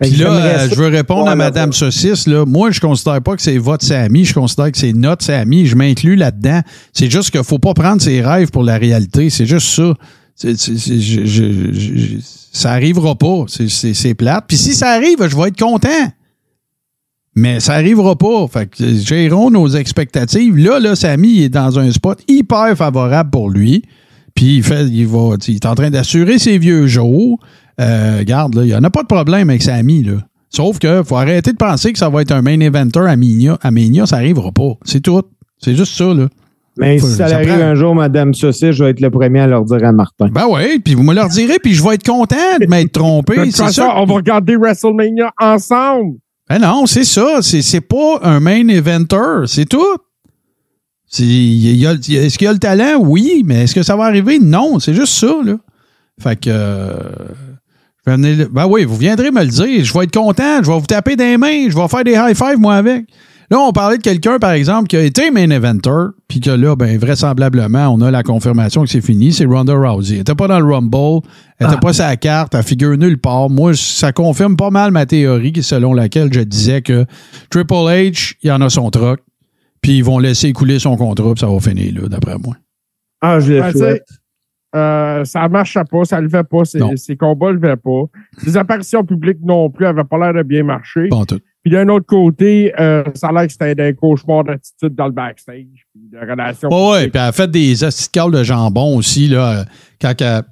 Fait 0.02 0.10
Puis 0.10 0.18
là, 0.18 0.34
euh, 0.34 0.68
je 0.70 0.76
veux 0.76 0.88
répondre 0.88 1.30
à 1.30 1.36
Madame. 1.36 1.72
Saucisse. 1.72 2.28
Là. 2.28 2.46
Moi, 2.46 2.72
je 2.72 2.80
considère 2.80 3.22
pas 3.22 3.36
que 3.36 3.42
c'est 3.42 3.58
votre 3.60 3.86
Sammy. 3.86 4.26
Je 4.26 4.34
considère 4.34 4.72
que 4.72 4.78
c'est 4.78 4.92
notre 4.92 5.24
Sammy. 5.24 5.66
Je 5.68 5.76
m'inclus 5.76 6.16
là-dedans. 6.16 6.62
C'est 6.94 7.10
juste 7.12 7.30
qu'il 7.32 7.44
faut 7.44 7.60
pas 7.60 7.74
prendre 7.76 8.02
ses 8.02 8.22
rêves 8.22 8.50
pour 8.50 8.64
la 8.64 8.78
réalité. 8.78 9.30
C'est 9.30 9.46
juste 9.46 9.68
ça. 9.70 9.94
Je- 10.44 10.50
je- 10.56 11.72
je- 11.74 12.18
ça 12.52 12.72
arrivera 12.72 13.16
pas. 13.16 13.46
C'est- 13.48 14.14
plate. 14.16 14.46
Puis 14.48 14.58
si 14.58 14.74
ça 14.74 14.90
arrive, 14.90 15.18
je 15.28 15.36
vais 15.38 15.50
être 15.50 15.60
content. 15.60 16.12
Mais 17.36 17.60
ça 17.60 17.74
arrivera 17.74 18.16
pas. 18.16 18.48
Fait 18.48 18.66
que 18.68 18.84
euh, 18.84 19.00
gérons 19.00 19.52
nos 19.52 19.70
expectatives. 19.70 20.58
Là, 20.58 20.80
là, 20.80 20.96
Sammy 20.96 21.36
il 21.36 21.44
est 21.44 21.50
dans 21.50 21.78
un 21.78 21.92
spot 21.92 22.20
hyper 22.28 22.76
favorable 22.76 23.30
pour 23.30 23.50
lui. 23.52 23.84
Puis 24.38 24.58
il 24.58 24.64
fait, 24.64 24.86
il 24.86 25.06
va, 25.08 25.36
il 25.48 25.56
est 25.56 25.66
en 25.66 25.76
train 25.76 25.90
d'assurer 25.90 26.38
ses 26.40 26.58
vieux 26.60 26.86
jours. 26.88 27.40
Euh, 27.82 28.18
regarde, 28.20 28.54
là, 28.56 28.62
il 28.64 28.68
n'y 28.68 28.76
en 28.76 28.84
a 28.84 28.90
pas 28.90 29.02
de 29.02 29.08
problème 29.08 29.50
avec 29.50 29.64
Sammy, 29.64 30.04
là. 30.04 30.14
Sauf 30.50 30.80
que 30.80 31.04
faut 31.04 31.16
arrêter 31.18 31.52
de 31.52 31.58
penser 31.58 31.92
que 31.92 32.00
ça 32.00 32.08
va 32.10 32.22
être 32.22 32.32
un 32.32 32.42
main 32.42 32.60
eventer 32.60 33.00
à 33.02 33.16
Mania. 33.18 33.58
À 33.62 33.72
Mania, 33.72 34.06
ça 34.06 34.18
n'arrivera 34.18 34.52
pas. 34.52 34.74
C'est 34.86 35.02
tout. 35.02 35.22
C'est 35.58 35.76
juste 35.76 35.94
ça, 35.98 36.06
là. 36.14 36.28
Mais 36.78 37.00
Faut- 37.00 37.08
si 37.08 37.16
ça, 37.16 37.28
ça 37.28 37.36
arrive 37.38 37.50
prend- 37.56 37.62
un 37.62 37.74
jour, 37.76 37.96
Madame 37.96 38.36
Saucisse, 38.36 38.72
je 38.74 38.84
vais 38.84 38.92
être 38.92 39.02
le 39.02 39.10
premier 39.10 39.40
à 39.40 39.48
leur 39.48 39.66
dire 39.66 39.84
à 39.84 39.92
Martin. 39.92 40.28
Ben 40.32 40.46
oui, 40.48 40.78
puis 40.80 40.94
vous 40.94 41.02
me 41.04 41.16
leur 41.16 41.28
direz, 41.30 41.58
puis 41.58 41.74
je 41.74 41.84
vais 41.84 41.96
être 41.96 42.06
content 42.06 42.36
de 42.62 42.68
m'être 42.68 42.92
trompé. 42.92 43.50
C'est 43.52 43.72
ça. 43.72 43.94
on 43.98 44.06
va 44.06 44.14
regarder 44.14 44.56
WrestleMania 44.56 45.32
ensemble. 45.42 46.18
Ben 46.48 46.60
non, 46.60 46.86
c'est 46.86 47.04
ça. 47.04 47.40
C'est, 47.42 47.64
c'est 47.64 47.82
pas 47.82 48.20
un 48.22 48.40
main 48.40 48.68
eventer. 48.70 49.48
C'est 49.48 49.66
tout. 49.66 49.98
Est-ce 51.12 52.38
qu'il 52.38 52.46
y 52.46 52.48
a 52.50 52.54
le 52.54 52.60
talent? 52.60 52.98
Oui, 53.00 53.44
mais 53.46 53.64
est-ce 53.64 53.76
que 53.76 53.84
ça 53.84 53.96
va 53.96 54.06
arriver? 54.06 54.40
Non, 54.40 54.80
c'est 54.80 54.94
juste 54.94 55.14
ça, 55.14 55.34
là. 55.44 55.54
Fait 56.22 56.36
que. 56.40 56.50
euh, 56.50 56.96
ben 58.52 58.66
oui, 58.68 58.86
vous 58.86 58.96
viendrez 58.98 59.32
me 59.32 59.42
le 59.42 59.48
dire. 59.50 59.84
Je 59.86 59.94
vais 59.94 60.06
être 60.06 60.14
content. 60.18 60.64
Je 60.64 60.72
vais 60.72 60.80
vous 60.80 60.86
taper 60.86 61.16
des 61.16 61.38
mains. 61.38 61.70
Je 61.70 61.76
vais 61.76 61.88
faire 61.88 62.04
des 62.04 62.14
high 62.14 62.36
five, 62.36 62.58
moi, 62.58 62.76
avec. 62.76 63.06
Là, 63.50 63.60
on 63.62 63.72
parlait 63.72 63.98
de 63.98 64.02
quelqu'un, 64.04 64.40
par 64.40 64.52
exemple, 64.52 64.88
qui 64.90 64.98
a 64.98 65.02
été 65.02 65.32
main 65.32 65.50
eventer, 65.50 65.90
puis 66.28 66.42
que 66.42 66.50
là, 66.50 66.76
ben, 66.76 66.98
vraisemblablement, 66.98 67.88
on 67.88 68.02
a 68.02 68.12
la 68.12 68.22
confirmation 68.22 68.84
que 68.84 68.90
c'est 68.90 69.00
fini. 69.00 69.32
C'est 69.32 69.46
Ronda 69.46 69.74
Rousey. 69.74 70.16
Elle 70.16 70.22
était 70.22 70.36
pas 70.36 70.50
dans 70.50 70.60
le 70.60 70.66
Rumble. 70.66 71.22
Elle 71.58 71.68
était 71.68 71.76
Ah. 71.78 71.82
pas 71.82 71.94
sa 71.94 72.14
carte. 72.18 72.56
Elle 72.56 72.64
figure 72.64 72.98
nulle 72.98 73.18
part. 73.20 73.50
Moi, 73.50 73.74
ça 73.74 74.12
confirme 74.12 74.58
pas 74.58 74.70
mal 74.70 74.92
ma 74.92 75.06
théorie 75.06 75.54
selon 75.62 75.94
laquelle 75.94 76.34
je 76.34 76.42
disais 76.42 76.82
que 76.82 77.06
Triple 77.50 77.74
H, 77.74 78.34
il 78.44 78.52
en 78.52 78.60
a 78.60 78.70
son 78.70 78.90
troc, 78.92 79.20
puis 79.88 80.00
ils 80.00 80.04
vont 80.04 80.20
laisser 80.20 80.52
couler 80.52 80.80
son 80.80 80.98
contrat, 80.98 81.34
puis 81.34 81.40
ça 81.40 81.48
va 81.48 81.62
finir 81.62 81.94
là, 82.02 82.10
d'après 82.10 82.38
moi. 82.38 82.58
Ah, 83.22 83.40
je 83.40 83.54
le 83.54 83.62
Ben, 83.62 83.72
souhaite. 83.72 84.04
Euh, 84.76 85.24
ça 85.24 85.48
marchait 85.48 85.86
pas, 85.90 86.04
ça 86.04 86.20
le 86.20 86.28
fait 86.28 86.44
pas, 86.44 86.66
ses, 86.66 87.16
combats 87.16 87.54
le 87.54 87.60
fait 87.62 87.78
pas. 87.78 88.04
Ses 88.44 88.58
apparitions 88.58 89.06
publiques 89.06 89.38
non 89.42 89.70
plus 89.70 89.86
avaient 89.86 90.04
pas 90.04 90.18
l'air 90.18 90.34
de 90.34 90.44
bien 90.44 90.64
marcher. 90.64 91.08
Pas 91.08 91.16
en 91.16 91.26
tout. 91.26 91.40
Puis 91.64 91.72
d'un 91.72 91.88
autre 91.88 92.06
côté, 92.06 92.74
euh, 92.78 93.06
ça 93.16 93.30
a 93.30 93.32
l'air 93.32 93.48
que 93.48 93.54
c'était 93.54 93.82
un 93.82 93.94
cauchemar 93.94 94.44
d'attitude 94.44 94.94
dans 94.94 95.06
le 95.06 95.14
backstage, 95.14 95.88
puis 95.94 96.10
de 96.12 96.20
relations. 96.20 96.68
Ouais, 96.68 96.92
ouais, 96.92 97.08
puis 97.08 97.22
elle 97.22 97.30
a 97.30 97.32
fait 97.32 97.50
des 97.50 97.86
asticables 97.86 98.34
de 98.34 98.44
jambon 98.44 98.98
aussi, 98.98 99.30
là, 99.30 99.60
euh, 99.62 99.64
quand, 100.02 100.22
elle, 100.22 100.44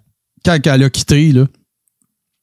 quand 0.46 0.58
elle 0.66 0.84
a 0.84 0.90
quitté, 0.90 1.34
là. 1.34 1.46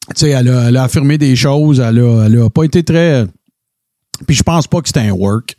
Tu 0.08 0.14
sais, 0.16 0.30
elle 0.30 0.50
a, 0.50 0.68
elle 0.68 0.76
a 0.76 0.82
affirmé 0.82 1.16
des 1.16 1.36
choses, 1.36 1.80
elle 1.80 2.00
a, 2.00 2.24
elle 2.26 2.38
a 2.38 2.50
pas 2.50 2.64
été 2.64 2.82
très. 2.82 3.24
Puis 4.26 4.36
je 4.36 4.42
pense 4.42 4.66
pas 4.66 4.82
que 4.82 4.88
c'était 4.88 5.00
un 5.00 5.12
work. 5.12 5.56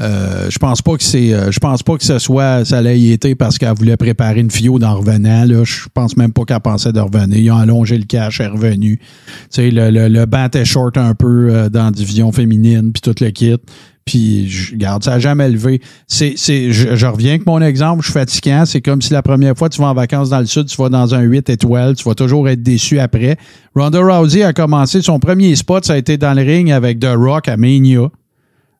Euh, 0.00 0.48
je 0.48 0.58
pense 0.58 0.80
pas 0.80 0.96
que 0.96 1.02
c'est. 1.02 1.32
euh, 1.34 1.50
Je 1.50 1.58
pense 1.58 1.82
pas 1.82 1.96
que 1.96 2.04
ce 2.04 2.18
soit. 2.18 2.64
Ça 2.64 2.78
allait 2.78 2.98
y 3.00 3.10
été 3.12 3.34
parce 3.34 3.58
qu'elle 3.58 3.74
voulait 3.74 3.96
préparer 3.96 4.40
une 4.40 4.50
fio 4.50 4.78
en 4.82 4.94
revenant. 4.94 5.44
Là. 5.44 5.64
Je 5.64 5.86
pense 5.92 6.16
même 6.16 6.32
pas 6.32 6.44
qu'elle 6.44 6.60
pensait 6.60 6.92
de 6.92 7.00
revenir. 7.00 7.36
Ils 7.38 7.50
ont 7.50 7.56
allongé 7.56 7.98
le 7.98 8.04
cash, 8.04 8.40
elle 8.40 8.46
est 8.46 8.50
revenue. 8.50 8.98
Tu 8.98 9.04
sais, 9.50 9.70
le, 9.70 9.90
le, 9.90 10.08
le 10.08 10.26
banc 10.26 10.46
short 10.64 10.96
un 10.96 11.14
peu 11.14 11.48
euh, 11.50 11.68
dans 11.68 11.90
division 11.90 12.30
féminine, 12.32 12.92
puis 12.92 13.00
tout 13.00 13.14
le 13.20 13.30
kit. 13.30 13.56
Puis, 14.04 14.48
je 14.48 14.72
regarde, 14.72 15.04
ça 15.04 15.10
n'a 15.10 15.18
jamais 15.18 15.50
levé. 15.50 15.82
C'est, 16.06 16.32
c'est, 16.36 16.72
je, 16.72 16.96
je 16.96 17.06
reviens 17.06 17.32
avec 17.32 17.44
mon 17.44 17.60
exemple, 17.60 18.00
je 18.02 18.06
suis 18.06 18.14
fatigant. 18.18 18.64
C'est 18.64 18.80
comme 18.80 19.02
si 19.02 19.12
la 19.12 19.20
première 19.22 19.54
fois 19.54 19.68
tu 19.68 19.82
vas 19.82 19.88
en 19.88 19.94
vacances 19.94 20.30
dans 20.30 20.38
le 20.40 20.46
sud, 20.46 20.64
tu 20.66 20.80
vas 20.80 20.88
dans 20.88 21.14
un 21.14 21.20
8 21.20 21.50
étoiles, 21.50 21.94
tu 21.94 22.04
vas 22.04 22.14
toujours 22.14 22.48
être 22.48 22.62
déçu 22.62 23.00
après. 23.00 23.36
Ronda 23.74 24.00
Rousey 24.00 24.44
a 24.44 24.54
commencé 24.54 25.02
son 25.02 25.18
premier 25.18 25.54
spot, 25.56 25.84
ça 25.84 25.92
a 25.92 25.96
été 25.98 26.16
dans 26.16 26.32
le 26.32 26.40
ring 26.42 26.70
avec 26.70 27.00
The 27.00 27.08
Rock 27.14 27.48
à 27.48 27.58
Mania. 27.58 28.08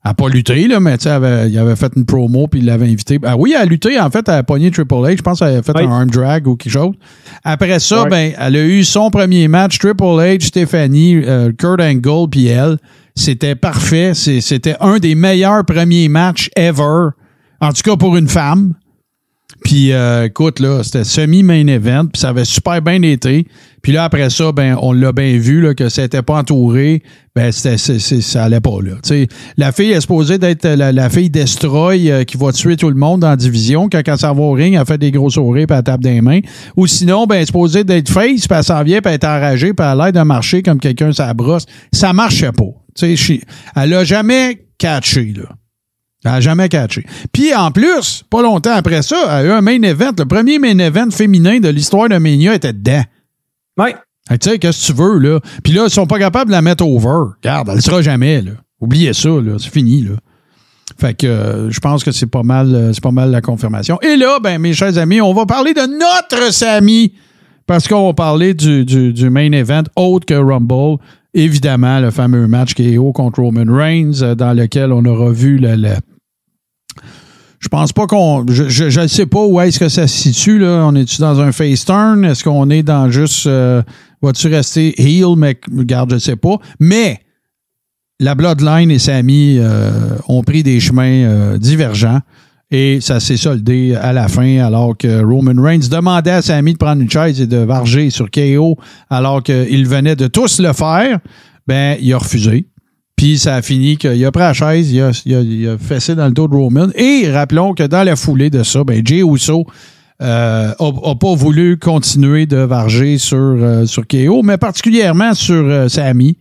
Elle 0.08 0.12
n'a 0.12 0.14
pas 0.14 0.28
lutté, 0.30 0.68
là, 0.68 0.80
mais 0.80 0.96
tu 0.96 1.06
avait- 1.06 1.50
il 1.50 1.58
avait 1.58 1.76
fait 1.76 1.92
une 1.94 2.06
promo 2.06 2.48
puis 2.48 2.60
il 2.60 2.64
l'avait 2.66 2.86
invité. 2.86 3.18
Ah 3.24 3.36
oui, 3.36 3.52
elle 3.54 3.60
a 3.60 3.64
lutté, 3.66 4.00
en 4.00 4.08
fait, 4.08 4.26
elle 4.26 4.34
a 4.36 4.42
pogné 4.42 4.70
Triple 4.70 4.94
H. 4.94 5.18
Je 5.18 5.22
pense 5.22 5.40
qu'elle 5.40 5.48
avait 5.48 5.62
fait 5.62 5.72
Oui. 5.76 5.84
un 5.84 5.90
arm 5.90 6.08
drag 6.10 6.46
ou 6.46 6.56
quelque 6.56 6.72
chose. 6.72 6.94
Après 7.44 7.78
ça, 7.78 8.06
ben, 8.06 8.32
elle 8.38 8.56
a 8.56 8.64
eu 8.64 8.84
son 8.84 9.10
premier 9.10 9.48
match, 9.48 9.78
Triple 9.78 10.02
H, 10.04 10.40
Stephanie, 10.46 11.16
euh, 11.26 11.52
Kurt 11.52 11.82
Angle, 11.82 12.30
puis 12.30 12.46
elle. 12.46 12.78
C'était 13.14 13.54
parfait. 13.54 14.12
C'était 14.14 14.76
un 14.80 14.96
des 14.98 15.14
meilleurs 15.14 15.66
premiers 15.66 16.08
matchs 16.08 16.48
ever. 16.56 17.08
En 17.60 17.72
tout 17.74 17.82
cas 17.84 17.96
pour 17.96 18.16
une 18.16 18.28
femme. 18.28 18.72
Puis 19.62 19.92
euh, 19.92 20.24
écoute, 20.26 20.60
là, 20.60 20.82
c'était 20.84 21.04
semi-main 21.04 21.66
event, 21.66 22.06
puis 22.10 22.20
ça 22.20 22.30
avait 22.30 22.46
super 22.46 22.80
bien 22.80 23.02
été. 23.02 23.46
Puis 23.82 23.92
là, 23.92 24.04
après 24.04 24.28
ça, 24.30 24.52
ben, 24.52 24.76
on 24.82 24.92
l'a 24.92 25.12
bien 25.12 25.38
vu 25.38 25.60
là, 25.60 25.74
que 25.74 25.88
c'était 25.88 26.22
pas 26.22 26.38
entouré. 26.38 27.02
Ben, 27.36 27.52
c'est- 27.52 27.76
c'est- 27.76 28.20
ça 28.20 28.44
allait 28.44 28.60
pas, 28.60 28.78
là. 28.82 28.94
La 29.56 29.70
fille 29.72 29.90
est 29.92 30.00
supposée 30.00 30.38
d'être 30.38 30.66
la, 30.66 30.90
la 30.92 31.08
fille 31.10 31.30
Destroy 31.30 32.10
euh, 32.10 32.24
qui 32.24 32.36
va 32.36 32.50
tuer 32.52 32.76
tout 32.76 32.88
le 32.88 32.96
monde 32.96 33.22
la 33.22 33.36
division. 33.36 33.88
Quand, 33.88 34.02
quand 34.04 34.16
ça 34.16 34.32
va 34.32 34.40
au 34.42 34.52
ring, 34.52 34.74
elle 34.78 34.84
fait 34.86 34.98
des 34.98 35.10
gros 35.12 35.30
sourires 35.30 35.66
puis 35.68 35.76
elle 35.76 35.84
tape 35.84 36.00
des 36.00 36.20
mains. 36.20 36.40
Ou 36.76 36.86
sinon, 36.86 37.26
ben, 37.26 37.36
elle 37.36 37.42
est 37.42 37.46
supposée 37.46 37.84
d'être 37.84 38.08
face, 38.10 38.48
puis 38.48 38.58
elle 38.58 38.64
s'en 38.64 38.82
vient, 38.82 39.00
puis 39.00 39.08
elle 39.10 39.14
est 39.14 39.24
enragée, 39.24 39.72
puis 39.72 39.86
elle 39.86 40.00
a 40.00 40.04
l'air 40.10 40.12
de 40.12 40.26
marcher 40.26 40.62
comme 40.62 40.80
quelqu'un 40.80 41.12
ça 41.12 41.32
brosse. 41.34 41.66
Ça 41.92 42.12
marchait 42.12 42.52
pas. 42.52 42.64
Elle 43.76 43.94
a 43.94 44.04
jamais 44.04 44.66
catché, 44.78 45.32
là. 45.36 45.44
Elle 46.24 46.32
n'a 46.32 46.40
jamais 46.40 46.68
catché. 46.68 47.06
Puis 47.32 47.54
en 47.54 47.70
plus, 47.70 48.24
pas 48.28 48.42
longtemps 48.42 48.72
après 48.74 49.02
ça, 49.02 49.16
elle 49.26 49.30
a 49.30 49.44
eu 49.44 49.50
un 49.52 49.60
main 49.60 49.80
event. 49.82 50.10
Le 50.18 50.24
premier 50.24 50.58
main 50.58 50.76
event 50.80 51.10
féminin 51.12 51.60
de 51.60 51.68
l'histoire 51.68 52.08
de 52.08 52.16
Mania 52.18 52.54
était 52.56 52.72
dedans. 52.72 53.02
Que 54.28 54.34
Tu 54.36 54.50
sais, 54.50 54.58
qu'est-ce 54.58 54.88
que 54.88 54.92
tu 54.92 54.98
veux, 54.98 55.18
là? 55.18 55.40
Puis 55.62 55.72
là, 55.72 55.84
ils 55.84 55.90
sont 55.90 56.06
pas 56.06 56.18
capables 56.18 56.50
de 56.50 56.56
la 56.56 56.62
mettre 56.62 56.84
over. 56.86 57.32
Regarde, 57.42 57.68
elle 57.70 57.76
ne 57.76 57.80
sera 57.80 58.02
jamais, 58.02 58.42
là. 58.42 58.52
Oubliez 58.80 59.12
ça, 59.14 59.28
là. 59.30 59.56
C'est 59.58 59.70
fini, 59.72 60.02
là. 60.02 60.16
Fait 61.00 61.14
que 61.14 61.26
euh, 61.26 61.70
je 61.70 61.80
pense 61.80 62.02
que 62.02 62.10
c'est 62.12 62.26
pas 62.26 62.42
mal 62.42 62.74
euh, 62.74 62.92
c'est 62.92 63.02
pas 63.02 63.10
mal 63.12 63.30
la 63.30 63.40
confirmation. 63.40 64.00
Et 64.00 64.16
là, 64.16 64.38
ben, 64.42 64.58
mes 64.58 64.72
chers 64.72 64.98
amis, 64.98 65.20
on 65.20 65.32
va 65.32 65.46
parler 65.46 65.72
de 65.74 65.80
notre 65.82 66.52
Samy. 66.52 67.12
Parce 67.66 67.86
qu'on 67.86 68.06
va 68.06 68.14
parler 68.14 68.54
du, 68.54 68.84
du, 68.86 69.12
du 69.12 69.28
main 69.30 69.52
event 69.52 69.82
autre 69.96 70.24
que 70.26 70.34
Rumble. 70.34 70.96
Évidemment, 71.34 72.00
le 72.00 72.10
fameux 72.10 72.46
match 72.48 72.72
KO 72.74 73.12
contre 73.12 73.42
Roman 73.42 73.70
Reigns, 73.70 74.22
euh, 74.22 74.34
dans 74.34 74.54
lequel 74.54 74.92
on 74.92 75.04
aura 75.04 75.30
vu 75.30 75.58
le. 75.58 75.74
le- 75.76 75.96
je 77.60 77.68
pense 77.68 77.92
pas 77.92 78.06
qu'on. 78.06 78.46
Je 78.48 79.00
ne 79.00 79.06
sais 79.06 79.26
pas 79.26 79.44
où 79.44 79.60
est-ce 79.60 79.78
que 79.78 79.88
ça 79.88 80.06
se 80.06 80.16
situe. 80.16 80.58
Là. 80.58 80.84
On 80.86 80.94
est-tu 80.94 81.20
dans 81.20 81.40
un 81.40 81.52
face 81.52 81.84
turn? 81.84 82.24
Est-ce 82.24 82.44
qu'on 82.44 82.70
est 82.70 82.82
dans 82.82 83.10
juste. 83.10 83.46
euh, 83.46 83.82
Va-tu 84.22 84.48
rester 84.48 84.94
heel? 85.00 85.36
Mais 85.36 85.58
regarde, 85.76 86.12
je 86.14 86.18
sais 86.18 86.36
pas. 86.36 86.56
Mais 86.80 87.20
la 88.20 88.34
Bloodline 88.34 88.90
et 88.90 88.98
Sami 88.98 89.58
euh, 89.58 89.90
ont 90.28 90.42
pris 90.42 90.62
des 90.62 90.80
chemins 90.80 91.24
euh, 91.24 91.58
divergents. 91.58 92.20
Et 92.70 93.00
ça 93.00 93.18
s'est 93.18 93.36
soldé 93.38 93.94
à 93.94 94.12
la 94.12 94.28
fin, 94.28 94.58
alors 94.58 94.94
que 94.96 95.22
Roman 95.24 95.60
Reigns 95.62 95.88
demandait 95.90 96.32
à 96.32 96.42
Sami 96.42 96.74
de 96.74 96.78
prendre 96.78 97.00
une 97.00 97.10
chaise 97.10 97.40
et 97.40 97.46
de 97.46 97.56
varger 97.56 98.10
sur 98.10 98.30
KO, 98.30 98.76
alors 99.08 99.42
qu'il 99.42 99.88
venait 99.88 100.16
de 100.16 100.26
tous 100.26 100.60
le 100.60 100.72
faire. 100.74 101.18
Ben, 101.66 101.96
il 102.00 102.12
a 102.12 102.18
refusé. 102.18 102.66
Puis 103.18 103.36
ça 103.36 103.56
a 103.56 103.62
fini 103.62 103.96
qu'il 103.98 104.24
a 104.24 104.30
pris 104.32 104.40
la 104.42 104.52
chaise, 104.54 104.90
il 104.92 105.00
a, 105.02 105.10
il 105.26 105.34
a- 105.34 105.40
il 105.40 105.68
a 105.68 105.76
fessé 105.76 106.14
dans 106.14 106.24
le 106.26 106.32
dos 106.32 106.48
de 106.48 106.54
Roman. 106.54 106.86
Et 106.94 107.30
rappelons 107.30 107.74
que 107.74 107.82
dans 107.82 108.04
la 108.04 108.16
foulée 108.16 108.48
de 108.48 108.62
ça, 108.62 108.84
ben, 108.84 109.02
Jay 109.04 109.22
Uso 109.22 109.66
euh, 110.22 110.72
a, 110.78 111.10
a 111.10 111.14
pas 111.16 111.34
voulu 111.34 111.76
continuer 111.78 112.46
de 112.46 112.56
varger 112.56 113.18
sur, 113.18 113.36
euh, 113.36 113.86
sur 113.86 114.06
KO, 114.06 114.42
mais 114.42 114.56
particulièrement 114.56 115.34
sur 115.34 115.54
euh, 115.66 115.88
Sami. 115.88 116.38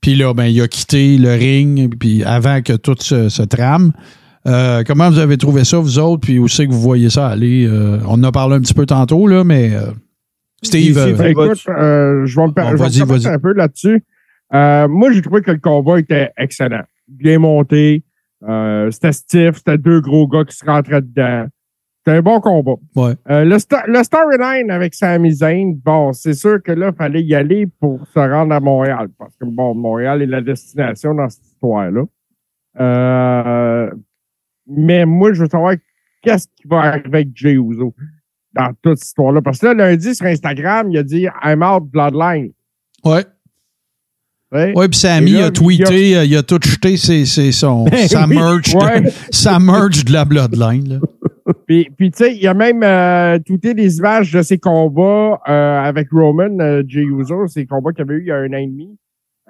Puis 0.00 0.14
là, 0.16 0.34
ben, 0.34 0.46
il 0.46 0.60
a 0.62 0.68
quitté 0.68 1.16
le 1.18 1.30
ring, 1.34 1.94
puis 1.98 2.24
avant 2.24 2.60
que 2.62 2.72
tout 2.74 2.96
se, 2.98 3.28
se 3.28 3.42
trame. 3.42 3.92
Euh, 4.46 4.84
comment 4.86 5.10
vous 5.10 5.18
avez 5.18 5.36
trouvé 5.38 5.64
ça, 5.64 5.78
vous 5.78 5.98
autres, 5.98 6.20
puis 6.22 6.38
où 6.38 6.46
c'est 6.48 6.66
que 6.66 6.72
vous 6.72 6.80
voyez 6.80 7.10
ça 7.10 7.26
aller? 7.28 7.66
Euh, 7.66 7.98
on 8.06 8.12
en 8.14 8.22
a 8.24 8.32
parlé 8.32 8.56
un 8.56 8.60
petit 8.60 8.74
peu 8.74 8.86
tantôt, 8.86 9.26
là, 9.26 9.44
mais 9.44 9.72
euh, 9.74 9.90
Steve, 10.62 10.96
euh, 10.98 11.12
Ben, 11.14 11.26
écoute, 11.48 11.64
euh, 11.68 12.26
je 12.26 12.36
vais 12.36 12.46
me, 12.46 12.52
je 12.72 12.76
vais 12.76 13.04
me 13.04 13.34
un 13.34 13.38
peu 13.38 13.52
là-dessus. 13.54 14.04
Euh, 14.54 14.86
moi, 14.88 15.10
j'ai 15.12 15.22
trouvé 15.22 15.42
que 15.42 15.50
le 15.50 15.58
combat 15.58 15.98
était 15.98 16.30
excellent. 16.36 16.84
Bien 17.08 17.38
monté. 17.38 18.04
Euh, 18.46 18.90
c'était 18.90 19.12
stiff. 19.12 19.56
C'était 19.56 19.78
deux 19.78 20.00
gros 20.00 20.28
gars 20.28 20.44
qui 20.44 20.56
se 20.56 20.64
rentraient 20.64 21.02
dedans. 21.02 21.46
C'était 21.98 22.18
un 22.18 22.22
bon 22.22 22.40
combat. 22.40 22.76
Ouais. 22.94 23.14
Euh, 23.28 23.44
le, 23.44 23.56
sta- 23.56 23.84
le 23.88 24.02
storyline 24.04 24.70
avec 24.70 24.94
Sami 24.94 25.32
Zayn, 25.32 25.74
bon, 25.84 26.12
c'est 26.12 26.34
sûr 26.34 26.62
que 26.62 26.70
là, 26.70 26.90
il 26.92 26.96
fallait 26.96 27.22
y 27.22 27.34
aller 27.34 27.66
pour 27.66 28.06
se 28.06 28.18
rendre 28.20 28.54
à 28.54 28.60
Montréal. 28.60 29.08
Parce 29.18 29.34
que, 29.36 29.44
bon, 29.44 29.74
Montréal 29.74 30.22
est 30.22 30.26
la 30.26 30.40
destination 30.40 31.14
dans 31.14 31.28
cette 31.28 31.44
histoire-là. 31.46 32.04
Euh, 32.78 33.90
mais 34.68 35.04
moi, 35.06 35.32
je 35.32 35.42
veux 35.42 35.48
savoir 35.48 35.74
qu'est-ce 36.22 36.46
qui 36.56 36.68
va 36.68 36.78
arriver 36.80 37.08
avec 37.08 37.28
Jay 37.34 37.54
Uso 37.54 37.94
dans 38.52 38.72
toute 38.82 38.98
cette 38.98 39.08
histoire-là. 39.08 39.42
Parce 39.42 39.58
que 39.58 39.66
là, 39.66 39.74
lundi, 39.74 40.14
sur 40.14 40.26
Instagram, 40.26 40.90
il 40.90 40.98
a 40.98 41.02
dit 41.02 41.26
I'm 41.44 41.62
out 41.62 41.84
Bloodline. 41.90 42.52
ouais. 43.04 43.24
Ouais. 44.52 44.72
Oui, 44.76 44.88
puis 44.88 44.98
Sammy 44.98 45.32
là, 45.32 45.46
a 45.46 45.50
tweeté, 45.50 46.16
euh, 46.16 46.24
il 46.24 46.36
a 46.36 46.42
tout 46.42 46.60
jeté 46.62 46.96
ses, 46.96 47.24
ses- 47.26 47.50
son, 47.52 47.86
sa, 48.06 48.26
oui, 48.26 48.36
merch 48.36 48.74
ouais. 48.74 49.00
de, 49.02 49.10
sa 49.30 49.58
merch 49.58 50.04
de 50.04 50.12
la 50.12 50.24
Bloodline. 50.24 50.88
Là. 50.88 50.98
Puis, 51.66 51.88
puis 51.96 52.10
tu 52.10 52.18
sais, 52.24 52.36
il 52.36 52.46
a 52.48 52.54
même 52.54 52.82
euh, 52.82 53.38
tweeté 53.38 53.72
des 53.74 53.98
images 53.98 54.32
de 54.32 54.42
ses 54.42 54.58
combats 54.58 55.40
euh, 55.48 55.80
avec 55.80 56.10
Roman, 56.10 56.58
euh, 56.60 56.82
Jey 56.86 57.02
Uso, 57.02 57.46
ses 57.46 57.66
combats 57.66 57.92
qu'il 57.92 58.04
y 58.04 58.08
avait 58.08 58.14
eu 58.14 58.22
il 58.22 58.26
y 58.26 58.32
a 58.32 58.36
un 58.36 58.48
an 58.52 58.56
et 58.56 58.66
demi, 58.66 58.98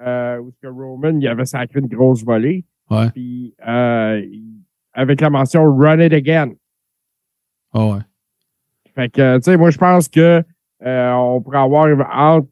euh, 0.05 0.37
où 0.39 0.51
que 0.61 0.67
Roman, 0.67 1.17
il 1.19 1.27
avait 1.27 1.45
sacré 1.45 1.79
une 1.79 1.87
grosse 1.87 2.23
volée. 2.23 2.65
Ouais. 2.91 3.09
Puis, 3.11 3.53
euh, 3.67 4.21
avec 4.93 5.21
la 5.21 5.29
mention 5.31 5.63
Run 5.75 5.99
it 5.99 6.13
again. 6.13 6.51
Ah 7.73 7.85
ouais. 7.87 7.99
Fait 8.95 9.09
que, 9.09 9.37
tu 9.37 9.43
sais, 9.43 9.57
moi, 9.57 9.71
je 9.71 9.77
pense 9.77 10.07
que 10.07 10.43
euh, 10.85 11.11
on 11.13 11.41
pourrait 11.41 11.59
avoir 11.59 11.87
entre 12.15 12.47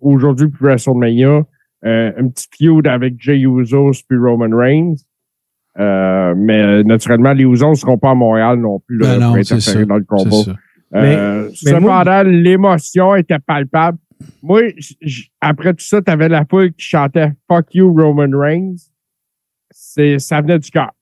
aujourd'hui 0.00 0.48
puis 0.48 0.64
WrestleMania 0.64 1.44
euh, 1.84 2.12
un 2.16 2.28
petit 2.28 2.46
feud 2.56 2.86
avec 2.86 3.14
Jey 3.18 3.40
Uso 3.40 3.90
puis 4.08 4.18
Roman 4.18 4.56
Reigns. 4.56 4.96
Euh, 5.78 6.34
mais 6.36 6.82
naturellement, 6.84 7.32
les 7.32 7.44
Usos 7.44 7.70
ne 7.70 7.74
seront 7.74 7.98
pas 7.98 8.10
à 8.10 8.14
Montréal 8.14 8.58
non 8.58 8.80
plus 8.80 8.98
là, 8.98 9.18
Ben 9.18 9.20
non, 9.20 9.34
pour 9.34 9.44
c'est 9.44 9.54
interférer 9.54 9.80
ça. 9.80 9.84
dans 9.84 9.96
le 9.96 10.04
combat. 10.04 10.52
Euh, 10.94 11.48
mais 11.48 11.54
cependant, 11.54 12.22
l'émotion 12.22 13.14
était 13.14 13.38
palpable. 13.38 13.98
Moi, 14.42 14.62
après 15.40 15.74
tout 15.74 15.84
ça, 15.84 16.00
tu 16.00 16.10
avais 16.10 16.28
la 16.28 16.44
foule 16.48 16.72
qui 16.72 16.86
chantait 16.86 17.32
Fuck 17.48 17.74
you, 17.74 17.92
Roman 17.92 18.38
Reigns. 18.38 18.76
C'est, 19.70 20.18
ça 20.18 20.40
venait 20.40 20.58
du 20.58 20.70
cœur. 20.70 20.92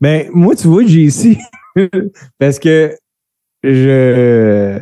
Ben, 0.00 0.28
moi, 0.34 0.54
tu 0.54 0.68
vois, 0.68 0.84
j'ai 0.84 1.04
ici. 1.04 1.38
parce 2.38 2.58
que 2.58 2.94
je. 3.62 4.78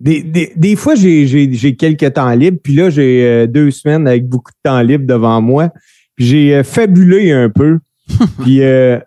Des, 0.00 0.22
des, 0.22 0.52
des 0.56 0.76
fois, 0.76 0.94
j'ai, 0.94 1.26
j'ai, 1.26 1.52
j'ai 1.52 1.76
quelques 1.76 2.14
temps 2.14 2.30
libres, 2.30 2.58
puis 2.62 2.74
là, 2.74 2.88
j'ai 2.88 3.22
euh, 3.24 3.46
deux 3.46 3.70
semaines 3.70 4.08
avec 4.08 4.26
beaucoup 4.26 4.50
de 4.50 4.68
temps 4.70 4.80
libre 4.80 5.06
devant 5.06 5.42
moi. 5.42 5.68
Puis 6.16 6.26
j'ai 6.26 6.54
euh, 6.56 6.62
fabulé 6.64 7.30
un 7.32 7.50
peu. 7.50 7.78
puis, 8.42 8.62
euh, 8.62 8.98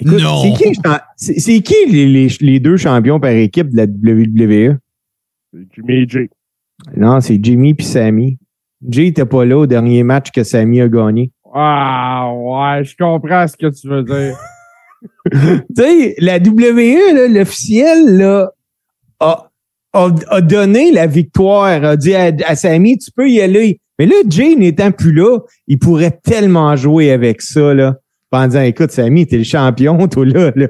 écoute, 0.00 0.22
Non. 0.22 0.42
c'est 0.42 0.52
qui, 0.52 0.80
c'est 1.16 1.60
qui 1.60 1.74
les, 1.90 2.06
les, 2.06 2.28
les 2.40 2.60
deux 2.60 2.78
champions 2.78 3.20
par 3.20 3.30
équipe 3.30 3.68
de 3.70 3.76
la 3.76 3.84
WWE? 3.84 4.78
C'est 5.52 5.66
Jimmy 5.74 5.94
et 5.94 6.08
Jay. 6.08 6.30
Non, 6.96 7.20
c'est 7.20 7.38
Jimmy 7.42 7.74
puis 7.74 7.86
Sammy. 7.86 8.38
Jay 8.88 9.04
n'était 9.04 9.26
pas 9.26 9.44
là 9.44 9.58
au 9.58 9.66
dernier 9.66 10.02
match 10.02 10.30
que 10.30 10.42
Sammy 10.42 10.80
a 10.80 10.88
gagné. 10.88 11.30
Ah, 11.54 12.32
ouais, 12.34 12.84
je 12.84 12.96
comprends 12.96 13.46
ce 13.46 13.56
que 13.56 13.66
tu 13.66 13.86
veux 13.86 14.02
dire. 14.02 14.36
tu 15.32 15.82
sais, 15.82 16.14
la 16.18 16.38
WWE, 16.38 17.14
là, 17.14 17.28
l'officiel, 17.28 18.16
là, 18.16 18.50
a, 19.92 20.10
a, 20.28 20.40
donné 20.40 20.92
la 20.92 21.06
victoire, 21.06 21.84
a 21.84 21.96
dit 21.96 22.14
à, 22.14 22.32
à 22.46 22.56
Sammy, 22.56 22.98
tu 22.98 23.10
peux 23.10 23.28
y 23.28 23.40
aller. 23.40 23.80
Mais 23.98 24.06
là, 24.06 24.14
Jay 24.28 24.56
n'étant 24.56 24.90
plus 24.90 25.12
là, 25.12 25.38
il 25.68 25.78
pourrait 25.78 26.18
tellement 26.24 26.76
jouer 26.76 27.10
avec 27.10 27.42
ça, 27.42 27.74
là. 27.74 27.96
En 28.34 28.46
disant, 28.46 28.62
écoute, 28.62 28.90
Sammy, 28.90 29.26
t'es 29.26 29.36
le 29.36 29.44
champion, 29.44 30.08
toi, 30.08 30.24
là. 30.24 30.52
là. 30.56 30.66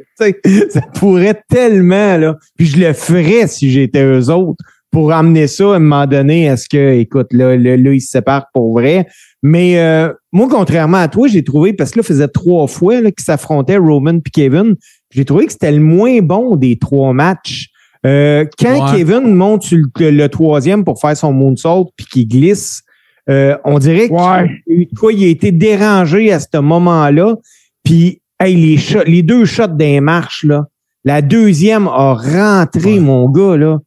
Ça 0.69 0.81
pourrait 0.95 1.41
tellement, 1.49 2.17
là. 2.17 2.37
Puis 2.57 2.67
je 2.67 2.79
le 2.79 2.93
ferais 2.93 3.47
si 3.47 3.71
j'étais 3.71 4.05
eux 4.05 4.31
autres 4.31 4.65
pour 4.91 5.13
amener 5.13 5.47
ça 5.47 5.73
à 5.73 5.77
un 5.77 5.79
moment 5.79 6.07
donné 6.07 6.49
à 6.49 6.57
ce 6.57 6.69
que, 6.69 6.95
écoute, 6.95 7.29
là, 7.33 7.57
là, 7.57 7.77
là, 7.77 7.93
ils 7.93 8.01
se 8.01 8.09
séparent 8.09 8.47
pour 8.53 8.73
vrai. 8.79 9.07
Mais 9.43 9.81
euh, 9.81 10.13
moi, 10.33 10.49
contrairement 10.51 10.99
à 10.99 11.09
toi, 11.09 11.29
j'ai 11.29 11.43
trouvé, 11.43 11.73
parce 11.73 11.93
que 11.93 12.01
là, 12.01 12.03
faisait 12.03 12.29
trois 12.29 12.67
fois 12.67 13.01
qu'ils 13.01 13.25
s'affrontaient 13.25 13.79
Roman 13.79 14.21
puis 14.21 14.31
Kevin, 14.31 14.77
j'ai 15.11 15.25
trouvé 15.25 15.47
que 15.47 15.53
c'était 15.53 15.73
le 15.73 15.81
moins 15.81 16.21
bon 16.21 16.57
des 16.57 16.79
trois 16.79 17.13
matchs. 17.13 17.72
Euh, 18.05 18.45
quand 18.59 18.91
Ouais. 18.93 18.99
Kevin 18.99 19.35
monte 19.35 19.63
sur 19.63 19.79
le, 19.99 20.11
le 20.11 20.29
troisième 20.29 20.85
pour 20.85 21.01
faire 21.01 21.17
son 21.17 21.33
moonsault 21.33 21.91
puis 21.97 22.07
qu'il 22.07 22.29
glisse, 22.29 22.83
euh, 23.31 23.57
on 23.65 23.79
dirait 23.79 24.09
Ouais. 24.11 24.49
qu'il 24.67 24.89
quoi, 24.99 25.13
il 25.13 25.25
a 25.25 25.29
été 25.29 25.53
dérangé 25.53 26.33
à 26.33 26.41
ce 26.41 26.59
moment-là. 26.59 27.37
Puis, 27.85 28.21
hey, 28.41 28.57
les, 28.57 28.77
shots- 28.77 29.05
les 29.07 29.23
deux 29.23 29.45
shots 29.45 29.69
des 29.69 30.01
marches, 30.01 30.45
là, 30.45 30.67
la 31.05 31.23
deuxième 31.23 31.87
a 31.89 32.15
rentré, 32.15 32.95
Ouais. 32.95 33.01
mon 33.01 33.29
gars, 33.29 33.57
là. 33.57 33.79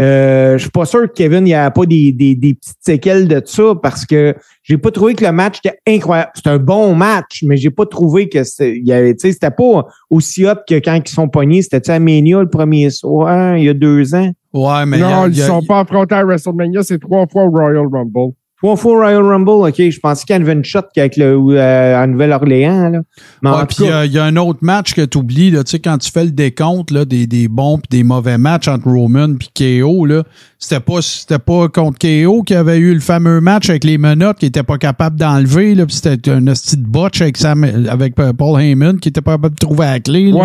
Euh, 0.00 0.54
je 0.56 0.62
suis 0.62 0.70
pas 0.70 0.86
sûr 0.86 1.02
que 1.02 1.12
Kevin, 1.12 1.40
il 1.40 1.50
n'y 1.50 1.54
a 1.54 1.70
pas 1.70 1.84
des, 1.84 2.10
des, 2.12 2.34
des 2.34 2.54
petites 2.54 2.76
séquelles 2.80 3.28
de 3.28 3.42
ça 3.44 3.74
parce 3.82 4.06
que 4.06 4.34
j'ai 4.62 4.78
pas 4.78 4.90
trouvé 4.90 5.14
que 5.14 5.24
le 5.24 5.32
match 5.32 5.58
était 5.62 5.78
incroyable. 5.86 6.30
C'est 6.34 6.46
un 6.46 6.58
bon 6.58 6.94
match, 6.94 7.42
mais 7.46 7.56
j'ai 7.56 7.70
pas 7.70 7.84
trouvé 7.86 8.28
que 8.28 8.42
c'était, 8.42 8.76
il 8.78 8.86
y 8.86 8.92
avait, 8.92 9.14
tu 9.14 9.20
sais, 9.28 9.32
c'était 9.32 9.50
pas 9.50 9.86
aussi 10.08 10.46
hot 10.46 10.54
que 10.66 10.76
quand 10.76 10.98
ils 11.04 11.08
sont 11.12 11.28
pognés. 11.28 11.60
C'était 11.62 11.90
à 11.90 11.98
Mania 11.98 12.40
le 12.40 12.48
premier 12.48 12.88
soir, 12.90 13.56
il 13.58 13.64
y 13.64 13.68
a 13.68 13.74
deux 13.74 14.14
ans? 14.14 14.30
Ouais, 14.52 14.86
mais 14.86 15.02
a- 15.02 15.10
non, 15.10 15.26
ils 15.26 15.36
ne 15.38 15.42
a- 15.42 15.46
sont 15.46 15.62
pas 15.62 15.80
affrontés 15.80 16.14
à 16.14 16.24
WrestleMania, 16.24 16.82
c'est 16.82 16.98
trois 16.98 17.26
fois 17.26 17.44
au 17.44 17.50
Royal 17.50 17.86
Rumble. 17.86 18.32
Trois 18.62 18.76
fois 18.76 18.92
Royal 18.92 19.22
Rumble, 19.22 19.68
OK. 19.68 19.74
Je 19.78 20.00
pensais 20.00 20.24
qu'il 20.26 20.36
y 20.36 20.40
avait 20.40 20.52
une 20.52 20.64
shot 20.64 20.80
avec 20.94 21.16
le, 21.16 21.38
euh, 21.56 22.02
à 22.02 22.06
Nouvelle-Orléans. 22.06 22.90
Là. 22.90 23.00
Mais 23.40 23.50
Ouais, 23.50 23.64
puis 23.66 23.88
euh, 23.88 24.04
il 24.04 24.12
y 24.12 24.18
a 24.18 24.24
un 24.24 24.36
autre 24.36 24.58
match 24.60 24.92
que 24.92 25.02
tu 25.02 25.16
oublies, 25.16 25.50
tu 25.50 25.58
sais, 25.64 25.78
quand 25.78 25.96
tu 25.96 26.10
fais 26.10 26.24
le 26.24 26.30
décompte 26.30 26.90
là, 26.90 27.06
des, 27.06 27.26
des 27.26 27.48
bons 27.48 27.78
et 27.78 27.96
des 27.96 28.04
mauvais 28.04 28.36
matchs 28.36 28.68
entre 28.68 28.88
Roman 28.90 29.28
et 29.56 29.80
KO, 29.80 30.04
là, 30.04 30.24
c'était 30.58 30.80
pas, 30.80 31.00
c'était 31.00 31.38
pas 31.38 31.68
contre 31.70 31.98
KO 31.98 32.42
qui 32.42 32.54
avait 32.54 32.76
eu 32.76 32.92
le 32.92 33.00
fameux 33.00 33.40
match 33.40 33.70
avec 33.70 33.82
les 33.82 33.96
menottes 33.96 34.38
qui 34.38 34.46
était 34.46 34.62
pas 34.62 34.76
capable 34.76 35.16
d'enlever, 35.16 35.74
là, 35.74 35.86
puis 35.86 35.96
c'était 35.96 36.30
un 36.30 36.42
de 36.42 36.54
botch 36.86 37.22
avec, 37.22 37.38
Sam, 37.38 37.64
avec 37.88 38.18
euh, 38.20 38.34
Paul 38.34 38.60
Heyman 38.60 39.00
qui 39.00 39.08
était 39.08 39.22
pas 39.22 39.32
capable 39.32 39.54
de 39.54 39.66
trouver 39.66 39.86
la 39.86 40.00
clé. 40.00 40.32
là. 40.32 40.38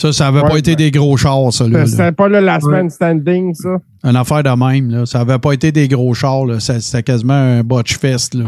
Ça, 0.00 0.14
ça 0.14 0.28
avait 0.28 0.40
Ouais, 0.40 0.48
pas 0.48 0.58
été 0.58 0.76
des 0.76 0.90
gros 0.90 1.14
chars, 1.18 1.52
ça. 1.52 1.66
C'était 1.84 2.12
pas 2.12 2.26
le 2.26 2.40
last 2.40 2.66
man 2.66 2.88
standing, 2.88 3.52
ça. 3.52 3.76
Une 4.02 4.16
affaire 4.16 4.42
de 4.42 4.48
même. 4.48 4.90
Là. 4.90 5.04
Ça 5.04 5.20
avait 5.20 5.38
pas 5.38 5.52
été 5.52 5.72
des 5.72 5.88
gros 5.88 6.14
chars. 6.14 6.46
Là. 6.46 6.58
C'était 6.58 7.02
quasiment 7.02 7.34
un 7.34 7.62
botch 7.62 7.98
fest. 7.98 8.32
Là. 8.32 8.46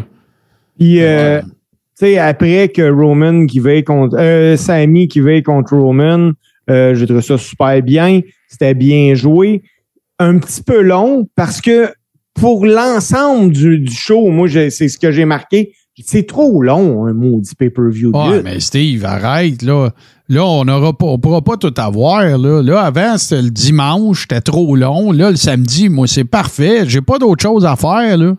Puis, 0.78 1.02
euh, 1.02 1.42
tu 1.42 1.46
sais, 1.96 2.16
après 2.16 2.70
que 2.70 2.90
Roman 2.90 3.44
qui 3.44 3.60
veille 3.60 3.84
contre. 3.84 4.16
Euh, 4.18 4.56
Sammy 4.56 5.08
qui 5.08 5.20
veille 5.20 5.42
contre 5.42 5.76
Roman, 5.76 6.30
euh, 6.70 6.94
j'ai 6.94 7.04
trouvé 7.04 7.20
ça 7.20 7.36
super 7.36 7.82
bien. 7.82 8.22
C'était 8.48 8.72
bien 8.72 9.14
joué. 9.14 9.62
Un 10.18 10.38
petit 10.38 10.62
peu 10.62 10.80
long 10.80 11.28
parce 11.36 11.60
que 11.60 11.92
pour 12.32 12.64
l'ensemble 12.64 13.52
du, 13.52 13.78
du 13.78 13.92
show, 13.92 14.30
moi, 14.30 14.48
c'est 14.48 14.88
ce 14.88 14.98
que 14.98 15.12
j'ai 15.12 15.26
marqué. 15.26 15.74
C'est 16.00 16.26
trop 16.26 16.62
long, 16.62 17.06
un 17.06 17.12
maudit 17.12 17.54
pay-per-view 17.54 18.12
lutte. 18.12 18.44
mais 18.44 18.60
Steve, 18.60 19.04
arrête. 19.04 19.60
Là, 19.60 19.90
là 20.28 20.46
on 20.46 20.66
on 20.66 21.18
pourra 21.18 21.42
pas 21.42 21.58
tout 21.58 21.74
avoir. 21.76 22.38
Là, 22.38 22.62
là 22.62 22.80
avant, 22.80 23.18
c'était 23.18 23.42
le 23.42 23.50
dimanche, 23.50 24.22
c'était 24.22 24.40
trop 24.40 24.74
long. 24.74 25.12
Là, 25.12 25.30
le 25.30 25.36
samedi, 25.36 25.90
moi, 25.90 26.06
c'est 26.06 26.24
parfait. 26.24 26.88
J'ai 26.88 27.02
pas 27.02 27.18
d'autre 27.18 27.42
chose 27.42 27.66
à 27.66 27.76
faire. 27.76 28.16
Là. 28.16 28.34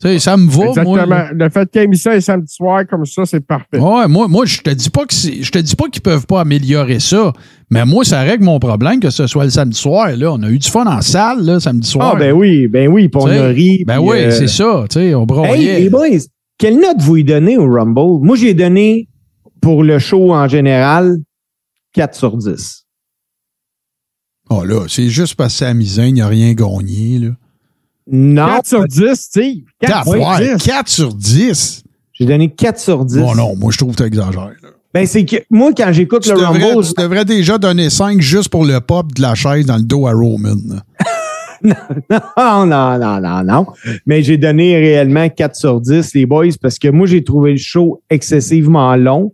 Tu 0.00 0.08
sais, 0.08 0.18
ça 0.18 0.36
me 0.36 0.50
va, 0.50 0.66
Exactement. 0.66 1.06
moi. 1.06 1.28
Le 1.32 1.48
fait 1.48 1.70
qu'il 1.70 1.88
mis 1.88 1.96
ça 1.96 2.14
les 2.14 2.20
samedis 2.20 2.52
soirs 2.52 2.84
comme 2.86 3.06
ça, 3.06 3.24
c'est 3.24 3.40
parfait. 3.40 3.78
Ouais, 3.78 4.08
moi, 4.08 4.26
moi 4.26 4.44
je 4.44 4.60
te 4.60 4.70
dis 4.70 4.90
pas 4.90 5.06
que 5.06 5.14
je 5.14 5.50
te 5.50 5.58
dis 5.58 5.76
pas 5.76 5.88
qu'ils 5.88 6.02
peuvent 6.02 6.26
pas 6.26 6.40
améliorer 6.40 6.98
ça, 6.98 7.32
mais 7.70 7.84
moi, 7.84 8.04
ça 8.04 8.20
règle 8.22 8.44
mon 8.44 8.58
problème 8.58 8.98
que 8.98 9.10
ce 9.10 9.26
soit 9.26 9.44
le 9.44 9.50
samedi 9.50 9.78
soir. 9.78 10.10
Là, 10.16 10.32
on 10.32 10.42
a 10.42 10.50
eu 10.50 10.58
du 10.58 10.68
fun 10.68 10.86
en 10.86 11.00
salle, 11.00 11.44
là, 11.44 11.60
samedi 11.60 11.88
soir. 11.88 12.12
Ah, 12.14 12.18
ben 12.18 12.32
oui, 12.32 12.66
ben 12.66 12.88
oui, 12.88 13.08
puis 13.08 13.20
on 13.22 13.26
a 13.26 13.46
ri. 13.46 13.84
Ben 13.86 14.00
oui, 14.00 14.18
euh, 14.18 14.30
c'est 14.32 14.48
ça. 14.48 14.84
Tu 14.90 14.98
sais, 14.98 15.14
on 15.14 15.26
broyait. 15.26 15.76
Hey, 15.76 15.82
les 15.84 15.90
boys, 15.90 16.08
quelle 16.58 16.80
note 16.80 17.00
vous 17.00 17.16
y 17.16 17.24
donnez 17.24 17.56
au 17.56 17.70
Rumble? 17.70 18.24
Moi, 18.24 18.36
j'ai 18.36 18.54
donné 18.54 19.08
pour 19.60 19.84
le 19.84 19.98
show 19.98 20.34
en 20.34 20.48
général 20.48 21.16
4 21.94 22.14
sur 22.14 22.36
10. 22.36 22.84
Oh 24.50 24.64
là, 24.64 24.84
c'est 24.88 25.08
juste 25.08 25.36
parce 25.36 25.54
que 25.54 25.58
c'est 25.60 25.66
amusant, 25.66 26.04
il 26.04 26.14
n'y 26.14 26.20
a 26.20 26.28
rien 26.28 26.52
gagné. 26.52 27.18
Là. 27.18 27.28
Non, 28.10 28.46
4 28.46 28.66
sur 28.66 28.84
10, 28.86 29.14
Steve. 29.14 29.64
4 29.80 30.04
sur 30.04 30.12
Ouais, 30.20 30.54
10. 30.56 30.64
4 30.64 30.88
sur 30.88 31.14
10. 31.14 31.82
j'ai 32.12 32.26
donné 32.26 32.50
4 32.50 32.78
sur 32.78 33.04
10. 33.04 33.18
Bon, 33.18 33.34
non, 33.34 33.56
moi, 33.56 33.70
je 33.72 33.78
trouve 33.78 33.92
que 33.92 34.02
tu 34.02 34.06
exagères. 34.06 34.50
Ben, 34.92 35.06
c'est 35.06 35.24
que 35.24 35.36
moi, 35.50 35.72
quand 35.76 35.90
j'écoute 35.92 36.26
le 36.26 36.34
devrais, 36.34 36.72
Rumble, 36.72 36.86
tu 36.86 36.92
devrais 37.02 37.24
déjà 37.24 37.58
donner 37.58 37.90
5 37.90 38.20
juste 38.20 38.48
pour 38.48 38.64
le 38.64 38.80
pop 38.80 39.12
de 39.12 39.22
la 39.22 39.34
chaise 39.34 39.66
dans 39.66 39.76
le 39.76 39.82
dos 39.82 40.06
à 40.06 40.12
Roman. 40.12 40.54
non, 41.62 42.66
non, 42.66 42.98
non, 42.98 43.20
non, 43.20 43.42
non. 43.44 43.66
Mais 44.06 44.22
j'ai 44.22 44.36
donné 44.36 44.76
réellement 44.76 45.28
4 45.28 45.56
sur 45.56 45.80
10, 45.80 46.14
les 46.14 46.26
boys, 46.26 46.46
parce 46.60 46.78
que 46.78 46.88
moi, 46.88 47.06
j'ai 47.06 47.24
trouvé 47.24 47.52
le 47.52 47.56
show 47.58 48.02
excessivement 48.10 48.94
long. 48.96 49.32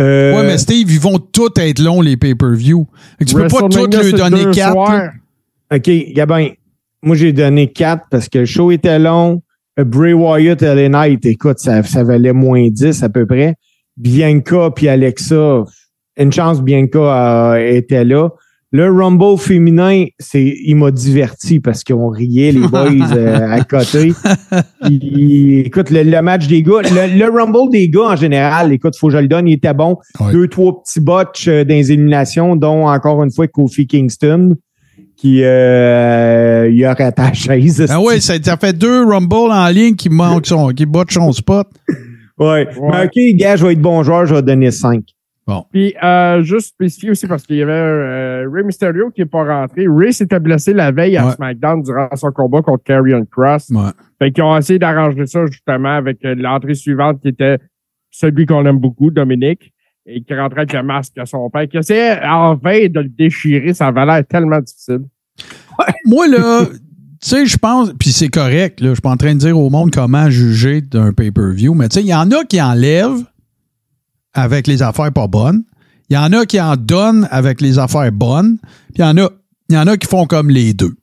Euh, 0.00 0.34
Ouais, 0.34 0.46
mais 0.46 0.58
Steve, 0.58 0.90
ils 0.90 1.00
vont 1.00 1.18
tous 1.18 1.50
être 1.56 1.80
longs, 1.80 2.00
les 2.00 2.16
pay-per-view. 2.16 2.86
Tu 3.26 3.34
peux 3.34 3.46
pas 3.48 3.60
tous 3.68 3.88
c'est 4.02 4.12
donner 4.12 4.44
deux 4.44 4.50
4. 4.52 4.72
soirs. 4.72 5.10
OK, 5.74 5.90
Gabin, 6.14 6.48
moi, 7.04 7.16
j'ai 7.16 7.32
donné 7.32 7.70
4 7.70 8.04
parce 8.10 8.28
que 8.28 8.40
le 8.40 8.46
show 8.46 8.70
était 8.70 8.98
long. 8.98 9.42
Euh, 9.78 9.84
Bray 9.84 10.12
Wyatt, 10.12 10.62
LA 10.62 10.88
Knight, 10.88 11.26
écoute, 11.26 11.58
ça, 11.58 11.82
ça 11.82 12.04
valait 12.04 12.32
moins 12.32 12.68
10 12.68 13.02
à 13.02 13.08
peu 13.08 13.26
près. 13.26 13.54
Bianca 13.96 14.70
puis 14.74 14.88
Alexa, 14.88 15.64
une 16.16 16.32
chance 16.32 16.62
Bianca 16.62 17.54
euh, 17.54 17.56
était 17.56 18.04
là. 18.04 18.30
Le 18.72 18.90
Rumble 18.90 19.38
féminin, 19.38 20.06
c'est, 20.18 20.56
il 20.64 20.74
m'a 20.74 20.90
diverti 20.90 21.60
parce 21.60 21.84
qu'on 21.84 22.08
riait, 22.08 22.50
les 22.50 22.58
boys, 22.68 23.12
euh, 23.12 23.48
à 23.48 23.62
côté. 23.62 24.12
Puis, 24.82 25.60
écoute, 25.60 25.90
le, 25.90 26.02
le 26.02 26.22
match 26.22 26.48
des 26.48 26.60
gars, 26.60 26.82
le, 26.82 27.16
le 27.16 27.30
Rumble 27.30 27.70
des 27.70 27.88
gars 27.88 28.08
en 28.08 28.16
général, 28.16 28.72
écoute, 28.72 28.96
faut 28.98 29.06
que 29.08 29.12
je 29.12 29.18
le 29.18 29.28
donne, 29.28 29.46
il 29.46 29.52
était 29.52 29.74
bon. 29.74 29.98
Ouais. 30.18 30.32
Deux, 30.32 30.48
trois 30.48 30.82
petits 30.82 30.98
botches 30.98 31.46
euh, 31.46 31.64
dans 31.64 31.74
les 31.74 31.92
éliminations, 31.92 32.56
dont 32.56 32.88
encore 32.88 33.22
une 33.22 33.30
fois 33.30 33.46
Kofi 33.46 33.86
Kingston, 33.86 34.56
qui 35.24 35.40
euh, 35.42 36.68
il 36.70 36.84
a 36.84 36.92
raté 36.92 37.22
la 37.22 37.32
chaise. 37.32 37.86
Ah 37.88 37.98
ouais, 37.98 38.20
ça, 38.20 38.34
ça 38.42 38.58
fait 38.58 38.76
deux 38.76 39.06
Rumble 39.06 39.50
en 39.52 39.68
ligne 39.68 39.94
qui 39.94 40.10
manquent 40.10 40.44
son, 40.44 40.68
qui 40.68 40.84
bottent 40.84 41.12
son 41.12 41.32
spot. 41.32 41.66
Ouais. 42.38 42.68
Ouais. 42.78 42.90
Mais 42.90 43.04
OK, 43.06 43.36
gars, 43.38 43.56
je 43.56 43.64
vais 43.64 43.72
être 43.72 43.80
bon 43.80 44.02
joueur, 44.02 44.26
je 44.26 44.34
vais 44.34 44.42
donner 44.42 44.70
5. 44.70 45.02
Puis, 45.72 45.94
euh, 46.02 46.42
juste 46.42 46.74
spécifier 46.74 47.10
aussi 47.12 47.26
parce 47.26 47.46
qu'il 47.46 47.56
y 47.56 47.62
avait 47.62 47.72
euh, 47.72 48.50
Ray 48.52 48.64
Mysterio 48.64 49.10
qui 49.12 49.22
n'est 49.22 49.26
pas 49.26 49.44
rentré. 49.44 49.86
Ray 49.88 50.12
s'était 50.12 50.40
blessé 50.40 50.74
la 50.74 50.92
veille 50.92 51.16
à 51.16 51.24
Ouais. 51.26 51.32
SmackDown 51.32 51.82
durant 51.82 52.08
son 52.16 52.30
combat 52.30 52.60
contre 52.60 52.84
Karrion 52.84 53.24
Cross. 53.24 53.70
Ouais. 53.70 53.90
Fait 54.18 54.30
qu'ils 54.30 54.44
ont 54.44 54.54
essayé 54.58 54.78
d'arranger 54.78 55.24
ça 55.24 55.46
justement 55.46 55.96
avec 55.96 56.22
euh, 56.26 56.34
l'entrée 56.36 56.74
suivante 56.74 57.22
qui 57.22 57.28
était 57.28 57.56
celui 58.10 58.44
qu'on 58.44 58.66
aime 58.66 58.78
beaucoup, 58.78 59.10
Dominique, 59.10 59.72
et 60.04 60.22
qui 60.22 60.34
rentrait 60.34 60.60
avec 60.60 60.74
le 60.74 60.82
masque 60.82 61.16
à 61.16 61.24
son 61.24 61.48
père, 61.48 61.66
qui 61.66 61.78
essayait 61.78 62.20
en 62.26 62.56
vain 62.56 62.88
de 62.88 63.00
le 63.00 63.08
déchirer. 63.08 63.72
Ça 63.72 63.86
avait 63.86 64.04
l'air 64.04 64.22
tellement 64.26 64.60
difficile. 64.60 65.00
Moi, 66.06 66.28
là, 66.28 66.66
tu 66.66 66.76
sais, 67.20 67.46
je 67.46 67.56
pense, 67.56 67.90
puis 67.98 68.12
c'est 68.12 68.28
correct, 68.28 68.80
là, 68.80 68.88
je 68.90 68.94
suis 68.94 69.02
pas 69.02 69.10
en 69.10 69.16
train 69.16 69.34
de 69.34 69.40
dire 69.40 69.58
au 69.58 69.70
monde 69.70 69.90
comment 69.90 70.28
juger 70.30 70.80
d'un 70.80 71.12
pay-per-view, 71.12 71.74
mais 71.74 71.88
tu 71.88 71.94
sais, 71.94 72.02
il 72.02 72.08
y 72.08 72.14
en 72.14 72.30
a 72.30 72.44
qui 72.44 72.60
enlèvent 72.60 73.24
avec 74.34 74.66
les 74.66 74.82
affaires 74.82 75.12
pas 75.12 75.28
bonnes. 75.28 75.64
Il 76.10 76.14
y 76.14 76.18
en 76.18 76.32
a 76.32 76.44
qui 76.44 76.60
en 76.60 76.76
donnent 76.76 77.26
avec 77.30 77.60
les 77.60 77.78
affaires 77.78 78.12
bonnes. 78.12 78.58
Puis 78.92 78.98
il 78.98 79.00
y 79.02 79.04
en 79.04 79.16
a, 79.16 79.30
il 79.70 79.74
y 79.74 79.78
en 79.78 79.86
a 79.86 79.96
qui 79.96 80.06
font 80.06 80.26
comme 80.26 80.50
les 80.50 80.74
deux. 80.74 80.94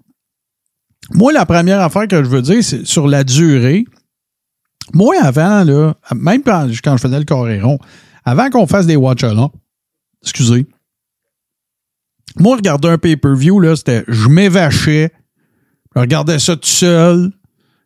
Moi, 1.13 1.33
la 1.33 1.45
première 1.45 1.81
affaire 1.81 2.07
que 2.07 2.23
je 2.23 2.29
veux 2.29 2.41
dire, 2.41 2.63
c'est 2.63 2.85
sur 2.85 3.07
la 3.07 3.23
durée. 3.23 3.85
Moi, 4.93 5.15
avant, 5.21 5.63
là, 5.63 5.95
même 6.15 6.43
quand, 6.43 6.67
je 6.69 7.01
faisais 7.01 7.19
le 7.19 7.25
coréron, 7.25 7.79
avant 8.23 8.49
qu'on 8.49 8.67
fasse 8.67 8.85
des 8.85 8.95
watch-alongs, 8.95 9.51
excusez, 10.21 10.67
moi, 12.39 12.55
regarder 12.55 12.89
un 12.89 12.97
pay-per-view, 12.97 13.75
c'était 13.75 14.03
je 14.07 14.27
m'évachais, 14.27 15.11
je 15.95 15.99
regardais 15.99 16.39
ça 16.39 16.55
tout 16.55 16.67
seul. 16.67 17.31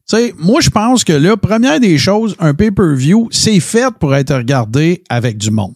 Tu 0.08 0.16
sais, 0.16 0.34
moi, 0.38 0.62
je 0.62 0.70
pense 0.70 1.04
que 1.04 1.14
là, 1.14 1.36
première 1.36 1.80
des 1.80 1.98
choses, 1.98 2.36
un 2.40 2.54
pay-per-view, 2.54 3.30
c'est 3.32 3.60
fait 3.60 3.92
pour 4.00 4.16
être 4.16 4.36
regardé 4.36 5.04
avec 5.10 5.38
du 5.38 5.50
monde. 5.50 5.74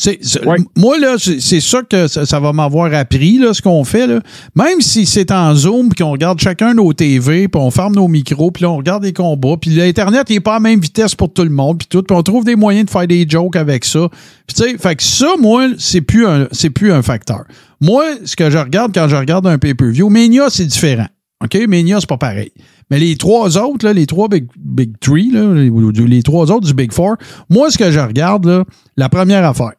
C'est, 0.00 0.20
c'est- 0.22 0.46
Ouais. 0.46 0.58
Moi, 0.76 0.96
là, 1.00 1.16
c'est, 1.18 1.40
c'est 1.40 1.60
ça 1.60 1.82
que 1.82 2.06
ça, 2.06 2.24
ça 2.24 2.38
va 2.38 2.52
m'avoir 2.52 2.94
appris, 2.94 3.36
là, 3.38 3.52
ce 3.52 3.60
qu'on 3.60 3.82
fait. 3.82 4.06
Là. 4.06 4.20
Même 4.54 4.80
si 4.80 5.06
c'est 5.06 5.32
en 5.32 5.52
Zoom, 5.56 5.88
puis 5.88 6.04
qu'on 6.04 6.12
regarde 6.12 6.38
chacun 6.38 6.72
nos 6.72 6.92
TV, 6.92 7.48
puis 7.48 7.60
on 7.60 7.72
ferme 7.72 7.96
nos 7.96 8.06
micros, 8.06 8.52
puis 8.52 8.62
là, 8.62 8.70
on 8.70 8.76
regarde 8.76 9.02
les 9.02 9.12
combats, 9.12 9.56
puis 9.60 9.70
l'Internet, 9.70 10.26
il 10.30 10.34
n'est 10.34 10.40
pas 10.40 10.52
à 10.52 10.54
la 10.54 10.60
même 10.60 10.78
vitesse 10.80 11.16
pour 11.16 11.32
tout 11.32 11.42
le 11.42 11.50
monde, 11.50 11.78
puis 11.78 11.88
tout, 11.90 12.04
puis 12.04 12.16
on 12.16 12.22
trouve 12.22 12.44
des 12.44 12.54
moyens 12.54 12.86
de 12.86 12.90
faire 12.90 13.08
des 13.08 13.26
jokes 13.28 13.56
avec 13.56 13.84
ça. 13.84 14.08
Puis 14.46 14.54
tu 14.56 14.62
sais, 14.70 14.78
fait 14.78 14.94
que 14.94 15.02
ça, 15.02 15.34
moi, 15.40 15.66
c'est 15.78 16.00
plus 16.00 16.28
un, 16.28 16.46
c'est 16.52 16.70
plus 16.70 16.92
un 16.92 17.02
facteur. 17.02 17.42
Moi, 17.80 18.04
ce 18.24 18.36
que 18.36 18.50
je 18.50 18.58
regarde 18.58 18.92
quand 18.94 19.08
je 19.08 19.16
regarde 19.16 19.48
un 19.48 19.58
pay-per-view, 19.58 20.08
Mania, 20.10 20.44
c'est 20.48 20.66
différent. 20.66 21.08
OK? 21.42 21.58
Mania, 21.68 21.98
c'est 21.98 22.08
pas 22.08 22.18
pareil. 22.18 22.52
Mais 22.90 23.00
les 23.00 23.16
trois 23.16 23.58
autres, 23.58 23.84
là, 23.84 23.92
les 23.92 24.06
trois 24.06 24.28
Big, 24.28 24.46
big 24.56 24.92
Three, 25.00 25.30
là, 25.32 25.52
les, 25.54 25.70
les 26.06 26.22
trois 26.22 26.50
autres 26.52 26.66
du 26.68 26.72
Big 26.74 26.92
Four, 26.92 27.16
moi, 27.50 27.68
ce 27.70 27.76
que 27.78 27.90
je 27.90 27.98
regarde, 28.00 28.46
là, 28.46 28.64
la 28.96 29.08
première 29.08 29.44
affaire, 29.44 29.72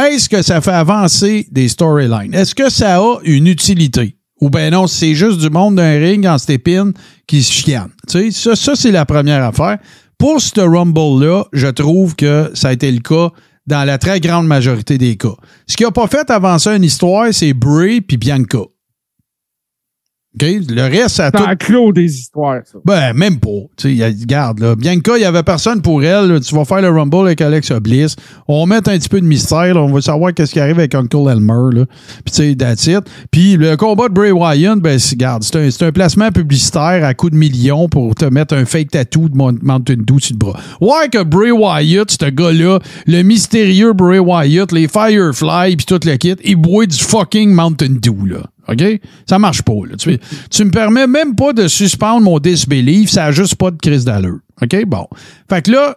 est-ce 0.00 0.28
que 0.28 0.42
ça 0.42 0.60
fait 0.60 0.72
avancer 0.72 1.46
des 1.50 1.68
storylines? 1.68 2.34
Est-ce 2.34 2.54
que 2.54 2.70
ça 2.70 2.98
a 2.98 3.18
une 3.24 3.46
utilité? 3.46 4.16
Ou 4.40 4.50
ben 4.50 4.72
non, 4.72 4.86
c'est 4.86 5.14
juste 5.14 5.38
du 5.38 5.48
monde 5.48 5.76
d'un 5.76 5.98
ring 5.98 6.26
en 6.26 6.38
stépine 6.38 6.92
qui 7.26 7.42
se 7.42 7.52
chiane. 7.52 7.90
Tu 8.08 8.30
sais, 8.30 8.30
ça, 8.30 8.56
ça 8.56 8.76
c'est 8.76 8.90
la 8.90 9.06
première 9.06 9.44
affaire. 9.44 9.78
Pour 10.18 10.40
ce 10.40 10.60
Rumble-là, 10.60 11.44
je 11.52 11.68
trouve 11.68 12.16
que 12.16 12.50
ça 12.54 12.68
a 12.68 12.72
été 12.72 12.90
le 12.90 13.00
cas 13.00 13.30
dans 13.66 13.84
la 13.84 13.98
très 13.98 14.20
grande 14.20 14.46
majorité 14.46 14.98
des 14.98 15.16
cas. 15.16 15.34
Ce 15.66 15.76
qui 15.76 15.84
n'a 15.84 15.90
pas 15.90 16.06
fait 16.08 16.28
avancer 16.30 16.70
une 16.70 16.84
histoire, 16.84 17.32
c'est 17.32 17.54
Bray 17.54 18.00
puis 18.00 18.16
Bianca. 18.16 18.64
OK? 20.40 20.48
Le 20.68 20.82
reste, 20.82 21.16
ça 21.16 21.26
a 21.26 21.30
tout 21.30 21.44
clos 21.58 21.92
des 21.92 22.12
histoires, 22.12 22.60
ça. 22.64 22.78
ben, 22.84 23.12
même 23.14 23.38
pas. 23.38 23.48
Tu 23.76 23.96
sais, 23.98 24.04
regarde, 24.06 24.58
là. 24.58 24.74
Bianca, 24.74 25.12
il 25.16 25.22
y 25.22 25.24
avait 25.24 25.42
personne 25.44 25.80
pour 25.80 26.02
elle. 26.02 26.26
là. 26.32 26.40
Tu 26.40 26.54
vas 26.54 26.64
faire 26.64 26.80
le 26.82 26.88
Rumble 26.90 27.26
avec 27.26 27.40
Alexa 27.40 27.78
Bliss. 27.80 28.16
On 28.48 28.66
va 28.66 28.74
mettre 28.76 28.90
un 28.90 28.98
petit 28.98 29.08
peu 29.08 29.20
de 29.20 29.26
mystère. 29.26 29.74
là. 29.74 29.80
On 29.82 29.92
va 29.92 30.00
savoir 30.00 30.34
qu'est-ce 30.34 30.52
qui 30.52 30.60
arrive 30.60 30.78
avec 30.78 30.94
Uncle 30.94 31.28
Elmer, 31.30 31.78
là. 31.78 31.84
Puis, 32.24 32.34
tu 32.34 32.34
sais, 32.34 32.54
that's 32.56 32.86
it. 32.86 33.02
Puis, 33.30 33.56
le 33.56 33.76
combat 33.76 34.08
de 34.08 34.14
Bray 34.14 34.32
Wyatt, 34.32 34.78
ben, 34.80 34.98
c'est- 34.98 35.14
regarde, 35.14 35.44
c'est 35.44 35.56
un, 35.82 35.86
un 35.88 35.92
placement 35.92 36.30
publicitaire 36.32 37.04
à 37.04 37.14
coup 37.14 37.30
de 37.30 37.36
millions 37.36 37.88
pour 37.88 38.14
te 38.16 38.24
mettre 38.24 38.54
un 38.54 38.64
fake 38.64 38.90
tattoo 38.90 39.28
de 39.28 39.36
Mountain 39.36 39.98
Dew 40.04 40.18
sur 40.18 40.34
le 40.34 40.38
bras. 40.38 40.58
Ouais, 40.80 41.08
que 41.12 41.22
Bray 41.22 41.52
Wyatt, 41.52 42.10
ce 42.10 42.28
gars-là, 42.30 42.78
le 43.06 43.22
mystérieux 43.22 43.92
Bray 43.92 44.18
Wyatt, 44.18 44.72
les 44.72 44.88
Firefly, 44.88 45.76
puis 45.76 45.86
tout 45.86 46.00
le 46.04 46.16
kit, 46.16 46.34
il 46.44 46.56
boit 46.56 46.86
du 46.86 46.98
fucking 46.98 47.52
Mountain 47.52 47.96
Dew, 48.02 48.26
là. 48.26 48.38
OK? 48.68 48.82
Ça 49.28 49.38
marche 49.38 49.62
pas. 49.62 49.72
Là. 49.88 49.96
Tu, 49.96 50.18
tu 50.50 50.64
me 50.64 50.70
permets 50.70 51.06
même 51.06 51.34
pas 51.34 51.52
de 51.52 51.68
suspendre 51.68 52.22
mon 52.22 52.38
disbelief, 52.38 53.10
ça 53.10 53.26
a 53.26 53.30
juste 53.30 53.56
pas 53.56 53.70
de 53.70 53.76
crise 53.76 54.04
d'allure. 54.04 54.38
OK? 54.62 54.84
Bon. 54.86 55.06
Fait 55.48 55.62
que 55.62 55.72
là, 55.72 55.96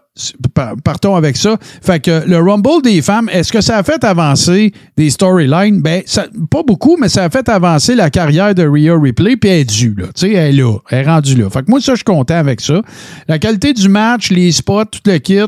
partons 0.83 1.15
avec 1.15 1.37
ça. 1.37 1.57
Fait 1.81 1.99
que 1.99 2.27
le 2.27 2.37
Rumble 2.37 2.81
des 2.83 3.01
femmes, 3.01 3.29
est-ce 3.31 3.51
que 3.51 3.61
ça 3.61 3.77
a 3.77 3.83
fait 3.83 4.03
avancer 4.03 4.71
des 4.97 5.09
storylines? 5.09 5.81
Ben, 5.81 6.01
pas 6.49 6.63
beaucoup, 6.63 6.97
mais 6.99 7.09
ça 7.09 7.25
a 7.25 7.29
fait 7.29 7.47
avancer 7.49 7.95
la 7.95 8.09
carrière 8.09 8.55
de 8.55 8.63
Rhea 8.67 8.99
Ripley, 8.99 9.37
puis 9.37 9.49
elle 9.49 9.59
est 9.59 9.65
due, 9.65 9.95
là. 9.95 10.07
Tu 10.07 10.27
sais, 10.27 10.33
elle 10.33 10.55
est 10.55 10.61
là. 10.61 10.77
Elle 10.89 10.99
est 10.99 11.09
rendue 11.09 11.35
là. 11.35 11.49
Fait 11.49 11.63
que 11.63 11.69
moi, 11.69 11.79
ça, 11.79 11.93
je 11.93 11.97
suis 11.97 12.03
content 12.03 12.35
avec 12.35 12.61
ça. 12.61 12.81
La 13.27 13.37
qualité 13.39 13.73
du 13.73 13.89
match, 13.89 14.31
les 14.31 14.51
spots, 14.51 14.85
tout 14.85 15.01
le 15.05 15.19
kit, 15.19 15.39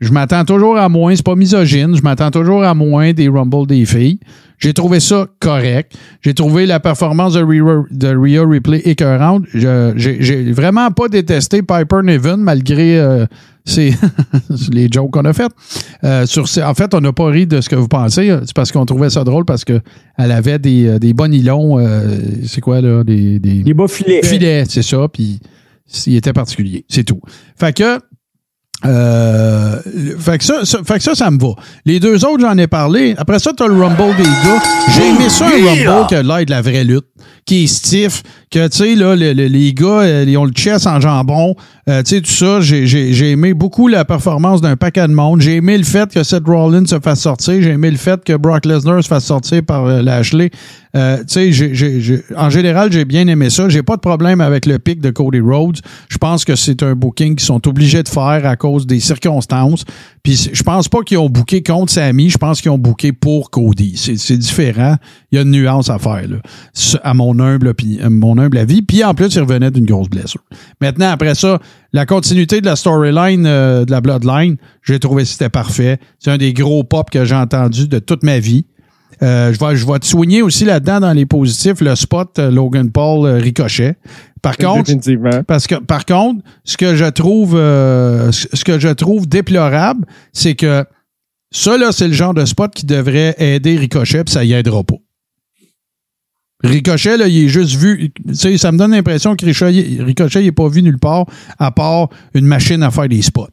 je 0.00 0.10
m'attends 0.10 0.44
toujours 0.44 0.76
à 0.76 0.88
moins. 0.88 1.14
C'est 1.14 1.24
pas 1.24 1.36
misogyne. 1.36 1.96
Je 1.96 2.02
m'attends 2.02 2.30
toujours 2.30 2.64
à 2.64 2.74
moins 2.74 3.12
des 3.12 3.28
Rumble 3.28 3.66
des 3.66 3.86
filles. 3.86 4.18
J'ai 4.58 4.72
trouvé 4.72 5.00
ça 5.00 5.26
correct. 5.40 5.92
J'ai 6.22 6.32
trouvé 6.34 6.64
la 6.66 6.80
performance 6.80 7.34
de 7.34 7.42
Rhea, 7.42 7.84
de 7.90 8.08
Rhea 8.16 8.46
Ripley 8.48 8.80
écœurante. 8.84 9.44
Je- 9.52 9.92
J'ai 9.96 10.52
vraiment 10.52 10.90
pas 10.90 11.08
détesté 11.08 11.62
Piper 11.62 12.00
Niven 12.04 12.36
malgré 12.36 12.98
euh, 12.98 13.26
les 14.72 14.88
jokes 14.90 15.10
qu'on 15.10 15.24
a 15.24 15.32
faites. 15.32 15.52
Euh, 16.04 16.26
sur 16.26 16.44
en 16.64 16.74
fait, 16.74 16.94
on 16.94 17.00
n'a 17.00 17.12
pas 17.12 17.26
ri 17.26 17.46
de 17.46 17.60
ce 17.60 17.68
que 17.68 17.76
vous 17.76 17.88
pensez. 17.88 18.34
C'est 18.44 18.54
parce 18.54 18.72
qu'on 18.72 18.84
trouvait 18.86 19.10
ça 19.10 19.24
drôle 19.24 19.44
parce 19.44 19.64
qu'elle 19.64 19.82
avait 20.16 20.58
des, 20.58 20.86
euh, 20.86 20.98
des 20.98 21.12
bons 21.14 21.28
nylons. 21.30 21.78
euh, 21.78 22.08
c'est 22.46 22.60
quoi, 22.60 22.80
là? 22.80 23.04
Des, 23.04 23.38
des, 23.38 23.62
Les 23.62 23.74
bas 23.74 23.88
filets. 23.88 24.22
filet, 24.22 24.64
c'est 24.68 24.82
ça, 24.82 25.08
puis 25.12 25.40
il 26.06 26.16
était 26.16 26.32
particulier, 26.32 26.84
c'est 26.88 27.04
tout. 27.04 27.20
Fait 27.56 27.74
que, 27.74 27.98
euh, 28.86 29.80
fait 30.18 30.38
que 30.38 30.44
ça, 30.44 30.64
ça- 30.64 30.78
fait 30.84 30.98
que 30.98 31.02
ça, 31.02 31.14
ça 31.14 31.30
me 31.30 31.38
va. 31.38 31.54
Les 31.84 32.00
deux 32.00 32.24
autres, 32.24 32.40
j'en 32.40 32.56
ai 32.58 32.66
parlé. 32.66 33.14
Après 33.16 33.38
ça, 33.38 33.52
t'as 33.56 33.66
le 33.66 33.74
Rumble 33.80 34.16
des 34.16 34.22
gars. 34.24 34.62
J'ai 34.94 35.08
aimé 35.08 35.28
ça, 35.28 35.46
un 35.46 35.50
Rumble 35.50 36.06
qui 36.08 36.14
a 36.14 36.22
l'air 36.22 36.44
de 36.44 36.50
la 36.50 36.62
vraie 36.62 36.84
lutte, 36.84 37.06
qui 37.46 37.64
est 37.64 37.66
stiff, 37.66 38.22
que, 38.54 38.68
tu 38.68 38.76
sais, 38.78 38.94
là, 38.94 39.16
le- 39.16 39.32
le- 39.32 39.46
les 39.46 39.72
gars, 39.74 40.00
euh, 40.02 40.24
ils 40.26 40.36
ont 40.38 40.44
le 40.44 40.52
chest 40.52 40.86
en 40.86 41.00
jambon, 41.00 41.54
euh, 41.88 42.02
tu 42.02 42.16
sais, 42.16 42.20
tout 42.20 42.30
ça. 42.30 42.60
J'ai- 42.60 42.86
J'ai 42.86 43.12
j'ai 43.12 43.30
aimé 43.32 43.52
beaucoup 43.54 43.88
la 43.88 44.04
performance 44.04 44.60
d'un 44.60 44.76
paquet 44.76 45.06
de 45.08 45.12
monde. 45.12 45.40
J'ai 45.40 45.56
aimé 45.56 45.76
le 45.76 45.84
fait 45.84 46.10
que 46.12 46.22
Seth 46.22 46.44
Rollins 46.46 46.86
se 46.86 46.98
fasse 47.00 47.20
sortir. 47.20 47.60
J'ai 47.60 47.70
aimé 47.70 47.90
le 47.90 47.96
fait 47.96 48.22
que 48.24 48.36
Brock 48.36 48.64
Lesnar 48.66 49.02
se 49.02 49.08
fasse 49.08 49.24
sortir 49.24 49.62
par 49.64 49.84
euh, 49.86 50.02
Lashley. 50.02 50.50
Euh, 50.96 51.18
tu 51.28 51.52
sais, 51.52 52.22
en 52.36 52.50
général, 52.50 52.92
j'ai 52.92 53.04
bien 53.04 53.26
aimé 53.26 53.50
ça. 53.50 53.68
J'ai 53.68 53.82
pas 53.82 53.96
de 53.96 54.00
problème 54.00 54.40
avec 54.40 54.64
le 54.66 54.78
pic 54.78 55.00
de 55.00 55.10
Cody 55.10 55.40
Rhodes. 55.40 55.78
Je 56.08 56.18
pense 56.18 56.44
que 56.44 56.54
c'est 56.54 56.82
un 56.84 56.94
booking 56.94 57.34
qu'ils 57.34 57.44
sont 57.46 57.66
obligés 57.66 58.02
de 58.04 58.08
faire 58.08 58.42
à 58.46 58.54
cause 58.56 58.86
des 58.86 59.00
circonstances. 59.00 59.84
Puis 60.22 60.50
je 60.52 60.62
pense 60.62 60.88
pas 60.88 61.00
qu'ils 61.02 61.18
ont 61.18 61.28
booké 61.28 61.62
contre 61.62 61.92
Sami. 61.92 62.30
Je 62.30 62.38
pense 62.38 62.60
qu'ils 62.60 62.70
ont 62.70 62.78
booké 62.78 63.12
pour 63.12 63.50
Cody. 63.50 63.94
C'est 63.96 64.36
différent. 64.38 64.94
Il 65.32 65.36
y 65.36 65.38
a 65.38 65.42
une 65.42 65.50
nuance 65.50 65.90
à 65.90 65.98
faire, 65.98 66.22
là, 66.28 66.36
à 67.02 67.12
mon 67.12 67.38
humble, 67.40 67.70
opi- 67.72 68.00
à 68.00 68.08
mon 68.08 68.38
avis. 68.56 68.82
Puis 68.82 69.04
en 69.04 69.14
plus, 69.14 69.34
il 69.34 69.40
revenait 69.40 69.70
d'une 69.70 69.86
grosse 69.86 70.08
blessure. 70.08 70.42
Maintenant, 70.80 71.10
après 71.10 71.34
ça, 71.34 71.60
la 71.92 72.06
continuité 72.06 72.60
de 72.60 72.66
la 72.66 72.76
storyline 72.76 73.46
euh, 73.46 73.84
de 73.84 73.90
la 73.90 74.00
Bloodline, 74.00 74.56
j'ai 74.82 74.98
trouvé 74.98 75.22
que 75.22 75.28
c'était 75.28 75.48
parfait. 75.48 75.98
C'est 76.18 76.30
un 76.30 76.38
des 76.38 76.52
gros 76.52 76.84
pop 76.84 77.10
que 77.10 77.24
j'ai 77.24 77.34
entendu 77.34 77.88
de 77.88 77.98
toute 77.98 78.22
ma 78.22 78.38
vie. 78.38 78.66
Euh, 79.22 79.52
je, 79.52 79.64
vais, 79.64 79.76
je 79.76 79.86
vais 79.86 79.98
te 79.98 80.06
soigner 80.06 80.42
aussi 80.42 80.64
là-dedans 80.64 81.00
dans 81.00 81.12
les 81.12 81.26
positifs 81.26 81.80
le 81.80 81.94
spot 81.94 82.38
euh, 82.38 82.50
Logan 82.50 82.90
Paul 82.90 83.26
euh, 83.26 83.38
Ricochet. 83.38 83.96
Par 84.42 84.56
contre, 84.58 84.92
parce 85.46 85.66
que 85.66 85.76
par 85.76 86.04
contre, 86.04 86.42
ce 86.64 86.76
que 86.76 86.96
je 86.96 87.06
trouve 87.06 87.56
euh, 87.56 88.30
ce 88.30 88.46
ce 88.52 88.62
que 88.62 88.78
je 88.78 88.88
trouve 88.88 89.26
déplorable, 89.26 90.04
c'est 90.34 90.54
que 90.54 90.84
ça 91.50 91.78
là, 91.78 91.92
c'est 91.92 92.08
le 92.08 92.12
genre 92.12 92.34
de 92.34 92.44
spot 92.44 92.74
qui 92.74 92.84
devrait 92.84 93.34
aider 93.38 93.78
Ricochet, 93.78 94.24
puis 94.24 94.34
ça 94.34 94.44
y 94.44 94.52
aidera 94.52 94.84
pas. 94.84 94.96
Ricochet, 96.64 97.16
là, 97.16 97.28
il 97.28 97.44
est 97.44 97.48
juste 97.48 97.76
vu. 97.76 98.10
Ça 98.32 98.72
me 98.72 98.78
donne 98.78 98.92
l'impression 98.92 99.36
que 99.36 99.44
Ricochet, 99.44 100.40
il 100.40 100.46
n'est 100.46 100.52
pas 100.52 100.68
vu 100.68 100.82
nulle 100.82 100.98
part 100.98 101.26
à 101.58 101.70
part 101.70 102.08
une 102.34 102.46
machine 102.46 102.82
à 102.82 102.90
faire 102.90 103.08
des 103.08 103.22
spots. 103.22 103.48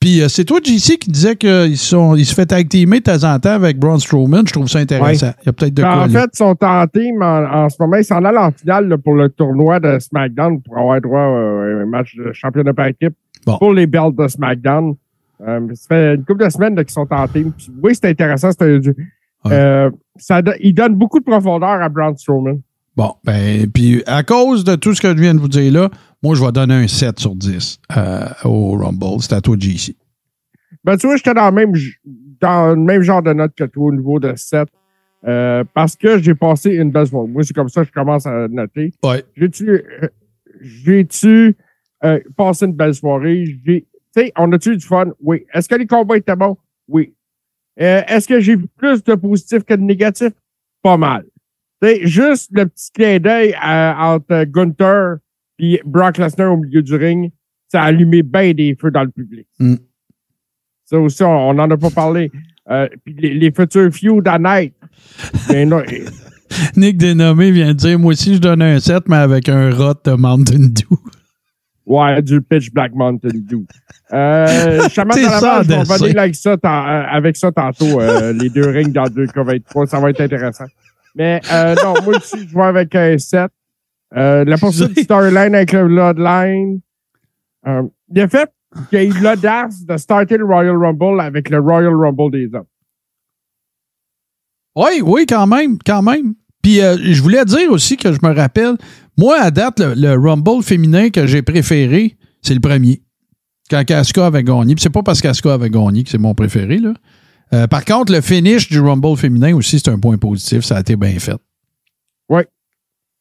Puis 0.00 0.20
euh, 0.20 0.26
c'est 0.28 0.44
toi, 0.44 0.58
JC, 0.62 0.98
qui 0.98 1.10
disait 1.12 1.36
qu'il 1.36 1.76
sont- 1.78 2.16
il 2.16 2.26
se 2.26 2.34
fait 2.34 2.44
tag 2.46 2.66
de 2.68 2.98
temps 2.98 3.22
en 3.22 3.38
temps 3.38 3.50
avec 3.52 3.78
Braun 3.78 4.00
Strowman. 4.00 4.42
Je 4.48 4.52
trouve 4.52 4.66
ça 4.66 4.80
intéressant. 4.80 5.30
Il 5.42 5.46
y 5.46 5.48
a 5.48 5.52
peut-être 5.52 5.74
de 5.74 5.82
quoi. 5.82 5.92
Ben, 5.94 5.98
en 6.02 6.06
là. 6.06 6.20
fait, 6.22 6.30
ils 6.34 6.36
sont 6.38 6.54
tentés, 6.56 7.12
mais 7.16 7.24
en, 7.24 7.44
en 7.44 7.68
ce 7.68 7.76
moment, 7.78 7.96
ils 7.98 8.04
s'en 8.04 8.24
allent 8.24 8.38
en 8.42 8.50
finale 8.50 8.88
là, 8.88 8.98
pour 8.98 9.14
le 9.14 9.28
tournoi 9.28 9.78
de 9.78 10.00
SmackDown 10.00 10.60
pour 10.60 10.76
avoir 10.76 11.00
droit 11.00 11.20
euh, 11.20 11.78
à 11.78 11.82
un 11.82 11.86
match 11.86 12.16
de 12.16 12.32
championnat 12.32 12.74
par 12.74 12.86
équipe 12.88 13.14
Bon. 13.46 13.58
pour 13.58 13.72
les 13.72 13.86
belts 13.86 14.16
de 14.18 14.26
SmackDown. 14.26 14.96
Euh, 15.46 15.60
ça 15.74 15.86
fait 15.88 16.14
une 16.16 16.24
couple 16.24 16.44
de 16.44 16.50
semaines 16.50 16.74
qu'ils 16.76 16.90
sont 16.90 17.06
tentés. 17.06 17.44
Puis, 17.56 17.70
oui, 17.80 17.92
c'est 17.94 18.08
intéressant. 18.08 18.50
c'est 18.58 18.80
Ouais. 19.44 19.52
euh, 19.52 19.90
ça, 20.16 20.40
il 20.60 20.74
donne 20.74 20.94
beaucoup 20.94 21.18
de 21.18 21.24
profondeur 21.24 21.68
à 21.82 21.88
Braun 21.88 22.16
Strowman. 22.16 22.60
Bon, 22.96 23.14
ben, 23.24 23.70
puis 23.70 24.02
à 24.06 24.22
cause 24.22 24.64
de 24.64 24.76
tout 24.76 24.94
ce 24.94 25.00
que 25.00 25.08
je 25.08 25.20
viens 25.20 25.34
de 25.34 25.40
vous 25.40 25.48
dire 25.48 25.72
là, 25.72 25.90
moi, 26.22 26.34
je 26.34 26.44
vais 26.44 26.52
donner 26.52 26.74
un 26.74 26.86
7 26.88 27.18
sur 27.18 27.34
10 27.34 27.80
euh, 27.96 28.26
au 28.44 28.72
Rumble. 28.76 29.20
C'est 29.20 29.32
à 29.32 29.40
toi, 29.40 29.56
JC. 29.58 29.96
Ben, 30.84 30.96
tu 30.96 31.06
vois, 31.06 31.16
j'étais 31.16 31.34
dans 31.34 31.46
le 31.48 31.52
même, 31.54 31.72
dans 32.40 32.70
le 32.70 32.76
même 32.76 33.02
genre 33.02 33.22
de 33.22 33.32
note 33.32 33.52
que 33.56 33.64
toi 33.64 33.86
au 33.86 33.92
niveau 33.92 34.20
de 34.20 34.32
7. 34.36 34.68
euh, 35.26 35.64
parce 35.74 35.96
que 35.96 36.18
j'ai 36.18 36.34
passé 36.34 36.70
une 36.74 36.90
belle 36.90 37.06
soirée. 37.06 37.28
Moi, 37.28 37.42
c'est 37.44 37.54
comme 37.54 37.68
ça 37.68 37.82
que 37.82 37.88
je 37.88 37.92
commence 37.92 38.26
à 38.26 38.46
noter. 38.48 38.92
Ouais. 39.02 39.24
J'ai-tu 39.36 39.82
j'ai-tu 40.60 41.56
euh, 42.04 42.20
passé 42.36 42.66
une 42.66 42.72
belle 42.74 42.94
soirée? 42.94 43.44
J'ai, 43.64 43.82
tu 44.14 44.22
sais, 44.22 44.32
on 44.36 44.50
a-tu 44.52 44.72
eu 44.72 44.76
du 44.76 44.86
fun? 44.86 45.06
Oui. 45.22 45.44
Est-ce 45.52 45.68
que 45.68 45.74
les 45.74 45.86
combats 45.86 46.16
étaient 46.16 46.36
bons? 46.36 46.56
Oui. 46.88 47.14
Euh, 47.80 48.02
Est-ce 48.06 48.28
que 48.28 48.40
j'ai 48.40 48.56
vu 48.56 48.66
plus 48.76 49.02
de 49.02 49.14
positifs 49.14 49.64
que 49.64 49.74
de 49.74 49.82
négatifs? 49.82 50.32
Pas 50.82 50.96
mal. 50.96 51.24
Sais, 51.82 52.06
juste 52.06 52.50
le 52.52 52.66
petit 52.66 52.90
clin 52.92 53.18
d'œil 53.18 53.54
à- 53.60 54.14
entre 54.14 54.44
Gunther 54.44 55.16
et 55.58 55.80
Brock 55.84 56.18
Lesnar 56.18 56.52
au 56.52 56.56
milieu 56.58 56.82
du 56.82 56.94
ring, 56.94 57.30
ça 57.68 57.82
a 57.82 57.86
allumé 57.86 58.22
bien 58.22 58.52
des 58.52 58.76
feux 58.80 58.90
dans 58.90 59.02
le 59.04 59.10
public. 59.10 59.46
Mm. 59.58 59.74
Ça 60.84 60.98
aussi, 60.98 61.22
on 61.22 61.54
n'en 61.54 61.70
a 61.70 61.76
pas 61.76 61.90
parlé. 61.90 62.30
Euh, 62.70 62.88
puis 63.04 63.14
les, 63.18 63.34
les 63.34 63.50
futurs 63.50 63.90
feuds 63.92 64.22
à 64.26 64.38
night. 64.38 64.74
Non, 65.66 65.82
Nick 66.76 66.98
Dénommé 66.98 67.50
vient 67.50 67.68
de 67.68 67.72
dire 67.72 67.98
Moi 67.98 68.12
aussi, 68.12 68.34
je 68.34 68.40
donne 68.40 68.60
un 68.62 68.78
7, 68.78 69.08
mais 69.08 69.16
avec 69.16 69.48
un 69.48 69.70
rot 69.70 69.94
de 70.04 70.12
Mountain 70.12 70.68
Dew. 70.68 70.96
Ouais, 71.84 72.22
du 72.22 72.40
pitch 72.40 72.70
Black 72.70 72.94
Mountain 72.94 73.30
Dew. 73.34 73.64
Euh, 74.12 74.82
à 74.84 74.88
ça, 74.88 75.04
la 75.04 75.82
revenir 75.82 76.18
avec 76.18 76.34
ça, 76.34 76.52
euh, 76.52 76.56
avec 76.62 77.36
ça 77.36 77.50
tantôt, 77.50 78.00
euh, 78.00 78.32
les 78.40 78.50
deux 78.50 78.68
rings 78.68 78.92
dans 78.92 79.06
2K23. 79.06 79.86
Ça 79.86 79.98
va 79.98 80.10
être 80.10 80.20
intéressant. 80.20 80.66
Mais 81.14 81.40
euh, 81.52 81.74
non, 81.82 81.94
moi 82.04 82.16
aussi, 82.16 82.48
je 82.48 82.54
vais 82.54 82.62
avec 82.62 82.94
un 82.94 83.18
7. 83.18 83.50
Euh, 84.16 84.44
la 84.44 84.58
poursuite 84.58 84.94
du 84.94 85.02
storyline 85.02 85.54
avec 85.54 85.72
le 85.72 85.86
Bloodline. 85.86 86.80
Euh, 87.66 87.82
le 88.14 88.28
fait 88.28 88.50
y 88.92 88.96
ait 88.96 89.06
eu 89.06 89.20
l'audace 89.20 89.84
de 89.84 89.96
starter 89.96 90.36
le 90.38 90.44
Royal 90.44 90.76
Rumble 90.76 91.20
avec 91.20 91.50
le 91.50 91.58
Royal 91.58 91.94
Rumble 91.94 92.30
des 92.30 92.54
hommes. 92.54 92.64
Oui, 94.74 95.02
oui, 95.02 95.26
quand 95.26 95.46
même, 95.46 95.76
quand 95.84 96.02
même. 96.02 96.34
Puis 96.62 96.80
euh, 96.80 96.96
je 97.00 97.20
voulais 97.22 97.44
dire 97.44 97.70
aussi 97.70 97.96
que 97.96 98.12
je 98.12 98.18
me 98.22 98.34
rappelle, 98.34 98.76
moi, 99.16 99.40
à 99.40 99.50
date, 99.50 99.80
le, 99.80 99.94
le 99.94 100.18
Rumble 100.18 100.62
féminin 100.62 101.10
que 101.10 101.26
j'ai 101.26 101.42
préféré, 101.42 102.16
c'est 102.40 102.54
le 102.54 102.60
premier. 102.60 103.02
Quand 103.70 103.84
Casca 103.84 104.26
avait 104.26 104.42
gagné. 104.42 104.74
C'est 104.78 104.90
pas 104.90 105.02
parce 105.02 105.20
qu'Asuka 105.20 105.54
avait 105.54 105.70
gagné 105.70 106.04
que 106.04 106.10
c'est 106.10 106.18
mon 106.18 106.34
préféré, 106.34 106.78
là. 106.78 106.94
Euh, 107.54 107.66
par 107.66 107.84
contre, 107.84 108.12
le 108.12 108.20
finish 108.20 108.68
du 108.68 108.80
Rumble 108.80 109.16
féminin 109.16 109.54
aussi, 109.54 109.78
c'est 109.78 109.90
un 109.90 109.98
point 109.98 110.16
positif. 110.16 110.64
Ça 110.64 110.76
a 110.76 110.80
été 110.80 110.96
bien 110.96 111.18
fait. 111.18 111.36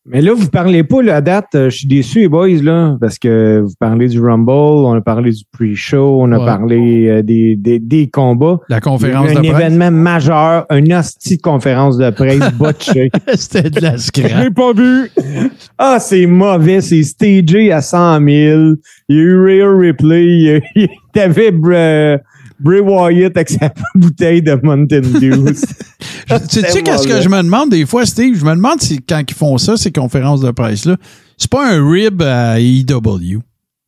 Mais 0.08 0.20
là, 0.22 0.34
vous 0.34 0.50
parlez 0.50 0.84
pas, 0.84 1.04
là, 1.04 1.18
à 1.18 1.22
date, 1.22 1.50
euh, 1.54 1.70
je 1.70 1.78
suis 1.78 1.88
déçu, 1.88 2.22
les 2.22 2.28
boys, 2.28 2.48
là, 2.64 2.98
parce 3.00 3.20
que 3.20 3.60
vous 3.64 3.74
parlez 3.80 4.08
du 4.08 4.20
Rumble, 4.20 4.50
on 4.52 4.94
a 4.96 5.02
parlé 5.02 5.30
du 5.32 5.44
pre-show, 5.54 6.18
on 6.20 6.32
a 6.32 6.40
Ouais. 6.40 6.46
parlé 6.46 7.08
euh, 7.08 7.22
des, 7.22 7.56
des, 7.56 7.78
des 7.78 8.10
combats. 8.10 8.58
La 8.68 8.82
conférence 8.82 9.32
de 9.32 9.38
un 9.38 9.42
presse. 9.42 9.52
événement 9.52 9.92
majeur, 9.92 10.66
une 10.72 10.92
hostie 10.92 11.38
de 11.38 11.42
conférence 11.44 11.98
de 11.98 12.10
presse 12.10 12.40
botchée. 12.58 13.12
C'était 13.36 13.70
de 13.70 13.80
la 13.80 13.92
Je 13.98 14.02
scrap. 14.02 14.44
l'ai 14.44 14.50
pas 14.50 14.74
vu. 14.74 15.12
Ah, 15.78 15.98
c'est 16.00 16.26
mauvais, 16.26 16.82
c'est 16.82 17.04
stagé 17.04 17.72
à 17.72 17.82
100 17.82 18.26
000. 18.26 18.26
Il 19.08 19.16
y 19.16 19.20
a 19.20 19.22
eu 19.22 19.40
Rhea 19.62 19.78
Ripley, 19.78 20.26
il 20.26 20.42
y 20.42 20.50
a 20.50 20.58
eu- 20.84 20.88
t'avais 21.14 21.52
Bray, 21.52 22.18
Bray 22.62 22.80
Wyatt 22.80 23.36
avec 23.36 23.50
sa 23.50 23.74
bouteille 23.96 24.42
de 24.42 24.60
Mountain 24.62 25.02
Dew. 25.02 25.52
Tu 26.50 26.62
sais 26.62 26.82
qu'est-ce 26.82 27.08
que 27.08 27.20
je 27.20 27.28
me 27.28 27.42
demande 27.42 27.72
des 27.72 27.86
fois, 27.86 28.06
Steve? 28.06 28.38
Je 28.38 28.46
me 28.46 28.56
demande 28.56 28.82
si 28.82 29.02
quand 29.02 29.22
ils 29.28 29.34
font 29.34 29.58
ça, 29.58 29.76
ces 29.76 29.92
conférences 29.92 30.40
de 30.40 30.52
presse-là, 30.52 30.96
c'est 31.38 31.50
pas 31.52 31.74
un 31.74 31.92
rib 31.92 32.22
à 32.22 32.60
EW. 32.60 33.40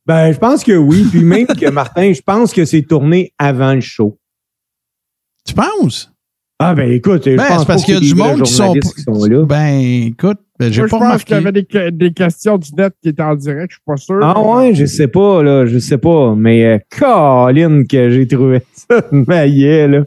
ben, 0.06 0.30
je 0.30 0.38
pense 0.38 0.62
que 0.62 0.72
oui. 0.76 1.06
Puis 1.10 1.22
même 1.22 1.46
que 1.46 1.70
Martin, 1.70 2.12
je 2.12 2.20
pense 2.20 2.52
que 2.52 2.64
c'est 2.66 2.82
tourné 2.82 3.32
avant 3.38 3.72
le 3.72 3.80
show. 3.80 4.18
Tu 5.46 5.54
penses? 5.54 6.13
Ah, 6.60 6.74
ben 6.74 6.90
écoute, 6.92 7.22
je 7.26 7.36
Ben, 7.36 7.44
pense 7.48 7.64
parce 7.64 7.82
pas 7.82 7.86
qu'il 7.86 7.94
y 7.94 7.96
a 7.96 8.00
du 8.00 8.14
monde 8.14 8.42
qui 8.42 8.52
sont, 8.52 8.64
journalistes 8.66 8.94
qui 8.94 9.02
sont 9.02 9.24
là. 9.24 9.44
Ben, 9.44 9.80
écoute, 10.06 10.38
ben, 10.58 10.72
j'ai 10.72 10.82
Moi, 10.82 10.86
je 10.88 10.90
pas 10.96 10.98
pense 11.10 11.24
qu'il 11.24 11.34
y 11.34 11.38
avait 11.38 11.52
des, 11.52 11.64
que- 11.64 11.90
des 11.90 12.12
questions 12.12 12.58
du 12.58 12.70
net 12.78 12.92
qui 13.02 13.08
étaient 13.08 13.22
en 13.22 13.34
direct. 13.34 13.70
Je 13.72 13.74
suis 13.74 13.82
pas 13.84 13.96
sûr. 13.96 14.20
Ah 14.22 14.40
ouais, 14.40 14.72
je 14.74 14.84
sais 14.86 15.08
pas, 15.08 15.42
là, 15.42 15.66
je 15.66 15.78
sais 15.78 15.98
pas. 15.98 16.34
Mais 16.36 16.64
euh, 16.64 16.78
Colin 16.96 17.82
que 17.84 18.10
j'ai 18.10 18.26
trouvé 18.28 18.62
ça 18.72 19.02
maillet, 19.10 19.88
là. 19.88 20.00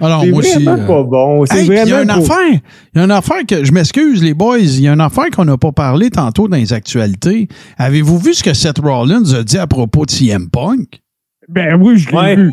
Alors, 0.00 0.22
C'est 0.22 0.30
moi 0.30 0.38
aussi. 0.40 0.62
vraiment 0.64 0.82
euh, 0.82 0.86
pas 0.86 1.02
bon. 1.04 1.46
C'est 1.46 1.60
Hey, 1.60 1.68
puis 1.68 1.78
il 1.84 1.88
y 1.88 1.92
a 1.94 2.02
une 2.02 2.08
vraiment 2.08 2.26
pas- 2.26 2.34
affaire. 2.34 2.60
Il 2.94 2.98
y 2.98 3.00
a 3.00 3.04
une 3.04 3.10
affaire 3.10 3.46
que. 3.48 3.64
Je 3.64 3.72
m'excuse, 3.72 4.22
les 4.22 4.34
boys. 4.34 4.58
Il 4.58 4.80
y 4.82 4.88
a 4.88 4.92
une 4.92 5.00
affaire 5.00 5.30
qu'on 5.34 5.44
n'a 5.46 5.56
pas 5.56 5.72
parlé 5.72 6.10
tantôt 6.10 6.48
dans 6.48 6.56
les 6.58 6.72
actualités. 6.74 7.48
Avez-vous 7.78 8.18
vu 8.18 8.34
ce 8.34 8.42
que 8.42 8.52
Seth 8.52 8.78
Rollins 8.80 9.32
a 9.32 9.42
dit 9.42 9.56
à 9.56 9.66
propos 9.66 10.04
de 10.04 10.10
CM 10.10 10.50
Punk? 10.50 11.00
Ben 11.48 11.80
oui, 11.80 11.96
je 11.96 12.10
l'ai 12.10 12.16
Ouais. 12.16 12.36
vu. 12.36 12.52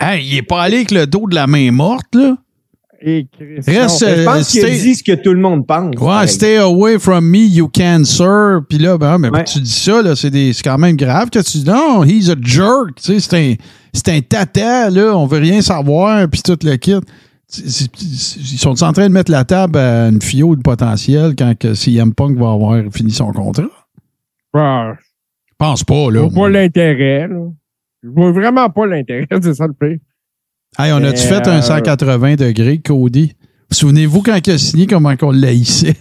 Hey, 0.00 0.24
il 0.26 0.36
est 0.38 0.42
pas 0.42 0.62
allé 0.62 0.76
avec 0.78 0.90
le 0.90 1.06
dos 1.06 1.26
de 1.28 1.34
la 1.36 1.46
main 1.46 1.70
morte, 1.70 2.14
là. 2.14 2.36
Et 3.00 3.28
Reste, 3.64 4.00
Je 4.00 4.04
euh, 4.06 4.24
pense 4.24 4.50
qu'il 4.50 4.64
a 4.64 4.68
stay- 4.68 4.78
dit 4.82 4.94
ce 4.96 5.04
que 5.04 5.12
tout 5.12 5.32
le 5.32 5.40
monde 5.40 5.64
pense. 5.66 5.94
Ouais, 5.94 6.06
pareil. 6.06 6.28
stay 6.28 6.56
away 6.56 6.98
from 6.98 7.24
me, 7.30 7.38
you 7.46 7.68
cancer. 7.68 8.60
Puis 8.68 8.78
là, 8.78 8.98
ben, 8.98 9.18
mais 9.18 9.30
Ouais. 9.30 9.44
tu 9.44 9.60
dis 9.60 9.70
ça, 9.70 10.02
là, 10.02 10.16
c'est, 10.16 10.30
des, 10.30 10.52
c'est 10.52 10.64
quand 10.64 10.78
même 10.78 10.96
grave 10.96 11.30
que 11.30 11.38
tu 11.38 11.58
dis 11.58 11.64
non, 11.64 12.02
he's 12.02 12.28
a 12.28 12.34
jerk. 12.42 12.96
Tu 12.96 13.02
sais, 13.02 13.20
c'est 13.20 13.36
un, 13.36 13.54
c'est 13.92 14.08
un 14.08 14.20
tata, 14.20 14.90
là, 14.90 15.16
on 15.16 15.26
veut 15.26 15.38
rien 15.38 15.60
savoir, 15.60 16.28
puis 16.28 16.42
tout 16.42 16.58
le 16.64 16.74
kit. 16.76 16.96
Ils 17.56 18.58
sont 18.58 18.82
en 18.82 18.92
train 18.92 19.08
de 19.08 19.12
mettre 19.14 19.30
la 19.30 19.44
table 19.44 19.78
à 19.78 20.08
une 20.08 20.20
fio 20.20 20.54
de 20.56 20.60
potentiel 20.60 21.34
quand 21.38 21.56
que 21.56 21.74
CM 21.74 22.12
Punk 22.12 22.36
va 22.36 22.50
avoir 22.52 22.82
fini 22.92 23.10
son 23.12 23.32
contrat? 23.32 23.62
bah, 24.52 24.94
Je 25.46 25.54
pense 25.56 25.84
pas, 25.84 26.06
je 26.10 26.14
là. 26.14 26.20
vois 26.28 26.44
pas 26.44 26.48
l'intérêt. 26.50 27.28
là. 27.28 27.36
Je 28.02 28.08
vois 28.10 28.32
vraiment 28.32 28.68
pas 28.70 28.86
l'intérêt, 28.86 29.26
c'est 29.42 29.54
ça 29.54 29.66
le 29.66 29.72
pire. 29.72 29.98
Hey, 30.78 30.92
on 30.92 31.02
a-tu 31.02 31.26
fait 31.26 31.46
un 31.48 31.58
euh, 31.58 31.62
180 31.62 32.36
degrés, 32.36 32.78
Cody? 32.78 33.34
Souvenez-vous 33.70 34.22
quand 34.22 34.38
il 34.46 34.52
a 34.52 34.58
signé, 34.58 34.86
comment 34.86 35.16
qu'on 35.16 35.32
l'haïssait? 35.32 35.96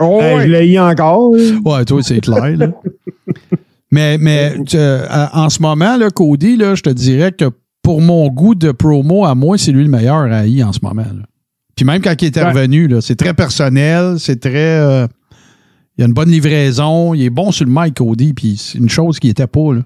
Oh, 0.00 0.18
Ben, 0.20 0.36
ouais. 0.38 0.42
Je 0.46 0.52
l'ai 0.52 0.72
eu 0.72 0.78
encore. 0.78 1.34
là. 1.34 1.58
Ouais, 1.64 1.84
toi, 1.84 2.02
c'est 2.02 2.20
clair. 2.20 2.56
Là. 2.56 2.68
mais 3.90 4.18
mais 4.18 4.56
tu, 4.64 4.76
euh, 4.76 5.06
en 5.32 5.48
ce 5.48 5.62
moment, 5.62 5.96
là, 5.96 6.10
Cody, 6.10 6.56
là, 6.56 6.74
je 6.74 6.82
te 6.82 6.90
dirais 6.90 7.32
que 7.32 7.50
pour 7.82 8.00
mon 8.00 8.28
goût 8.28 8.54
de 8.54 8.72
promo, 8.72 9.24
à 9.24 9.34
moi, 9.34 9.56
c'est 9.58 9.72
lui 9.72 9.84
le 9.84 9.90
meilleur 9.90 10.30
à 10.32 10.46
I 10.46 10.62
en 10.64 10.72
ce 10.72 10.80
moment. 10.82 11.02
là. 11.02 11.24
Puis 11.76 11.84
même 11.84 12.02
quand 12.02 12.20
il 12.20 12.26
est 12.26 12.36
Ouais. 12.36 12.50
revenu, 12.50 12.88
là, 12.88 13.00
c'est 13.00 13.16
très 13.16 13.34
personnel, 13.34 14.16
c'est 14.18 14.40
très. 14.40 14.78
euh, 14.80 15.06
il 15.96 16.04
a 16.04 16.06
une 16.06 16.12
bonne 16.14 16.30
livraison, 16.30 17.14
il 17.14 17.22
est 17.24 17.30
bon 17.30 17.52
sur 17.52 17.66
le 17.66 17.70
mic, 17.72 17.94
Cody, 17.94 18.32
puis 18.34 18.56
c'est 18.56 18.78
une 18.78 18.88
chose 18.88 19.18
qui 19.20 19.28
n'était 19.28 19.46
pas. 19.46 19.74
Là. 19.74 19.82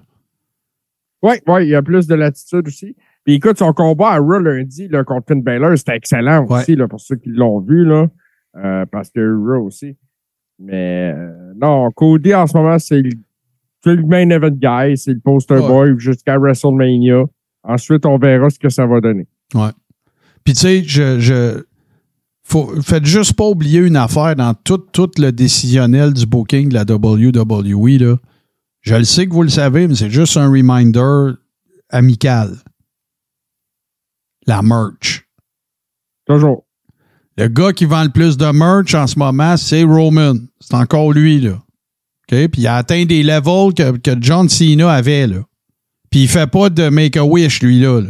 Oui, 1.23 1.35
ouais, 1.47 1.65
il 1.65 1.69
y 1.69 1.75
a 1.75 1.81
plus 1.81 2.07
de 2.07 2.15
latitude 2.15 2.67
aussi. 2.67 2.95
Puis 3.27 3.35
écoute, 3.35 3.57
son 3.57 3.73
combat 3.73 4.11
à 4.11 4.17
Raw 4.19 4.39
lundi 4.39 4.87
là, 4.87 5.03
contre 5.03 5.27
Finn 5.27 5.43
Balor, 5.43 5.77
c'était 5.77 5.97
excellent 5.97 6.45
Ouais. 6.45 6.61
aussi 6.61 6.77
là, 6.77 6.87
pour 6.87 7.01
ceux 7.01 7.17
qui 7.17 7.27
l'ont 7.29 7.59
vu, 7.59 7.83
là, 7.83 8.07
euh, 8.55 8.85
parce 8.89 9.09
que 9.09 9.19
Raw 9.19 9.65
aussi. 9.65 9.97
Mais 10.57 11.13
euh, 11.13 11.51
non, 11.61 11.91
Cody 11.91 12.33
en 12.33 12.47
ce 12.47 12.55
moment, 12.57 12.79
c'est 12.79 13.01
le, 13.01 13.09
le 13.85 14.03
main 14.05 14.29
event 14.29 14.49
guy, 14.51 14.95
c'est 14.97 15.11
le 15.11 15.19
poster 15.19 15.55
Ouais. 15.55 15.67
boy 15.67 15.95
jusqu'à 15.99 16.37
WrestleMania. 16.37 17.25
Ensuite, 17.63 18.05
on 18.05 18.17
verra 18.17 18.49
ce 18.49 18.57
que 18.59 18.69
ça 18.69 18.85
va 18.87 19.01
donner. 19.01 19.27
Puis 20.45 20.53
tu 20.53 20.59
sais, 20.61 20.83
je, 20.85 21.19
je 21.19 21.63
faut, 22.43 22.67
faites 22.81 23.03
juste 23.05 23.33
pas 23.35 23.43
oublier 23.49 23.79
une 23.81 23.97
affaire 23.97 24.37
dans 24.37 24.53
tout, 24.53 24.77
tout 24.77 25.11
le 25.17 25.31
décisionnel 25.33 26.13
du 26.13 26.25
booking 26.25 26.69
de 26.69 26.75
la 26.75 26.83
WWE. 26.85 27.97
Là. 27.99 28.15
Je 28.79 28.95
le 28.95 29.03
sais 29.03 29.27
que 29.27 29.33
vous 29.33 29.43
le 29.43 29.49
savez, 29.49 29.85
mais 29.85 29.95
c'est 29.95 30.09
juste 30.09 30.37
un 30.37 30.49
reminder 30.49 31.33
amical. 31.89 32.51
La 34.47 34.61
merch. 34.61 35.25
Toujours. 36.25 36.65
Le 37.37 37.47
gars 37.47 37.71
qui 37.73 37.85
vend 37.85 38.03
le 38.03 38.09
plus 38.09 38.37
de 38.37 38.45
merch 38.47 38.95
en 38.95 39.05
ce 39.07 39.19
moment, 39.19 39.57
c'est 39.57 39.83
Roman. 39.83 40.33
C'est 40.59 40.73
encore 40.73 41.11
lui, 41.13 41.39
là. 41.39 41.51
OK? 41.51 42.47
Puis 42.49 42.61
il 42.61 42.67
a 42.67 42.77
atteint 42.77 43.05
des 43.05 43.23
levels 43.23 43.73
que, 43.73 43.97
que 43.97 44.11
John 44.19 44.49
Cena 44.49 44.91
avait, 44.91 45.27
là. 45.27 45.37
Puis 46.09 46.21
il 46.21 46.27
fait 46.27 46.47
pas 46.49 46.69
de 46.69 46.89
make-a-wish, 46.89 47.61
lui-là. 47.61 48.01
Là. 48.01 48.09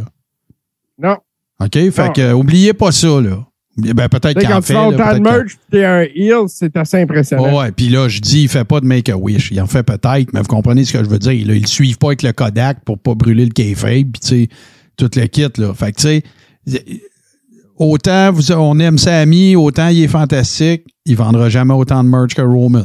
Non. 0.98 1.16
OK? 1.60 1.72
Fait 1.90 2.06
Non. 2.06 2.12
que, 2.12 2.32
oubliez 2.32 2.72
pas 2.72 2.92
ça, 2.92 3.20
là. 3.20 3.44
Ben, 3.76 4.08
peut-être 4.08 4.34
Tu 4.34 4.40
qu'il 4.44 4.48
en 4.48 4.54
quand 4.56 4.60
tu 4.60 4.66
fait. 4.68 4.72
fais 4.72 4.80
là, 4.80 4.88
autant 4.88 5.14
de 5.14 5.20
merch 5.20 5.52
t'es 5.70 5.84
un 5.84 6.00
heel, 6.02 6.48
c'est 6.48 6.76
assez 6.76 7.00
impressionnant. 7.00 7.44
Ouais, 7.44 7.58
ouais. 7.58 7.72
Puis 7.72 7.88
là, 7.88 8.08
je 8.08 8.20
dis, 8.20 8.42
il 8.42 8.48
fait 8.48 8.64
pas 8.64 8.80
de 8.80 8.86
make-a-wish. 8.86 9.52
Il 9.52 9.60
en 9.60 9.68
fait 9.68 9.84
peut-être, 9.84 10.32
mais 10.32 10.40
vous 10.40 10.48
comprenez 10.48 10.84
ce 10.84 10.94
que 10.94 11.04
je 11.04 11.08
veux 11.08 11.18
dire. 11.20 11.46
Là, 11.46 11.54
ils 11.54 11.60
le 11.62 11.66
suivent 11.68 11.96
pas 11.98 12.08
avec 12.08 12.22
le 12.22 12.32
Kodak 12.32 12.80
pour 12.84 12.98
pas 12.98 13.14
brûler 13.14 13.44
le 13.44 13.52
kayfabe, 13.52 14.10
puis 14.12 14.20
tu 14.20 14.26
sais, 14.26 14.48
tout 14.98 15.10
le 15.16 15.26
kit, 15.26 15.46
là. 15.56 15.72
Fait 15.74 15.92
que, 15.92 15.96
tu 16.00 16.22
sais, 16.72 16.82
autant 17.76 18.32
vous, 18.32 18.52
on 18.52 18.78
aime 18.78 18.98
Sammy, 18.98 19.56
autant 19.56 19.88
il 19.88 20.02
est 20.02 20.08
fantastique, 20.08 20.82
il 21.06 21.16
vendra 21.16 21.48
jamais 21.48 21.74
autant 21.74 22.04
de 22.04 22.08
merch 22.08 22.34
que 22.34 22.42
Roman. 22.42 22.84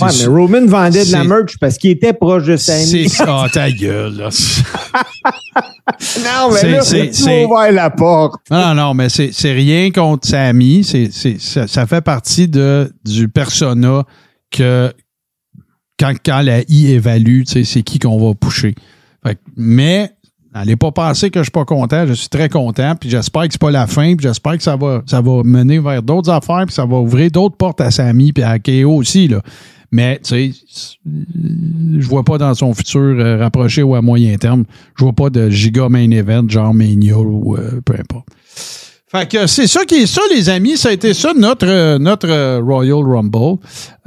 Ouais, 0.00 0.08
mais. 0.18 0.26
Roman 0.26 0.66
vendait 0.66 1.06
de 1.06 1.12
la 1.12 1.24
merch 1.24 1.56
parce 1.58 1.78
qu'il 1.78 1.90
était 1.92 2.12
proche 2.12 2.44
de 2.44 2.56
Sammy. 2.58 2.84
C'est 2.84 3.08
ça, 3.08 3.46
ta 3.52 3.70
gueule, 3.70 4.14
là. 4.16 4.28
Non, 6.18 6.52
mais 6.52 6.70
là, 6.70 6.82
c'est- 6.82 7.44
ouvert 7.46 7.72
la 7.72 7.88
porte. 7.90 8.34
Non, 8.50 8.74
non, 8.74 8.92
mais 8.92 9.08
c'est 9.08 9.52
rien 9.52 9.90
contre 9.90 10.28
Sammy. 10.28 10.84
C'est 10.84 11.10
ça, 11.38 11.66
ça 11.66 11.86
fait 11.86 12.02
partie 12.02 12.46
de, 12.46 12.92
du 13.06 13.28
persona 13.28 14.04
que 14.50 14.92
quand, 15.98 16.12
quand 16.24 16.42
la 16.42 16.60
I 16.68 16.88
évalue, 16.92 17.42
c'est 17.46 17.64
qui 17.82 17.98
qu'on 17.98 18.18
va 18.18 18.34
que- 19.34 19.40
mais 19.56 20.10
n'allez 20.58 20.76
pas 20.76 20.90
penser 20.92 21.30
que 21.30 21.40
je 21.40 21.44
suis 21.44 21.50
pas 21.50 21.64
content. 21.64 22.06
Je 22.06 22.14
suis 22.14 22.28
très 22.28 22.48
content. 22.48 22.94
Puis 22.98 23.10
j'espère 23.10 23.42
que 23.46 23.52
c'est 23.52 23.60
pas 23.60 23.70
la 23.70 23.86
fin. 23.86 24.14
Puis 24.16 24.26
j'espère 24.26 24.56
que 24.56 24.62
ça 24.62 24.76
va, 24.76 25.02
ça 25.06 25.20
va 25.20 25.42
mener 25.44 25.78
vers 25.78 26.02
d'autres 26.02 26.30
affaires. 26.30 26.64
Puis 26.66 26.74
ça 26.74 26.86
va 26.86 26.96
ouvrir 26.96 27.30
d'autres 27.30 27.56
portes 27.56 27.80
à 27.80 27.90
Sammy 27.90 28.32
puis 28.32 28.42
à 28.42 28.58
KO 28.58 28.96
aussi. 28.96 29.28
Là. 29.28 29.42
Mais, 29.92 30.18
tu 30.22 30.52
sais, 30.52 30.52
je 31.04 32.06
vois 32.06 32.24
pas 32.24 32.38
dans 32.38 32.54
son 32.54 32.74
futur 32.74 33.00
euh, 33.00 33.38
rapproché 33.38 33.82
ou 33.82 33.94
à 33.94 34.02
moyen 34.02 34.36
terme, 34.36 34.64
je 34.98 35.04
vois 35.04 35.12
pas 35.12 35.30
de 35.30 35.48
giga 35.48 35.88
main 35.88 36.10
event, 36.10 36.48
genre 36.48 36.74
Mania 36.74 37.16
ou 37.16 37.56
euh, 37.56 37.80
peu 37.84 37.94
importe. 37.94 38.26
Fait 39.08 39.30
que 39.30 39.46
c'est 39.46 39.68
ça 39.68 39.84
qui 39.84 39.94
est 39.96 40.06
ça, 40.06 40.20
les 40.34 40.48
amis. 40.48 40.76
Ça 40.76 40.88
a 40.88 40.92
été 40.92 41.14
ça, 41.14 41.32
notre, 41.32 41.96
notre 41.98 42.28
euh, 42.28 42.60
Royal 42.60 43.04
Rumble. 43.04 43.58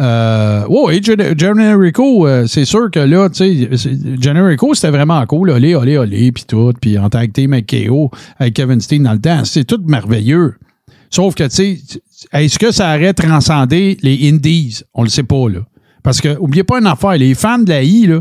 Euh, 0.01 0.65
ouais, 0.67 1.01
Gen- 1.01 1.39
Generico, 1.39 2.27
euh, 2.27 2.45
c'est 2.47 2.65
sûr 2.65 2.91
que 2.91 2.99
là, 2.99 3.29
tu 3.29 3.69
sais, 3.77 3.97
Generico, 4.19 4.73
c'était 4.73 4.89
vraiment 4.89 5.25
cool. 5.25 5.51
Olé, 5.51 5.73
olé, 5.73 5.97
olé, 5.97 6.33
puis 6.33 6.43
tout. 6.45 6.73
Puis 6.81 6.97
en 6.97 7.09
tag 7.09 7.31
team 7.31 7.53
avec 7.53 7.67
KO, 7.67 8.11
avec 8.39 8.55
Kevin 8.55 8.81
Steen 8.81 9.03
dans 9.03 9.13
le 9.13 9.21
temps. 9.21 9.45
C'est 9.45 9.63
tout 9.63 9.81
merveilleux. 9.87 10.55
Sauf 11.09 11.33
que, 11.33 11.45
tu 11.45 11.49
sais, 11.49 11.77
est-ce 12.33 12.59
que 12.59 12.71
ça 12.71 12.93
aurait 12.95 13.13
transcendé 13.13 13.97
les 14.01 14.29
Indies? 14.29 14.81
On 14.93 15.03
le 15.03 15.09
sait 15.09 15.23
pas, 15.23 15.47
là. 15.47 15.59
Parce 16.03 16.19
que, 16.19 16.37
oubliez 16.39 16.65
pas 16.65 16.79
une 16.79 16.87
affaire, 16.87 17.17
les 17.17 17.35
fans 17.35 17.59
de 17.59 17.69
la 17.69 17.83
I, 17.83 18.05
là, 18.05 18.19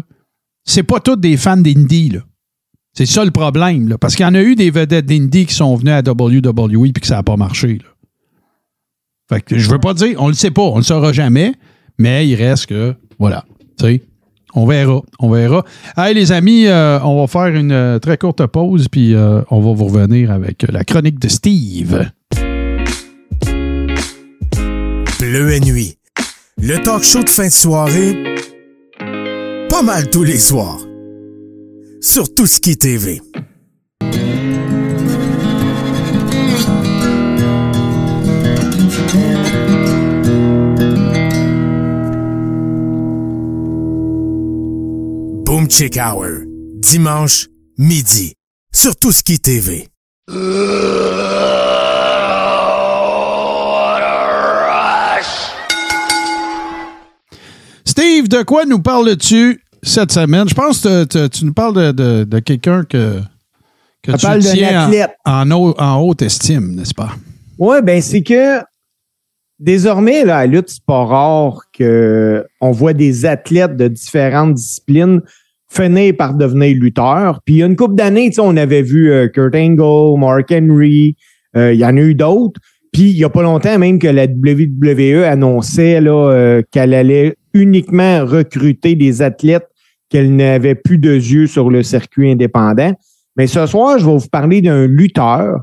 c'est 0.65 0.85
pas 0.85 1.01
tous 1.01 1.17
des 1.17 1.37
fans 1.37 1.57
d'Indie, 1.57 2.11
là. 2.11 2.21
C'est 2.95 3.07
ça 3.07 3.25
le 3.25 3.31
problème. 3.31 3.97
Parce 4.01 4.17
qu'il 4.17 4.25
y 4.25 4.29
en 4.29 4.35
a 4.35 4.43
eu 4.43 4.55
des 4.55 4.71
vedettes 4.71 5.07
d'Indie 5.07 5.47
qui 5.47 5.55
sont 5.55 5.75
venues 5.77 5.93
à 5.93 6.01
WWE 6.01 6.93
puis 6.93 7.01
que 7.01 7.07
ça 7.07 7.17
n'a 7.17 7.23
pas 7.23 7.37
marché, 7.37 7.79
là. 7.79 7.89
Fait 9.29 9.45
je 9.51 9.71
veux 9.71 9.79
pas 9.79 9.93
dire, 9.93 10.17
on 10.19 10.29
le 10.29 10.35
sait 10.35 10.51
pas, 10.51 10.63
on 10.63 10.79
le 10.79 10.83
saura 10.83 11.13
jamais, 11.13 11.53
mais 11.99 12.27
il 12.27 12.35
reste 12.35 12.67
que, 12.67 12.95
voilà, 13.19 13.45
tu 13.79 13.85
sais, 13.85 14.03
on 14.55 14.67
verra, 14.67 15.03
on 15.21 15.31
verra. 15.31 15.65
Hey, 15.97 16.15
les 16.15 16.33
amis, 16.33 16.67
euh, 16.67 16.99
on 17.03 17.21
va 17.21 17.27
faire 17.27 17.55
une 17.55 17.73
euh, 17.73 17.99
très 17.99 18.17
courte 18.17 18.47
pause, 18.47 18.89
puis 18.89 19.15
euh, 19.15 19.43
on 19.51 19.61
va 19.61 19.73
vous 19.75 19.85
revenir 19.85 20.31
avec 20.31 20.65
la 20.69 20.83
chronique 20.83 21.19
de 21.19 21.29
Steve. 21.29 22.11
Bleu 25.21 25.53
et 25.53 25.61
nuit. 25.61 25.99
Le 26.61 26.83
talk 26.83 27.03
show 27.03 27.23
de 27.23 27.29
fin 27.29 27.47
de 27.47 27.53
soirée. 27.53 28.37
Pas 29.69 29.83
mal 29.83 30.09
tous 30.09 30.25
les 30.25 30.39
soirs. 30.39 30.88
Sur 32.01 32.33
Tout 32.33 32.47
ce 32.47 32.61
qui 32.61 32.77
TV. 32.77 33.21
Boom 45.45 45.69
Chick 45.69 45.97
Hour. 45.97 46.45
Dimanche, 46.77 47.49
midi. 47.79 48.35
Sur 48.73 48.95
Tout 48.95 49.11
ce 49.11 49.23
qui 49.25 49.41
TV. 49.41 49.89
Steve, 57.85 58.29
de 58.29 58.43
quoi 58.45 58.65
nous 58.67 58.81
parles-tu? 58.81 59.61
Cette 59.83 60.13
semaine? 60.13 60.49
Je 60.49 60.55
pense 60.55 60.81
que 60.83 61.27
tu 61.29 61.45
nous 61.45 61.53
parles 61.55 61.75
de, 61.75 61.93
de- 61.93 62.25
de 62.25 62.39
quelqu'un 62.41 62.85
que, 62.85 63.21
que 64.03 64.13
tu 64.13 64.27
parle 64.27 64.41
tiens 64.41 64.89
en, 65.25 65.51
en 65.51 65.57
haut- 65.57 65.75
en 65.79 66.01
haute 66.01 66.23
estime, 66.23 66.75
n'est-ce 66.75 66.95
pas? 66.95 67.11
Oui, 67.59 67.77
ben 67.83 68.01
c'est 68.01 68.23
que 68.23 68.61
désormais, 69.59 70.25
là, 70.25 70.39
à 70.39 70.47
la 70.47 70.53
lutte, 70.53 70.69
c'est 70.69 70.85
pas 70.85 71.05
rare 71.05 71.63
qu'on 71.77 72.71
voit 72.71 72.93
des 72.93 73.27
athlètes 73.27 73.77
de 73.77 73.89
différentes 73.89 74.55
disciplines 74.55 75.21
finir 75.71 76.15
par 76.17 76.35
devenir 76.35 76.75
lutteurs. 76.81 77.41
Puis 77.45 77.57
il 77.57 77.59
y 77.59 77.63
a 77.63 77.67
une 77.67 77.77
couple 77.77 77.95
d'années, 77.95 78.31
on 78.39 78.57
avait 78.57 78.83
vu 78.83 79.11
euh, 79.13 79.29
Kurt 79.29 79.55
Angle, 79.55 80.19
Mark 80.19 80.51
Henry, 80.51 81.15
euh, 81.57 81.75
il 81.75 81.79
y 81.81 81.85
en 81.85 81.97
a 81.97 82.01
eu 82.01 82.15
d'autres. 82.15 82.59
Puis 82.93 83.11
il 83.11 83.17
y 83.19 83.25
a 83.25 83.29
pas 83.29 83.43
longtemps 83.43 83.79
même 83.79 83.99
que 83.99 84.07
la 84.09 84.25
WWE 84.25 85.25
annonçait 85.25 86.01
là, 86.01 86.31
euh, 86.31 86.63
qu'elle 86.71 86.95
allait 86.95 87.37
uniquement 87.61 88.25
recruter 88.25 88.95
des 88.95 89.23
athlètes 89.23 89.69
qu'elle 90.09 90.35
n'avait 90.35 90.75
plus 90.75 90.99
de 90.99 91.13
yeux 91.13 91.47
sur 91.47 91.71
le 91.71 91.83
circuit 91.83 92.31
indépendant. 92.31 92.93
Mais 93.37 93.47
ce 93.47 93.67
soir, 93.67 93.99
je 93.99 94.07
vais 94.07 94.17
vous 94.17 94.29
parler 94.29 94.61
d'un 94.61 94.87
lutteur 94.87 95.61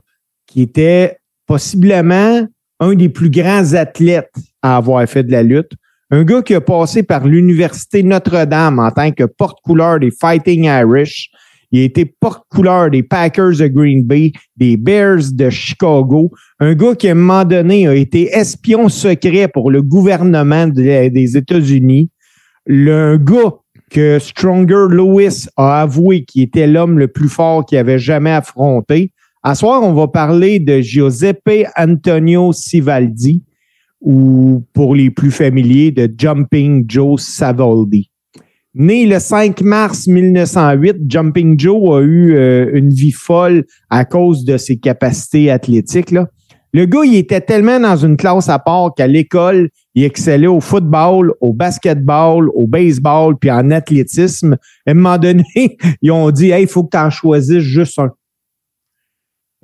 qui 0.48 0.62
était 0.62 1.18
possiblement 1.48 2.46
un 2.80 2.94
des 2.94 3.10
plus 3.10 3.30
grands 3.30 3.74
athlètes 3.74 4.34
à 4.62 4.78
avoir 4.78 5.08
fait 5.08 5.24
de 5.24 5.32
la 5.32 5.44
lutte. 5.44 5.72
Un 6.12 6.24
gars 6.24 6.42
qui 6.42 6.54
a 6.54 6.62
passé 6.62 7.04
par 7.04 7.26
l'Université 7.26 8.04
Notre-Dame 8.04 8.80
en 8.80 8.92
tant 8.92 9.12
que 9.12 9.24
porte-couleur 9.24 10.00
des 10.00 10.12
Fighting 10.12 10.66
Irish. 10.66 11.32
Il 11.76 11.82
a 11.82 11.84
été 11.84 12.06
porte-couleur 12.06 12.90
des 12.90 13.04
Packers 13.04 13.58
de 13.58 13.68
Green 13.68 14.02
Bay, 14.02 14.32
des 14.56 14.78
Bears 14.78 15.34
de 15.34 15.50
Chicago. 15.50 16.32
Un 16.62 16.74
gars 16.74 16.96
qui, 16.96 17.10
à 17.10 17.12
un 17.12 17.16
moment 17.16 17.44
donné, 17.44 17.86
a 17.86 17.94
été 17.94 18.30
espion 18.34 18.88
secret 18.88 19.50
pour 19.50 19.70
le 19.70 19.82
gouvernement 19.82 20.68
de- 20.70 21.10
des 21.10 21.36
États-Unis. 21.36 22.10
Le 22.66 22.94
un 22.94 23.18
gars 23.18 23.56
que 23.92 24.20
Stronger 24.20 24.86
Lewis 24.90 25.48
a 25.58 25.82
avoué 25.82 26.24
qui 26.24 26.44
était 26.44 26.66
l'homme 26.66 26.98
le 26.98 27.10
plus 27.10 27.28
fort 27.28 27.66
qu'il 27.66 27.78
avait 27.78 28.00
jamais 28.00 28.32
affronté. 28.32 29.12
À 29.44 29.54
soir, 29.54 29.84
on 29.84 29.94
va 29.94 30.08
parler 30.08 30.60
de 30.62 30.80
Giuseppe 30.80 31.66
Antonio 31.76 32.54
Sivaldi 32.54 33.44
ou 34.00 34.64
pour 34.72 34.96
les 34.96 35.10
plus 35.10 35.32
familiers 35.32 35.92
de 35.92 36.10
Jumping 36.18 36.86
Joe 36.88 37.22
Savoldi. 37.22 38.10
Né 38.78 39.06
le 39.06 39.20
5 39.20 39.62
mars 39.62 40.06
1908, 40.06 40.98
Jumping 41.08 41.58
Joe 41.58 41.98
a 41.98 42.02
eu 42.02 42.36
euh, 42.36 42.72
une 42.74 42.90
vie 42.90 43.14
folle 43.14 43.64
à 43.90 44.04
cause 44.04 44.44
de 44.44 44.58
ses 44.58 44.76
capacités 44.76 45.50
athlétiques. 45.50 46.12
Là. 46.12 46.28
Le 46.74 46.86
gars, 46.86 47.06
il 47.06 47.16
était 47.16 47.40
tellement 47.40 47.80
dans 47.80 47.96
une 47.96 48.18
classe 48.18 48.50
à 48.50 48.60
part 48.60 48.94
qu'à 48.94 49.08
l'école, 49.08 49.70
il 49.94 50.04
excellait 50.04 50.48
au 50.48 50.60
football, 50.60 51.34
au 51.40 51.54
basketball, 51.54 52.50
au 52.50 52.68
baseball, 52.68 53.38
puis 53.40 53.50
en 53.50 53.72
athlétisme. 53.72 54.58
À 54.86 54.92
un 54.92 54.94
moment 54.94 55.18
donné, 55.18 55.46
ils 56.02 56.12
ont 56.12 56.30
dit 56.32 56.52
Hey, 56.52 56.64
il 56.64 56.68
faut 56.68 56.84
que 56.84 56.90
tu 56.92 56.98
en 56.98 57.10
choisisses 57.10 57.64
juste 57.64 57.98
un. 57.98 58.12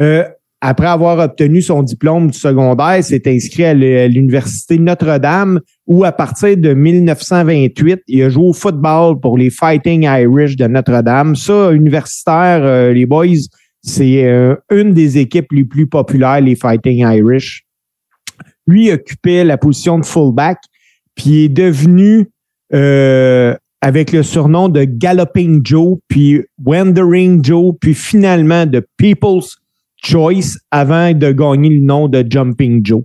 Euh, 0.01 0.23
après 0.61 0.87
avoir 0.87 1.19
obtenu 1.19 1.61
son 1.61 1.83
diplôme 1.83 2.31
du 2.31 2.37
secondaire, 2.37 3.03
s'est 3.03 3.23
inscrit 3.25 3.65
à 3.65 3.73
l'Université 3.73 4.77
Notre-Dame, 4.77 5.59
où 5.91 6.05
à 6.05 6.13
partir 6.13 6.55
de 6.55 6.73
1928, 6.73 8.03
il 8.07 8.23
a 8.23 8.29
joué 8.29 8.45
au 8.45 8.53
football 8.53 9.19
pour 9.19 9.37
les 9.37 9.49
Fighting 9.49 10.03
Irish 10.03 10.55
de 10.55 10.65
Notre-Dame. 10.65 11.35
Ça, 11.35 11.73
universitaire, 11.73 12.63
euh, 12.63 12.93
les 12.93 13.05
boys, 13.05 13.49
c'est 13.83 14.23
euh, 14.23 14.55
une 14.71 14.93
des 14.93 15.17
équipes 15.17 15.51
les 15.51 15.65
plus 15.65 15.87
populaires, 15.87 16.39
les 16.39 16.55
Fighting 16.55 16.99
Irish. 16.99 17.65
Lui 18.65 18.89
occupait 18.89 19.43
la 19.43 19.57
position 19.57 19.99
de 19.99 20.05
fullback, 20.05 20.59
puis 21.13 21.43
est 21.43 21.49
devenu 21.49 22.29
euh, 22.73 23.53
avec 23.81 24.13
le 24.13 24.23
surnom 24.23 24.69
de 24.69 24.85
Galloping 24.85 25.59
Joe, 25.61 25.97
puis 26.07 26.41
Wandering 26.63 27.43
Joe, 27.43 27.75
puis 27.81 27.95
finalement 27.95 28.65
de 28.65 28.81
People's 28.95 29.57
Choice 30.01 30.57
avant 30.71 31.11
de 31.11 31.33
gagner 31.33 31.69
le 31.69 31.81
nom 31.81 32.07
de 32.07 32.25
Jumping 32.25 32.79
Joe. 32.85 33.03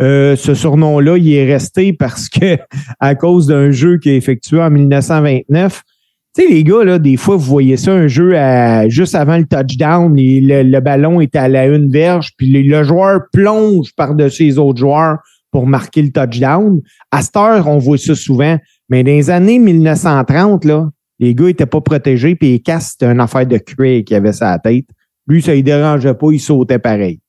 Euh, 0.00 0.34
ce 0.34 0.54
surnom-là, 0.54 1.18
il 1.18 1.32
est 1.34 1.50
resté 1.50 1.92
parce 1.92 2.28
que 2.28 2.56
à 3.00 3.14
cause 3.14 3.46
d'un 3.46 3.70
jeu 3.70 3.98
qui 3.98 4.10
est 4.10 4.16
effectué 4.16 4.60
en 4.60 4.70
1929. 4.70 5.82
Tu 6.34 6.42
sais, 6.42 6.48
les 6.48 6.62
gars, 6.62 6.84
là, 6.84 6.98
des 6.98 7.16
fois, 7.16 7.36
vous 7.36 7.44
voyez 7.44 7.76
ça, 7.76 7.92
un 7.92 8.06
jeu 8.06 8.34
juste 8.88 9.16
avant 9.16 9.36
le 9.36 9.46
touchdown, 9.46 10.16
et 10.16 10.40
le, 10.40 10.80
ballon 10.80 11.20
est 11.20 11.34
à 11.34 11.48
la 11.48 11.66
une 11.66 11.90
verge, 11.90 12.30
puis 12.36 12.62
le, 12.62 12.84
joueur 12.84 13.22
plonge 13.32 13.92
par-dessus 13.96 14.44
les 14.44 14.58
autres 14.58 14.78
joueurs 14.78 15.18
pour 15.50 15.66
marquer 15.66 16.02
le 16.02 16.12
touchdown. 16.12 16.80
À 17.10 17.22
cette 17.22 17.36
heure, 17.36 17.66
on 17.66 17.78
voit 17.78 17.98
ça 17.98 18.14
souvent. 18.14 18.56
Mais 18.88 19.02
dans 19.02 19.10
les 19.10 19.28
années 19.28 19.58
1930, 19.58 20.64
là, 20.66 20.88
les 21.18 21.34
gars 21.34 21.48
étaient 21.48 21.66
pas 21.66 21.80
protégés, 21.80 22.36
puis 22.36 22.52
les 22.52 22.60
casques, 22.60 22.92
c'était 22.92 23.12
une 23.12 23.20
affaire 23.20 23.46
de 23.46 23.58
cuir 23.58 24.04
qui 24.04 24.14
avait 24.14 24.32
sa 24.32 24.56
tête. 24.60 24.86
Lui, 25.26 25.42
ça 25.42 25.54
ne 25.54 25.60
dérangeait 25.60 26.14
pas, 26.14 26.28
il 26.30 26.38
sautait 26.38 26.78
pareil. 26.78 27.20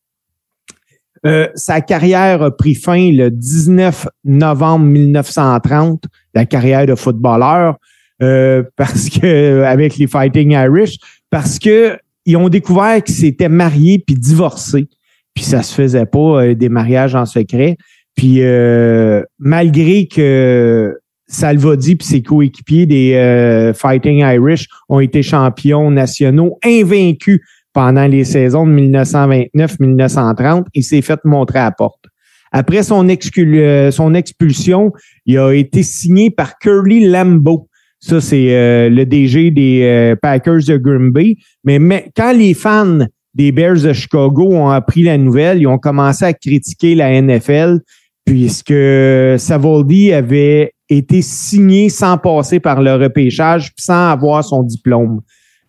Euh, 1.25 1.47
sa 1.55 1.81
carrière 1.81 2.41
a 2.41 2.55
pris 2.55 2.75
fin 2.75 3.11
le 3.11 3.29
19 3.29 4.07
novembre 4.25 4.85
1930, 4.85 6.05
la 6.33 6.45
carrière 6.45 6.85
de 6.85 6.95
footballeur, 6.95 7.77
euh, 8.21 8.63
parce 8.75 9.09
que 9.09 9.63
avec 9.63 9.97
les 9.97 10.07
Fighting 10.07 10.51
Irish, 10.51 10.97
parce 11.29 11.59
que 11.59 11.97
ils 12.25 12.37
ont 12.37 12.49
découvert 12.49 13.03
qu'ils 13.03 13.15
s'étaient 13.15 13.49
mariés 13.49 13.99
puis 14.05 14.15
divorcés, 14.15 14.87
puis 15.33 15.43
ça 15.43 15.63
se 15.63 15.73
faisait 15.73 16.05
pas 16.05 16.43
euh, 16.43 16.55
des 16.55 16.69
mariages 16.69 17.15
en 17.15 17.25
secret. 17.25 17.77
Puis 18.15 18.37
euh, 18.41 19.23
malgré 19.39 20.07
que 20.07 20.97
Salvadi 21.27 21.95
puis 21.95 22.07
ses 22.07 22.21
coéquipiers 22.21 22.85
des 22.85 23.13
euh, 23.13 23.73
Fighting 23.73 24.19
Irish 24.19 24.67
ont 24.89 24.99
été 24.99 25.23
champions 25.23 25.89
nationaux 25.89 26.59
invaincus 26.63 27.39
pendant 27.73 28.07
les 28.07 28.23
saisons 28.23 28.65
de 28.67 28.73
1929-1930, 28.73 30.65
il 30.73 30.83
s'est 30.83 31.01
fait 31.01 31.19
montrer 31.23 31.59
à 31.59 31.65
la 31.65 31.71
porte. 31.71 32.05
Après 32.51 32.79
euh, 32.79 33.91
son 33.91 34.13
expulsion, 34.13 34.91
il 35.25 35.37
a 35.37 35.53
été 35.53 35.83
signé 35.83 36.29
par 36.29 36.59
Curly 36.59 37.07
Lambeau. 37.07 37.69
Ça, 37.99 38.19
c'est 38.19 38.53
euh, 38.55 38.89
le 38.89 39.05
DG 39.05 39.51
des 39.51 39.83
euh, 39.83 40.15
Packers 40.21 40.65
de 40.67 40.77
Green 40.77 41.11
Bay. 41.11 41.37
Mais, 41.63 41.79
mais 41.79 42.11
quand 42.15 42.33
les 42.33 42.53
fans 42.53 42.99
des 43.33 43.51
Bears 43.51 43.81
de 43.81 43.93
Chicago 43.93 44.49
ont 44.51 44.69
appris 44.69 45.03
la 45.03 45.17
nouvelle, 45.17 45.61
ils 45.61 45.67
ont 45.67 45.77
commencé 45.77 46.25
à 46.25 46.33
critiquer 46.33 46.95
la 46.95 47.21
NFL 47.21 47.79
puisque 48.25 48.73
Savoldi 49.37 50.11
avait 50.11 50.73
été 50.89 51.21
signé 51.21 51.89
sans 51.89 52.17
passer 52.17 52.59
par 52.59 52.81
le 52.81 52.93
repêchage 52.95 53.71
sans 53.77 54.09
avoir 54.11 54.43
son 54.43 54.63
diplôme. 54.63 55.21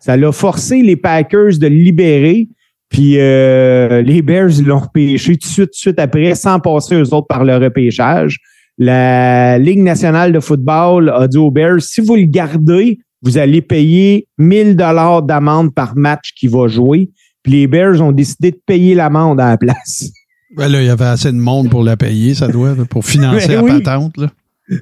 Ça 0.03 0.17
l'a 0.17 0.33
forcé 0.33 0.81
les 0.81 0.97
Packers 0.97 1.57
de 1.59 1.67
le 1.67 1.75
libérer. 1.77 2.49
Puis 2.89 3.17
euh, 3.19 4.01
les 4.01 4.21
Bears 4.21 4.61
l'ont 4.65 4.79
repêché 4.79 5.37
tout 5.37 5.47
de 5.47 5.53
suite, 5.53 5.67
tout 5.67 5.71
de 5.71 5.75
suite 5.75 5.99
après, 5.99 6.35
sans 6.35 6.59
passer 6.59 6.95
eux 6.95 7.13
autres 7.13 7.27
par 7.27 7.45
le 7.45 7.55
repêchage. 7.55 8.39
La 8.77 9.57
Ligue 9.57 9.81
nationale 9.81 10.33
de 10.33 10.41
football 10.41 11.09
a 11.09 11.25
dit 11.29 11.37
aux 11.37 11.51
Bears, 11.51 11.81
si 11.81 12.01
vous 12.01 12.17
le 12.17 12.25
gardez, 12.25 12.99
vous 13.21 13.37
allez 13.37 13.61
payer 13.61 14.27
1000 14.39 14.75
dollars 14.75 15.23
d'amende 15.23 15.73
par 15.73 15.95
match 15.95 16.33
qu'il 16.37 16.49
va 16.49 16.67
jouer. 16.67 17.09
Puis 17.41 17.53
les 17.53 17.67
Bears 17.67 18.01
ont 18.01 18.11
décidé 18.11 18.51
de 18.51 18.59
payer 18.65 18.95
l'amende 18.95 19.39
à 19.39 19.51
la 19.51 19.57
place. 19.57 20.11
Ben 20.57 20.67
là, 20.67 20.81
il 20.81 20.87
y 20.87 20.89
avait 20.89 21.05
assez 21.05 21.31
de 21.31 21.37
monde 21.37 21.69
pour 21.69 21.81
la 21.81 21.95
payer, 21.95 22.35
ça 22.35 22.49
doit, 22.49 22.75
pour 22.89 23.05
financer 23.05 23.47
Ben 23.47 23.55
la 23.55 23.63
oui. 23.63 23.81
patente. 23.81 24.17
Là. 24.17 24.27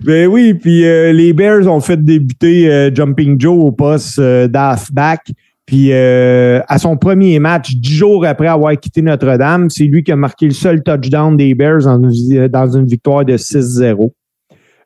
Ben 0.04 0.28
oui, 0.28 0.54
puis 0.54 0.86
euh, 0.86 1.12
les 1.12 1.34
Bears 1.34 1.68
ont 1.68 1.80
fait 1.80 2.04
débuter 2.04 2.72
euh, 2.72 2.94
Jumping 2.94 3.40
Joe 3.40 3.58
au 3.58 3.72
poste 3.72 4.20
euh, 4.20 4.48
d'halfback. 4.48 5.32
Puis 5.66 5.92
euh, 5.92 6.60
à 6.68 6.78
son 6.78 6.98
premier 6.98 7.40
match, 7.40 7.76
dix 7.76 7.96
jours 7.96 8.26
après 8.26 8.48
avoir 8.48 8.78
quitté 8.78 9.02
Notre-Dame, 9.02 9.70
c'est 9.70 9.86
lui 9.86 10.04
qui 10.04 10.12
a 10.12 10.16
marqué 10.16 10.46
le 10.46 10.52
seul 10.52 10.84
touchdown 10.84 11.38
des 11.38 11.56
Bears 11.56 11.84
dans 11.84 12.68
une, 12.70 12.86
victoire 12.86 13.26
de 13.26 13.38
6-0. 13.38 14.12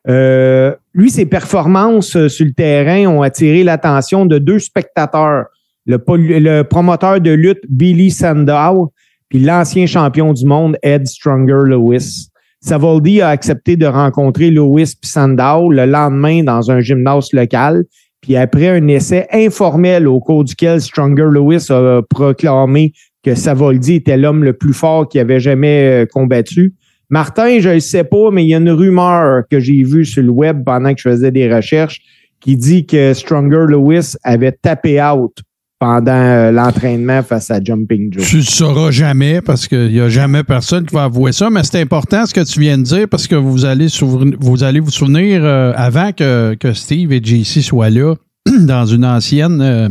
Euh, 0.08 0.74
lui, 0.94 1.10
ses 1.10 1.26
performances 1.26 2.28
sur 2.28 2.46
le 2.46 2.52
terrain 2.52 3.06
ont 3.06 3.22
attiré 3.22 3.64
l'attention 3.64 4.26
de 4.26 4.38
deux 4.38 4.60
spectateurs. 4.60 5.46
Le, 5.86 5.98
le 6.06 6.62
promoteur 6.62 7.20
de 7.20 7.30
lutte 7.30 7.62
Billy 7.68 8.10
Sandow, 8.10 8.92
puis 9.28 9.40
l'ancien 9.40 9.86
champion 9.86 10.32
du 10.32 10.44
monde 10.44 10.76
Ed 10.82 11.06
Stronger 11.06 11.62
Lewis. 11.64 12.28
Savoldi 12.66 13.20
a 13.20 13.28
accepté 13.28 13.76
de 13.76 13.86
rencontrer 13.86 14.50
Lewis 14.50 14.94
Sandow 15.00 15.70
le 15.70 15.86
lendemain 15.86 16.42
dans 16.42 16.68
un 16.68 16.80
gymnase 16.80 17.32
local. 17.32 17.84
Puis 18.20 18.34
après 18.34 18.66
un 18.66 18.88
essai 18.88 19.28
informel 19.32 20.08
au 20.08 20.18
cours 20.18 20.42
duquel 20.42 20.80
Stronger 20.80 21.28
Lewis 21.30 21.68
a 21.70 22.00
proclamé 22.10 22.92
que 23.22 23.36
Savoldi 23.36 23.94
était 23.94 24.16
l'homme 24.16 24.42
le 24.42 24.52
plus 24.52 24.72
fort 24.72 25.08
qu'il 25.08 25.20
avait 25.20 25.38
jamais 25.38 26.02
euh, 26.02 26.06
combattu. 26.12 26.74
Martin, 27.08 27.60
je 27.60 27.68
ne 27.68 27.78
sais 27.78 28.02
pas, 28.02 28.32
mais 28.32 28.42
il 28.42 28.48
y 28.48 28.54
a 28.54 28.58
une 28.58 28.70
rumeur 28.70 29.44
que 29.48 29.60
j'ai 29.60 29.84
vue 29.84 30.04
sur 30.04 30.24
le 30.24 30.30
web 30.30 30.64
pendant 30.64 30.92
que 30.92 31.00
je 31.00 31.08
faisais 31.08 31.30
des 31.30 31.54
recherches 31.54 32.00
qui 32.40 32.56
dit 32.56 32.84
que 32.84 33.14
Stronger 33.14 33.66
Lewis 33.68 34.14
avait 34.24 34.50
tapé 34.50 35.00
out 35.00 35.40
pendant 35.78 36.12
euh, 36.12 36.50
l'entraînement 36.50 37.22
face 37.22 37.50
à 37.50 37.62
Jumping 37.62 38.12
Joe. 38.12 38.26
Tu 38.26 38.36
le 38.36 38.42
sauras 38.42 38.90
jamais 38.90 39.40
parce 39.42 39.68
qu'il 39.68 39.92
n'y 39.92 40.00
a 40.00 40.08
jamais 40.08 40.42
personne 40.42 40.86
qui 40.86 40.94
va 40.94 41.04
avouer 41.04 41.32
ça, 41.32 41.50
mais 41.50 41.62
c'est 41.64 41.80
important 41.80 42.24
ce 42.24 42.32
que 42.32 42.40
tu 42.40 42.60
viens 42.60 42.78
de 42.78 42.82
dire 42.82 43.08
parce 43.08 43.26
que 43.26 43.34
vous 43.34 43.64
allez, 43.64 43.88
vous, 43.90 44.90
souvenir 44.90 45.44
euh, 45.44 45.72
avant 45.76 46.12
que, 46.12 46.54
que 46.54 46.72
Steve 46.72 47.12
et 47.12 47.20
JC 47.22 47.62
soient 47.62 47.90
là, 47.90 48.14
dans 48.60 48.86
une 48.86 49.04
ancienne 49.04 49.60
euh, 49.60 49.88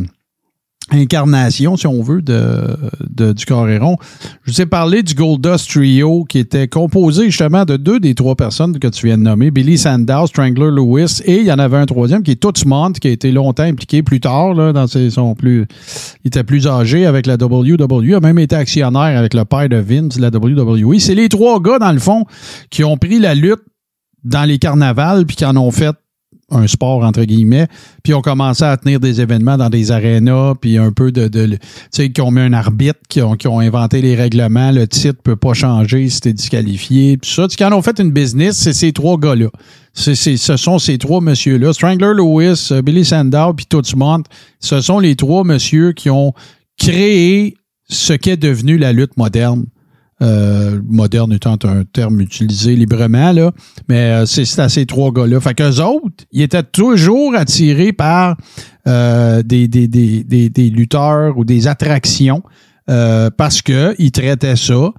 incarnation, 0.91 1.77
si 1.77 1.87
on 1.87 2.01
veut, 2.03 2.21
de, 2.21 2.77
de- 3.09 3.33
du 3.33 3.45
Coréron. 3.45 3.97
Je 4.43 4.51
vous 4.51 4.61
ai 4.61 4.65
parlé 4.65 5.01
du 5.03 5.13
Goldust 5.15 5.69
Trio 5.69 6.25
qui 6.25 6.37
était 6.39 6.67
composé 6.67 7.25
justement 7.25 7.65
de 7.65 7.75
deux 7.75 7.99
des 7.99 8.13
trois 8.13 8.35
personnes 8.35 8.77
que 8.77 8.87
tu 8.87 9.07
viens 9.07 9.17
de 9.17 9.23
nommer, 9.23 9.49
Billy 9.51 9.77
Sandow, 9.77 10.27
Strangler 10.27 10.69
Lewis, 10.71 11.21
et 11.25 11.37
il 11.39 11.45
y 11.45 11.51
en 11.51 11.59
avait 11.59 11.77
un 11.77 11.85
troisième 11.85 12.21
qui 12.23 12.31
est 12.31 12.35
Touchmont, 12.35 12.91
qui 12.91 13.07
a 13.07 13.11
été 13.11 13.31
longtemps 13.31 13.63
impliqué 13.63 14.03
plus 14.03 14.19
tard, 14.19 14.53
là, 14.53 14.73
dans 14.73 14.85
ses, 14.87 15.09
son 15.09 15.33
plus, 15.33 15.65
il 16.23 16.27
était 16.27 16.43
plus 16.43 16.67
âgé 16.67 17.05
avec 17.05 17.25
la 17.25 17.35
WWE, 17.35 18.13
a 18.15 18.19
même 18.19 18.39
été 18.39 18.55
actionnaire 18.55 19.17
avec 19.17 19.33
le 19.33 19.43
père 19.45 19.67
de 19.69 19.77
Vince 19.77 20.19
la 20.19 20.29
WWE. 20.29 20.99
C'est 20.99 21.15
les 21.15 21.29
trois 21.29 21.59
gars, 21.59 21.79
dans 21.79 21.91
le 21.91 21.99
fond, 21.99 22.25
qui 22.69 22.83
ont 22.83 22.97
pris 22.97 23.19
la 23.19 23.33
lutte 23.33 23.61
dans 24.23 24.43
les 24.43 24.57
carnavals 24.59 25.25
puis 25.25 25.35
qui 25.35 25.45
en 25.45 25.55
ont 25.55 25.71
fait 25.71 25.95
un 26.51 26.67
sport, 26.67 27.03
entre 27.03 27.23
guillemets, 27.23 27.67
puis 28.03 28.13
ont 28.13 28.21
commencé 28.21 28.63
à 28.63 28.77
tenir 28.77 28.99
des 28.99 29.19
événements 29.19 29.57
dans 29.57 29.69
des 29.69 29.91
arénas, 29.91 30.53
puis 30.61 30.77
un 30.77 30.91
peu 30.91 31.11
de... 31.11 31.27
de 31.27 31.47
tu 31.47 31.57
sais, 31.89 32.11
qui 32.11 32.21
ont 32.21 32.29
mis 32.29 32.41
un 32.41 32.53
arbitre, 32.53 32.99
qui 33.09 33.21
ont, 33.21 33.35
qui 33.35 33.47
ont 33.47 33.59
inventé 33.59 34.01
les 34.01 34.15
règlements, 34.15 34.71
le 34.71 34.87
titre 34.87 35.19
peut 35.23 35.35
pas 35.35 35.53
changer 35.53 36.07
si 36.09 36.33
disqualifié, 36.33 37.17
puis 37.17 37.29
ça. 37.29 37.47
Qui 37.47 37.63
en 37.63 37.71
ont 37.71 37.81
fait 37.81 37.99
une 37.99 38.11
business, 38.11 38.57
c'est 38.57 38.73
ces 38.73 38.91
trois 38.91 39.17
gars-là. 39.17 39.47
Ce 39.93 40.13
sont 40.57 40.77
ces 40.77 40.97
trois 40.97 41.21
messieurs-là. 41.21 41.73
Strangler 41.73 42.13
Lewis, 42.15 42.67
euh, 42.71 42.81
Billy 42.81 43.05
Sandow, 43.05 43.53
puis 43.53 43.65
Tootsmont. 43.65 44.23
Ce 44.59 44.81
sont 44.81 44.99
les 44.99 45.15
trois 45.15 45.43
messieurs 45.43 45.93
qui 45.93 46.09
ont 46.09 46.33
créé 46.77 47.55
ce 47.87 48.13
qu'est 48.13 48.37
devenu 48.37 48.77
la 48.77 48.91
lutte 48.91 49.15
moderne. 49.17 49.65
Euh, 50.21 50.79
moderne 50.87 51.33
étant 51.33 51.57
un 51.65 51.83
terme 51.83 52.21
utilisé 52.21 52.77
librement, 52.77 53.33
là. 53.33 53.51
Mais 53.89 54.11
euh, 54.11 54.25
c'est, 54.25 54.59
à 54.59 54.69
ces 54.69 54.85
trois 54.85 55.11
gars-là. 55.11 55.41
Fait 55.41 55.53
qu'eux 55.53 55.81
autres, 55.81 56.23
ils 56.31 56.41
étaient 56.41 56.63
toujours 56.63 57.35
attirés 57.35 57.91
par 57.91 58.37
euh, 58.87 59.43
des, 59.43 59.67
des, 59.67 59.89
des, 59.89 60.23
des, 60.23 60.69
lutteurs 60.69 61.37
ou 61.37 61.43
des 61.43 61.67
attractions 61.67 62.43
euh, 62.89 63.29
parce 63.29 63.61
qu'ils 63.61 64.11
traitaient 64.13 64.55
ça, 64.55 64.91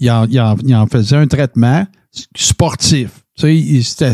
ils 0.00 0.10
en, 0.10 0.26
ils 0.26 0.74
en, 0.74 0.86
faisaient 0.88 1.18
un 1.18 1.28
traitement 1.28 1.86
sportif. 2.34 3.10
Tu 3.36 3.82
sais, 3.82 4.12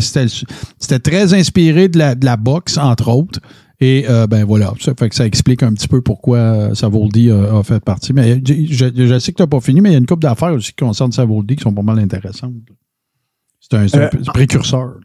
c'était 0.79 0.99
très 0.99 1.33
inspiré 1.33 1.87
de 1.87 1.97
la, 1.97 2.13
de 2.13 2.23
la 2.23 2.37
boxe, 2.37 2.77
entre 2.77 3.07
autres. 3.07 3.39
Et 3.83 4.05
euh, 4.07 4.27
ben 4.27 4.45
voilà, 4.45 4.73
ça 4.79 4.93
fait 4.97 5.09
que 5.09 5.15
ça 5.15 5.25
explique 5.25 5.63
un 5.63 5.73
petit 5.73 5.87
peu 5.87 6.01
pourquoi 6.01 6.37
euh, 6.37 6.75
Savoldi 6.75 7.31
a, 7.31 7.57
a 7.57 7.63
fait 7.63 7.83
partie. 7.83 8.13
Mais 8.13 8.39
je, 8.45 9.19
sais 9.19 9.31
que 9.31 9.37
tu 9.37 9.41
n'as 9.41 9.47
pas 9.47 9.59
fini, 9.59 9.81
mais 9.81 9.89
il 9.89 9.93
y 9.93 9.95
a 9.95 9.97
une 9.97 10.05
couple 10.05 10.21
d'affaires 10.21 10.53
aussi 10.53 10.69
qui 10.69 10.85
concernent 10.85 11.11
Savoldi 11.11 11.55
qui 11.55 11.63
sont 11.63 11.73
pas 11.73 11.81
mal 11.81 11.97
intéressantes. 11.97 12.53
C'est 13.59 13.75
un, 13.77 13.87
Euh, 13.99 14.09
précurseur. 14.33 14.99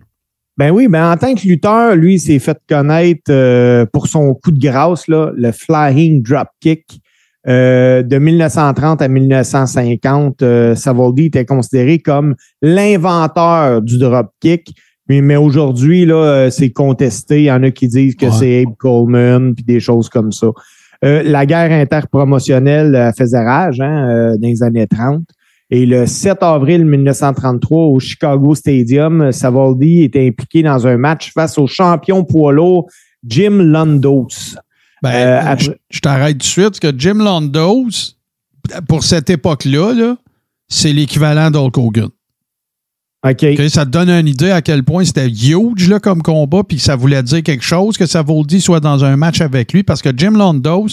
Ben 0.59 0.71
oui, 0.71 0.89
ben 0.89 1.13
en 1.13 1.17
tant 1.17 1.35
que 1.35 1.47
lutteur, 1.47 1.97
lui, 1.97 2.15
il 2.15 2.19
s'est 2.19 2.39
fait 2.39 2.59
connaître 2.69 3.31
euh, 3.31 3.85
pour 3.85 4.07
son 4.09 4.35
coup 4.35 4.53
de 4.53 4.59
grâce, 4.59 5.07
là, 5.09 5.31
le 5.35 5.53
flying 5.53 6.23
dropkick. 6.23 7.01
Euh, 7.47 8.03
de 8.03 8.19
1930 8.19 9.03
à 9.03 9.09
1950, 9.09 10.43
euh, 10.43 10.75
Savoldi 10.75 11.27
était 11.27 11.45
considéré 11.45 12.01
comme 12.01 12.35
l'inventeur 12.61 13.83
du 13.83 13.99
dropkick. 13.99 14.75
Mais, 15.09 15.21
mais 15.21 15.37
aujourd'hui, 15.37 16.05
là, 16.07 16.17
euh, 16.17 16.51
c'est 16.51 16.71
contesté. 16.71 17.43
Il 17.43 17.45
y 17.45 17.51
en 17.53 17.63
a 17.63 17.71
qui 17.71 17.89
disent 17.89 18.17
que 18.17 18.27
Ouais. 18.27 18.33
c'est 18.33 18.63
Abe 18.63 18.77
Coleman, 18.77 19.55
puis 19.55 19.65
des 19.65 19.81
choses 19.81 20.09
comme 20.09 20.33
ça. 20.33 20.49
Euh, 21.05 21.23
la 21.25 21.45
guerre 21.47 21.71
interpromotionnelle 21.73 22.95
euh, 22.95 23.13
faisait 23.13 23.45
rage 23.45 23.81
hein, 23.81 24.09
euh, 24.09 24.37
dans 24.37 24.49
les 24.49 24.63
années 24.63 24.87
30. 24.87 25.23
Et 25.71 25.85
le 25.85 26.07
7 26.07 26.43
avril 26.43 26.85
1933, 26.85 27.87
au 27.87 27.99
Chicago 27.99 28.55
Stadium, 28.55 29.33
Savoldi 29.33 30.03
était 30.05 30.27
impliqué 30.27 30.63
dans 30.63 30.87
un 30.87 30.97
match 30.97 31.33
face 31.33 31.59
au 31.59 31.67
champion 31.67 32.25
poids 32.25 32.53
lourd 32.53 32.87
Jim 33.27 33.59
Londos. 33.63 34.29
Ben, 35.03 35.11
Euh, 35.13 35.41
après- 35.45 35.77
je, 35.91 36.01
t'arrête 36.01 36.35
tout 36.35 36.39
de 36.39 36.43
suite, 36.45 36.71
parce 36.71 36.81
que 36.81 36.93
Jim 36.97 37.15
Londos, 37.19 37.89
pour 38.89 39.03
cette 39.05 39.29
époque-là, 39.29 39.93
là, 39.95 40.17
c'est 40.69 40.93
l'équivalent 40.93 41.51
d'Hulk 41.51 41.77
Hogan. 41.79 42.09
Ça 43.69 43.85
te 43.85 43.91
donne 43.91 44.09
une 44.11 44.29
idée 44.29 44.51
à 44.51 44.63
quel 44.63 44.85
point 44.85 45.05
c'était 45.05 45.29
huge 45.29 45.89
là, 45.89 45.99
comme 45.99 46.23
combat, 46.23 46.63
puis 46.63 46.79
ça 46.79 46.95
voulait 46.97 47.23
dire 47.23 47.43
quelque 47.43 47.65
chose, 47.65 47.97
que 47.97 48.07
Savoldi 48.07 48.61
soit 48.61 48.81
dans 48.81 49.05
un 49.05 49.17
match 49.17 49.41
avec 49.41 49.73
lui, 49.73 49.83
parce 49.83 50.01
que 50.03 50.11
Jim 50.17 50.33
Londos, 50.33 50.89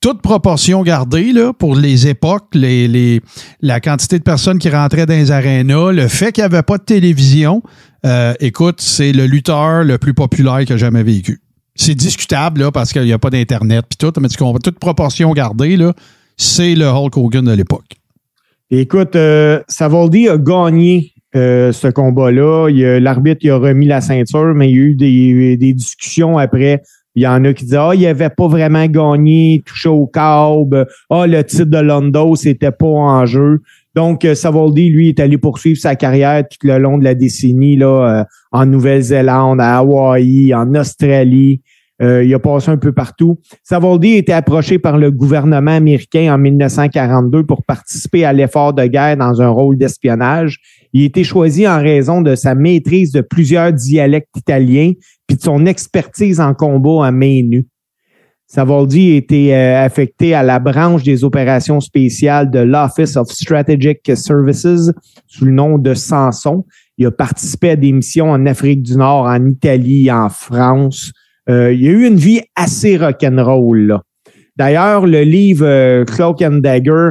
toute 0.00 0.22
proportion 0.22 0.82
gardée 0.82 1.32
là, 1.32 1.52
pour 1.52 1.76
les 1.76 2.08
époques, 2.08 2.48
les, 2.54 2.88
les- 2.88 3.20
la 3.60 3.80
quantité 3.80 4.18
de 4.18 4.24
personnes 4.24 4.58
qui 4.58 4.68
rentraient 4.70 5.06
dans 5.06 5.14
les 5.14 5.30
arénas, 5.30 5.92
le 5.92 6.08
fait 6.08 6.32
qu'il 6.32 6.42
n'y 6.42 6.46
avait 6.46 6.62
pas 6.62 6.78
de 6.78 6.82
télévision, 6.84 7.62
euh, 8.06 8.32
écoute, 8.40 8.80
c'est 8.80 9.12
le 9.12 9.26
lutteur 9.26 9.84
le 9.84 9.98
plus 9.98 10.14
populaire 10.14 10.60
que 10.60 10.74
j'ai 10.74 10.78
jamais 10.78 11.02
vécu. 11.02 11.40
C'est 11.76 11.94
discutable 11.94 12.62
là, 12.62 12.72
parce 12.72 12.92
qu'il 12.92 13.02
n'y 13.04 13.12
a 13.12 13.18
pas 13.18 13.30
d'Internet 13.30 13.84
puis 13.88 13.96
tout, 13.98 14.18
mais 14.20 14.28
tu 14.28 14.36
comprends, 14.38 14.58
toute 14.58 14.78
proportion 14.78 15.32
gardée, 15.34 15.76
là, 15.76 15.92
c'est 16.36 16.74
le 16.74 16.86
Hulk 16.86 17.16
Hogan 17.16 17.44
de 17.44 17.52
l'époque. 17.52 17.96
Écoute, 18.70 19.14
euh, 19.16 19.60
Savoldi 19.68 20.28
a 20.28 20.38
gagné 20.38 21.12
euh, 21.36 21.72
ce 21.72 21.88
combat-là. 21.88 22.68
L'arbitre 23.00 23.48
a 23.50 23.56
remis 23.56 23.86
la 23.86 24.00
ceinture, 24.00 24.54
mais 24.54 24.70
il 24.70 24.76
y 24.76 24.78
a 24.78 24.82
eu 24.82 24.94
des, 24.94 25.56
des 25.56 25.72
discussions 25.72 26.38
après. 26.38 26.82
Il 27.16 27.22
y 27.22 27.26
en 27.26 27.44
a 27.44 27.52
qui 27.52 27.64
disaient 27.64 27.76
Ah, 27.76 27.92
il 27.94 28.06
avait 28.06 28.30
pas 28.30 28.46
vraiment 28.46 28.86
gagné, 28.86 29.62
touché 29.66 29.88
au 29.88 30.06
câble. 30.06 30.86
Ah, 31.10 31.26
le 31.26 31.42
titre 31.42 31.64
de 31.64 31.78
Londo, 31.78 32.36
c'était 32.36 32.70
pas 32.70 32.86
en 32.86 33.26
jeu. 33.26 33.60
Donc, 33.94 34.24
euh, 34.24 34.34
Savoldi, 34.34 34.88
lui, 34.88 35.08
est 35.08 35.20
allé 35.20 35.36
poursuivre 35.36 35.78
sa 35.78 35.96
carrière 35.96 36.44
tout 36.48 36.66
le 36.66 36.78
long 36.78 36.98
de 36.98 37.04
la 37.04 37.14
décennie 37.14 37.76
là, 37.76 38.20
euh, 38.20 38.24
en 38.52 38.66
Nouvelle-Zélande, 38.66 39.60
à 39.60 39.78
Hawaï, 39.78 40.54
en 40.54 40.74
Australie. 40.74 41.60
Euh, 42.00 42.24
il 42.24 42.32
a 42.32 42.38
passé 42.38 42.70
un 42.70 42.76
peu 42.76 42.92
partout. 42.92 43.38
Savoldi 43.62 44.14
a 44.14 44.16
été 44.18 44.32
approché 44.32 44.78
par 44.78 44.96
le 44.96 45.10
gouvernement 45.10 45.72
américain 45.72 46.32
en 46.32 46.38
1942 46.38 47.44
pour 47.44 47.64
participer 47.64 48.24
à 48.24 48.32
l'effort 48.32 48.72
de 48.72 48.86
guerre 48.86 49.16
dans 49.16 49.42
un 49.42 49.48
rôle 49.48 49.76
d'espionnage. 49.76 50.60
Il 50.92 51.02
a 51.02 51.06
été 51.06 51.24
choisi 51.24 51.68
en 51.68 51.80
raison 51.80 52.20
de 52.20 52.34
sa 52.34 52.54
maîtrise 52.54 53.12
de 53.12 53.20
plusieurs 53.20 53.72
dialectes 53.72 54.36
italiens 54.36 54.92
puis 55.26 55.36
de 55.36 55.42
son 55.42 55.66
expertise 55.66 56.40
en 56.40 56.54
combat 56.54 57.06
à 57.06 57.10
main 57.10 57.42
nue. 57.42 57.66
Savoldi 58.52 59.12
a 59.12 59.16
été 59.16 59.54
euh, 59.54 59.84
affecté 59.84 60.34
à 60.34 60.42
la 60.42 60.58
branche 60.58 61.04
des 61.04 61.22
opérations 61.22 61.78
spéciales 61.78 62.50
de 62.50 62.58
l'Office 62.58 63.16
of 63.16 63.28
Strategic 63.28 64.00
Services 64.16 64.90
sous 65.28 65.44
le 65.44 65.52
nom 65.52 65.78
de 65.78 65.94
Samson. 65.94 66.64
Il 66.98 67.06
a 67.06 67.12
participé 67.12 67.70
à 67.70 67.76
des 67.76 67.92
missions 67.92 68.32
en 68.32 68.44
Afrique 68.46 68.82
du 68.82 68.96
Nord, 68.96 69.26
en 69.26 69.46
Italie, 69.46 70.10
en 70.10 70.28
France. 70.30 71.12
Euh, 71.48 71.72
il 71.72 71.86
a 71.86 71.90
eu 71.92 72.06
une 72.08 72.16
vie 72.16 72.40
assez 72.56 72.96
rock'n'roll. 72.96 74.00
D'ailleurs, 74.56 75.06
le 75.06 75.22
livre 75.22 75.64
euh, 75.64 76.04
Cloak 76.04 76.42
and 76.42 76.58
Dagger 76.58 77.10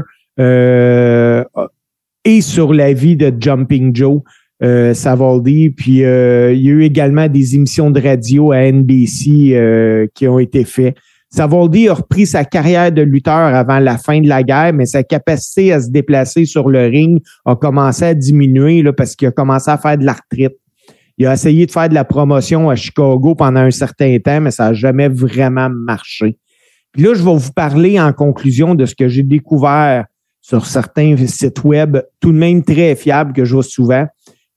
sur 2.41 2.73
la 2.73 2.93
vie 2.93 3.15
de 3.15 3.34
Jumping 3.39 3.95
Joe 3.95 4.22
euh, 4.61 4.93
Savoldi. 4.93 5.72
Puis 5.72 6.03
euh, 6.03 6.53
il 6.53 6.61
y 6.61 6.69
a 6.69 6.73
eu 6.73 6.84
également 6.84 7.27
des 7.27 7.56
émissions 7.56 7.89
de 7.89 7.99
radio 7.99 8.51
à 8.51 8.72
NBC 8.72 9.51
euh, 9.53 10.06
qui 10.14 10.27
ont 10.27 10.39
été 10.39 10.64
faites. 10.64 10.95
Savoldi 11.31 11.89
a 11.89 11.93
repris 11.93 12.26
sa 12.26 12.45
carrière 12.45 12.91
de 12.91 13.01
lutteur 13.01 13.34
avant 13.34 13.80
la 13.80 13.97
fin 13.97 14.19
de 14.19 14.27
la 14.27 14.43
guerre, 14.43 14.73
mais 14.73 14.85
sa 14.85 15.03
capacité 15.03 15.73
à 15.73 15.80
se 15.80 15.89
déplacer 15.89 16.45
sur 16.45 16.69
le 16.69 16.88
ring 16.88 17.22
a 17.45 17.56
commencé 17.56 18.06
à 18.06 18.14
diminuer 18.14 18.81
là, 18.81 18.93
parce 18.93 19.15
qu'il 19.15 19.27
a 19.27 19.31
commencé 19.31 19.69
à 19.69 19.77
faire 19.77 19.97
de 19.97 20.06
la 20.06 20.14
retraite. 20.14 20.57
Il 21.18 21.27
a 21.27 21.34
essayé 21.34 21.65
de 21.65 21.72
faire 21.72 21.89
de 21.89 21.93
la 21.93 22.06
promotion 22.06 22.69
à 22.69 22.76
Chicago 22.76 23.35
pendant 23.35 23.60
un 23.60 23.72
certain 23.72 24.18
temps, 24.19 24.41
mais 24.41 24.51
ça 24.51 24.69
n'a 24.69 24.73
jamais 24.73 25.07
vraiment 25.07 25.69
marché. 25.69 26.38
Puis 26.93 27.03
là, 27.03 27.14
je 27.14 27.23
vais 27.23 27.35
vous 27.35 27.51
parler 27.51 27.99
en 27.99 28.14
conclusion 28.14 28.73
de 28.73 28.85
ce 28.85 28.95
que 28.95 29.07
j'ai 29.07 29.23
découvert 29.23 30.06
sur 30.49 30.65
certains 30.65 31.15
sites 31.27 31.63
web, 31.63 31.99
tout 32.19 32.31
de 32.31 32.38
même 32.38 32.63
très 32.63 32.95
fiables 32.95 33.34
que 33.34 33.45
je 33.45 33.53
vois 33.53 33.63
souvent. 33.63 34.07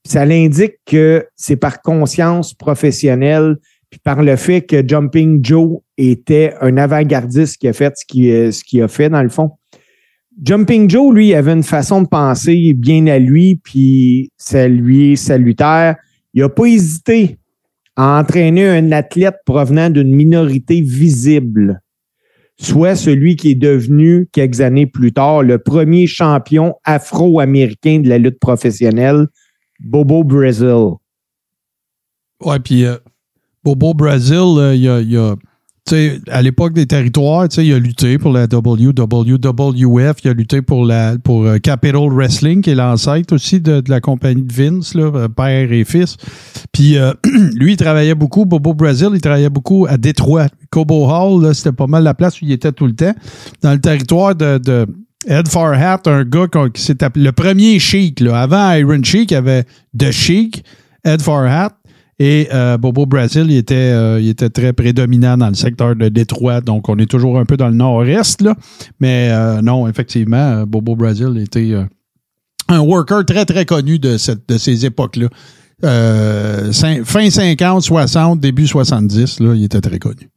Ça 0.03 0.25
l'indique 0.25 0.77
que 0.87 1.27
c'est 1.35 1.55
par 1.55 1.83
conscience 1.83 2.55
professionnelle, 2.55 3.57
puis 3.91 3.99
par 4.03 4.23
le 4.23 4.35
fait 4.35 4.63
que 4.63 4.85
Jumping 4.85 5.45
Joe 5.45 5.81
était 5.99 6.55
un 6.61 6.77
avant-gardiste 6.77 7.57
qui 7.57 7.67
a 7.67 7.73
fait 7.73 7.93
ce 7.95 8.05
qu'il 8.07 8.51
ce 8.51 8.63
qu'il 8.63 8.81
a 8.81 8.87
fait 8.87 9.07
dans 9.07 9.21
le 9.21 9.29
fond. 9.29 9.51
Jumping 10.43 10.89
Joe, 10.89 11.13
lui, 11.13 11.35
avait 11.35 11.53
une 11.53 11.61
façon 11.61 12.01
de 12.01 12.07
penser 12.07 12.73
bien 12.73 13.05
à 13.05 13.19
lui, 13.19 13.61
puis 13.63 14.31
ça 14.35 14.67
lui 14.67 15.11
est 15.11 15.15
salutaire. 15.15 15.97
Il 16.33 16.41
n'a 16.41 16.49
pas 16.49 16.65
hésité 16.65 17.37
à 17.95 18.19
entraîner 18.19 18.67
un 18.67 18.91
athlète 18.91 19.35
provenant 19.45 19.91
d'une 19.91 20.15
minorité 20.15 20.81
visible, 20.81 21.82
soit 22.59 22.95
celui 22.95 23.35
qui 23.35 23.51
est 23.51 23.55
devenu, 23.55 24.27
quelques 24.31 24.61
années 24.61 24.85
plus 24.87 25.11
tard, 25.11 25.43
le 25.43 25.57
premier 25.57 26.07
champion 26.07 26.75
afro-américain 26.83 27.99
de 27.99 28.09
la 28.09 28.17
lutte 28.17 28.39
professionnelle, 28.39 29.27
Bobo 29.79 30.23
Brazil. 30.23 30.91
Ouais, 32.41 32.59
puis 32.59 32.85
euh, 32.85 32.97
Bobo 33.63 33.93
Brazil, 33.93 34.57
euh, 34.57 34.75
il 34.75 34.83
il 34.83 35.17
a- 35.17 35.35
à 36.29 36.41
l'époque 36.41 36.73
des 36.73 36.85
territoires, 36.85 37.47
il 37.57 37.73
a 37.73 37.79
lutté 37.79 38.17
pour 38.17 38.31
la 38.31 38.45
WWF, 38.45 40.15
il 40.23 40.29
a 40.29 40.33
lutté 40.33 40.61
pour 40.61 40.85
la 40.85 41.17
pour 41.23 41.45
euh, 41.45 41.57
Capital 41.57 42.09
Wrestling, 42.09 42.61
qui 42.61 42.71
est 42.71 42.75
l'ancêtre 42.75 43.33
aussi 43.33 43.59
de, 43.59 43.83
la 43.87 44.01
compagnie 44.01 44.43
de 44.43 44.53
Vince, 44.53 44.93
euh, 44.95 45.27
père 45.27 45.71
et 45.71 45.83
fils. 45.83 46.17
Puis 46.71 46.97
euh, 46.97 47.13
lui, 47.55 47.73
il 47.73 47.77
travaillait 47.77 48.15
beaucoup, 48.15 48.45
Bobo 48.45 48.73
Brazil, 48.73 49.09
il 49.13 49.21
travaillait 49.21 49.49
beaucoup 49.49 49.85
à 49.87 49.97
Détroit. 49.97 50.47
Cobo 50.69 51.07
Hall, 51.07 51.53
c'était 51.53 51.71
pas 51.71 51.87
mal 51.87 52.03
la 52.03 52.13
place 52.13 52.41
où 52.41 52.45
il 52.45 52.51
était 52.51 52.71
tout 52.71 52.87
le 52.87 52.95
temps. 52.95 53.13
Dans 53.61 53.73
le 53.73 53.79
territoire 53.79 54.35
de, 54.35 54.87
Ed 55.25 55.47
Farhat, 55.47 56.01
un 56.05 56.23
gars 56.23 56.47
qui 56.73 56.81
s'est 56.81 57.03
appelé 57.03 57.25
le 57.25 57.31
premier. 57.31 57.77
Là. 58.19 58.41
Avant 58.41 58.71
Iron 58.73 59.01
Sheik, 59.03 59.31
il 59.31 59.33
y 59.33 59.37
avait 59.37 59.63
The 59.97 60.11
Sheik, 60.11 60.63
Ed 61.05 61.21
Farhat. 61.21 61.71
Et 62.25 62.47
euh, 62.53 62.77
Bobo 62.77 63.05
Brazil, 63.05 63.49
euh, 63.71 64.17
il 64.21 64.29
était 64.29 64.49
très 64.49 64.71
prédominant 64.71 65.35
dans 65.35 65.49
le 65.49 65.55
secteur 65.55 65.93
de 65.93 66.07
Détroit. 66.07 66.61
Donc, 66.61 66.87
on 66.87 66.97
est 66.97 67.11
toujours 67.11 67.37
un 67.37 67.43
peu 67.43 67.57
dans 67.57 67.67
le 67.67 67.73
nord-est. 67.73 68.41
là. 68.41 68.55
Mais 69.01 69.27
euh, 69.29 69.61
non, 69.61 69.89
effectivement, 69.89 70.63
Bobo 70.65 70.95
Brazil 70.95 71.37
était 71.37 71.73
un 72.69 72.79
worker 72.79 73.25
très, 73.25 73.43
très 73.43 73.65
connu 73.65 73.99
de, 73.99 74.15
ces 74.15 74.85
époques-là. 74.85 75.27
fin 75.81 77.29
50, 77.29 77.81
60, 77.81 78.39
début 78.39 78.67
70, 78.67 79.41
là, 79.41 79.53
il 79.53 79.65
était 79.65 79.81
très 79.81 79.99
connu. 79.99 80.29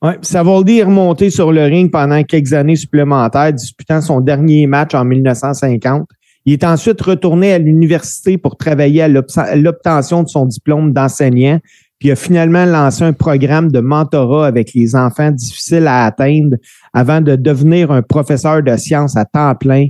Ouais, 0.00 0.18
Savoldi 0.22 0.78
est 0.78 0.84
remonté 0.84 1.28
sur 1.30 1.50
le 1.50 1.64
ring 1.64 1.90
pendant 1.90 2.22
quelques 2.22 2.52
années 2.52 2.76
supplémentaires, 2.76 3.52
disputant 3.52 4.00
son 4.00 4.20
dernier 4.20 4.68
match 4.68 4.94
en 4.94 5.04
1950. 5.04 6.06
Il 6.44 6.52
est 6.52 6.64
ensuite 6.64 7.00
retourné 7.00 7.52
à 7.52 7.58
l'université 7.58 8.38
pour 8.38 8.56
travailler 8.56 9.02
à 9.02 9.08
l'obtention 9.08 10.22
de 10.22 10.28
son 10.28 10.46
diplôme 10.46 10.92
d'enseignant, 10.92 11.60
puis 11.98 12.10
a 12.10 12.16
finalement 12.16 12.64
lancé 12.64 13.04
un 13.04 13.12
programme 13.12 13.70
de 13.70 13.78
mentorat 13.78 14.46
avec 14.46 14.74
les 14.74 14.96
enfants 14.96 15.30
difficiles 15.30 15.86
à 15.86 16.04
atteindre 16.06 16.56
avant 16.92 17.20
de 17.20 17.36
devenir 17.36 17.92
un 17.92 18.02
professeur 18.02 18.62
de 18.62 18.76
sciences 18.76 19.16
à 19.16 19.24
temps 19.24 19.54
plein 19.54 19.86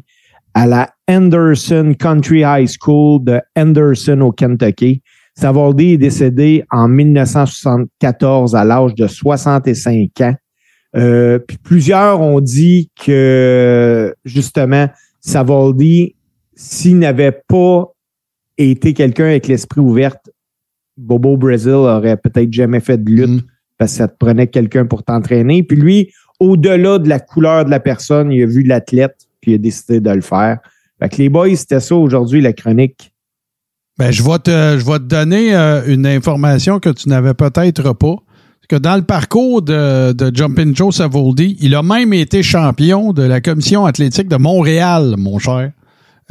à 0.54 0.66
la 0.66 0.90
Henderson 1.08 1.94
Country 1.98 2.42
High 2.44 2.68
School 2.68 3.24
de 3.24 3.40
Henderson 3.56 4.20
au 4.20 4.32
Kentucky. 4.32 5.02
Savoldi 5.34 5.94
est 5.94 5.98
décédé 5.98 6.64
en 6.70 6.88
1974 6.88 8.54
à 8.54 8.64
l'âge 8.64 8.94
de 8.94 9.06
65 9.06 10.20
ans. 10.20 10.34
Euh, 10.94 11.38
plusieurs 11.62 12.20
ont 12.20 12.40
dit 12.40 12.90
que 13.02 14.14
justement 14.26 14.88
Savoldi, 15.20 16.14
s'il 16.62 16.98
n'avait 16.98 17.32
pas 17.32 17.92
été 18.56 18.94
quelqu'un 18.94 19.24
avec 19.24 19.48
l'esprit 19.48 19.80
ouvert, 19.80 20.14
Bobo 20.96 21.36
Brazil 21.36 21.72
aurait 21.72 22.16
peut-être 22.16 22.52
jamais 22.52 22.80
fait 22.80 23.02
de 23.02 23.10
lutte 23.10 23.42
Mm. 23.42 23.46
parce 23.78 23.92
que 23.92 23.98
ça 23.98 24.08
te 24.08 24.16
prenait 24.16 24.46
quelqu'un 24.46 24.86
pour 24.86 25.02
t'entraîner. 25.02 25.62
Puis 25.64 25.76
lui, 25.76 26.12
au-delà 26.38 26.98
de 26.98 27.08
la 27.08 27.18
couleur 27.18 27.64
de 27.64 27.70
la 27.70 27.80
personne, 27.80 28.30
il 28.30 28.42
a 28.42 28.46
vu 28.46 28.62
l'athlète 28.62 29.16
puis 29.40 29.52
il 29.52 29.54
a 29.56 29.58
décidé 29.58 30.00
de 30.00 30.10
le 30.10 30.20
faire. 30.20 30.58
Fait 31.00 31.08
que 31.08 31.16
les 31.16 31.28
boys, 31.28 31.56
c'était 31.56 31.80
ça 31.80 31.96
aujourd'hui, 31.96 32.40
la 32.40 32.52
chronique. 32.52 33.12
Ben, 33.98 34.12
je 34.12 34.22
vais 34.22 34.38
te, 34.38 34.78
je 34.78 34.86
vais 34.86 34.98
te 34.98 35.04
donner 35.04 35.54
euh, 35.54 35.82
une 35.86 36.06
information 36.06 36.78
que 36.78 36.90
tu 36.90 37.08
n'avais 37.08 37.34
peut-être 37.34 37.92
pas. 37.92 38.16
Que 38.68 38.76
dans 38.76 38.94
le 38.94 39.02
parcours 39.02 39.62
de, 39.62 40.12
de 40.12 40.34
Jumpin' 40.34 40.72
Joe 40.74 40.94
Savoldi, 40.94 41.56
il 41.60 41.74
a 41.74 41.82
même 41.82 42.12
été 42.12 42.44
champion 42.44 43.12
de 43.12 43.22
la 43.22 43.40
commission 43.40 43.84
athlétique 43.84 44.28
de 44.28 44.36
Montréal, 44.36 45.16
mon 45.18 45.40
cher. 45.40 45.72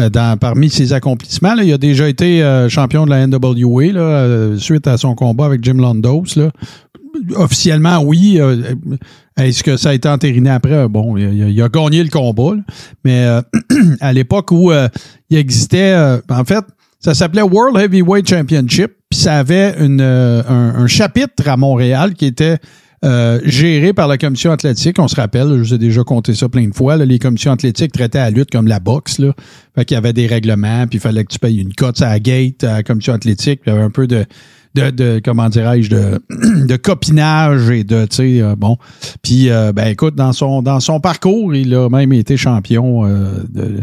Euh, 0.02 0.10
dans, 0.10 0.38
parmi 0.38 0.69
ses 0.69 0.94
accomplissements, 0.94 1.53
il 1.56 1.72
a 1.72 1.78
déjà 1.78 2.07
été 2.10 2.44
euh, 2.44 2.69
champion 2.69 3.06
de 3.06 3.11
la 3.11 3.26
NWA 3.28 3.84
euh, 3.84 4.57
suite 4.57 4.88
à 4.88 4.98
son 4.98 5.15
combat 5.15 5.45
avec 5.45 5.64
Jim 5.64 5.76
Londos. 5.76 6.26
Officiellement, 7.36 8.02
oui. 8.02 8.40
Est-ce 9.38 9.64
que 9.64 9.78
ça 9.78 9.90
a 9.90 9.94
été 9.94 10.07
entériné 10.07 10.49
après? 10.49 10.88
Bon, 10.88 11.18
il 11.18 11.61
a, 11.61 11.69
gagné 11.69 12.03
le 12.03 12.10
combat. 12.10 12.56
Mais 13.03 13.28
à 14.02 14.14
l'époque 14.14 14.52
où 14.52 14.72
il 15.30 15.38
existait, 15.38 15.94
en 16.30 16.45
fait, 16.45 16.64
ça 16.99 17.14
s'appelait 17.14 17.41
World 17.41 17.78
Heavyweight 17.78 18.28
Championship, 18.28 18.94
puis 19.10 19.19
ça 19.19 19.38
avait 19.38 19.76
un 19.78 20.88
chapitre 20.88 21.48
à 21.48 21.57
Montréal 21.57 22.14
qui 22.14 22.26
était 22.26 22.57
euh, 23.03 23.40
géré 23.44 23.94
par 23.94 24.07
la 24.07 24.18
commission 24.18 24.52
athlétique. 24.52 24.99
On 24.99 25.07
se 25.07 25.15
rappelle, 25.15 25.48
je 25.49 25.60
vous 25.60 25.73
ai 25.73 25.78
déjà 25.78 26.03
compté 26.03 26.36
ça 26.36 26.49
plein 26.49 26.68
de 26.68 26.73
fois. 26.73 26.98
là, 26.98 27.06
les 27.06 27.19
commissions 27.19 27.52
athlétiques 27.52 27.91
traitaient 27.91 28.19
la 28.19 28.30
lutte 28.30 28.52
comme 28.52 28.68
la 28.68 28.80
boxe. 28.80 29.18
Là. 29.19 29.34
Fait 29.76 29.86
qu'il 29.86 29.95
y 29.95 29.98
avait 29.98 30.14
des 30.14 30.28
règlements, 30.28 30.86
puis 30.88 30.98
il 30.98 31.02
fallait 31.02 31.23
que 31.23 31.32
tu 31.34 31.40
payes 31.40 31.61
une 31.61 31.73
cote 31.73 32.02
à 32.02 32.10
la 32.10 32.19
gate 32.19 32.64
à 32.64 32.73
la 32.73 32.84
commission 32.84 33.14
athlétique. 33.14 33.61
Puis 33.61 33.72
il 33.72 33.73
y 33.73 33.78
avait 33.78 33.86
un 33.86 33.90
peu 33.90 34.06
de, 34.06 34.26
de, 34.76 34.89
de 34.89 35.22
comment 35.23 35.49
dirais-je, 35.49 35.89
de, 35.89 36.22
de 36.65 36.76
copinage 36.76 37.69
et 37.69 37.84
de, 37.84 38.06
tu 38.06 38.15
sais, 38.15 38.41
euh, 38.41 38.56
bon. 38.56 38.77
Puis, 39.22 39.49
euh, 39.49 39.73
ben 39.73 39.88
écoute, 39.88 40.15
dans 40.15 40.34
son, 40.34 40.61
dans 40.61 40.80
son 40.80 40.99
parcours, 40.99 41.53
il 41.53 41.73
a 41.76 41.89
même 41.89 42.14
été 42.14 42.38
champion, 42.38 43.06
euh, 43.06 43.43
de, 43.49 43.80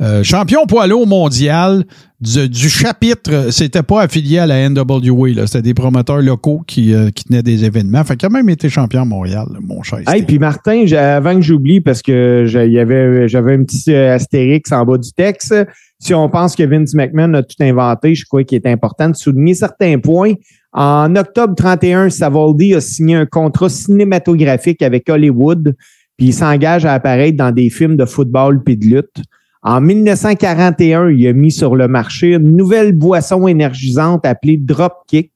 euh, 0.00 0.22
champion 0.22 0.66
poids 0.66 0.86
lourd 0.86 1.06
mondial 1.06 1.84
du, 2.20 2.48
du 2.48 2.68
chapitre. 2.68 3.50
C'était 3.50 3.82
pas 3.82 4.02
affilié 4.02 4.38
à 4.38 4.46
la 4.46 4.68
NWA, 4.68 5.28
là. 5.30 5.46
C'était 5.46 5.62
des 5.62 5.74
promoteurs 5.74 6.20
locaux 6.20 6.62
qui, 6.66 6.94
euh, 6.94 7.10
qui 7.10 7.24
tenaient 7.24 7.42
des 7.42 7.64
événements. 7.64 8.02
Fait 8.04 8.16
qu'il 8.16 8.26
a 8.26 8.30
même 8.30 8.48
été 8.48 8.68
champion 8.68 9.02
à 9.02 9.04
Montréal, 9.04 9.46
mon 9.60 9.82
cher. 9.82 10.00
Hey, 10.08 10.22
puis 10.22 10.38
Martin, 10.38 10.84
avant 10.92 11.36
que 11.36 11.42
j'oublie, 11.42 11.80
parce 11.80 12.02
que 12.02 12.44
j'avais 12.46 13.54
un 13.54 13.64
petit 13.64 13.94
astérix 13.94 14.72
en 14.72 14.84
bas 14.84 14.98
du 14.98 15.12
texte. 15.12 15.54
Si 16.02 16.14
on 16.14 16.28
pense 16.28 16.56
que 16.56 16.64
Vince 16.64 16.94
McMahon 16.94 17.32
a 17.34 17.44
tout 17.44 17.54
inventé, 17.60 18.16
je 18.16 18.24
crois 18.26 18.42
qu'il 18.42 18.56
est 18.56 18.66
important 18.66 19.08
de 19.08 19.14
souligner 19.14 19.54
certains 19.54 20.00
points. 20.00 20.32
En 20.72 21.14
octobre 21.14 21.54
31, 21.54 22.10
Savoldi 22.10 22.74
a 22.74 22.80
signé 22.80 23.14
un 23.14 23.24
contrat 23.24 23.68
cinématographique 23.68 24.82
avec 24.82 25.08
Hollywood, 25.08 25.76
puis 26.16 26.26
il 26.26 26.32
s'engage 26.34 26.84
à 26.86 26.94
apparaître 26.94 27.36
dans 27.36 27.52
des 27.52 27.70
films 27.70 27.96
de 27.96 28.04
football 28.04 28.64
puis 28.64 28.76
de 28.76 28.86
lutte. 28.86 29.22
En 29.62 29.80
1941, 29.80 31.10
il 31.10 31.24
a 31.28 31.32
mis 31.32 31.52
sur 31.52 31.76
le 31.76 31.86
marché 31.86 32.34
une 32.34 32.56
nouvelle 32.56 32.94
boisson 32.94 33.46
énergisante 33.46 34.26
appelée 34.26 34.56
Dropkick. 34.56 35.30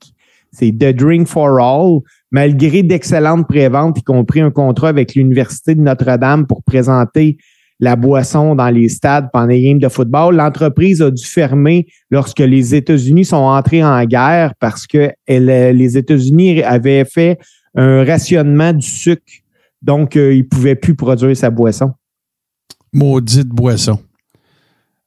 C'est 0.50 0.72
The 0.72 0.92
Drink 0.92 1.28
for 1.28 1.60
All. 1.60 2.00
Malgré 2.32 2.82
d'excellentes 2.82 3.46
préventes, 3.46 4.00
y 4.00 4.02
compris 4.02 4.40
un 4.40 4.50
contrat 4.50 4.88
avec 4.88 5.14
l'Université 5.14 5.76
de 5.76 5.80
Notre-Dame 5.80 6.48
pour 6.48 6.64
présenter 6.64 7.38
la 7.78 7.94
boisson 7.96 8.54
dans 8.54 8.70
les 8.70 8.88
stades 8.88 9.28
pendant 9.32 9.46
les 9.48 9.62
games 9.62 9.78
de 9.78 9.88
football, 9.88 10.36
l'entreprise 10.36 11.02
a 11.02 11.10
dû 11.10 11.24
fermer 11.24 11.86
lorsque 12.10 12.38
les 12.40 12.74
États-Unis 12.74 13.26
sont 13.26 13.36
entrés 13.36 13.84
en 13.84 14.02
guerre 14.04 14.54
parce 14.60 14.86
que 14.86 15.10
elle- 15.26 15.76
les 15.76 15.98
États-Unis 15.98 16.62
avaient 16.62 17.04
fait 17.04 17.38
un 17.74 18.04
rationnement 18.04 18.72
du 18.72 18.86
sucre. 18.86 19.22
Donc, 19.82 20.16
euh, 20.16 20.32
ils 20.34 20.38
ne 20.38 20.42
pouvaient 20.44 20.74
plus 20.74 20.94
produire 20.94 21.36
sa 21.36 21.50
boisson. 21.50 21.92
Maudite 22.92 23.48
boisson. 23.48 23.98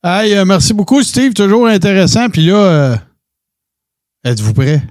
Hey, 0.03 0.35
euh, 0.35 0.45
merci 0.45 0.73
beaucoup, 0.73 1.01
Steve. 1.01 1.33
Toujours 1.33 1.67
intéressant. 1.67 2.29
Puis 2.29 2.45
là, 2.45 2.55
euh, 2.55 2.95
êtes-vous 4.23 4.53
prêts? 4.53 4.81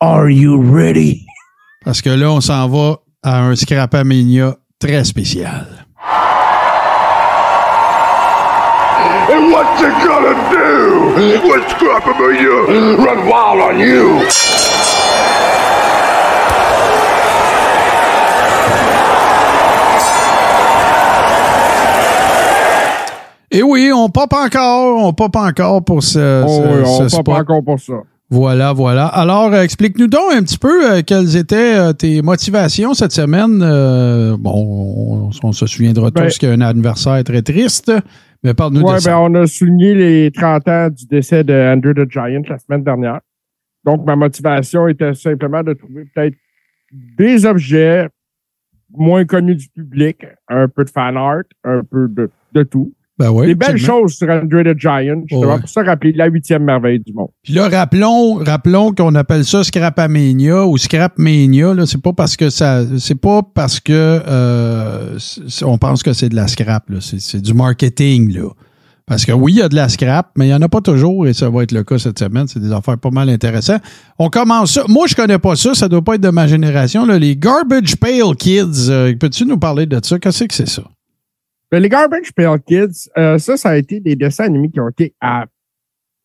Are 0.00 0.28
you 0.28 0.60
ready? 0.60 1.24
Parce 1.84 2.02
que 2.02 2.10
là, 2.10 2.32
on 2.32 2.40
s'en 2.40 2.68
va 2.68 2.98
à 3.22 3.42
un 3.44 3.54
Scrapamania 3.54 4.56
très 4.78 5.04
spécial. 5.04 5.79
What 9.50 9.80
you 9.80 9.90
gonna 10.06 10.34
do? 10.50 11.48
When 11.48 11.62
Scrapamania 11.68 12.96
run 13.04 13.26
wild 13.28 13.60
on 13.60 13.78
you? 13.80 14.20
Et 23.52 23.62
oui, 23.64 23.90
on 23.92 24.08
pop 24.10 24.32
encore, 24.32 25.04
on 25.04 25.12
pop 25.12 25.34
encore 25.34 25.82
pour 25.84 26.04
ce, 26.04 26.44
Oh, 26.44 26.48
ce- 26.48 26.68
oui, 26.68 26.84
ce 26.98 27.02
on 27.02 27.08
spot. 27.08 27.26
pas 27.26 27.32
encore 27.40 27.64
pour 27.64 27.80
ça. 27.80 27.94
Voilà, 28.32 28.72
voilà. 28.72 29.06
Alors, 29.06 29.52
euh, 29.52 29.62
explique-nous 29.62 30.06
donc 30.06 30.32
un 30.32 30.42
petit 30.44 30.56
peu 30.58 30.88
euh, 30.88 31.02
quelles 31.04 31.36
étaient 31.36 31.74
euh, 31.74 31.92
tes 31.92 32.22
motivations 32.22 32.94
cette 32.94 33.10
semaine. 33.10 33.60
Euh, 33.60 34.36
bon, 34.38 34.52
on, 34.54 35.30
on 35.42 35.52
se 35.52 35.66
souviendra 35.66 36.12
Ben- 36.12 36.26
tous 36.26 36.38
qu'il 36.38 36.48
y 36.48 36.52
a 36.52 36.54
un 36.54 36.60
anniversaire 36.60 37.24
très 37.24 37.42
triste, 37.42 37.90
mais 38.42 38.54
parle-nous 38.54 38.82
Ouais, 38.82 38.94
de 38.96 39.00
ça. 39.00 39.10
ben, 39.12 39.18
on 39.18 39.34
a 39.42 39.46
souligné 39.46 39.94
les 39.94 40.30
30 40.30 40.68
ans 40.68 40.88
du 40.90 41.06
décès 41.06 41.44
de 41.44 41.52
Andrew 41.52 41.92
the 41.94 42.10
Giant 42.10 42.42
la 42.48 42.58
semaine 42.58 42.82
dernière. 42.84 43.20
Donc, 43.84 44.04
ma 44.06 44.16
motivation 44.16 44.88
était 44.88 45.14
simplement 45.14 45.62
de 45.62 45.72
trouver 45.72 46.04
peut-être 46.14 46.36
des 46.92 47.46
objets 47.46 48.08
moins 48.90 49.24
connus 49.24 49.56
du 49.56 49.68
public, 49.68 50.26
un 50.48 50.68
peu 50.68 50.84
de 50.84 50.90
fan 50.90 51.16
art, 51.16 51.42
un 51.64 51.82
peu 51.84 52.08
de, 52.08 52.30
de 52.52 52.62
tout. 52.64 52.92
Ben 53.20 53.30
oui, 53.30 53.46
des 53.48 53.54
belles 53.54 53.76
choses 53.76 54.14
sur 54.14 54.28
Andrew 54.30 54.62
the 54.64 54.76
Giant, 54.78 55.22
justement, 55.28 55.52
Ouais. 55.54 55.60
pour 55.60 55.68
ça 55.68 55.82
rappeler 55.82 56.12
la 56.12 56.26
huitième 56.26 56.64
merveille 56.64 57.00
du 57.00 57.12
monde. 57.12 57.28
Puis 57.42 57.52
là, 57.52 57.68
rappelons, 57.68 58.36
rappelons 58.36 58.92
qu'on 58.94 59.14
appelle 59.14 59.44
ça 59.44 59.62
Scrapamania 59.62 60.66
ou 60.66 60.78
Scrapmania. 60.78 61.74
Là, 61.74 61.84
c'est 61.86 62.00
pas 62.00 62.12
parce 62.14 62.36
que 62.36 62.48
ça, 62.50 62.82
c'est 62.98 63.20
pas 63.20 63.42
parce 63.42 63.78
que 63.78 63.92
euh, 64.26 65.18
on 65.62 65.76
pense 65.78 66.02
que 66.02 66.12
c'est 66.14 66.30
de 66.30 66.34
la 66.36 66.48
scrap. 66.48 66.88
Là, 66.88 66.98
c'est 67.00 67.40
du 67.42 67.52
marketing 67.54 68.32
là. 68.32 68.48
Parce 69.06 69.24
que 69.26 69.32
oui, 69.32 69.52
il 69.54 69.58
y 69.58 69.62
a 69.62 69.68
de 69.68 69.74
la 69.74 69.88
scrap, 69.88 70.30
mais 70.38 70.44
il 70.46 70.48
n'y 70.48 70.54
en 70.54 70.62
a 70.62 70.68
pas 70.68 70.80
toujours 70.80 71.26
et 71.26 71.32
ça 71.32 71.50
va 71.50 71.64
être 71.64 71.72
le 71.72 71.82
cas 71.82 71.98
cette 71.98 72.18
semaine. 72.20 72.46
C'est 72.46 72.60
des 72.60 72.70
affaires 72.72 72.96
pas 72.96 73.10
mal 73.10 73.28
intéressantes. 73.28 73.82
On 74.20 74.28
commence 74.30 74.74
ça. 74.74 74.84
Moi, 74.88 75.08
je 75.08 75.16
connais 75.16 75.38
pas 75.38 75.56
ça. 75.56 75.74
Ça 75.74 75.88
doit 75.88 76.00
pas 76.02 76.14
être 76.14 76.20
de 76.20 76.28
ma 76.30 76.46
génération. 76.46 77.04
Là. 77.04 77.18
Les 77.18 77.36
Garbage 77.36 77.96
Pail 77.96 78.22
Kids. 78.38 78.88
Euh, 78.88 79.12
peux-tu 79.18 79.46
nous 79.46 79.58
parler 79.58 79.86
de 79.86 79.98
ça? 80.02 80.18
Qu'est-ce 80.20 80.44
que 80.44 80.54
c'est 80.54 80.68
ça? 80.68 80.82
Ben, 81.70 81.80
les 81.82 81.88
Garbage 81.88 82.32
Pail 82.32 82.58
Kids, 82.66 83.08
euh, 83.16 83.38
ça, 83.38 83.56
ça 83.56 83.70
a 83.70 83.76
été 83.76 84.00
des 84.00 84.16
dessins 84.16 84.44
animés 84.44 84.70
qui 84.70 84.80
ont 84.80 84.88
été 84.88 85.14
à- 85.20 85.46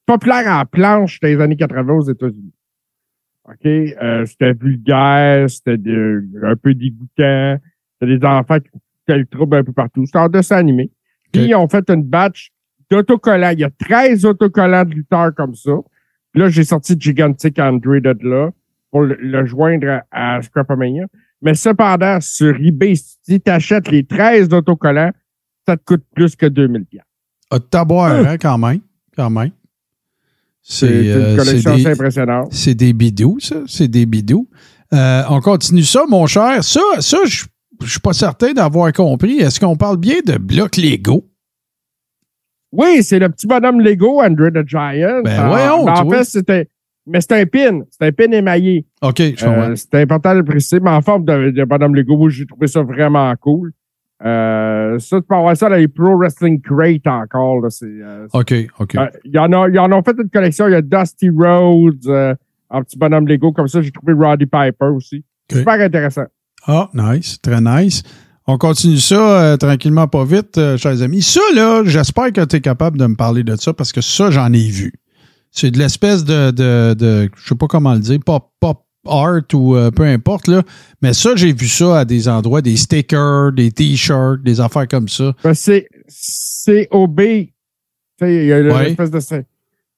populaires 0.05 0.47
en 0.47 0.65
planche 0.65 1.19
dans 1.19 1.27
les 1.27 1.39
années 1.39 1.55
80 1.55 1.93
aux 1.93 2.09
États-Unis. 2.09 2.53
OK? 3.47 3.65
Euh, 3.65 4.25
c'était 4.25 4.53
vulgaire, 4.53 5.49
c'était 5.49 5.77
de- 5.77 6.23
un 6.43 6.55
peu 6.55 6.73
dégoûtant. 6.73 7.57
C'était 7.99 8.17
des 8.17 8.25
enfants 8.25 8.59
qui 8.59 8.69
faisaient 9.07 9.19
le 9.19 9.25
trouble 9.25 9.57
un 9.57 9.63
peu 9.63 9.71
partout. 9.73 10.05
C'était 10.05 10.17
en 10.19 10.29
dessin 10.29 10.57
animé. 10.57 10.91
Puis, 11.31 11.43
ils 11.49 11.55
ont 11.55 11.67
fait 11.67 11.87
une 11.89 12.03
batch 12.03 12.51
d'autocollants. 12.89 13.49
Il 13.51 13.59
y 13.59 13.63
a 13.63 13.69
13 13.69 14.25
autocollants 14.25 14.85
de 14.85 14.95
lutteurs 14.95 15.33
comme 15.35 15.53
ça. 15.55 15.73
Puis 16.31 16.41
là, 16.41 16.49
j'ai 16.49 16.63
sorti 16.63 16.95
Gigantic 16.99 17.59
Android 17.59 17.99
de 17.99 18.27
là 18.27 18.49
pour 18.91 19.01
le, 19.03 19.15
le 19.19 19.45
joindre 19.45 20.01
à, 20.11 20.35
à 20.37 20.41
Scrapamania. 20.41 21.05
Mais 21.41 21.53
cependant, 21.53 22.19
sur 22.21 22.55
eBay, 22.59 22.95
si 22.95 23.41
tu 23.41 23.51
achètes 23.51 23.89
les 23.91 24.03
13 24.05 24.53
autocollants, 24.53 25.11
ça 25.67 25.77
te 25.77 25.83
coûte 25.83 26.03
plus 26.13 26.35
que 26.35 26.45
2000 26.45 26.85
pièces. 26.85 27.03
Ah, 27.51 27.59
taboire, 27.59 28.11
hein, 28.11 28.37
quand 28.37 28.57
même. 28.57 28.79
Quand 29.15 29.29
même. 29.29 29.51
C'est 30.61 30.87
C'est 30.87 30.93
une 31.03 31.09
euh, 31.11 31.37
c'est 31.37 31.45
collection 31.45 31.75
des, 31.75 31.87
impressionnante. 31.87 32.47
c'est 32.51 32.73
des 32.73 32.93
bidous, 32.93 33.39
ça. 33.39 33.55
C'est 33.67 33.87
des 33.87 34.05
bidous. 34.05 34.49
Euh, 34.93 35.23
on 35.29 35.39
continue 35.39 35.83
ça, 35.83 36.05
mon 36.09 36.25
cher. 36.25 36.63
Ça, 36.63 36.81
ça 36.99 37.17
je 37.25 37.45
je 37.81 37.91
suis 37.91 37.99
pas 37.99 38.13
certain 38.13 38.53
d'avoir 38.53 38.91
compris. 38.93 39.39
Est-ce 39.39 39.59
qu'on 39.59 39.75
parle 39.75 39.97
bien 39.97 40.17
de 40.25 40.37
blocs 40.37 40.77
Lego? 40.77 41.27
Oui, 42.71 43.03
c'est 43.03 43.19
le 43.19 43.29
petit 43.29 43.47
bonhomme 43.47 43.81
Lego, 43.81 44.21
Andrew 44.21 44.49
the 44.49 44.67
Giant. 44.67 45.21
Ben, 45.23 45.47
voyons, 45.47 45.87
en 45.87 46.05
toi. 46.05 46.17
fait, 46.17 46.23
c'était. 46.23 46.69
Mais 47.07 47.21
c'était 47.21 47.41
un 47.41 47.45
pin. 47.45 47.81
C'était 47.91 48.07
un 48.07 48.11
pin 48.11 48.31
émaillé. 48.31 48.85
OK, 49.01 49.17
je 49.19 49.45
comprends. 49.45 49.69
Euh, 49.69 49.75
c'était 49.75 50.01
important 50.01 50.33
de 50.33 50.39
le 50.39 50.45
préciser, 50.45 50.79
mais 50.79 50.89
en 50.89 51.01
forme 51.01 51.23
de, 51.23 51.51
de 51.51 51.63
bonhomme 51.63 51.95
Lego, 51.95 52.17
moi, 52.17 52.29
j'ai 52.29 52.45
trouvé 52.47 52.67
ça 52.67 52.81
vraiment 52.81 53.33
cool. 53.39 53.71
Euh, 54.23 54.97
ça, 54.99 55.17
tu 55.19 55.27
peux 55.27 55.35
avoir 55.35 55.57
ça 55.57 55.67
dans 55.69 55.75
les 55.75 55.87
Pro 55.87 56.17
Wrestling 56.17 56.61
Crate 56.61 57.05
encore. 57.05 57.61
Là, 57.61 57.67
euh, 57.83 58.27
OK, 58.33 58.53
OK. 58.79 58.95
euh, 58.95 59.07
il 59.25 59.33
y 59.33 59.39
en 59.39 59.67
ils 59.67 59.79
en 59.79 59.91
ont 59.91 60.03
fait 60.03 60.15
une 60.17 60.29
collection. 60.29 60.67
Il 60.67 60.71
y 60.71 60.75
a 60.75 60.81
Dusty 60.81 61.29
Rhodes, 61.29 62.07
euh, 62.07 62.33
un 62.69 62.81
petit 62.83 62.97
bonhomme 62.97 63.27
Lego 63.27 63.51
comme 63.51 63.67
ça. 63.67 63.81
J'ai 63.81 63.91
trouvé 63.91 64.13
Roddy 64.13 64.45
Piper 64.45 64.87
aussi. 64.95 65.23
Super 65.51 65.81
intéressant. 65.81 66.25
Ah, 66.65 66.89
nice, 66.93 67.39
très 67.41 67.61
nice. 67.61 68.03
On 68.47 68.57
continue 68.57 68.97
ça 68.97 69.15
euh, 69.41 69.57
tranquillement, 69.57 70.07
pas 70.07 70.23
vite, 70.23 70.57
euh, 70.57 70.77
chers 70.77 71.01
amis. 71.01 71.21
Ça, 71.21 71.41
là, 71.55 71.81
j'espère 71.85 72.31
que 72.31 72.45
tu 72.45 72.57
es 72.57 72.61
capable 72.61 72.97
de 72.97 73.07
me 73.07 73.15
parler 73.15 73.43
de 73.43 73.55
ça 73.55 73.73
parce 73.73 73.91
que 73.91 74.01
ça, 74.01 74.29
j'en 74.29 74.53
ai 74.53 74.69
vu. 74.69 74.93
C'est 75.51 75.71
de 75.71 75.77
l'espèce 75.79 76.23
de, 76.23 76.51
de, 76.51 76.93
de, 76.93 77.29
je 77.35 77.47
sais 77.47 77.55
pas 77.55 77.67
comment 77.67 77.93
le 77.93 77.99
dire, 77.99 78.19
pop, 78.25 78.51
pop 78.59 78.83
art 79.07 79.41
ou 79.53 79.75
euh, 79.75 79.91
peu 79.91 80.03
importe, 80.03 80.47
là. 80.47 80.63
Mais 81.01 81.13
ça, 81.13 81.31
j'ai 81.35 81.53
vu 81.53 81.67
ça 81.67 81.99
à 81.99 82.05
des 82.05 82.27
endroits, 82.27 82.61
des 82.61 82.75
stickers, 82.77 83.51
des 83.51 83.71
t-shirts, 83.71 84.41
des 84.43 84.59
affaires 84.59 84.87
comme 84.87 85.07
ça. 85.07 85.33
Ben, 85.43 85.53
c'est 85.53 85.87
COB. 86.89 87.19
Tu 87.21 87.49
sais, 88.19 88.35
il 88.35 88.45
y 88.47 88.53
a 88.53 88.59
une 88.59 88.71
Ouais. 88.71 88.89
espèce 88.91 89.11
de. 89.11 89.19
C'est 89.19 89.45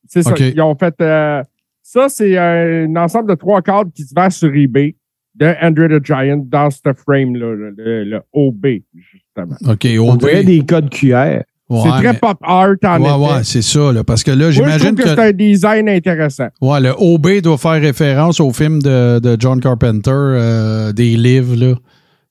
c'est 0.07 0.21
ça. 0.23 0.34
Ils 0.38 0.61
ont 0.61 0.75
fait. 0.75 0.95
euh, 1.01 1.43
ça, 1.84 2.09
c'est 2.09 2.38
un 2.38 2.95
ensemble 2.95 3.29
de 3.29 3.35
trois 3.35 3.61
cadres 3.61 3.91
qui 3.93 4.03
se 4.03 4.13
vend 4.15 4.29
sur 4.29 4.53
eBay 4.53 4.95
de 5.35 5.53
Andrew 5.61 5.88
the 5.88 6.03
Giant 6.03 6.38
dans 6.45 6.69
ce 6.71 6.79
frame-là, 7.05 7.53
le, 7.53 8.03
le- 8.03 8.21
OB, 8.34 8.65
justement. 8.95 9.55
OK, 9.69 9.88
On 9.99 10.13
OB. 10.13 10.19
dirait 10.19 10.43
des 10.43 10.65
codes 10.65 10.89
QR. 10.89 11.41
Ouais, 11.69 11.81
c'est 11.84 11.89
très 12.02 12.14
mais- 12.14 12.19
pop 12.19 12.38
art 12.44 12.76
en 12.85 13.02
Ouais, 13.02 13.10
effet. 13.10 13.34
ouais, 13.38 13.44
c'est 13.44 13.61
ça, 13.61 13.91
là. 13.91 14.03
Parce 14.03 14.23
que 14.23 14.31
là, 14.31 14.52
j'imagine 14.52 14.95
que, 14.95 15.03
que. 15.03 15.10
c'est 15.10 15.19
un 15.19 15.31
design 15.34 15.89
intéressant. 15.89 16.48
Ouais, 16.61 16.80
le 16.80 16.94
OB 16.98 17.41
doit 17.41 17.57
faire 17.57 17.81
référence 17.81 18.39
au 18.39 18.52
film 18.53 18.81
de, 18.81 19.19
de 19.19 19.35
John 19.39 19.60
Carpenter, 19.60 20.11
euh, 20.14 20.94
des 20.94 21.18
livres, 21.18 21.56
là. 21.56 21.73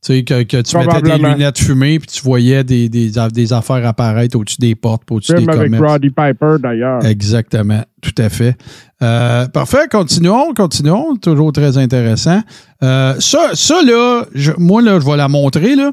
Tu 0.05 0.13
sais, 0.15 0.23
que, 0.25 0.43
que 0.45 0.63
tu 0.63 0.77
mettais 0.79 1.03
des 1.03 1.19
lunettes 1.19 1.59
fumées 1.59 1.99
puis 1.99 2.07
tu 2.07 2.23
voyais 2.23 2.63
des, 2.63 2.89
des, 2.89 3.11
des 3.33 3.53
affaires 3.53 3.85
apparaître 3.87 4.39
au-dessus 4.39 4.59
des 4.61 4.75
portes, 4.77 5.03
au-dessus 5.11 5.33
des 5.33 5.39
Film 5.39 5.51
avec 5.51 5.65
commerces. 5.73 5.93
Roddy 5.93 6.11
Piper, 6.11 6.57
d'ailleurs. 6.63 7.05
Exactement, 7.05 7.83
tout 8.03 8.15
à 8.19 8.29
fait. 8.29 8.57
Euh, 9.03 9.47
parfait, 9.49 9.89
continuons, 9.91 10.55
continuons, 10.55 11.17
toujours 11.17 11.51
très 11.53 11.77
intéressant. 11.77 12.41
Euh, 12.85 13.15
ça, 13.19 13.51
ça 13.55 13.83
là, 13.85 14.25
je- 14.35 14.53
moi 14.59 14.81
là, 14.81 15.01
je 15.01 15.05
vais 15.07 15.17
la 15.17 15.29
montrer 15.29 15.75
là. 15.75 15.91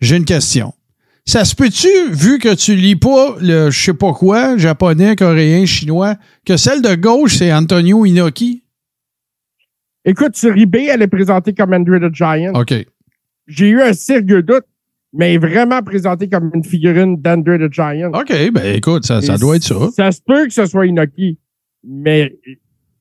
J'ai 0.00 0.16
une 0.16 0.24
question. 0.24 0.72
Ça 1.28 1.44
se 1.44 1.54
peut-tu, 1.54 1.88
vu 2.10 2.38
que 2.38 2.54
tu 2.54 2.74
lis 2.74 2.96
pas 2.96 3.36
le 3.38 3.68
je 3.68 3.78
sais 3.78 3.92
pas 3.92 4.14
quoi, 4.14 4.56
japonais, 4.56 5.14
coréen, 5.14 5.66
chinois, 5.66 6.14
que 6.46 6.56
celle 6.56 6.80
de 6.80 6.94
gauche 6.94 7.34
c'est 7.36 7.52
Antonio 7.52 8.06
Inoki? 8.06 8.64
Écoute, 10.06 10.36
sur 10.36 10.56
eBay, 10.56 10.86
elle 10.86 11.02
est 11.02 11.06
présentée 11.06 11.52
comme 11.52 11.74
Andrew 11.74 11.98
the 11.98 12.14
Giant. 12.14 12.54
OK. 12.54 12.72
J'ai 13.46 13.68
eu 13.68 13.82
un 13.82 13.92
sérieux 13.92 14.42
doute, 14.42 14.64
mais 15.12 15.36
vraiment 15.36 15.82
présentée 15.82 16.30
comme 16.30 16.50
une 16.54 16.64
figurine 16.64 17.20
d'Andrew 17.20 17.58
the 17.58 17.70
Giant. 17.70 18.10
OK, 18.14 18.32
ben 18.50 18.74
écoute, 18.76 19.04
ça, 19.04 19.20
ça 19.20 19.36
doit 19.36 19.56
être 19.56 19.64
ça. 19.64 19.90
Ça 19.94 20.10
se 20.10 20.22
peut 20.26 20.46
que 20.46 20.54
ce 20.54 20.64
soit 20.64 20.86
Inoki, 20.86 21.38
mais 21.84 22.32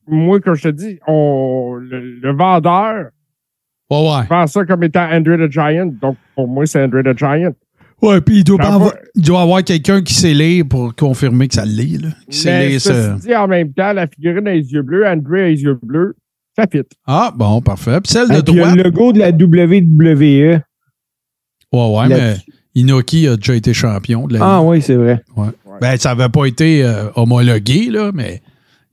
moi, 0.06 0.42
comme 0.42 0.56
je 0.56 0.64
te 0.64 0.68
dis, 0.68 1.00
on, 1.08 1.76
le, 1.80 2.20
le 2.20 2.36
vendeur 2.36 3.06
Ouais, 3.90 4.26
ouais. 4.30 4.48
ça 4.48 4.66
comme 4.66 4.84
étant 4.84 5.10
Andrew 5.10 5.38
the 5.38 5.50
Giant, 5.50 5.94
donc 6.02 6.18
pour 6.36 6.50
moi, 6.50 6.66
c'est 6.66 6.84
Andrew 6.84 7.02
the 7.02 7.18
Giant. 7.18 7.54
Ouais, 8.02 8.22
puis 8.22 8.38
il 8.38 8.44
doit, 8.44 8.58
pas 8.60 8.66
J'en 8.66 8.74
avoir, 8.76 8.94
il 9.16 9.22
doit 9.24 9.42
avoir 9.42 9.64
quelqu'un 9.64 10.02
qui 10.04 10.14
sait 10.14 10.34
lire 10.34 10.66
pour 10.70 10.96
confirmer 10.96 11.48
que 11.48 11.56
ça 11.56 11.66
le 11.66 11.72
lit, 11.72 11.98
là. 11.98 12.10
Qui 12.30 12.38
sait 12.38 12.50
Mais 12.60 12.70
lire 12.70 12.82
ça. 12.82 13.14
dit, 13.16 13.36
en 13.36 13.48
même 13.48 13.74
temps, 13.74 13.92
la 13.94 14.06
figurine 14.08 14.48
a 14.48 14.54
les 14.54 14.72
yeux 14.72 14.84
bleus, 14.84 15.06
Andrew 15.08 15.36
a 15.36 15.48
les 15.48 15.62
yeux 15.64 15.80
bleus, 15.82 16.16
ça 16.58 16.66
fit. 16.72 16.84
Ah, 17.08 17.32
bon, 17.36 17.60
parfait. 17.62 18.00
Puis 18.02 18.14
celle 18.14 18.28
de 18.30 18.36
Et 18.36 18.44
puis, 18.44 18.54
il 18.54 18.58
y 18.58 18.62
a 18.62 18.66
droite. 18.66 18.78
le 18.78 18.84
logo 18.84 19.14
de 19.14 19.20
la 19.20 19.30
WWE. 19.32 20.62
Ouais, 21.74 21.98
ouais, 22.00 22.08
mais. 22.10 22.36
Inoki 22.76 23.28
a 23.28 23.36
déjà 23.38 23.56
été 23.56 23.74
champion 23.74 24.28
de 24.28 24.38
la 24.38 24.40
Ah 24.58 24.62
oui, 24.62 24.84
c'est 24.84 24.94
vrai. 24.96 25.24
Ben, 25.82 25.98
ça 25.98 26.14
n'avait 26.14 26.30
pas 26.30 26.46
été 26.46 26.84
euh, 26.84 27.06
homologué, 27.16 27.90
là, 27.90 28.12
mais 28.14 28.44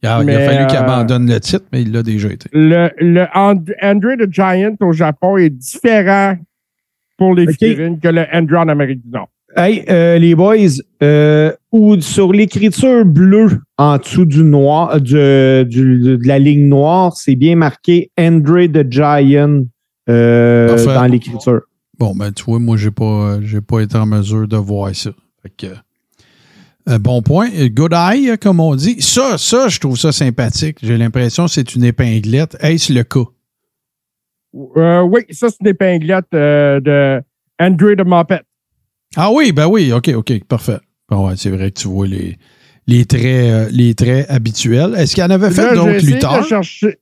il 0.03 0.09
a, 0.09 0.23
il 0.23 0.31
a 0.31 0.39
Mais, 0.39 0.47
fallu 0.47 0.67
qu'il 0.69 0.77
euh, 0.79 0.81
abandonne 0.81 1.29
le 1.31 1.39
titre, 1.39 1.67
mais 1.71 1.83
il 1.83 1.93
l'a 1.93 2.03
déjà 2.03 2.33
été. 2.33 2.49
Le, 2.55 2.89
le 2.99 3.27
And- 3.35 3.63
Andrew 3.83 4.17
the 4.17 4.33
Giant 4.33 4.75
au 4.81 4.93
Japon 4.93 5.37
est 5.37 5.51
différent 5.51 6.35
pour 7.17 7.35
les 7.35 7.45
Ok. 7.45 7.57
figurines 7.59 7.99
que 8.01 8.09
le 8.09 8.25
Andrew 8.33 8.57
en 8.57 8.69
Amérique 8.69 9.03
du 9.05 9.11
Nord. 9.11 9.29
Hey, 9.57 9.85
euh, 9.89 10.19
les 10.19 10.35
boys, 10.35 10.57
euh, 11.03 11.53
ou 11.71 12.01
sur 12.01 12.33
l'écriture 12.33 13.05
bleue 13.05 13.61
en 13.79 13.99
dessous 13.99 14.25
du 14.25 14.43
noir, 14.43 15.01
du, 15.01 15.13
du- 15.13 16.01
de 16.19 16.19
la 16.27 16.41
ligne 16.41 16.67
noire, 16.69 17.17
c'est 17.17 17.37
bien 17.37 17.55
marqué 17.55 18.11
Andre 18.19 18.67
the 18.67 18.91
Giant 18.91 19.63
euh, 20.09 20.85
dans 20.87 21.05
l'écriture. 21.07 21.61
Bon, 21.99 22.15
ben, 22.17 22.33
tu 22.33 22.43
vois, 22.45 22.59
moi, 22.59 22.77
j'ai 22.77 22.91
pas, 22.91 23.39
j'ai 23.43 23.61
pas 23.61 23.81
été 23.81 23.97
en 23.97 24.07
mesure 24.07 24.49
de 24.49 24.57
voir 24.57 24.93
ça. 24.95 25.11
Fait 25.43 25.53
que, 25.57 25.73
euh, 26.89 26.99
bon 26.99 27.23
point. 27.23 27.49
Good 27.69 27.93
eye, 27.95 28.37
comme 28.41 28.59
on 28.59 28.75
dit. 28.75 28.97
Ça, 29.01 29.39
ça, 29.39 29.69
je 29.69 29.79
trouve 29.79 29.97
ça 29.97 30.11
sympathique. 30.11 30.79
J'ai 30.83 30.99
l'impression 30.99 31.45
que 31.47 31.53
c'est 31.53 31.77
une 31.77 31.85
épinglette. 31.85 32.57
Est-ce 32.61 32.93
le 32.93 33.05
cas? 33.05 33.25
Euh, 34.77 35.03
oui, 35.03 35.23
ça, 35.31 35.49
c'est 35.49 35.57
une 35.61 35.69
épinglette 35.69 36.27
euh, 36.35 36.81
de 36.81 37.23
Andrew 37.61 37.95
Muppet. 38.05 38.43
Ah 39.17 39.31
oui, 39.33 39.53
ben 39.53 39.67
oui, 39.67 39.93
OK, 39.93 40.11
OK, 40.15 40.45
parfait. 40.45 40.79
Bon, 41.09 41.29
ouais, 41.29 41.35
c'est 41.37 41.51
vrai 41.51 41.71
que 41.71 41.81
tu 41.81 41.89
vois 41.89 42.07
les, 42.07 42.37
les, 42.87 43.05
traits, 43.05 43.23
euh, 43.25 43.69
les 43.71 43.95
traits 43.95 44.27
habituels. 44.31 44.95
Est-ce 44.97 45.15
qu'il 45.15 45.23
y 45.23 45.27
en 45.27 45.31
avait 45.31 45.51
fait 45.51 45.75
d'autres 45.75 46.01
de 46.01 46.07
lutteurs? 46.07 46.45
chercher- 46.45 46.99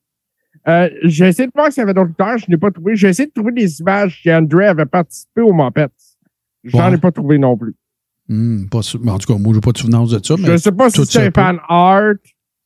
euh, 0.69 0.89
j'ai 1.03 1.27
essayé 1.29 1.47
de 1.49 1.53
voir 1.55 1.73
s'il 1.73 1.81
y 1.81 1.85
avait 1.85 1.95
d'autres 1.95 2.09
lutteurs, 2.09 2.39
je 2.39 2.45
n'ai 2.49 2.57
pas 2.57 2.71
trouvé. 2.71 2.95
J'ai 2.97 3.09
essayé 3.09 3.27
de 3.27 3.33
trouver 3.33 3.53
des 3.53 3.81
images 3.81 4.21
qu'Andrew 4.25 4.63
avait 4.63 4.87
participé 4.87 5.41
au 5.41 5.53
Muppet. 5.53 5.89
J'en 6.65 6.89
Ouais. 6.91 6.95
ai 6.95 6.99
pas 6.99 7.11
trouvé 7.11 7.39
non 7.39 7.57
plus. 7.57 7.75
Hmm, 8.29 8.67
pas 8.67 8.79
en 8.79 9.19
tout 9.19 9.33
cas, 9.33 9.39
moi, 9.39 9.53
j'ai 9.55 9.61
pas 9.61 9.73
de 9.73 9.79
souvenance 9.79 10.11
de 10.11 10.25
ça. 10.25 10.37
Je 10.39 10.53
ne 10.53 10.57
sais 10.57 10.71
pas 10.73 10.89
si 10.91 11.05
c'est 11.05 11.35
fan 11.35 11.59
art 11.69 12.15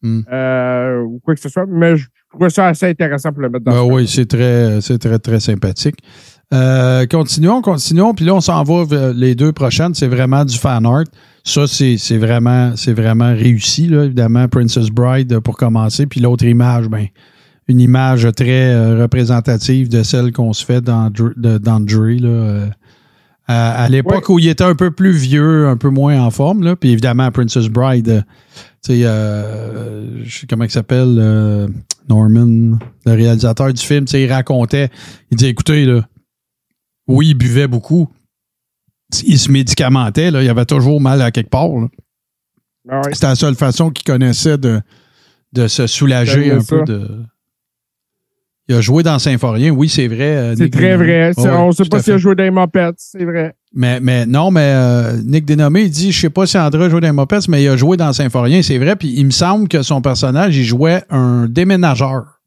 Hmm. 0.07 0.23
euh, 0.33 1.03
ou 1.03 1.21
quoi 1.25 1.35
que 1.35 1.41
ce 1.41 1.49
soit, 1.49 1.67
mais 1.67 1.97
je 1.97 2.07
trouvais 2.31 2.51
ça 2.51 2.69
assez 2.69 2.87
intéressant 2.87 3.33
pour 3.33 3.43
le 3.43 3.51
mettre 3.51 3.65
dans 3.65 3.73
Ben 3.73 3.95
oui, 3.95 4.07
c'est 4.07 4.27
très, 4.27 4.81
c'est 4.81 4.99
très, 4.99 5.19
très 5.19 5.41
sympathique. 5.41 5.97
Euh, 6.55 7.07
continuons, 7.07 7.61
continuons. 7.61 8.15
Puis 8.15 8.25
là, 8.25 8.35
on 8.35 8.41
s'en 8.41 8.63
va 8.63 8.85
vers 8.85 9.13
les 9.13 9.35
deux 9.35 9.53
prochaines. 9.53 9.95
C'est 9.95 10.07
vraiment 10.07 10.45
du 10.45 10.57
fan 10.57 10.87
art. 10.87 11.05
Ça, 11.43 11.67
c'est 11.67 12.19
vraiment, 12.19 12.77
c'est 12.77 12.93
vraiment 12.93 13.35
réussi, 13.35 13.89
là, 13.89 14.05
évidemment. 14.05 14.47
Princess 14.47 14.91
Bride 14.91 15.41
pour 15.41 15.57
commencer. 15.57 16.07
Puis 16.07 16.21
l'autre 16.21 16.45
image, 16.45 16.89
ben, 16.89 17.07
une 17.67 17.81
image 17.81 18.29
très 18.37 18.73
euh, 18.73 19.03
représentative 19.03 19.89
de 19.89 20.05
celle 20.05 20.33
qu'on 20.33 20.53
se 20.53 20.65
fait 20.65 20.81
dans, 20.81 21.11
dans 21.11 21.81
Dre, 21.81 22.21
là. 22.21 22.69
Euh, 23.49 23.53
à, 23.85 23.89
l'époque 23.89 24.29
où 24.29 24.41
il 24.41 24.49
était 24.49 24.65
un 24.65 24.75
peu 24.75 24.91
plus 24.91 25.13
vieux, 25.13 25.69
un 25.69 25.77
peu 25.77 25.89
moins 25.89 26.21
en 26.21 26.33
forme, 26.33 26.65
là. 26.65 26.75
Puis 26.75 26.91
évidemment, 26.91 27.31
Princess 27.31 27.69
Bride, 27.69 28.09
euh, 28.09 28.21
tu 28.85 28.95
sais, 28.95 29.05
euh, 29.05 30.25
je 30.25 30.39
sais 30.41 30.47
comment 30.49 30.65
il 30.65 30.71
s'appelle, 30.71 31.17
euh, 31.19 31.69
Norman, 32.09 32.79
le 33.05 33.13
réalisateur 33.13 33.73
du 33.73 33.81
film, 33.81 34.05
tu 34.05 34.13
sais, 34.13 34.23
il 34.23 34.33
racontait, 34.33 34.91
il 35.31 35.37
dit, 35.37 35.47
écoutez, 35.47 35.85
là, 35.85 36.05
oui, 37.07 37.29
il 37.29 37.35
buvait 37.35 37.69
beaucoup, 37.69 38.09
il 39.25 39.39
se 39.39 39.53
médicamentait, 39.53 40.33
là, 40.33 40.43
il 40.43 40.49
avait 40.49 40.67
toujours 40.67 41.01
mal 41.01 41.23
à 41.23 41.31
quelque 41.31 41.51
part. 41.51 41.71
Ah 42.89 43.01
ouais. 43.05 43.15
C'était 43.15 43.29
la 43.29 43.37
seule 43.37 43.55
façon 43.55 43.91
qu'il 43.91 44.05
connaissait 44.05 44.59
de, 44.59 44.81
de 45.53 45.69
se 45.69 45.87
soulager 45.87 46.51
un 46.51 46.61
ça? 46.61 46.77
peu 46.77 46.85
de. 46.85 47.09
Il 48.69 48.75
a 48.75 48.81
joué 48.81 49.05
dans 49.05 49.19
Symphorien, 49.21 49.71
oui, 49.71 49.89
c'est 49.89 50.09
vrai. 50.09 50.23
euh, 50.37 50.55
C'est 50.57 50.71
très 50.71 50.97
vrai. 50.97 51.33
Ouais, 51.37 51.49
on 51.51 51.69
ne 51.69 51.73
sait 51.73 51.85
pas 51.85 52.03
s'il 52.03 52.15
a 52.15 52.19
joué 52.19 52.35
dans 52.35 52.43
les 52.43 52.51
Muppets, 52.51 52.91
c'est 52.97 53.25
vrai. 53.25 53.55
Mais, 53.73 54.01
mais 54.01 54.27
non, 54.27 54.51
mais 54.51 54.73
euh, 54.75 55.23
Nick 55.25 55.45
Dénommé, 55.45 55.83
il 55.83 55.91
dit, 55.91 56.11
je 56.11 56.21
sais 56.21 56.31
pas 56.31 56.47
si 56.47 56.59
André 56.59 56.87
a 56.87 56.89
joué 56.91 57.01
dans 57.01 57.07
les 57.07 57.13
Muppets, 57.13 57.47
mais 57.49 57.63
il 57.63 57.69
a 57.69 57.77
joué 57.77 57.97
dans 57.97 58.13
Symphorien, 58.13 58.63
c'est 58.63 58.79
vrai. 58.79 58.97
Puis 58.97 59.15
il 59.17 59.25
me 59.27 59.31
semble 59.31 59.69
que 59.69 59.83
son 59.83 60.01
personnage, 60.03 60.57
il 60.57 60.65
jouait 60.65 61.05
un 61.11 61.47
déménageur. 61.49 62.41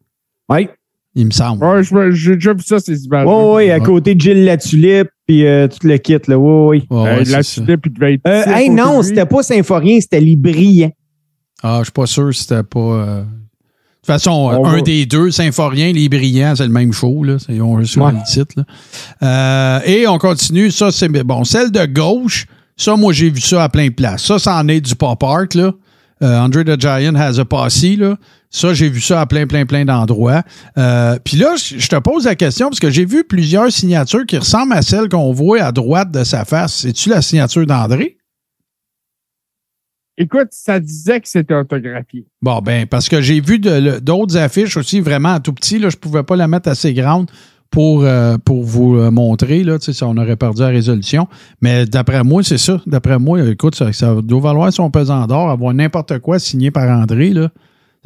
Oui. 0.49 0.67
Il 1.15 1.25
me 1.25 1.31
semble. 1.31 1.63
Ouais, 1.63 1.83
je 1.83 1.95
me- 1.95 2.11
j'ai 2.11 2.35
déjà 2.35 2.53
vu 2.53 2.63
ça, 2.63 2.79
ces 2.79 3.05
images. 3.05 3.25
Oui, 3.25 3.33
oui, 3.65 3.71
à 3.71 3.77
Ouais. 3.77 3.83
côté 3.85 4.13
de 4.13 4.19
Gilles 4.21 4.43
Latulippe, 4.43 5.07
puis 5.25 5.45
euh, 5.47 5.67
tout 5.69 5.87
le 5.87 5.97
kit, 5.97 6.17
là. 6.27 6.37
Oui, 6.37 6.79
oui. 6.81 6.87
Ouais, 6.89 7.01
ouais, 7.03 7.09
Euh, 7.21 7.23
c'est 7.25 7.31
la 7.31 7.43
ça. 7.43 7.61
tulipe, 7.61 7.85
il 7.85 7.93
devait 7.93 8.13
être. 8.15 8.21
Euh, 8.27 8.43
hey, 8.53 8.69
non, 8.69 9.01
c'était 9.03 9.25
pas 9.25 9.41
Symphorien, 9.41 9.99
c'était 10.01 10.19
brillants. 10.35 10.91
Ah, 11.63 11.77
je 11.79 11.85
suis 11.85 11.91
pas 11.93 12.05
sûr 12.05 12.33
si 12.33 12.41
c'était 12.43 12.63
pas. 12.63 13.25
De 14.09 14.13
toute 14.15 14.23
façon, 14.23 14.51
On 14.59 14.65
un 14.65 14.81
des 14.81 15.05
deux, 15.05 15.31
Symphorien, 15.31 15.91
les 15.93 16.09
brillants, 16.09 16.55
c'est 16.55 16.63
le 16.65 16.69
même 16.73 16.91
show, 16.93 17.23
là. 17.23 17.37
Ont 17.61 17.75
reçu 17.77 17.99
Ouais. 17.99 18.11
le 18.11 18.17
titre, 18.25 18.55
là. 18.57 18.63
Euh, 19.23 19.79
et 19.85 20.07
on 20.07 20.17
continue. 20.17 20.71
Ça, 20.71 20.91
c'est 20.91 21.07
bon. 21.09 21.43
Celle 21.43 21.71
de 21.71 21.85
gauche, 21.85 22.45
ça, 22.77 22.95
moi, 22.95 23.13
j'ai 23.13 23.29
vu 23.29 23.41
ça 23.41 23.63
à 23.63 23.69
plein 23.69 23.87
de 23.87 23.93
places. 23.93 24.23
Ça, 24.23 24.39
c'en 24.39 24.67
est 24.67 24.81
du 24.81 24.95
pop 24.95 25.21
art, 25.23 25.45
là. 25.55 25.71
euh, 26.23 26.39
Andre 26.39 26.63
the 26.63 26.79
Giant 26.79 27.15
has 27.15 27.39
a 27.39 27.45
posse, 27.45 27.83
là. 27.97 28.15
Ça, 28.51 28.73
j'ai 28.73 28.89
vu 28.89 28.99
ça 28.99 29.21
à 29.21 29.25
plein, 29.27 29.45
plein, 29.45 29.65
plein 29.67 29.85
d'endroits. 29.85 30.41
Euh, 30.77 31.17
Puis 31.23 31.37
là, 31.37 31.53
je 31.55 31.87
te 31.87 31.95
pose 31.97 32.25
la 32.25 32.33
question 32.35 32.67
parce 32.69 32.79
que 32.79 32.89
j'ai 32.89 33.05
vu 33.05 33.23
plusieurs 33.23 33.71
signatures 33.71 34.25
qui 34.25 34.37
ressemblent 34.39 34.73
à 34.73 34.81
celles 34.81 35.07
qu'on 35.07 35.31
voit 35.31 35.61
à 35.61 35.71
droite 35.71 36.09
de 36.11 36.23
sa 36.23 36.45
face. 36.45 36.73
C'est-tu 36.81 37.09
la 37.09 37.21
signature 37.21 37.65
d'André? 37.67 38.17
Écoute, 40.21 40.49
ça 40.51 40.81
disait 40.81 41.21
que 41.21 41.29
c'était 41.29 41.53
autographié. 41.53 42.25
Bon, 42.41 42.59
ben, 42.59 42.85
parce 42.85 43.07
que 43.07 43.21
j'ai 43.21 43.39
vu 43.39 43.57
d'autres 43.57 44.35
affiches 44.35 44.75
aussi 44.75 44.99
vraiment 44.99 45.29
en 45.29 45.39
tout 45.39 45.53
petit. 45.53 45.79
Là, 45.79 45.89
je 45.89 45.95
pouvais 45.95 46.23
pas 46.23 46.35
la 46.35 46.49
mettre 46.49 46.67
assez 46.67 46.93
grande 46.93 47.31
pour, 47.71 48.03
euh, 48.03 48.37
pour 48.37 48.65
vous 48.65 48.97
euh, 48.97 49.11
montrer. 49.11 49.63
Là, 49.63 49.77
si 49.79 50.03
on 50.03 50.17
aurait 50.17 50.35
perdu 50.35 50.61
la 50.61 50.67
résolution. 50.67 51.29
Mais 51.61 51.85
d'après 51.85 52.25
moi, 52.25 52.43
c'est 52.43 52.57
ça. 52.57 52.81
D'après 52.85 53.17
moi, 53.17 53.41
écoute, 53.47 53.75
ça, 53.75 53.93
ça, 53.93 54.15
doit 54.21 54.41
valoir 54.41 54.73
son 54.73 54.91
pesant 54.91 55.25
d'or, 55.25 55.49
avoir 55.49 55.73
n'importe 55.73 56.19
quoi 56.19 56.37
signé 56.37 56.69
par 56.69 56.89
André. 56.89 57.29
Là. 57.29 57.49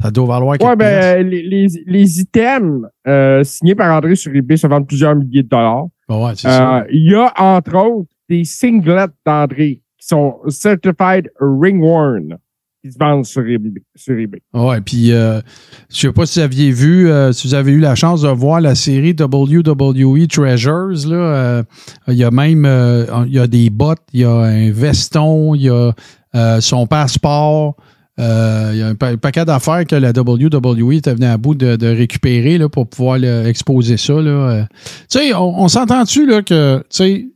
Ça 0.00 0.12
doit 0.12 0.26
valoir 0.26 0.56
quelque 0.56 0.68
ouais, 0.68 0.76
ben, 0.76 1.28
les, 1.28 1.42
les, 1.42 1.66
les, 1.84 2.20
items 2.20 2.86
euh, 3.08 3.42
signés 3.42 3.74
par 3.74 3.92
André 3.92 4.14
sur 4.14 4.32
eBay 4.32 4.56
se 4.56 4.68
vendent 4.68 4.86
plusieurs 4.86 5.16
milliers 5.16 5.42
de 5.42 5.48
dollars. 5.48 5.86
ouais, 6.08 6.32
c'est 6.36 6.48
ça. 6.48 6.84
Il 6.92 7.10
y 7.10 7.14
a, 7.16 7.32
entre 7.36 7.76
autres, 7.76 8.08
des 8.28 8.44
singlets 8.44 9.08
d'André 9.26 9.80
qui 10.04 10.08
sont 10.08 10.38
certified 10.48 11.30
ring 11.40 11.80
worn 11.80 12.36
qui 12.84 12.92
se 12.92 12.98
vendent 12.98 13.24
sur 13.24 13.42
eBay. 13.46 13.80
Sur. 13.96 14.14
Ouais, 14.52 14.80
puis 14.82 15.12
euh, 15.12 15.40
je 15.88 15.96
sais 15.96 16.12
pas 16.12 16.26
si 16.26 16.38
vous 16.38 16.44
aviez 16.44 16.70
vu, 16.70 17.08
euh, 17.08 17.32
si 17.32 17.48
vous 17.48 17.54
avez 17.54 17.72
eu 17.72 17.78
la 17.78 17.94
chance 17.94 18.20
de 18.20 18.28
voir 18.28 18.60
la 18.60 18.74
série 18.74 19.16
WWE 19.18 20.26
Treasures, 20.28 21.08
là, 21.08 21.16
euh, 21.16 21.62
il 22.08 22.14
y 22.14 22.24
a 22.24 22.30
même 22.30 22.68
il 23.26 23.32
y 23.32 23.38
a 23.38 23.46
des 23.46 23.70
bottes, 23.70 24.02
il 24.12 24.20
y 24.20 24.24
a 24.24 24.32
un 24.32 24.70
veston, 24.70 25.54
il 25.54 25.62
y 25.62 25.70
a 25.70 26.60
son 26.60 26.86
passeport. 26.86 27.76
Il 28.18 28.24
y 28.76 28.82
a 28.82 28.88
un, 28.88 28.94
paquet 28.94 29.44
d'affaires 29.44 29.86
que 29.86 29.96
la 29.96 30.10
WWE 30.10 30.92
était 30.92 31.14
venue 31.14 31.26
à 31.26 31.38
bout 31.38 31.54
de, 31.54 31.86
récupérer 31.86 32.58
là, 32.58 32.68
pour 32.68 32.86
pouvoir 32.86 33.16
exposer 33.46 33.96
ça. 33.96 34.20
Là. 34.20 34.68
tu 35.10 35.18
sais, 35.18 35.34
on, 35.34 35.62
on 35.62 35.68
s'entend-tu 35.68 36.26
que 36.44 36.78
tu 36.78 36.84
sais, 36.90 37.26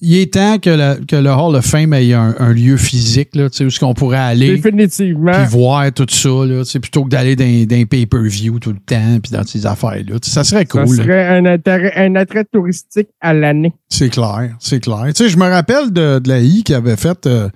il 0.00 0.18
est 0.18 0.34
temps 0.34 0.58
que, 0.58 0.70
le 0.70 1.30
Hall 1.30 1.56
of 1.56 1.64
Fame 1.64 1.92
ait 1.94 2.12
un, 2.12 2.52
lieu 2.52 2.76
physique, 2.76 3.34
là, 3.34 3.46
où 3.46 3.70
ce 3.70 3.80
qu'on 3.80 3.94
pourrait 3.94 4.18
aller. 4.18 4.56
Définitivement. 4.56 5.32
Puis 5.32 5.46
voir 5.50 5.92
tout 5.92 6.06
ça, 6.08 6.28
là, 6.28 6.62
plutôt 6.80 7.04
que 7.04 7.10
d'aller 7.10 7.36
dans, 7.36 7.76
un 7.76 7.84
pay-per-view 7.84 8.58
tout 8.58 8.72
le 8.72 8.78
temps, 8.78 9.18
puis 9.22 9.32
dans 9.32 9.44
ces 9.44 9.66
affaires-là. 9.66 10.16
Ça 10.22 10.44
serait 10.44 10.66
cool. 10.66 10.88
Ça 10.88 11.02
serait 11.02 11.26
un 11.26 11.44
attrait, 11.46 11.92
un 11.96 12.14
attrait 12.16 12.44
touristique 12.44 13.08
à 13.20 13.32
l'année. 13.34 13.74
C'est 13.88 14.10
clair, 14.10 14.56
c'est 14.60 14.80
clair. 14.80 15.06
Je 15.16 15.36
me 15.36 15.48
rappelle 15.48 15.92
de, 15.92 16.20
la 16.26 16.40
I 16.40 16.62
qui 16.62 16.74
avait 16.74 16.96
fait. 16.96 17.26
Euh, 17.26 17.48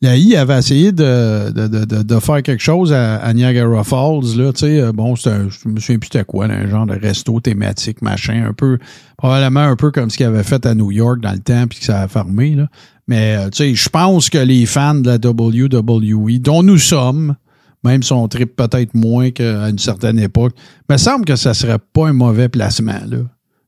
la 0.00 0.16
I 0.16 0.36
avait 0.36 0.58
essayé 0.58 0.92
de, 0.92 1.50
de, 1.50 2.02
de, 2.02 2.20
faire 2.20 2.42
quelque 2.42 2.62
chose 2.62 2.92
à, 2.92 3.32
Niagara 3.34 3.82
Falls. 3.82 4.36
Là, 4.36 4.52
euh, 4.62 4.92
bon, 4.92 5.14
un, 5.26 5.48
je 5.48 5.68
me 5.68 5.80
souviens 5.80 5.98
plus 5.98 6.08
c'était 6.12 6.24
quoi, 6.24 6.46
un 6.46 6.68
genre 6.68 6.86
de 6.86 6.94
resto 6.94 7.40
thématique, 7.40 8.00
machin, 8.00 8.44
un 8.48 8.52
peu, 8.52 8.78
probablement 9.16 9.60
un 9.60 9.76
peu 9.76 9.90
comme 9.90 10.08
ce 10.08 10.16
qu'il 10.16 10.26
avait 10.26 10.44
fait 10.44 10.64
à 10.66 10.74
New 10.74 10.92
York 10.92 11.20
dans 11.20 11.32
le 11.32 11.40
temps, 11.40 11.66
puis 11.66 11.80
que 11.80 11.84
ça 11.84 12.02
a 12.02 12.08
fermé. 12.08 12.54
Là. 12.54 12.68
Mais 13.08 13.36
euh, 13.36 13.50
je 13.52 13.88
pense 13.88 14.30
que 14.30 14.38
les 14.38 14.66
fans 14.66 14.94
de 14.94 15.08
la 15.08 15.16
WWE, 15.16 16.38
dont 16.38 16.62
nous 16.62 16.78
sommes, 16.78 17.34
même 17.82 18.02
si 18.02 18.12
on 18.12 18.28
tripe 18.28 18.54
peut-être 18.54 18.94
moins 18.94 19.30
qu'à 19.30 19.68
une 19.68 19.78
certaine 19.78 20.18
époque, 20.18 20.52
me 20.88 20.96
semble 20.96 21.24
que 21.24 21.34
ça 21.34 21.54
serait 21.54 21.78
pas 21.78 22.08
un 22.08 22.12
mauvais 22.12 22.48
placement. 22.48 23.00
Là. 23.08 23.18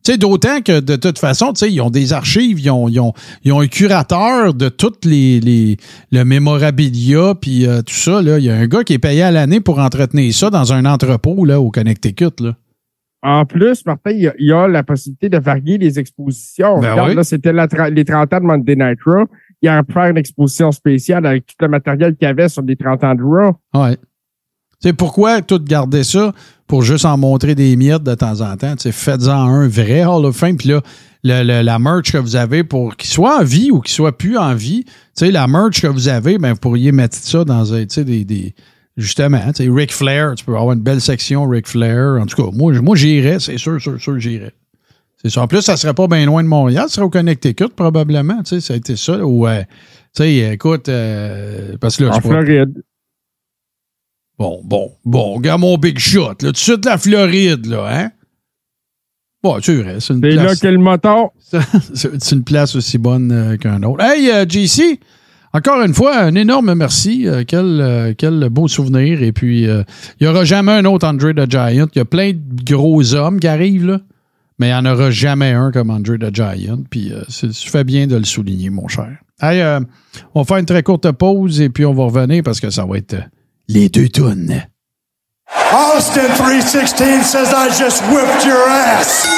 Tu 0.03 0.13
sais, 0.13 0.19
d'autant 0.19 0.63
que 0.63 0.81
de 0.81 0.97
toute 0.97 1.19
façon, 1.19 1.53
tu 1.53 1.61
sais, 1.61 1.73
ils 1.73 1.81
ont 1.83 1.91
des 1.91 2.15
archives, 2.15 2.59
ils 2.59 2.71
ont, 2.71 2.89
ils 2.89 3.01
ont, 3.01 3.13
ils 3.45 3.53
ont 3.53 3.61
un 3.61 3.67
curateur 3.67 4.55
de 4.55 4.71
toutes 4.71 5.05
les, 5.05 5.41
les 5.41 5.77
le 6.11 6.25
mémorabilia 6.25 7.35
puis 7.35 7.67
euh, 7.67 7.83
tout 7.83 7.95
ça. 7.95 8.23
Là. 8.23 8.39
Il 8.39 8.45
y 8.45 8.51
a 8.51 8.57
un 8.57 8.67
gars 8.67 8.83
qui 8.83 8.95
est 8.95 8.99
payé 8.99 9.23
à 9.23 9.31
l'année 9.31 9.61
pour 9.61 9.79
entretenir 9.79 10.33
ça 10.33 10.49
dans 10.49 10.73
un 10.73 10.87
entrepôt 10.87 11.45
là, 11.45 11.61
au 11.61 11.71
Connecticut. 11.71 12.41
Là. 12.41 12.55
En 13.23 13.45
plus, 13.45 13.85
Martin, 13.85 14.13
il 14.13 14.33
y, 14.39 14.53
a, 14.53 14.67
la 14.67 14.83
possibilité 14.83 15.29
de 15.29 15.39
varier 15.39 15.77
les 15.77 15.99
expositions. 15.99 16.81
Ben 16.81 16.93
Regarde, 16.93 17.13
là, 17.13 17.25
c'était 17.25 17.53
les 17.53 18.05
30 18.05 18.33
ans 18.33 18.41
de 18.41 18.45
Monday 18.45 18.77
Night 18.77 18.99
Raw. 19.05 19.27
Il 19.61 19.67
y 19.67 19.69
a 19.69 19.83
faire 19.93 20.07
une 20.07 20.17
exposition 20.17 20.73
spéciale 20.73 21.27
avec 21.27 21.45
tout 21.45 21.57
le 21.61 21.69
matériel 21.69 22.17
qu'il 22.17 22.27
y 22.27 22.31
avait 22.31 22.49
sur 22.49 22.63
les 22.63 22.77
30 22.77 23.05
ans 23.05 23.15
de 23.15 23.23
Raw. 23.23 23.57
Ouais. 23.75 23.99
C'est 24.79 24.95
pourquoi 24.95 25.43
tout 25.43 25.63
garder 25.63 26.03
ça? 26.03 26.33
Pour 26.71 26.83
juste 26.83 27.05
en 27.05 27.19
montrer 27.19 27.57
des 27.57 27.75
miettes 27.75 28.05
de 28.05 28.15
temps 28.15 28.43
en 28.43 28.57
temps. 28.57 28.77
Faites-en 28.79 29.33
un 29.33 29.67
vrai 29.67 30.05
Hall 30.05 30.25
of 30.25 30.37
Fame. 30.37 30.57
Puis 30.57 30.69
là, 31.25 31.43
la 31.43 31.79
merch 31.81 32.13
que 32.13 32.19
vous 32.19 32.37
avez 32.37 32.63
pour 32.63 32.97
qu'il 32.97 33.11
soit 33.11 33.41
en 33.41 33.43
vie 33.43 33.73
ou 33.73 33.81
qu'il 33.81 33.93
soit 33.93 34.17
plus 34.17 34.39
en 34.39 34.55
vie, 34.55 34.85
la 35.21 35.49
merch 35.49 35.83
que 35.83 35.89
vous 35.89 36.07
avez, 36.07 36.39
ben, 36.39 36.53
vous 36.53 36.61
pourriez 36.61 36.93
mettre 36.93 37.17
ça 37.17 37.45
dans 37.45 37.65
des, 37.65 38.25
des, 38.25 38.55
justement, 38.97 39.41
Ric 39.59 39.93
Flair, 39.93 40.37
tu 40.37 40.45
peux 40.45 40.55
avoir 40.55 40.71
une 40.71 40.81
belle 40.81 41.01
section 41.01 41.45
Ric 41.49 41.67
Flair. 41.67 42.21
En 42.21 42.27
tout 42.27 42.41
cas, 42.41 42.57
moi, 42.57 42.73
moi 42.81 42.95
j'irais, 42.95 43.41
c'est 43.41 43.59
sûr, 43.59 43.81
sûr, 43.81 44.01
sûr, 44.01 44.21
j'irais. 44.21 44.55
C'est 45.21 45.31
ça. 45.31 45.43
En 45.43 45.49
plus, 45.49 45.63
ça 45.63 45.77
serait 45.77 45.93
pas 45.93 46.07
bien 46.07 46.25
loin 46.25 46.45
de 46.45 46.49
Montréal, 46.49 46.85
ça 46.87 46.95
serait 46.95 47.07
au 47.07 47.11
Connecticut, 47.11 47.71
probablement. 47.75 48.45
Tu 48.45 48.51
sais, 48.51 48.61
ça 48.61 48.75
a 48.75 48.77
été 48.77 48.95
ça. 48.95 49.19
Ouais. 49.27 49.65
tu 50.15 50.23
sais, 50.23 50.53
écoute, 50.53 50.89
euh, 50.89 51.77
parce 51.81 51.97
que 51.97 52.05
là, 52.05 52.15
en 52.15 52.21
Floride. 52.21 52.81
Bon, 54.41 54.63
bon, 54.65 54.91
bon, 55.05 55.35
regarde 55.35 55.61
mon 55.61 55.77
big 55.77 55.99
shot, 55.99 56.29
là, 56.31 56.35
tout 56.47 56.53
de 56.53 56.57
suite 56.57 56.87
la 56.87 56.97
Floride, 56.97 57.67
là, 57.67 57.89
hein? 57.93 58.11
Bon, 59.43 59.59
c'est 59.61 59.75
vrai, 59.75 59.99
c'est 60.01 60.15
une 60.15 60.23
place... 60.23 60.35
là 60.35 60.57
que 60.57 60.67
le 60.67 60.79
moteur... 60.79 61.29
c'est 61.93 62.33
une 62.33 62.43
place 62.43 62.75
aussi 62.75 62.97
bonne 62.97 63.31
euh, 63.33 63.57
qu'un 63.59 63.83
autre. 63.83 64.03
Hey, 64.03 64.31
euh, 64.31 64.47
JC, 64.49 64.99
encore 65.53 65.83
une 65.83 65.93
fois, 65.93 66.19
un 66.19 66.35
énorme 66.37 66.73
merci. 66.73 67.29
Euh, 67.29 67.45
quel, 67.47 68.15
quel 68.17 68.49
beau 68.49 68.67
souvenir. 68.67 69.23
Et 69.23 69.33
puis, 69.33 69.65
il 69.65 69.85
n'y 70.23 70.27
aura 70.27 70.45
jamais 70.45 70.73
un 70.73 70.87
autre 70.87 71.07
Andre 71.07 71.33
the 71.33 71.51
Giant. 71.51 71.89
Il 71.95 71.99
y 71.99 72.01
a 72.01 72.07
plein 72.07 72.33
de 72.33 72.65
gros 72.65 73.15
hommes 73.15 73.41
qui 73.41 73.47
arrivent, 73.47 73.89
là, 73.89 74.01
mais 74.59 74.69
il 74.69 74.71
n'y 74.71 74.89
en 74.89 74.91
aura 74.91 75.11
jamais 75.11 75.51
un 75.51 75.71
comme 75.71 75.91
Andre 75.91 76.17
the 76.17 76.35
Giant. 76.35 76.79
Puis, 76.89 77.13
tu 77.29 77.69
fais 77.71 77.85
bien 77.85 78.07
de 78.07 78.17
le 78.17 78.25
souligner, 78.25 78.71
mon 78.71 78.89
cher. 78.89 79.19
Hey, 79.43 79.63
on 80.35 80.41
va 80.41 80.45
faire 80.47 80.57
une 80.57 80.67
très 80.67 80.83
courte 80.83 81.13
pause 81.13 81.61
et 81.61 81.69
puis 81.69 81.85
on 81.85 81.93
va 81.93 82.05
revenir 82.05 82.43
parce 82.43 82.59
que 82.59 82.71
ça 82.71 82.87
va 82.87 82.97
être 82.97 83.17
les 83.73 83.89
deux 83.89 84.09
tunes. 84.09 84.65
Austin 85.73 86.29
316 86.37 87.25
says 87.25 87.53
I 87.55 87.69
just 87.69 88.03
whipped 88.11 88.45
your 88.45 88.69
ass. 88.69 89.29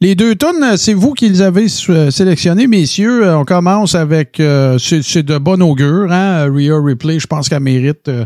Les 0.00 0.16
deux 0.16 0.34
tunes, 0.34 0.76
c'est 0.76 0.94
vous 0.94 1.12
qui 1.12 1.28
les 1.28 1.40
avez 1.40 1.68
sélectionnés, 1.68 2.66
messieurs. 2.66 3.32
On 3.36 3.44
commence 3.44 3.94
avec, 3.94 4.40
euh, 4.40 4.76
c'est 4.78 5.22
de 5.22 5.38
bon 5.38 5.62
augure, 5.62 6.10
hein? 6.10 6.48
Rhea 6.52 6.74
Replay, 6.74 7.20
je 7.20 7.28
pense 7.28 7.48
qu'elle 7.48 7.60
mérite 7.62 8.08
euh, 8.08 8.24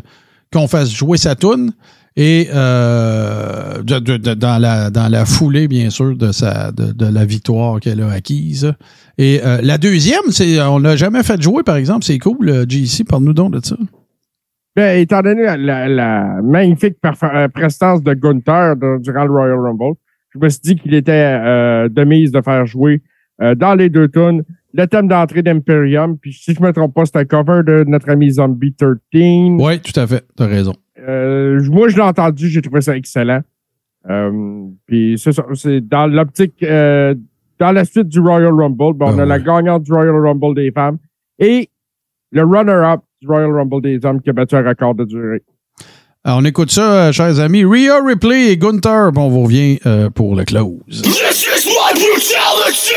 qu'on 0.51 0.66
fasse 0.66 0.90
jouer 0.90 1.18
sa 1.18 1.34
tune. 1.34 1.72
Et 2.16 2.48
euh, 2.55 3.82
dans, 3.82 4.59
la, 4.59 4.88
dans 4.88 5.09
la 5.09 5.26
foulée, 5.26 5.68
bien 5.68 5.90
sûr, 5.90 6.16
de, 6.16 6.32
sa, 6.32 6.72
de, 6.72 7.05
la 7.05 7.26
victoire 7.26 7.80
qu'elle 7.80 8.01
a 8.01 8.10
acquise. 8.10 8.72
Et 9.18 9.43
la 9.44 9.76
deuxième, 9.76 10.30
c'est 10.30 10.59
on 10.62 10.78
l'a 10.78 10.97
jamais 10.97 11.22
fait 11.22 11.43
jouer, 11.43 11.62
par 11.62 11.76
exemple. 11.76 12.06
C'est 12.06 12.18
cool, 12.18 12.64
JC, 12.66 13.05
parle-nous 13.06 13.34
donc 13.34 13.52
de 13.52 13.60
ça. 13.62 13.76
Ben, 14.77 15.01
étant 15.01 15.23
donné 15.23 15.44
la, 15.57 16.43
magnifique 16.43 16.98
euh, 17.03 17.48
prestance 17.48 18.03
de 18.03 18.12
Gunther 18.12 18.77
durant 19.01 19.24
le 19.24 19.31
Royal 19.31 19.59
Rumble, 19.59 19.97
je 20.35 20.39
me 20.39 20.51
suis 20.51 20.61
dit 20.61 20.77
qu'il 20.77 20.93
était 20.93 21.12
euh, 21.12 21.89
de 21.89 22.05
mise 22.05 22.31
de 22.31 22.43
faire 22.43 22.66
jouer 22.66 23.01
euh, 23.40 23.55
dans 23.55 23.74
les 23.74 23.89
deux 23.89 24.09
tunes 24.09 24.44
le 24.74 24.86
thème 24.86 25.09
d'entrée 25.09 25.40
d'Imperium. 25.40 26.19
Puis 26.19 26.35
si 26.35 26.53
je 26.53 26.61
me 26.61 26.70
trompe 26.74 26.93
pas, 26.93 27.07
c'est 27.07 27.16
un 27.16 27.24
cover 27.24 27.62
de 27.66 27.85
notre 27.89 28.11
ami 28.11 28.31
Zombie 28.32 28.74
13. 28.74 28.97
Oui, 29.12 29.81
tout 29.81 29.98
à 29.98 30.07
fait. 30.07 30.27
T'as 30.36 30.47
raison. 30.47 30.74
moi, 30.98 31.89
je 31.89 31.97
l'ai 31.97 32.03
entendu, 32.03 32.48
j'ai 32.48 32.61
trouvé 32.61 32.82
ça 32.82 32.94
excellent. 32.94 33.40
puis 34.85 35.16
c'est 35.16 35.32
ça, 35.32 35.47
c'est 35.55 35.81
dans 35.81 36.07
l'optique, 36.07 36.62
dans 36.62 37.73
la 37.73 37.86
suite 37.86 38.09
du 38.09 38.20
Royal 38.20 38.53
Rumble, 38.53 38.93
ben, 38.93 39.07
on 39.07 39.19
a 39.19 39.24
la 39.24 39.39
gagnante 39.39 39.85
du 39.85 39.93
Royal 39.94 40.16
Rumble 40.16 40.55
des 40.55 40.70
femmes 40.70 40.98
et 41.39 41.70
le 42.31 42.44
runner-up 42.44 43.01
du 43.20 43.28
Royal 43.28 43.51
Rumble 43.52 43.82
des 43.82 44.05
hommes 44.05 44.20
qui 44.20 44.30
a 44.30 44.32
battu 44.32 44.56
un 44.56 44.66
record 44.66 44.94
de 44.94 45.05
durée. 45.05 45.43
Alors, 46.24 46.40
on 46.40 46.44
écoute 46.44 46.70
ça, 46.70 47.09
euh, 47.09 47.12
chers 47.12 47.38
amis. 47.38 47.64
Rhea 47.64 48.02
Ripley 48.05 48.51
et 48.51 48.56
Gunther. 48.56 49.12
Bon, 49.12 49.26
on 49.26 49.28
vous 49.28 49.43
revient 49.44 49.78
euh, 49.86 50.10
pour 50.10 50.34
le 50.34 50.44
close. 50.44 51.02
This 51.02 51.47
is 51.47 51.66
my 51.66 51.93
brutality! 51.94 52.97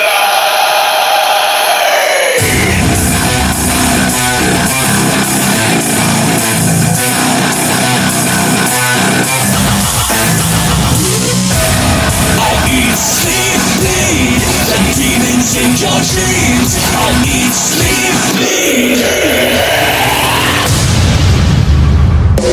demons 15.00 15.56
in 15.56 15.72
your 15.80 16.00
dreams. 16.12 16.76
I 16.76 17.08
need 17.24 17.54
sleep, 17.54 18.16
sleep. 18.36 20.09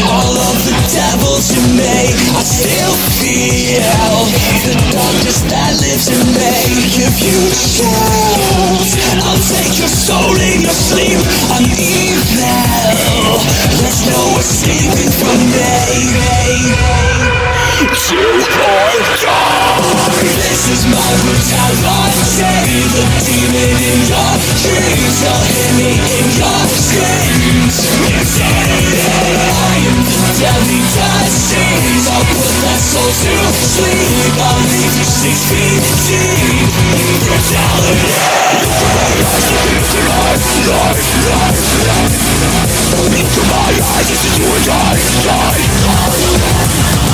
All 0.09 0.37
of 0.37 0.57
the 0.65 0.75
devils 0.93 1.53
I 1.53 2.43
still 2.43 2.95
feel 3.21 4.25
the 4.65 4.75
darkness 4.93 5.43
that 5.53 5.77
lives 5.81 6.09
in 6.09 6.25
me. 6.33 6.53
If 6.97 7.21
you 7.21 7.41
choose, 7.53 8.97
I'll 9.21 9.43
take 9.45 9.79
your 9.79 9.89
soul 9.89 10.37
in 10.41 10.63
your 10.63 10.73
sleep. 10.73 11.21
I'm. 11.53 11.65
There's 13.81 14.07
no 14.07 14.39
escaping 14.39 15.13
from 15.13 15.39
me. 15.53 17.44
To 17.75 17.83
die. 17.83 18.95
This 20.23 20.63
is 20.71 20.87
my 20.87 21.11
brutality. 21.27 22.87
The 22.95 23.03
demon 23.27 23.83
in 23.83 24.07
your 24.07 24.35
dreams. 24.63 25.19
Hear 25.19 25.75
me 25.75 25.99
in 25.99 26.31
your. 26.39 26.55
Insanity. 28.15 28.95
I 28.95 29.83
am 29.91 30.07
the 30.07 30.23
disease. 30.95 32.07
I'll 32.15 32.23
put 32.31 32.55
that 32.63 32.79
soul 32.79 33.11
to 33.11 33.35
sleep. 33.59 34.39
You 34.95 35.03
six 35.03 35.35
feet 35.51 35.83
deep. 36.07 36.71
Brutality. 37.27 38.15
I 38.45 38.71
need 38.71 39.35
sleep, 39.35 39.83
bleed. 39.83 40.15
The 40.15 40.23
demons 46.95 47.14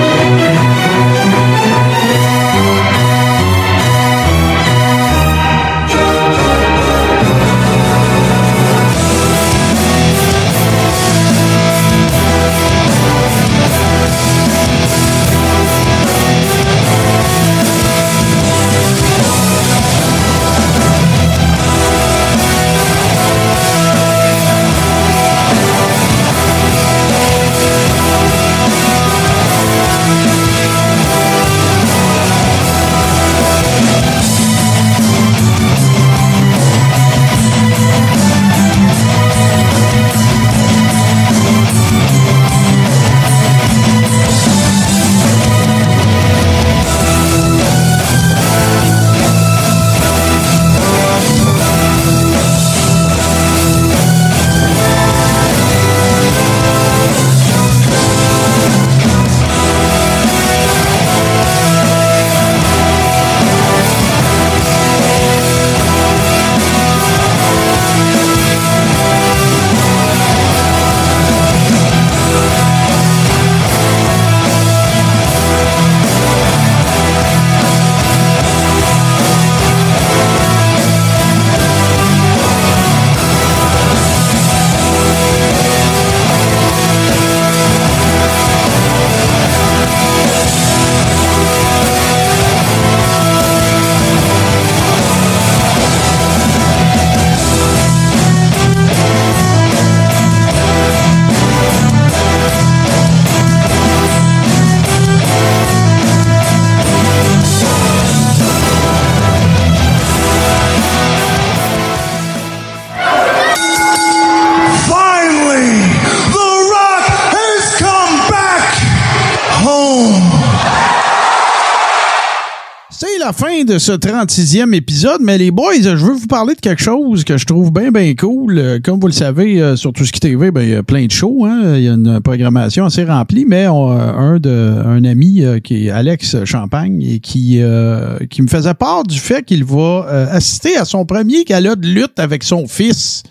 de 123.71 123.77
ce 123.77 123.93
36e 123.93 124.73
épisode, 124.73 125.21
mais 125.21 125.37
les 125.37 125.49
boys, 125.49 125.71
je 125.81 125.89
veux 125.91 126.11
vous 126.11 126.27
parler 126.27 126.55
de 126.55 126.59
quelque 126.59 126.81
chose 126.81 127.23
que 127.23 127.37
je 127.37 127.45
trouve 127.45 127.71
bien, 127.71 127.89
bien 127.89 128.13
cool. 128.15 128.57
Euh, 128.57 128.79
Comme 128.83 128.99
vous 128.99 129.07
le 129.07 129.13
savez, 129.13 129.61
euh, 129.61 129.77
sur 129.77 129.93
tout 129.93 130.03
ce 130.03 130.11
qui 130.11 130.19
TV, 130.19 130.51
ben, 130.51 130.61
il 130.61 130.69
y 130.71 130.75
a 130.75 130.83
plein 130.83 131.05
de 131.05 131.11
shows. 131.11 131.45
hein. 131.45 131.77
Il 131.77 131.83
y 131.83 131.87
a 131.87 131.93
une 131.93 132.19
programmation 132.19 132.83
assez 132.83 133.05
remplie, 133.05 133.45
mais 133.47 133.63
un, 133.63 134.39
de, 134.39 134.49
un 134.85 135.05
ami 135.05 135.45
euh, 135.45 135.59
qui 135.59 135.87
est 135.87 135.89
Alex 135.89 136.43
Champagne 136.43 137.01
et 137.01 137.19
qui, 137.19 137.59
euh, 137.61 138.17
qui 138.29 138.41
me 138.41 138.47
faisait 138.47 138.73
part 138.73 139.03
du 139.03 139.17
fait 139.17 139.43
qu'il 139.45 139.63
va 139.63 140.27
assister 140.31 140.75
à 140.75 140.83
son 140.83 141.05
premier 141.05 141.45
gala 141.45 141.75
de 141.77 141.87
lutte 141.87 142.19
avec 142.19 142.43
son 142.43 142.67
fils 142.67 143.23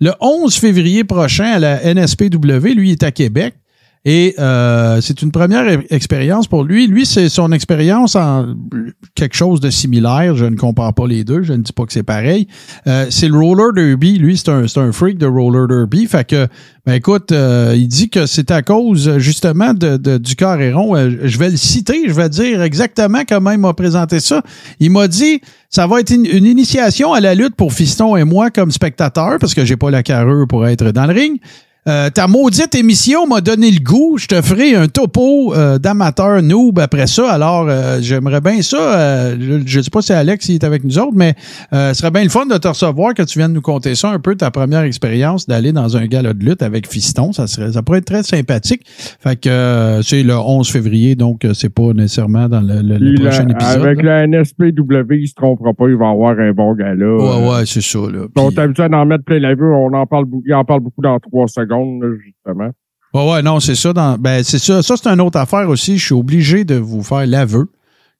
le 0.00 0.12
11 0.20 0.54
février 0.54 1.04
prochain 1.04 1.46
à 1.46 1.58
la 1.58 1.94
NSPW. 1.94 2.74
Lui, 2.74 2.90
est 2.90 3.02
à 3.02 3.10
Québec. 3.10 3.54
Et 4.04 4.34
euh, 4.38 5.00
c'est 5.00 5.20
une 5.22 5.32
première 5.32 5.64
e- 5.66 5.82
expérience 5.90 6.46
pour 6.46 6.64
lui. 6.64 6.86
Lui, 6.86 7.04
c'est 7.04 7.28
son 7.28 7.52
expérience 7.52 8.14
en 8.16 8.54
quelque 9.14 9.36
chose 9.36 9.60
de 9.60 9.70
similaire. 9.70 10.34
Je 10.36 10.44
ne 10.46 10.56
compare 10.56 10.94
pas 10.94 11.06
les 11.06 11.24
deux. 11.24 11.42
Je 11.42 11.52
ne 11.52 11.58
dis 11.62 11.72
pas 11.72 11.84
que 11.84 11.92
c'est 11.92 12.04
pareil. 12.04 12.46
Euh, 12.86 13.06
c'est 13.10 13.28
le 13.28 13.36
roller 13.36 13.72
derby. 13.74 14.18
Lui, 14.18 14.36
c'est 14.36 14.48
un, 14.50 14.64
un 14.76 14.92
freak 14.92 15.18
de 15.18 15.26
roller 15.26 15.66
derby. 15.66 16.06
Fait 16.06 16.26
que, 16.26 16.46
ben 16.86 16.94
écoute, 16.94 17.32
euh, 17.32 17.74
il 17.76 17.88
dit 17.88 18.08
que 18.08 18.24
c'est 18.26 18.50
à 18.50 18.62
cause 18.62 19.18
justement 19.18 19.74
de, 19.74 19.96
de- 19.96 20.16
du 20.18 20.36
carréron. 20.36 20.96
Euh, 20.96 21.10
je 21.24 21.38
vais 21.38 21.50
le 21.50 21.56
citer. 21.56 22.04
Je 22.06 22.12
vais 22.12 22.28
dire 22.28 22.62
exactement 22.62 23.22
comment 23.28 23.50
il 23.50 23.58
m'a 23.58 23.74
présenté 23.74 24.20
ça. 24.20 24.42
Il 24.80 24.90
m'a 24.92 25.08
dit, 25.08 25.40
ça 25.70 25.86
va 25.86 26.00
être 26.00 26.10
une, 26.14 26.24
une 26.24 26.46
initiation 26.46 27.12
à 27.12 27.20
la 27.20 27.34
lutte 27.34 27.56
pour 27.56 27.72
Fiston 27.72 28.16
et 28.16 28.24
moi 28.24 28.50
comme 28.50 28.70
spectateur 28.70 29.38
parce 29.40 29.54
que 29.54 29.64
j'ai 29.64 29.76
pas 29.76 29.90
la 29.90 30.02
carrure 30.02 30.46
pour 30.48 30.66
être 30.66 30.92
dans 30.92 31.06
le 31.06 31.12
ring. 31.12 31.40
Euh, 31.88 32.10
ta 32.10 32.26
maudite 32.28 32.74
émission 32.74 33.26
m'a 33.26 33.40
donné 33.40 33.70
le 33.70 33.80
goût. 33.82 34.18
Je 34.18 34.26
te 34.26 34.40
ferai 34.42 34.74
un 34.74 34.88
topo 34.88 35.54
euh, 35.54 35.78
d'amateur 35.78 36.42
noob 36.42 36.78
après 36.78 37.06
ça. 37.06 37.30
Alors, 37.32 37.66
euh, 37.68 37.98
j'aimerais 38.02 38.40
bien 38.42 38.60
ça. 38.62 38.76
euh, 38.76 39.36
je 39.64 39.78
ne 39.78 39.82
sais 39.82 39.90
pas 39.90 40.02
si 40.02 40.12
Alex 40.12 40.48
il 40.50 40.56
est 40.56 40.64
avec 40.64 40.84
nous 40.84 40.98
autres, 40.98 41.14
mais 41.14 41.34
euh, 41.72 41.94
ce 41.94 42.00
serait 42.00 42.10
bien 42.10 42.22
le 42.24 42.28
fun 42.28 42.46
de 42.46 42.56
te 42.58 42.68
recevoir, 42.68 43.14
que 43.14 43.22
tu 43.22 43.38
viennes 43.38 43.52
nous 43.54 43.62
conter 43.62 43.94
ça 43.94 44.10
un 44.10 44.18
peu, 44.18 44.34
ta 44.36 44.50
première 44.50 44.82
expérience 44.82 45.46
d'aller 45.46 45.72
dans 45.72 45.96
un 45.96 46.06
gala 46.06 46.34
de 46.34 46.44
lutte 46.44 46.62
avec 46.62 46.86
Fiston. 46.88 47.32
Ça, 47.32 47.46
serait, 47.46 47.72
ça 47.72 47.82
pourrait 47.82 47.98
être 48.00 48.04
très 48.04 48.22
sympathique. 48.22 48.82
Fait 48.86 49.36
que 49.40 49.48
euh, 49.48 50.02
c'est 50.02 50.22
le 50.22 50.36
11 50.36 50.68
février, 50.68 51.14
donc 51.14 51.46
c'est 51.54 51.72
pas 51.72 51.92
nécessairement 51.94 52.48
dans 52.48 52.60
le, 52.60 52.82
le- 52.82 53.14
prochain 53.22 53.48
épisode. 53.48 53.82
Avec 53.82 54.02
là. 54.02 54.26
la 54.26 54.26
NSPW, 54.26 55.14
il 55.14 55.28
se 55.28 55.34
trompera 55.34 55.72
pas, 55.72 55.88
il 55.88 55.96
va 55.96 56.10
avoir 56.10 56.38
un 56.38 56.52
bon 56.52 56.74
gala. 56.74 57.06
Ouais, 57.16 57.48
ouais, 57.48 57.62
c'est 57.66 57.80
ça. 57.82 57.98
Là. 57.98 58.26
On 58.36 58.48
Puis- 58.48 58.56
est 58.56 58.60
habitué 58.60 58.88
d'en 58.88 59.06
mettre 59.06 59.24
plein 59.24 59.38
la 59.38 59.54
vue, 59.54 59.64
on 59.72 59.92
en 59.94 60.06
parle 60.06 60.26
beaucoup, 60.26 60.44
il 60.46 60.54
en 60.54 60.64
parle 60.64 60.80
beaucoup 60.80 61.00
dans 61.02 61.18
trois 61.18 61.46
secondes, 61.48 61.77
ouais, 63.30 63.42
non, 63.42 63.60
c'est 63.60 63.74
ça. 63.74 63.92
Ben, 64.18 64.42
c'est 64.42 64.58
ça. 64.58 64.82
Ça, 64.82 64.96
c'est 64.96 65.08
une 65.08 65.20
autre 65.20 65.38
affaire 65.38 65.68
aussi. 65.68 65.98
Je 65.98 66.04
suis 66.06 66.14
obligé 66.14 66.64
de 66.64 66.74
vous 66.74 67.02
faire 67.02 67.26
l'aveu 67.26 67.70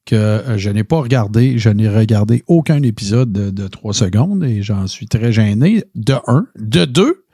que 0.05 0.15
euh, 0.15 0.57
je 0.57 0.69
n'ai 0.69 0.83
pas 0.83 0.99
regardé, 1.01 1.59
je 1.59 1.69
n'ai 1.69 1.87
regardé 1.87 2.43
aucun 2.47 2.81
épisode 2.81 3.31
de, 3.31 3.51
de 3.51 3.67
3 3.67 3.93
secondes 3.93 4.43
et 4.43 4.63
j'en 4.63 4.87
suis 4.87 5.07
très 5.07 5.31
gêné. 5.31 5.83
De 5.95 6.15
un. 6.27 6.47
De 6.57 6.85
deux. 6.85 7.25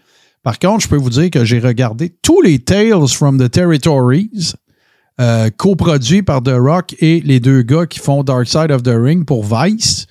Par 0.43 0.60
contre, 0.60 0.84
je 0.84 0.89
peux 0.89 0.97
vous 0.97 1.10
dire 1.10 1.30
que 1.31 1.43
j'ai 1.45 1.60
regardé 1.60 2.10
tous 2.22 2.41
les 2.41 2.60
Tales 2.60 3.07
from 3.07 3.39
the 3.39 3.49
Territories, 3.49 4.53
euh, 5.19 5.49
coproduits 5.49 6.22
par 6.22 6.43
The 6.43 6.53
Rock 6.56 6.95
et 6.99 7.22
les 7.22 7.39
deux 7.39 7.61
gars 7.61 7.88
qui 7.88 7.99
font 7.99 8.23
Dark 8.23 8.47
Side 8.47 8.72
of 8.72 8.84
the 8.84 8.93
Ring 8.95 9.26
pour 9.26 9.43
Vice. 9.43 10.06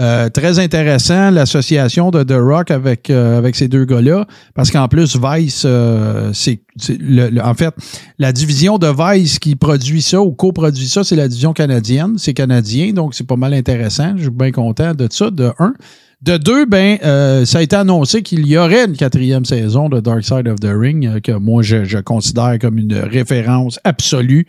Euh, 0.00 0.28
très 0.28 0.60
intéressant, 0.60 1.30
l'association 1.32 2.12
de 2.12 2.22
The 2.22 2.36
Rock 2.38 2.70
avec, 2.70 3.10
euh, 3.10 3.36
avec 3.36 3.56
ces 3.56 3.66
deux 3.66 3.84
gars-là, 3.84 4.26
parce 4.54 4.70
qu'en 4.70 4.86
plus, 4.86 5.18
Vice, 5.20 5.64
euh, 5.66 6.30
c'est 6.32 6.60
le- 7.00 7.30
le- 7.30 7.42
en 7.42 7.54
fait, 7.54 7.74
la 8.20 8.32
division 8.32 8.78
de 8.78 8.86
Vice 8.86 9.40
qui 9.40 9.56
produit 9.56 10.00
ça 10.00 10.20
ou 10.22 10.30
coproduit 10.30 10.86
ça, 10.86 11.02
c'est 11.02 11.16
la 11.16 11.26
division 11.26 11.52
canadienne. 11.52 12.14
C'est 12.16 12.32
canadien, 12.32 12.92
donc 12.92 13.14
c'est 13.14 13.26
pas 13.26 13.34
mal 13.34 13.52
intéressant. 13.54 14.12
Je 14.16 14.22
suis 14.22 14.30
bien 14.30 14.52
content 14.52 14.94
de 14.94 15.08
ça, 15.10 15.30
de 15.32 15.50
un. 15.58 15.74
De 16.22 16.36
deux, 16.36 16.64
ben, 16.66 16.98
euh, 17.04 17.44
ça 17.44 17.58
a 17.58 17.62
été 17.62 17.74
annoncé 17.76 18.22
qu'il 18.22 18.46
y 18.46 18.56
aurait 18.56 18.84
une 18.86 18.96
quatrième 18.96 19.44
saison 19.44 19.88
de 19.88 19.98
Dark 20.00 20.22
Side 20.24 20.46
of 20.48 20.60
the 20.60 20.70
Ring, 20.72 21.06
euh, 21.06 21.20
que 21.20 21.32
moi, 21.32 21.62
je, 21.62 21.82
je 21.84 21.98
considère 21.98 22.56
comme 22.60 22.78
une 22.78 22.94
référence 22.94 23.80
absolue. 23.84 24.46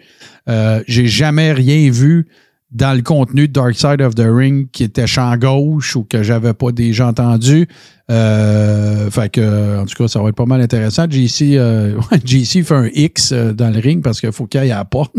Euh, 0.48 0.82
J'ai 0.88 1.08
jamais 1.08 1.54
rien 1.54 1.90
vu 1.92 2.28
dans 2.72 2.96
le 2.96 3.02
contenu 3.02 3.48
de 3.48 3.54
Dark 3.54 3.74
Side 3.76 4.02
of 4.02 4.16
the 4.16 4.28
Ring 4.28 4.70
qui 4.72 4.84
était 4.84 5.08
champ 5.08 5.36
gauche 5.38 5.96
ou 5.96 6.04
que 6.04 6.22
j'avais 6.22 6.54
pas 6.54 6.72
déjà 6.72 7.08
entendu. 7.08 7.68
Euh, 8.12 9.10
fait 9.10 9.30
que, 9.30 9.80
en 9.80 9.86
tout 9.86 9.96
cas, 9.96 10.08
ça 10.08 10.22
va 10.22 10.30
être 10.30 10.36
pas 10.36 10.46
mal 10.46 10.62
intéressant. 10.62 11.06
JC, 11.10 11.56
euh, 11.56 11.96
ouais, 12.12 12.20
JC 12.24 12.64
fait 12.64 12.76
un 12.76 12.90
X 12.94 13.32
euh, 13.32 13.54
dans 13.54 13.70
le 13.70 13.80
ring 13.80 14.04
parce 14.04 14.20
qu'il 14.20 14.32
faut 14.32 14.46
qu'il 14.46 14.60
aille 14.60 14.72
à 14.72 14.78
la 14.78 14.86
porte. 14.86 15.16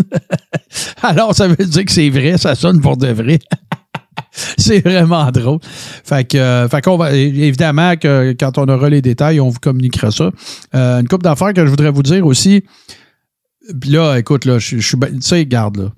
Alors, 1.03 1.35
ça 1.35 1.49
veut 1.49 1.65
dire 1.65 1.85
que 1.85 1.93
c'est 1.93 2.11
vrai, 2.11 2.39
ça 2.39 2.55
sonne 2.55 2.81
pour 2.81 2.97
de 2.97 3.09
vrai. 3.09 3.39
c'est 4.31 4.81
vraiment 4.81 5.31
drôle. 5.31 5.59
Fait 5.63 6.25
que, 6.25 6.37
euh, 6.39 6.69
fait 6.69 6.83
qu'on 6.83 6.97
va, 6.97 7.13
évidemment, 7.13 7.97
que 7.97 8.35
quand 8.39 8.59
on 8.59 8.69
aura 8.69 8.89
les 8.89 9.03
détails, 9.03 9.41
on 9.41 9.49
vous 9.49 9.61
communiquera 9.61 10.11
ça. 10.11 10.31
Euh, 10.75 11.01
une 11.01 11.09
couple 11.09 11.25
d'affaires 11.25 11.53
que 11.53 11.65
je 11.65 11.71
voudrais 11.71 11.91
vous 11.91 12.03
dire 12.03 12.27
aussi. 12.27 12.65
Puis 13.81 13.91
là, 13.91 14.17
écoute, 14.17 14.45
là, 14.45 14.59
je, 14.59 14.79
suis, 14.79 14.99
tu 14.99 15.21
sais, 15.21 15.47
garde 15.47 15.77
là. 15.77 15.93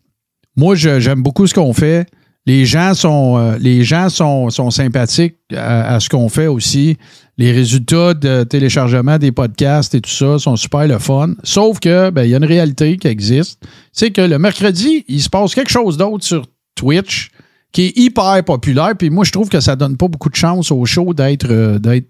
Moi, 0.57 0.75
j'aime 0.75 1.23
beaucoup 1.23 1.47
ce 1.47 1.55
qu'on 1.55 1.73
fait. 1.73 2.07
Les 2.45 2.67
gens 2.67 2.93
sont, 2.95 3.37
euh, 3.39 3.57
les 3.61 3.85
gens 3.85 4.09
sont, 4.09 4.51
sont 4.51 4.71
sympathiques 4.71 5.37
à, 5.57 6.01
ce 6.01 6.09
qu'on 6.09 6.29
fait 6.29 6.49
aussi. 6.49 6.97
Les 7.39 7.53
résultats 7.53 8.15
de 8.15 8.43
téléchargement 8.43 9.17
des 9.17 9.31
podcasts 9.31 9.95
et 9.95 10.01
tout 10.01 10.11
ça 10.11 10.41
sont 10.41 10.57
super 10.57 10.89
le 10.89 10.99
fun. 10.99 11.35
Sauf 11.45 11.79
que, 11.79 12.11
ben, 12.11 12.25
il 12.25 12.31
y 12.31 12.35
a 12.35 12.39
une 12.39 12.45
réalité 12.45 12.97
qui 12.97 13.07
existe. 13.07 13.63
C'est 13.93 14.11
que 14.11 14.23
le 14.23 14.39
mercredi, 14.41 15.05
il 15.07 15.23
se 15.23 15.29
passe 15.29 15.55
quelque 15.55 15.71
chose 15.71 15.97
d'autre 15.97 16.25
sur 16.25 16.45
Twitch 16.75 17.31
qui 17.71 17.83
est 17.83 17.99
hyper 17.99 18.43
populaire. 18.45 18.93
Puis 18.99 19.09
moi, 19.09 19.25
je 19.25 19.31
trouve 19.31 19.49
que 19.49 19.61
ça 19.61 19.77
donne 19.77 19.97
pas 19.97 20.09
beaucoup 20.09 20.29
de 20.29 20.37
chance 20.37 20.73
au 20.73 20.85
show 20.85 21.15
d'être, 21.15 21.47
euh, 21.49 21.79
d'être, 21.79 22.09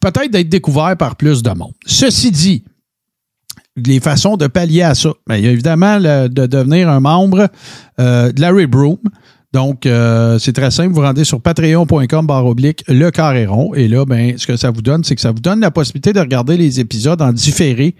peut-être 0.00 0.30
d'être 0.30 0.48
découvert 0.48 0.96
par 0.96 1.16
plus 1.16 1.42
de 1.42 1.50
monde. 1.50 1.72
Ceci 1.86 2.30
dit, 2.30 2.64
les 3.86 4.00
façons 4.00 4.36
de 4.36 4.46
pallier 4.46 4.82
à 4.82 4.94
ça. 4.94 5.10
Ben, 5.26 5.36
il 5.36 5.44
y 5.44 5.48
a 5.48 5.50
évidemment 5.50 5.98
de 6.00 6.46
devenir 6.46 6.88
un 6.88 7.00
membre 7.00 7.48
euh, 8.00 8.32
de 8.32 8.40
la 8.40 8.50
Rib 8.50 8.74
Room. 8.74 8.98
Donc, 9.52 9.86
euh, 9.86 10.38
c'est 10.38 10.52
très 10.52 10.70
simple. 10.70 10.92
Vous 10.92 11.00
rendez 11.00 11.24
sur 11.24 11.40
patreon.com 11.40 12.26
barre 12.26 12.46
oblique 12.46 12.84
le 12.86 13.10
carré 13.10 13.46
rond. 13.46 13.74
Et 13.74 13.88
là, 13.88 14.04
ben, 14.04 14.36
ce 14.36 14.46
que 14.46 14.56
ça 14.56 14.70
vous 14.70 14.82
donne, 14.82 15.04
c'est 15.04 15.14
que 15.14 15.20
ça 15.20 15.30
vous 15.30 15.40
donne 15.40 15.60
la 15.60 15.70
possibilité 15.70 16.12
de 16.12 16.20
regarder 16.20 16.56
les 16.56 16.80
épisodes 16.80 17.20
en 17.22 17.32
différé 17.32 17.94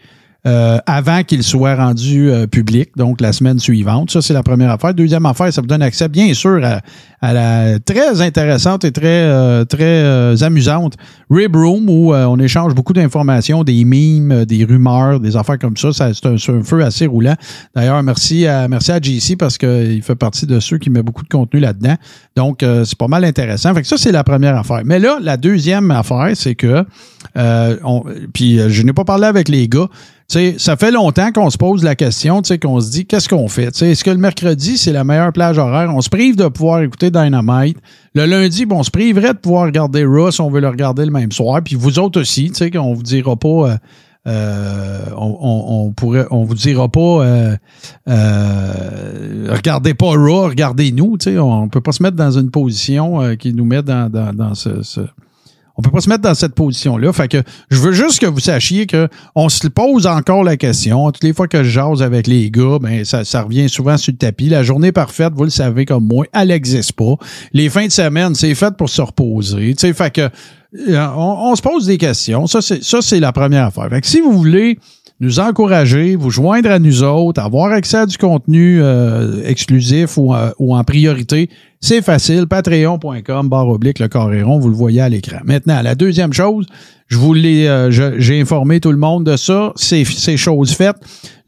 euh, 0.46 0.78
avant 0.86 1.24
qu'ils 1.24 1.42
soient 1.42 1.74
rendus 1.74 2.30
euh, 2.30 2.46
publics, 2.46 2.90
donc 2.96 3.20
la 3.20 3.32
semaine 3.32 3.58
suivante. 3.58 4.10
Ça, 4.12 4.22
c'est 4.22 4.32
la 4.32 4.44
première 4.44 4.70
affaire. 4.70 4.94
Deuxième 4.94 5.26
affaire, 5.26 5.52
ça 5.52 5.60
vous 5.60 5.66
donne 5.66 5.82
accès, 5.82 6.08
bien 6.08 6.32
sûr, 6.32 6.60
à, 6.64 6.80
à 7.20 7.32
la 7.32 7.78
très 7.80 8.22
intéressante 8.22 8.84
et 8.84 8.92
très, 8.92 9.06
euh, 9.24 9.64
très 9.64 9.84
euh, 10.04 10.36
amusante 10.40 10.94
Rib 11.28 11.56
Room, 11.56 11.90
où 11.90 12.14
euh, 12.14 12.24
on 12.26 12.38
échange 12.38 12.72
beaucoup 12.72 12.92
d'informations, 12.92 13.64
des 13.64 13.84
mimes, 13.84 14.30
euh, 14.30 14.44
des 14.44 14.64
rumeurs, 14.64 15.18
des 15.18 15.36
affaires 15.36 15.58
comme 15.58 15.76
ça. 15.76 15.92
Ça, 15.92 16.14
c'est 16.14 16.26
un, 16.26 16.34
un 16.36 16.62
feu 16.62 16.84
assez 16.84 17.06
roulant. 17.06 17.34
D'ailleurs, 17.74 18.00
merci 18.04 18.46
à, 18.46 18.68
merci 18.68 18.92
à 18.92 19.00
JC 19.00 19.36
parce 19.36 19.58
qu'il 19.58 20.02
fait 20.02 20.14
partie 20.16 20.46
de 20.46 20.60
ceux 20.60 20.78
qui 20.78 20.88
met 20.88 21.02
beaucoup 21.02 21.24
de 21.24 21.28
contenu 21.28 21.58
là-dedans. 21.58 21.96
Donc, 22.36 22.62
euh, 22.62 22.84
c'est 22.84 22.96
pas 22.96 23.08
mal 23.08 23.24
intéressant. 23.24 23.74
Fait 23.74 23.82
que 23.82 23.88
ça, 23.88 23.96
c'est 23.98 24.12
la 24.12 24.22
première 24.22 24.56
affaire. 24.56 24.82
Mais 24.84 25.00
là, 25.00 25.18
la 25.20 25.36
deuxième 25.36 25.90
affaire, 25.90 26.30
c'est 26.34 26.54
que, 26.54 26.84
euh, 27.36 27.76
on- 27.84 28.04
puis 28.32 28.60
euh, 28.60 28.68
je 28.68 28.82
n'ai 28.82 28.92
pas 28.92 29.04
parlé 29.04 29.24
avec 29.26 29.48
les 29.48 29.68
gars. 29.68 29.88
Tu 30.30 30.34
sais, 30.34 30.54
ça 30.58 30.76
fait 30.76 30.90
longtemps 30.90 31.32
qu'on 31.32 31.48
se 31.48 31.56
pose 31.56 31.82
la 31.82 31.94
question, 31.94 32.42
qu'on 32.60 32.80
se 32.80 32.90
dit, 32.90 33.06
qu'est-ce 33.06 33.30
qu'on 33.30 33.48
fait? 33.48 33.80
Est-ce 33.80 34.04
que 34.04 34.10
le 34.10 34.18
mercredi, 34.18 34.76
c'est 34.76 34.92
la 34.92 35.02
meilleure 35.02 35.32
plage 35.32 35.56
horaire? 35.56 35.90
On 35.94 36.02
se 36.02 36.10
prive 36.10 36.36
de 36.36 36.46
pouvoir 36.48 36.82
écouter 36.82 37.10
Dynamite. 37.10 37.78
Le 38.14 38.26
lundi, 38.26 38.66
bon, 38.66 38.80
on 38.80 38.82
se 38.82 38.90
priverait 38.90 39.32
de 39.32 39.38
pouvoir 39.38 39.64
regarder 39.64 40.04
Raw 40.04 40.30
si 40.30 40.42
on 40.42 40.50
veut 40.50 40.60
le 40.60 40.68
regarder 40.68 41.06
le 41.06 41.10
même 41.10 41.32
soir. 41.32 41.62
Puis 41.64 41.76
vous 41.76 41.98
autres 41.98 42.20
aussi, 42.20 42.52
qu'on 42.70 42.92
vous 42.92 43.02
dira 43.02 43.36
pas... 43.36 43.48
euh, 43.48 43.76
euh, 44.26 45.00
on, 45.16 45.38
on, 45.40 45.86
on 45.86 45.92
pourrait, 45.92 46.26
on 46.30 46.44
vous 46.44 46.54
dira 46.54 46.88
pas, 46.90 47.00
euh, 47.24 47.56
euh, 48.10 49.46
regardez 49.48 49.94
pas 49.94 50.10
Raw, 50.10 50.48
regardez-nous. 50.48 51.16
On 51.38 51.62
ne 51.64 51.68
peut 51.70 51.80
pas 51.80 51.92
se 51.92 52.02
mettre 52.02 52.16
dans 52.16 52.32
une 52.32 52.50
position 52.50 53.22
euh, 53.22 53.34
qui 53.36 53.54
nous 53.54 53.64
met 53.64 53.82
dans, 53.82 54.10
dans, 54.10 54.34
dans 54.34 54.54
ce, 54.54 54.82
ce- 54.82 55.00
on 55.78 55.82
peut 55.82 55.92
pas 55.92 56.00
se 56.00 56.08
mettre 56.08 56.22
dans 56.22 56.34
cette 56.34 56.56
position-là. 56.56 57.12
Fait 57.12 57.28
que 57.28 57.40
je 57.70 57.78
veux 57.78 57.92
juste 57.92 58.18
que 58.20 58.26
vous 58.26 58.40
sachiez 58.40 58.86
que 58.86 59.08
on 59.36 59.48
se 59.48 59.68
pose 59.68 60.08
encore 60.08 60.42
la 60.42 60.56
question. 60.56 61.10
Toutes 61.12 61.22
les 61.22 61.32
fois 61.32 61.46
que 61.46 61.62
je 61.62 61.70
jase 61.70 62.02
avec 62.02 62.26
les 62.26 62.50
gars, 62.50 62.78
ben 62.80 63.04
ça, 63.04 63.24
ça 63.24 63.42
revient 63.42 63.68
souvent 63.68 63.96
sur 63.96 64.12
le 64.12 64.18
tapis. 64.18 64.48
La 64.48 64.64
journée 64.64 64.90
parfaite, 64.90 65.32
vous 65.36 65.44
le 65.44 65.50
savez 65.50 65.84
comme 65.84 66.04
moi, 66.04 66.26
elle 66.34 66.48
n'existe 66.48 66.92
pas. 66.94 67.14
Les 67.52 67.68
fins 67.68 67.86
de 67.86 67.92
semaine, 67.92 68.34
c'est 68.34 68.56
fait 68.56 68.76
pour 68.76 68.88
se 68.88 69.00
reposer. 69.00 69.74
Tu 69.76 69.94
fait 69.94 70.12
que 70.12 70.28
on, 70.74 71.50
on 71.50 71.56
se 71.56 71.62
pose 71.62 71.86
des 71.86 71.98
questions. 71.98 72.46
Ça, 72.46 72.60
c'est 72.60 73.20
la 73.20 73.32
première 73.32 73.66
affaire. 73.66 73.88
Fait 73.88 74.04
si 74.04 74.20
vous 74.20 74.32
voulez 74.32 74.78
nous 75.20 75.40
encourager, 75.40 76.14
vous 76.14 76.30
joindre 76.30 76.70
à 76.70 76.78
nous 76.78 77.02
autres, 77.02 77.40
avoir 77.40 77.72
accès 77.72 77.96
à 77.96 78.06
du 78.06 78.16
contenu 78.16 78.80
euh, 78.80 79.42
exclusif 79.44 80.16
ou, 80.16 80.32
euh, 80.32 80.52
ou 80.60 80.76
en 80.76 80.84
priorité, 80.84 81.50
c'est 81.80 82.02
facile. 82.02 82.46
Patreon.com, 82.46 83.48
barre 83.48 83.68
oblique, 83.68 83.98
le 83.98 84.08
carré 84.08 84.42
rond, 84.42 84.58
vous 84.58 84.68
le 84.68 84.76
voyez 84.76 85.00
à 85.00 85.08
l'écran. 85.08 85.38
Maintenant, 85.44 85.80
la 85.82 85.96
deuxième 85.96 86.32
chose, 86.32 86.66
je 87.08 87.16
vous 87.16 87.34
euh, 87.34 87.90
j'ai 88.18 88.40
informé 88.40 88.80
tout 88.80 88.92
le 88.92 88.98
monde 88.98 89.24
de 89.24 89.36
ça. 89.36 89.72
C'est, 89.76 90.04
chose 90.36 90.72
faite. 90.72 90.96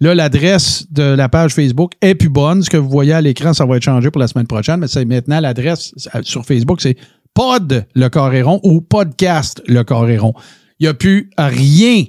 Là, 0.00 0.14
l'adresse 0.14 0.86
de 0.90 1.02
la 1.02 1.28
page 1.28 1.54
Facebook 1.54 1.92
est 2.00 2.14
plus 2.14 2.28
bonne. 2.28 2.62
Ce 2.62 2.70
que 2.70 2.76
vous 2.76 2.88
voyez 2.88 3.12
à 3.12 3.20
l'écran, 3.20 3.52
ça 3.52 3.66
va 3.66 3.76
être 3.76 3.82
changé 3.82 4.10
pour 4.10 4.20
la 4.20 4.26
semaine 4.26 4.46
prochaine, 4.46 4.80
mais 4.80 4.88
c'est 4.88 5.04
maintenant 5.04 5.38
l'adresse 5.38 5.92
euh, 6.14 6.20
sur 6.22 6.44
Facebook, 6.44 6.80
c'est 6.80 6.96
pod 7.34 7.86
le 7.94 8.08
carré 8.08 8.42
ou 8.42 8.80
podcast 8.80 9.62
le 9.66 9.82
carré 9.84 10.18
rond. 10.18 10.34
Il 10.78 10.84
n'y 10.84 10.88
a 10.88 10.94
plus 10.94 11.30
rien 11.36 12.04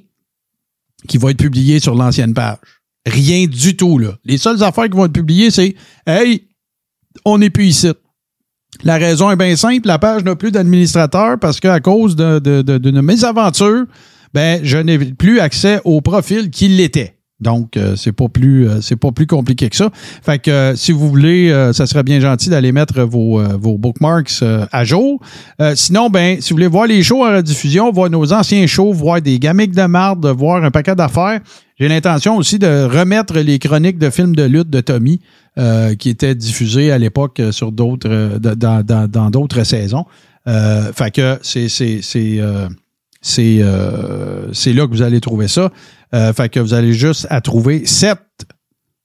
qui 1.07 1.17
va 1.17 1.31
être 1.31 1.37
publié 1.37 1.79
sur 1.79 1.95
l'ancienne 1.95 2.33
page. 2.33 2.57
Rien 3.05 3.47
du 3.47 3.75
tout, 3.75 3.97
là. 3.97 4.17
Les 4.23 4.37
seules 4.37 4.63
affaires 4.63 4.85
qui 4.85 4.95
vont 4.95 5.05
être 5.05 5.13
publiées, 5.13 5.51
c'est 5.51 5.75
Hey, 6.05 6.47
on 7.25 7.39
n'est 7.39 7.49
plus 7.49 7.67
ici. 7.67 7.91
La 8.83 8.97
raison 8.97 9.29
est 9.29 9.35
bien 9.35 9.55
simple, 9.55 9.87
la 9.87 9.99
page 9.99 10.23
n'a 10.23 10.35
plus 10.35 10.51
d'administrateur 10.51 11.37
parce 11.39 11.59
qu'à 11.59 11.79
cause 11.79 12.15
d'une 12.15 13.01
mésaventure, 13.01 13.85
ben, 14.33 14.61
je 14.63 14.77
n'ai 14.77 14.97
plus 14.97 15.39
accès 15.39 15.81
au 15.83 16.01
profil 16.01 16.49
qui 16.49 16.67
l'était. 16.69 17.17
Donc, 17.41 17.75
euh, 17.75 17.95
c'est 17.95 18.11
pas 18.11 18.29
plus 18.29 18.69
euh, 18.69 18.81
c'est 18.81 18.95
pas 18.95 19.11
plus 19.11 19.25
compliqué 19.25 19.67
que 19.69 19.75
ça. 19.75 19.89
Fait 19.93 20.39
que 20.39 20.51
euh, 20.51 20.75
si 20.75 20.91
vous 20.91 21.09
voulez, 21.09 21.49
euh, 21.49 21.73
ça 21.73 21.87
serait 21.87 22.03
bien 22.03 22.19
gentil 22.19 22.49
d'aller 22.49 22.71
mettre 22.71 23.01
vos, 23.01 23.39
euh, 23.39 23.57
vos 23.59 23.77
bookmarks 23.79 24.43
euh, 24.43 24.65
à 24.71 24.83
jour. 24.83 25.19
Sinon, 25.75 26.09
ben, 26.09 26.39
si 26.39 26.51
vous 26.51 26.57
voulez 26.57 26.67
voir 26.67 26.87
les 26.87 27.01
shows 27.03 27.25
en 27.25 27.35
rediffusion, 27.35 27.91
voir 27.91 28.09
nos 28.09 28.31
anciens 28.31 28.67
shows, 28.67 28.93
voir 28.93 29.21
des 29.21 29.39
gamiques 29.39 29.75
de 29.75 29.85
marde, 29.85 30.25
voir 30.27 30.63
un 30.63 30.71
paquet 30.71 30.95
d'affaires, 30.95 31.39
j'ai 31.79 31.87
l'intention 31.87 32.37
aussi 32.37 32.59
de 32.59 32.85
remettre 32.85 33.39
les 33.39 33.57
chroniques 33.59 33.97
de 33.97 34.09
films 34.09 34.35
de 34.35 34.43
lutte 34.43 34.69
de 34.69 34.81
Tommy 34.81 35.19
qui 35.99 36.09
étaient 36.09 36.35
diffusées 36.35 36.91
à 36.91 36.97
l'époque 36.97 37.41
sur 37.51 37.71
d'autres 37.71 38.37
dans, 38.39 38.83
dans, 38.83 39.07
dans 39.07 39.29
d'autres 39.29 39.63
saisons. 39.63 40.05
Fait 40.45 41.11
que 41.11 41.39
c'est 41.41 41.69
c'est 41.69 42.01
c'est 42.01 42.39
c'est 43.21 44.73
là 44.73 44.87
que 44.87 44.91
vous 44.91 45.01
allez 45.01 45.21
trouver 45.21 45.47
ça. 45.47 45.71
Euh, 46.13 46.33
fait 46.33 46.49
que 46.49 46.59
vous 46.59 46.73
allez 46.73 46.93
juste 46.93 47.27
à 47.29 47.41
trouver 47.41 47.83
cette 47.85 48.19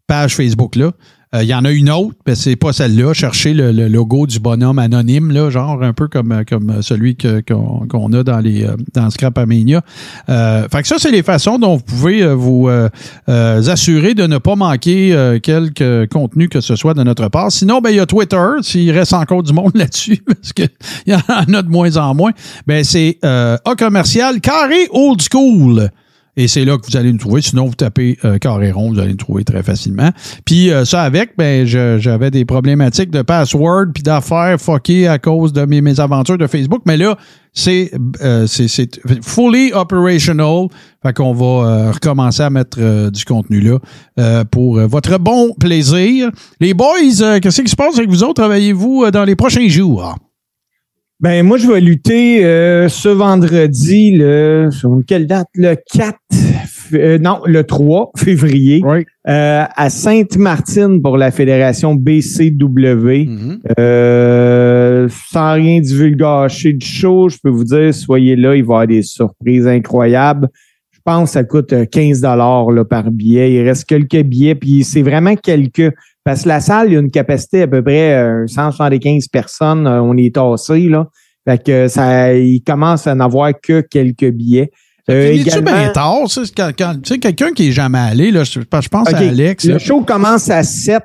page 0.07 0.35
Facebook-là. 0.37 0.93
Euh, 1.35 1.43
Il 1.43 1.49
y 1.49 1.55
en 1.55 1.65
a 1.65 1.73
une 1.73 1.91
autre, 1.91 2.15
mais 2.25 2.37
c'est 2.37 2.55
pas 2.55 2.73
celle-là. 2.73 3.13
Cherchez 3.13 3.53
le, 3.53 3.73
le 3.73 3.89
logo 3.89 4.29
du 4.29 4.39
bonhomme 4.39 4.79
anonyme, 4.79 5.33
là, 5.33 5.51
genre 5.51 5.83
un 5.83 5.93
peu 5.93 6.07
comme, 6.07 6.45
comme 6.49 6.81
celui 6.83 7.17
que- 7.17 7.41
qu'on 7.41 7.89
qu'on 7.89 8.13
a 8.13 8.23
dans 8.23 8.39
les 8.39 8.63
euh, 8.65 8.77
dans 8.95 9.11
Scrapamania. 9.11 9.83
Euh, 10.29 10.69
fait 10.69 10.83
que 10.83 10.89
ça, 10.89 10.97
c'est 11.01 11.11
les 11.11 11.25
façons 11.25 11.59
dont 11.59 11.75
vous 11.77 11.83
pouvez 11.83 12.23
euh, 12.23 12.35
vous 12.35 12.69
euh, 12.69 12.89
assurer 13.27 14.15
de 14.15 14.25
ne 14.29 14.39
pas 14.39 14.55
manquer 14.55 15.11
quelque 15.43 16.07
contenu 16.07 16.49
que 16.49 16.61
ce 16.61 16.77
soit 16.77 16.95
de 16.95 17.03
notre 17.03 17.29
part. 17.29 17.51
Sinon, 17.51 17.81
ben 17.81 17.91
il 17.91 17.97
y 17.97 18.01
a 18.01 18.07
Twitter, 18.07 18.47
s'il 18.63 18.93
reste 18.93 19.13
encore 19.13 19.43
du 19.43 19.53
monde 19.53 19.73
là-dessus, 19.75 20.23
parce 20.25 20.53
qu'il 20.53 20.71
y 21.09 21.15
en 21.15 21.19
a 21.29 21.63
de 21.63 21.69
moins 21.69 21.97
en 21.97 22.15
moins. 22.15 22.31
Ben 22.69 22.85
c'est 22.85 23.19
A 23.25 23.59
commercial 23.77 24.41
carré 24.41 24.87
old 24.93 25.21
school. 25.21 25.91
Et 26.37 26.49
c'est 26.49 26.65
là 26.65 26.77
que 26.77 26.87
vous 26.87 26.97
allez 26.97 27.13
nous 27.13 27.19
trouver. 27.19 27.43
Sinon, 27.43 27.67
vous 27.67 27.75
tapez 27.75 28.19
euh, 28.25 28.39
carré 28.39 28.71
rond, 28.71 28.93
vous 28.93 28.99
allez 28.99 29.13
nous 29.13 29.17
trouver 29.17 29.45
très 29.45 29.63
facilement. 29.63 30.11
Puis 30.45 30.71
euh, 30.71 30.85
ça 30.85 31.03
avec, 31.03 31.31
ben 31.39 31.67
j'avais 31.67 32.31
des 32.31 32.45
problématiques 32.45 33.11
de 33.11 33.23
password 33.23 33.87
puis 33.95 34.03
d'affaires 34.03 34.61
fuckées 34.61 35.09
à 35.09 35.19
cause 35.19 35.53
de 35.53 35.65
mes, 35.65 35.81
mes 35.81 35.99
aventures 35.99 36.39
de 36.39 36.47
Facebook. 36.47 36.83
Mais 36.87 36.97
là, 36.97 37.17
c'est 37.57 37.91
euh, 38.23 38.47
fully 39.23 39.73
operational. 39.73 40.69
Fait 41.03 41.13
qu'on 41.15 41.33
va 41.33 41.47
euh, 41.47 41.91
recommencer 41.93 42.43
à 42.43 42.51
mettre 42.51 42.79
euh, 42.81 43.11
du 43.11 43.25
contenu 43.25 43.61
là 43.61 43.79
euh, 44.19 44.45
pour 44.45 44.79
votre 44.81 45.19
bon 45.19 45.55
plaisir. 45.55 46.31
Les 46.61 46.75
boys, 46.75 47.41
qu'est-ce 47.41 47.63
qui 47.63 47.71
se 47.71 47.77
passe 47.77 47.97
avec 47.97 48.11
vous 48.11 48.23
autres? 48.23 48.35
Travaillez-vous 48.35 49.11
dans 49.11 49.25
les 49.25 49.37
prochains 49.37 49.69
jours? 49.69 50.17
Ben, 51.19 51.47
moi, 51.47 51.57
je 51.57 51.67
vais 51.67 51.81
lutter 51.81 52.45
euh, 52.45 52.89
ce 52.91 53.09
vendredi, 53.09 54.13
le, 54.13 54.69
sur 54.71 54.99
quelle 55.07 55.27
date? 55.27 55.47
Le 55.55 55.75
4, 55.95 56.15
f- 56.31 56.95
euh, 56.95 57.17
non, 57.19 57.41
le 57.47 57.65
3 57.65 58.11
février, 58.19 58.83
Oui. 58.85 59.07
euh, 59.27 59.65
à 59.75 59.89
Sainte-Martine 59.89 61.01
pour 61.01 61.17
la 61.17 61.31
fédération 61.31 61.95
BCW. 61.95 63.25
Mhm. 63.29 63.61
Euh, 63.79 65.09
sans 65.33 65.55
rien 65.55 65.81
divulgacher 65.81 66.75
du 66.75 66.87
show, 66.87 67.31
je 67.31 67.39
peux 67.43 67.49
vous 67.49 67.65
dire, 67.65 67.95
soyez 67.95 68.37
là, 68.37 68.55
il 68.55 68.63
va 68.63 68.73
y 68.75 68.75
avoir 68.75 68.87
des 68.87 69.03
surprises 69.03 69.67
incroyables. 69.67 70.49
Je 70.93 70.99
pense 71.03 71.31
que 71.31 71.33
ça 71.33 71.45
coûte 71.45 71.73
euh, 71.73 71.87
15 71.87 72.21
dollars 72.21 72.67
par 72.91 73.11
billet. 73.11 73.55
Il 73.55 73.63
reste 73.67 73.87
quelques 73.87 74.23
billets, 74.23 74.55
puis 74.55 74.85
c'est 74.85 75.03
vraiment 75.03 75.35
quelques. 75.35 75.93
Parce 76.27 76.43
que 76.43 76.49
la 76.49 76.59
salle, 76.61 76.89
il 76.89 76.95
y 76.95 76.97
a 76.97 77.01
une 77.01 77.11
capacité 77.11 77.63
à 77.63 77.67
peu 77.69 77.83
près 77.83 78.15
euh, 78.17 78.47
175 78.49 79.29
personnes. 79.29 79.87
euh, 79.87 80.03
on 80.03 80.17
est 80.17 80.35
tassé, 80.35 80.81
là. 80.89 81.07
Fait 81.49 81.63
que 81.65 81.87
ça, 81.87 82.35
il 82.35 82.61
commence 82.67 83.07
à 83.07 83.15
n'avoir 83.15 83.53
que 83.63 83.81
quelques 83.81 84.29
billets. 84.33 84.73
Euh, 85.09 85.31
également- 85.31 85.71
bien 85.71 85.91
tard? 85.91 86.29
ça? 86.29 86.41
Quand, 86.57 86.73
quand- 86.77 87.01
tu 87.01 87.15
sais, 87.15 87.19
quelqu'un 87.21 87.53
qui 87.53 87.69
est 87.69 87.73
jamais 87.73 87.99
allé, 88.01 88.33
là, 88.33 88.43
je, 88.43 88.59
je 88.59 88.89
pense 88.89 89.07
à 89.15 89.19
Alex. 89.19 89.65
là. 89.67 89.75
Le 89.75 89.79
show 89.79 90.01
commence 90.01 90.51
à 90.51 90.65
7, 90.65 91.01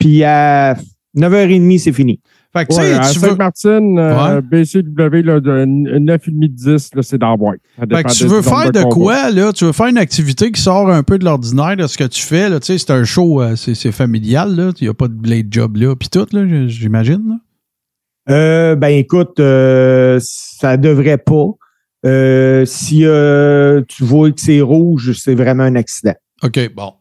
puis 0.00 0.24
à 0.24 0.74
9h30, 1.16 1.78
c'est 1.78 1.92
fini. 1.92 2.18
Fait 2.56 2.66
que, 2.66 2.72
tu 2.72 2.78
Ouais, 2.80 2.86
sais, 2.86 2.94
à 2.94 3.10
tu 3.10 3.18
veux- 3.18 3.28
Sainte-Martine, 3.30 3.98
euh, 3.98 4.36
Ouais. 4.36 4.42
BCW, 4.42 5.22
là, 5.22 5.40
de 5.40 5.64
9,5-10, 5.64 6.94
là, 6.94 7.02
c'est 7.02 7.18
dans 7.18 7.30
la 7.30 7.36
boîte. 7.36 7.60
Fait 7.78 8.02
que 8.04 8.12
tu 8.12 8.26
veux 8.26 8.42
faire 8.42 8.70
de 8.70 8.82
quoi, 8.84 9.30
là? 9.30 9.52
Tu 9.52 9.64
veux 9.64 9.72
faire 9.72 9.86
une 9.88 9.98
activité 9.98 10.52
qui 10.52 10.60
sort 10.60 10.88
un 10.88 11.02
peu 11.02 11.18
de 11.18 11.24
l'ordinaire 11.24 11.76
de 11.76 11.86
ce 11.86 11.98
que 11.98 12.04
tu 12.04 12.22
fais, 12.22 12.48
là? 12.48 12.60
Tu 12.60 12.66
sais, 12.66 12.78
c'est 12.78 12.92
un 12.92 13.02
show, 13.04 13.42
euh, 13.42 13.56
c'est 13.56 13.74
c'est 13.74 13.90
familial, 13.92 14.54
là. 14.54 14.70
Il 14.80 14.84
n'y 14.84 14.88
a 14.88 14.94
pas 14.94 15.08
de 15.08 15.14
blade 15.14 15.48
job 15.50 15.76
là, 15.76 15.94
puis 15.96 16.08
tout, 16.08 16.26
là, 16.32 16.44
j'imagine, 16.68 17.22
là. 17.28 17.34
Euh, 18.30 18.74
ben 18.76 18.88
écoute, 18.88 19.38
euh, 19.40 20.18
ça 20.22 20.76
devrait 20.76 21.18
pas. 21.18 21.46
Euh, 22.06 22.64
si 22.66 23.04
euh, 23.04 23.82
tu 23.88 24.04
vois 24.04 24.30
que 24.30 24.40
c'est 24.40 24.60
rouge, 24.60 25.12
c'est 25.12 25.34
vraiment 25.34 25.64
un 25.64 25.74
accident. 25.74 26.14
OK, 26.42 26.58
bon. 26.74 26.92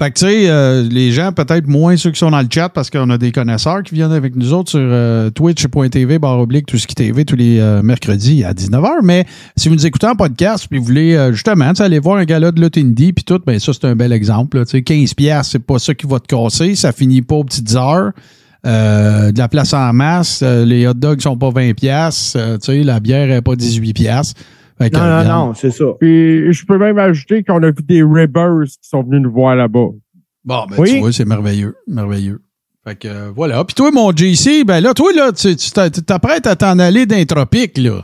Fait 0.00 0.12
que, 0.12 0.18
tu 0.20 0.26
sais, 0.26 0.48
euh, 0.48 0.84
les 0.88 1.10
gens, 1.10 1.32
peut-être 1.32 1.66
moins 1.66 1.96
ceux 1.96 2.12
qui 2.12 2.20
sont 2.20 2.30
dans 2.30 2.40
le 2.40 2.46
chat, 2.48 2.68
parce 2.68 2.88
qu'on 2.88 3.10
a 3.10 3.18
des 3.18 3.32
connaisseurs 3.32 3.82
qui 3.82 3.96
viennent 3.96 4.12
avec 4.12 4.36
nous 4.36 4.52
autres 4.52 4.70
sur 4.70 4.80
euh, 4.80 5.28
twitch.tv, 5.30 6.20
barre 6.20 6.38
oblique, 6.38 6.66
tout 6.66 6.78
ce 6.78 6.86
qui 6.86 6.94
TV, 6.94 7.24
tous 7.24 7.34
les 7.34 7.58
euh, 7.58 7.82
mercredis 7.82 8.44
à 8.44 8.52
19h. 8.52 9.00
Mais 9.02 9.26
si 9.56 9.68
vous 9.68 9.74
nous 9.74 9.86
écoutez 9.86 10.06
en 10.06 10.14
podcast, 10.14 10.66
puis 10.70 10.78
vous 10.78 10.84
voulez 10.84 11.16
euh, 11.16 11.32
justement 11.32 11.72
aller 11.80 11.98
voir 11.98 12.18
un 12.18 12.24
gala 12.24 12.52
de 12.52 12.60
lutte 12.60 12.78
indie, 12.78 13.12
puis 13.12 13.24
tout, 13.24 13.40
ben 13.44 13.58
ça, 13.58 13.72
c'est 13.72 13.86
un 13.86 13.96
bel 13.96 14.12
exemple. 14.12 14.64
Tu 14.66 14.70
sais, 14.70 14.78
15$, 14.78 15.14
piastres, 15.16 15.50
c'est 15.50 15.58
pas 15.58 15.80
ça 15.80 15.92
qui 15.94 16.06
va 16.06 16.20
te 16.20 16.28
casser. 16.28 16.76
Ça 16.76 16.92
finit 16.92 17.22
pas 17.22 17.34
aux 17.34 17.44
petites 17.44 17.74
heures. 17.74 18.12
Euh, 18.66 19.30
de 19.30 19.38
la 19.38 19.48
place 19.48 19.72
en 19.72 19.92
masse, 19.92 20.40
euh, 20.42 20.64
les 20.64 20.86
hot 20.86 20.94
dogs 20.94 21.20
sont 21.20 21.36
pas 21.36 21.50
20$, 21.50 21.74
piastres, 21.74 22.36
euh, 22.36 22.84
la 22.84 22.98
bière 22.98 23.30
est 23.30 23.40
pas 23.40 23.54
18$. 23.54 23.92
piastres. 23.92 24.40
Fait 24.80 24.92
Non, 24.92 25.00
non, 25.00 25.24
non, 25.24 25.54
c'est 25.54 25.70
ça. 25.70 25.84
Puis 26.00 26.52
je 26.52 26.64
peux 26.66 26.78
même 26.78 26.98
ajouter 26.98 27.42
qu'on 27.42 27.62
a 27.62 27.68
vu 27.70 27.82
des 27.82 28.02
Ribbers 28.02 28.64
qui 28.66 28.88
sont 28.88 29.02
venus 29.02 29.22
nous 29.22 29.32
voir 29.32 29.56
là-bas. 29.56 29.88
Bon, 30.44 30.66
ben, 30.70 30.76
Oui. 30.78 30.92
tu 30.94 30.98
vois, 31.00 31.12
c'est 31.12 31.24
merveilleux. 31.24 31.74
Merveilleux. 31.86 32.40
Fait 32.86 32.94
que, 32.96 33.08
euh, 33.08 33.30
voilà. 33.34 33.64
Puis 33.64 33.74
toi, 33.74 33.90
mon 33.90 34.12
JC, 34.14 34.64
ben 34.64 34.80
là, 34.80 34.94
toi, 34.94 35.10
là, 35.14 35.32
tu 35.32 35.54
tu 35.56 35.70
t'a- 35.72 35.90
tu 35.90 36.02
t'apprêtes 36.02 36.46
à 36.46 36.56
t'en 36.56 36.78
aller 36.78 37.06
d'un 37.06 37.24
tropique, 37.24 37.76
là. 37.76 38.02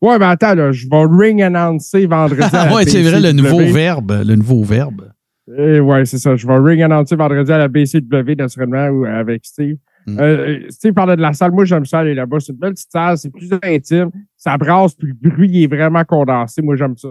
Ouais, 0.00 0.18
mais 0.18 0.26
attends, 0.26 0.54
là, 0.54 0.72
je 0.72 0.86
vais 0.88 1.04
ring 1.08 1.42
annoncer 1.42 2.06
vendredi. 2.06 2.40
à 2.42 2.50
la 2.52 2.62
Ah 2.70 2.74
ouais, 2.74 2.84
c'est 2.86 3.02
vrai, 3.02 3.20
le 3.20 3.32
nouveau 3.32 3.58
verbe. 3.58 4.22
Le 4.26 4.36
nouveau 4.36 4.62
verbe. 4.62 5.10
Eh 5.58 5.80
ouais, 5.80 6.04
c'est 6.04 6.18
ça. 6.18 6.36
Je 6.36 6.46
vais 6.46 6.56
ring 6.58 6.82
annoncer 6.82 7.16
vendredi 7.16 7.50
à 7.52 7.58
la 7.58 7.68
BCW, 7.68 8.36
naturellement, 8.38 8.88
ou 8.88 9.04
avec 9.04 9.44
Steve. 9.44 9.76
Mm. 10.06 10.18
Euh, 10.20 10.58
Steve 10.70 10.92
parlait 10.92 11.16
de 11.16 11.20
la 11.22 11.32
salle. 11.32 11.50
Moi, 11.52 11.64
j'aime 11.64 11.84
ça 11.84 11.98
aller 12.00 12.14
là-bas. 12.14 12.38
C'est 12.40 12.52
une 12.52 12.58
belle 12.58 12.74
petite 12.74 12.92
salle. 12.92 13.18
C'est 13.18 13.30
plus 13.30 13.50
intime. 13.62 14.10
Ça 14.46 14.56
brasse, 14.56 14.94
puis 14.94 15.08
le 15.08 15.28
bruit 15.30 15.64
est 15.64 15.66
vraiment 15.66 16.04
condensé. 16.04 16.62
Moi, 16.62 16.76
j'aime 16.76 16.96
ça. 16.96 17.08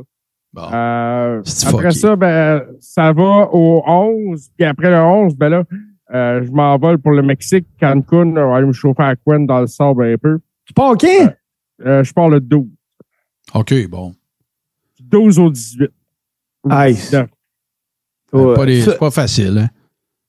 Bon. 0.54 0.62
Euh, 0.74 1.42
C'est 1.44 1.68
après 1.68 1.92
ça, 1.92 2.16
ben, 2.16 2.64
ça 2.80 3.12
va 3.12 3.50
au 3.52 3.84
11. 3.86 4.50
Puis 4.58 4.66
après 4.66 4.90
le 4.90 4.96
11, 5.02 5.36
ben 5.36 5.50
là, 5.50 5.64
euh, 6.14 6.42
je 6.46 6.50
m'envole 6.52 6.98
pour 6.98 7.12
le 7.12 7.22
Mexique, 7.22 7.68
Cancun. 7.78 8.38
On 8.38 8.50
va 8.52 8.56
aller 8.56 8.68
me 8.68 8.72
chauffer 8.72 9.04
à 9.04 9.16
Quen 9.18 9.46
dans 9.46 9.60
le 9.60 9.68
sable 9.68 10.06
un 10.06 10.16
peu. 10.18 10.40
Tu 10.66 10.74
pas 10.74 10.92
OK? 10.92 11.04
Euh, 11.86 12.04
je 12.06 12.14
pars 12.14 12.30
le 12.30 12.40
12. 12.40 12.66
OK, 13.54 13.88
bon. 13.90 14.14
12 15.02 15.40
au 15.40 15.50
18. 15.50 15.92
Nice. 16.64 17.14
Ouais. 18.32 18.56
Pas 18.56 18.66
c'est 18.66 18.98
pas 18.98 19.12
facile, 19.12 19.58
hein? 19.58 19.70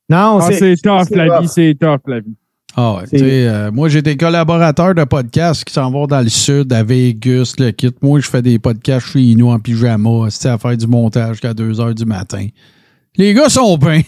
non, 0.08 0.38
Ah, 0.40 0.50
c'est 0.52 0.74
tough, 0.76 1.04
c'est 1.08 1.14
la 1.16 1.34
rough. 1.36 1.42
vie. 1.42 1.48
C'est 1.48 1.74
tough, 1.80 2.00
la 2.06 2.18
vie. 2.20 2.36
Ah 2.78 2.96
ouais. 2.96 3.22
Euh, 3.22 3.70
moi, 3.72 3.88
j'ai 3.88 4.02
des 4.02 4.16
collaborateurs 4.18 4.94
de 4.94 5.04
podcasts 5.04 5.64
qui 5.64 5.72
s'en 5.72 5.90
vont 5.90 6.06
dans 6.06 6.20
le 6.20 6.28
sud, 6.28 6.70
à 6.74 6.82
Vegas, 6.82 7.54
le 7.58 7.70
kit. 7.70 7.90
Moi, 8.02 8.20
je 8.20 8.28
fais 8.28 8.42
des 8.42 8.58
podcasts 8.58 9.06
chez 9.06 9.34
nous 9.34 9.48
en 9.48 9.58
pyjama, 9.58 10.26
c'est 10.28 10.48
à 10.50 10.58
faire 10.58 10.76
du 10.76 10.86
montage 10.86 11.32
jusqu'à 11.36 11.54
2 11.54 11.80
heures 11.80 11.94
du 11.94 12.04
matin. 12.04 12.46
Les 13.16 13.32
gars 13.32 13.48
sont 13.48 13.78
bien. 13.78 14.02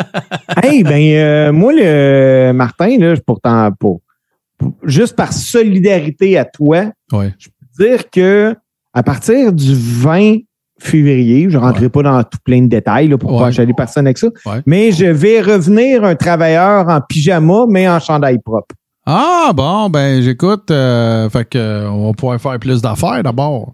hey, 0.64 0.82
ben, 0.82 1.00
euh, 1.12 1.52
moi, 1.52 1.72
le 1.72 2.50
Martin, 2.52 2.98
là, 2.98 3.14
je- 3.14 3.20
pourtant 3.20 3.70
pas. 3.70 4.66
Juste 4.82 5.14
par 5.14 5.32
solidarité 5.32 6.36
à 6.36 6.44
toi, 6.44 6.86
ouais. 7.12 7.32
dire 7.78 8.10
que 8.10 8.52
à 8.92 9.02
partir 9.04 9.52
du 9.52 9.72
20 9.72 10.38
février, 10.78 11.46
je 11.50 11.58
ne 11.58 11.62
rentrerai 11.62 11.88
pas 11.88 12.02
dans 12.02 12.22
tout 12.22 12.38
plein 12.44 12.62
de 12.62 12.68
détails 12.68 13.08
là, 13.08 13.18
pour 13.18 13.32
Ouais. 13.32 13.38
pas 13.40 13.46
achaler 13.48 13.72
personne 13.76 14.06
avec 14.06 14.18
ça, 14.18 14.28
Ouais. 14.46 14.62
mais 14.66 14.92
je 14.92 15.06
vais 15.06 15.40
revenir 15.40 16.04
un 16.04 16.14
travailleur 16.14 16.88
en 16.88 17.00
pyjama, 17.00 17.64
mais 17.68 17.88
en 17.88 18.00
chandail 18.00 18.38
propre. 18.44 18.74
Ah, 19.06 19.52
bon, 19.54 19.88
ben, 19.88 20.20
j'écoute. 20.22 20.70
euh, 20.70 21.28
fait 21.30 21.48
que, 21.48 21.58
euh, 21.58 21.90
on 21.90 22.06
va 22.08 22.12
pouvoir 22.12 22.40
faire 22.40 22.58
plus 22.58 22.82
d'affaires 22.82 23.22
d'abord. 23.22 23.72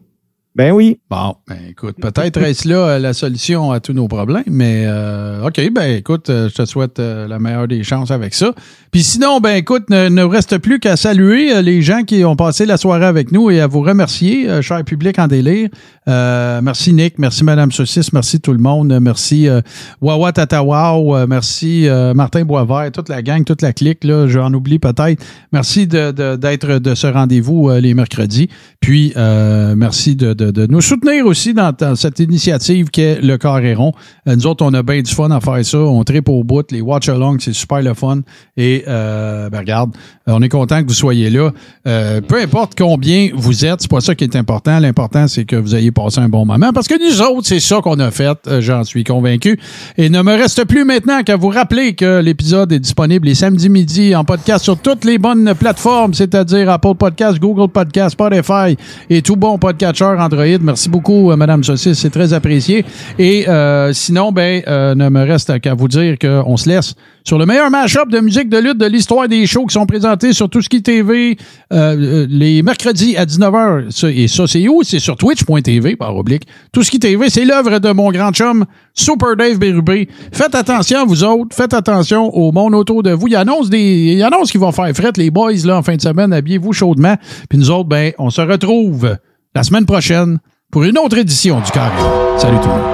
Ben 0.56 0.70
oui. 0.70 1.00
Bon, 1.10 1.34
ben 1.48 1.56
écoute, 1.68 1.96
peut-être 2.00 2.40
est-ce 2.40 2.68
là 2.68 2.76
euh, 2.76 2.98
la 3.00 3.12
solution 3.12 3.72
à 3.72 3.80
tous 3.80 3.92
nos 3.92 4.06
problèmes, 4.06 4.44
mais 4.46 4.84
euh, 4.86 5.44
OK, 5.44 5.60
ben 5.72 5.96
écoute, 5.96 6.30
euh, 6.30 6.48
je 6.48 6.54
te 6.54 6.64
souhaite 6.64 7.00
la 7.00 7.40
meilleure 7.40 7.66
des 7.66 7.82
chances 7.82 8.12
avec 8.12 8.34
ça. 8.34 8.52
Puis 8.92 9.02
sinon, 9.02 9.40
ben 9.40 9.56
écoute, 9.56 9.90
ne, 9.90 10.08
ne 10.08 10.22
reste 10.22 10.58
plus 10.58 10.78
qu'à 10.78 10.94
saluer 10.96 11.60
les 11.60 11.82
gens 11.82 12.04
qui 12.04 12.24
ont 12.24 12.36
passé 12.36 12.66
la 12.66 12.76
soirée 12.76 13.04
avec 13.06 13.32
nous 13.32 13.50
et 13.50 13.60
à 13.60 13.66
vous 13.66 13.80
remercier, 13.80 14.62
cher 14.62 14.84
public 14.84 15.18
en 15.18 15.26
délire. 15.26 15.70
Euh, 16.06 16.60
merci 16.62 16.92
Nick, 16.92 17.18
merci 17.18 17.44
Madame 17.44 17.72
Saucisse, 17.72 18.12
merci 18.12 18.38
tout 18.40 18.52
le 18.52 18.58
monde, 18.58 18.96
merci 19.00 19.48
euh, 19.48 19.60
Wawa 20.02 20.32
Tatawaw, 20.32 21.16
euh, 21.16 21.26
merci 21.26 21.88
euh, 21.88 22.12
Martin 22.14 22.44
Boisvert, 22.44 22.92
toute 22.92 23.08
la 23.08 23.22
gang, 23.22 23.42
toute 23.44 23.62
la 23.62 23.72
clique, 23.72 24.04
là, 24.04 24.26
j'en 24.28 24.52
oublie 24.52 24.78
peut-être. 24.78 25.24
Merci 25.52 25.86
de, 25.86 26.10
de- 26.12 26.36
d'être 26.36 26.78
de 26.78 26.94
ce 26.94 27.06
rendez-vous 27.06 27.70
euh, 27.70 27.80
les 27.80 27.94
mercredis. 27.94 28.48
Puis, 28.80 29.12
euh, 29.16 29.74
merci 29.76 30.14
de, 30.14 30.32
de 30.34 30.44
de- 30.44 30.50
de 30.50 30.66
nous 30.72 30.82
soutenir 30.82 31.24
aussi 31.26 31.54
dans, 31.54 31.72
dans 31.72 31.96
cette 31.96 32.18
initiative 32.20 32.90
qu'est 32.90 33.20
le 33.22 33.38
Carréron. 33.38 33.92
Euh, 34.28 34.36
nous 34.36 34.46
autres, 34.46 34.64
on 34.64 34.74
a 34.74 34.82
bien 34.82 35.00
du 35.00 35.10
fun 35.12 35.30
à 35.30 35.40
faire 35.40 35.64
ça. 35.64 35.78
On 35.78 36.04
tripe 36.04 36.28
au 36.28 36.44
bout. 36.44 36.70
Les 36.70 36.80
watch-alongs, 36.82 37.38
c'est 37.40 37.54
super 37.54 37.80
le 37.82 37.94
fun. 37.94 38.20
Et 38.56 38.84
ben, 38.86 39.50
regarde, 39.58 39.96
on 40.26 40.42
est 40.42 40.48
content 40.48 40.82
que 40.82 40.88
vous 40.88 40.94
soyez 40.94 41.30
là. 41.30 41.50
Peu 41.84 42.40
importe 42.42 42.74
combien 42.76 43.30
vous 43.34 43.64
êtes, 43.64 43.80
c'est 43.82 43.90
pas 43.90 44.00
ça 44.00 44.14
qui 44.14 44.24
est 44.24 44.36
important. 44.36 44.78
L'important, 44.78 45.26
c'est 45.28 45.44
que 45.44 45.56
vous 45.56 45.74
ayez 45.74 45.90
passé 45.94 46.20
un 46.20 46.28
bon 46.28 46.44
moment. 46.44 46.72
Parce 46.72 46.88
que 46.88 46.94
nous 47.02 47.22
autres, 47.22 47.46
c'est 47.46 47.60
ça 47.60 47.80
qu'on 47.82 47.98
a 48.00 48.10
fait. 48.10 48.36
Euh, 48.46 48.60
J'en 48.60 48.84
suis 48.84 49.04
convaincu. 49.04 49.58
Et 49.96 50.08
ne 50.08 50.20
me 50.22 50.32
reste 50.32 50.64
plus 50.64 50.84
maintenant 50.84 51.22
qu'à 51.22 51.36
vous 51.36 51.48
rappeler 51.48 51.94
que 51.94 52.20
l'épisode 52.20 52.72
est 52.72 52.78
disponible 52.78 53.26
les 53.26 53.34
samedis 53.34 53.68
midi 53.68 54.14
en 54.14 54.24
podcast 54.24 54.64
sur 54.64 54.78
toutes 54.78 55.04
les 55.04 55.18
bonnes 55.18 55.54
plateformes, 55.54 56.14
c'est-à-dire 56.14 56.68
Apple 56.70 56.94
Podcast, 56.98 57.38
Google 57.38 57.70
Podcast, 57.70 58.10
Spotify 58.12 58.76
et 59.08 59.22
tout 59.22 59.36
bon 59.36 59.58
podcatcher 59.58 60.16
Android. 60.18 60.58
Merci 60.60 60.88
beaucoup, 60.88 61.30
euh, 61.30 61.36
Madame 61.36 61.64
Saucisse, 61.64 61.98
c'est 61.98 62.10
très 62.10 62.32
apprécié. 62.32 62.84
Et 63.18 63.48
euh, 63.48 63.92
sinon, 63.92 64.32
ben, 64.32 64.62
euh, 64.66 64.94
ne 64.94 65.08
me 65.08 65.22
reste 65.24 65.60
qu'à 65.60 65.74
vous 65.74 65.88
dire 65.88 66.18
qu'on 66.18 66.56
se 66.56 66.68
laisse 66.68 66.94
sur 67.26 67.38
le 67.38 67.46
meilleur 67.46 67.70
mashup 67.70 68.10
de 68.10 68.20
musique 68.20 68.50
de 68.50 68.58
lutte 68.58 68.76
de 68.76 68.84
l'histoire 68.84 69.28
des 69.28 69.46
shows 69.46 69.64
qui 69.64 69.72
sont 69.72 69.86
présentés 69.86 70.34
sur 70.34 70.50
tout 70.50 70.60
est 70.60 70.80
TV 70.84 71.38
euh, 71.72 71.96
euh, 71.96 72.26
les 72.28 72.62
mercredis 72.62 73.16
à 73.16 73.24
19h. 73.24 73.90
Ça, 73.90 74.10
et 74.10 74.28
ça, 74.28 74.46
c'est 74.46 74.68
où? 74.68 74.82
C'est 74.82 74.98
sur 74.98 75.16
twitch.tv, 75.16 75.83
par 75.92 76.16
oblique. 76.16 76.46
Tout 76.72 76.82
ce 76.82 76.90
qui 76.90 76.96
est 76.96 77.00
TV, 77.00 77.30
c'est 77.30 77.44
l'œuvre 77.44 77.78
de 77.78 77.92
mon 77.92 78.10
grand 78.10 78.32
chum, 78.32 78.64
Super 78.94 79.36
Dave 79.36 79.58
Bérubé. 79.58 80.08
Faites 80.32 80.54
attention, 80.54 81.06
vous 81.06 81.22
autres. 81.24 81.54
Faites 81.54 81.74
attention 81.74 82.34
au 82.34 82.50
monde 82.52 82.74
autour 82.74 83.02
de 83.02 83.10
vous. 83.10 83.28
Il 83.28 83.36
annonce 83.36 83.70
des, 83.70 84.14
il 84.16 84.22
annonce 84.22 84.50
qu'ils 84.50 84.60
vont 84.60 84.72
faire 84.72 84.92
fret, 84.94 85.12
les 85.16 85.30
boys, 85.30 85.52
là, 85.64 85.78
en 85.78 85.82
fin 85.82 85.96
de 85.96 86.02
semaine. 86.02 86.32
Habillez-vous 86.32 86.72
chaudement. 86.72 87.16
Puis 87.48 87.58
nous 87.58 87.70
autres, 87.70 87.88
ben, 87.88 88.12
on 88.18 88.30
se 88.30 88.40
retrouve 88.40 89.16
la 89.54 89.62
semaine 89.62 89.86
prochaine 89.86 90.38
pour 90.72 90.84
une 90.84 90.98
autre 90.98 91.18
édition 91.18 91.60
du 91.60 91.70
Carré. 91.70 92.00
Salut 92.38 92.58
tout 92.58 92.68
le 92.68 92.74
monde. 92.74 92.93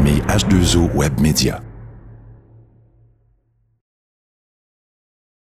Famille 0.00 0.22
H2O 0.28 0.94
Web 0.94 1.20
Media. 1.20 1.69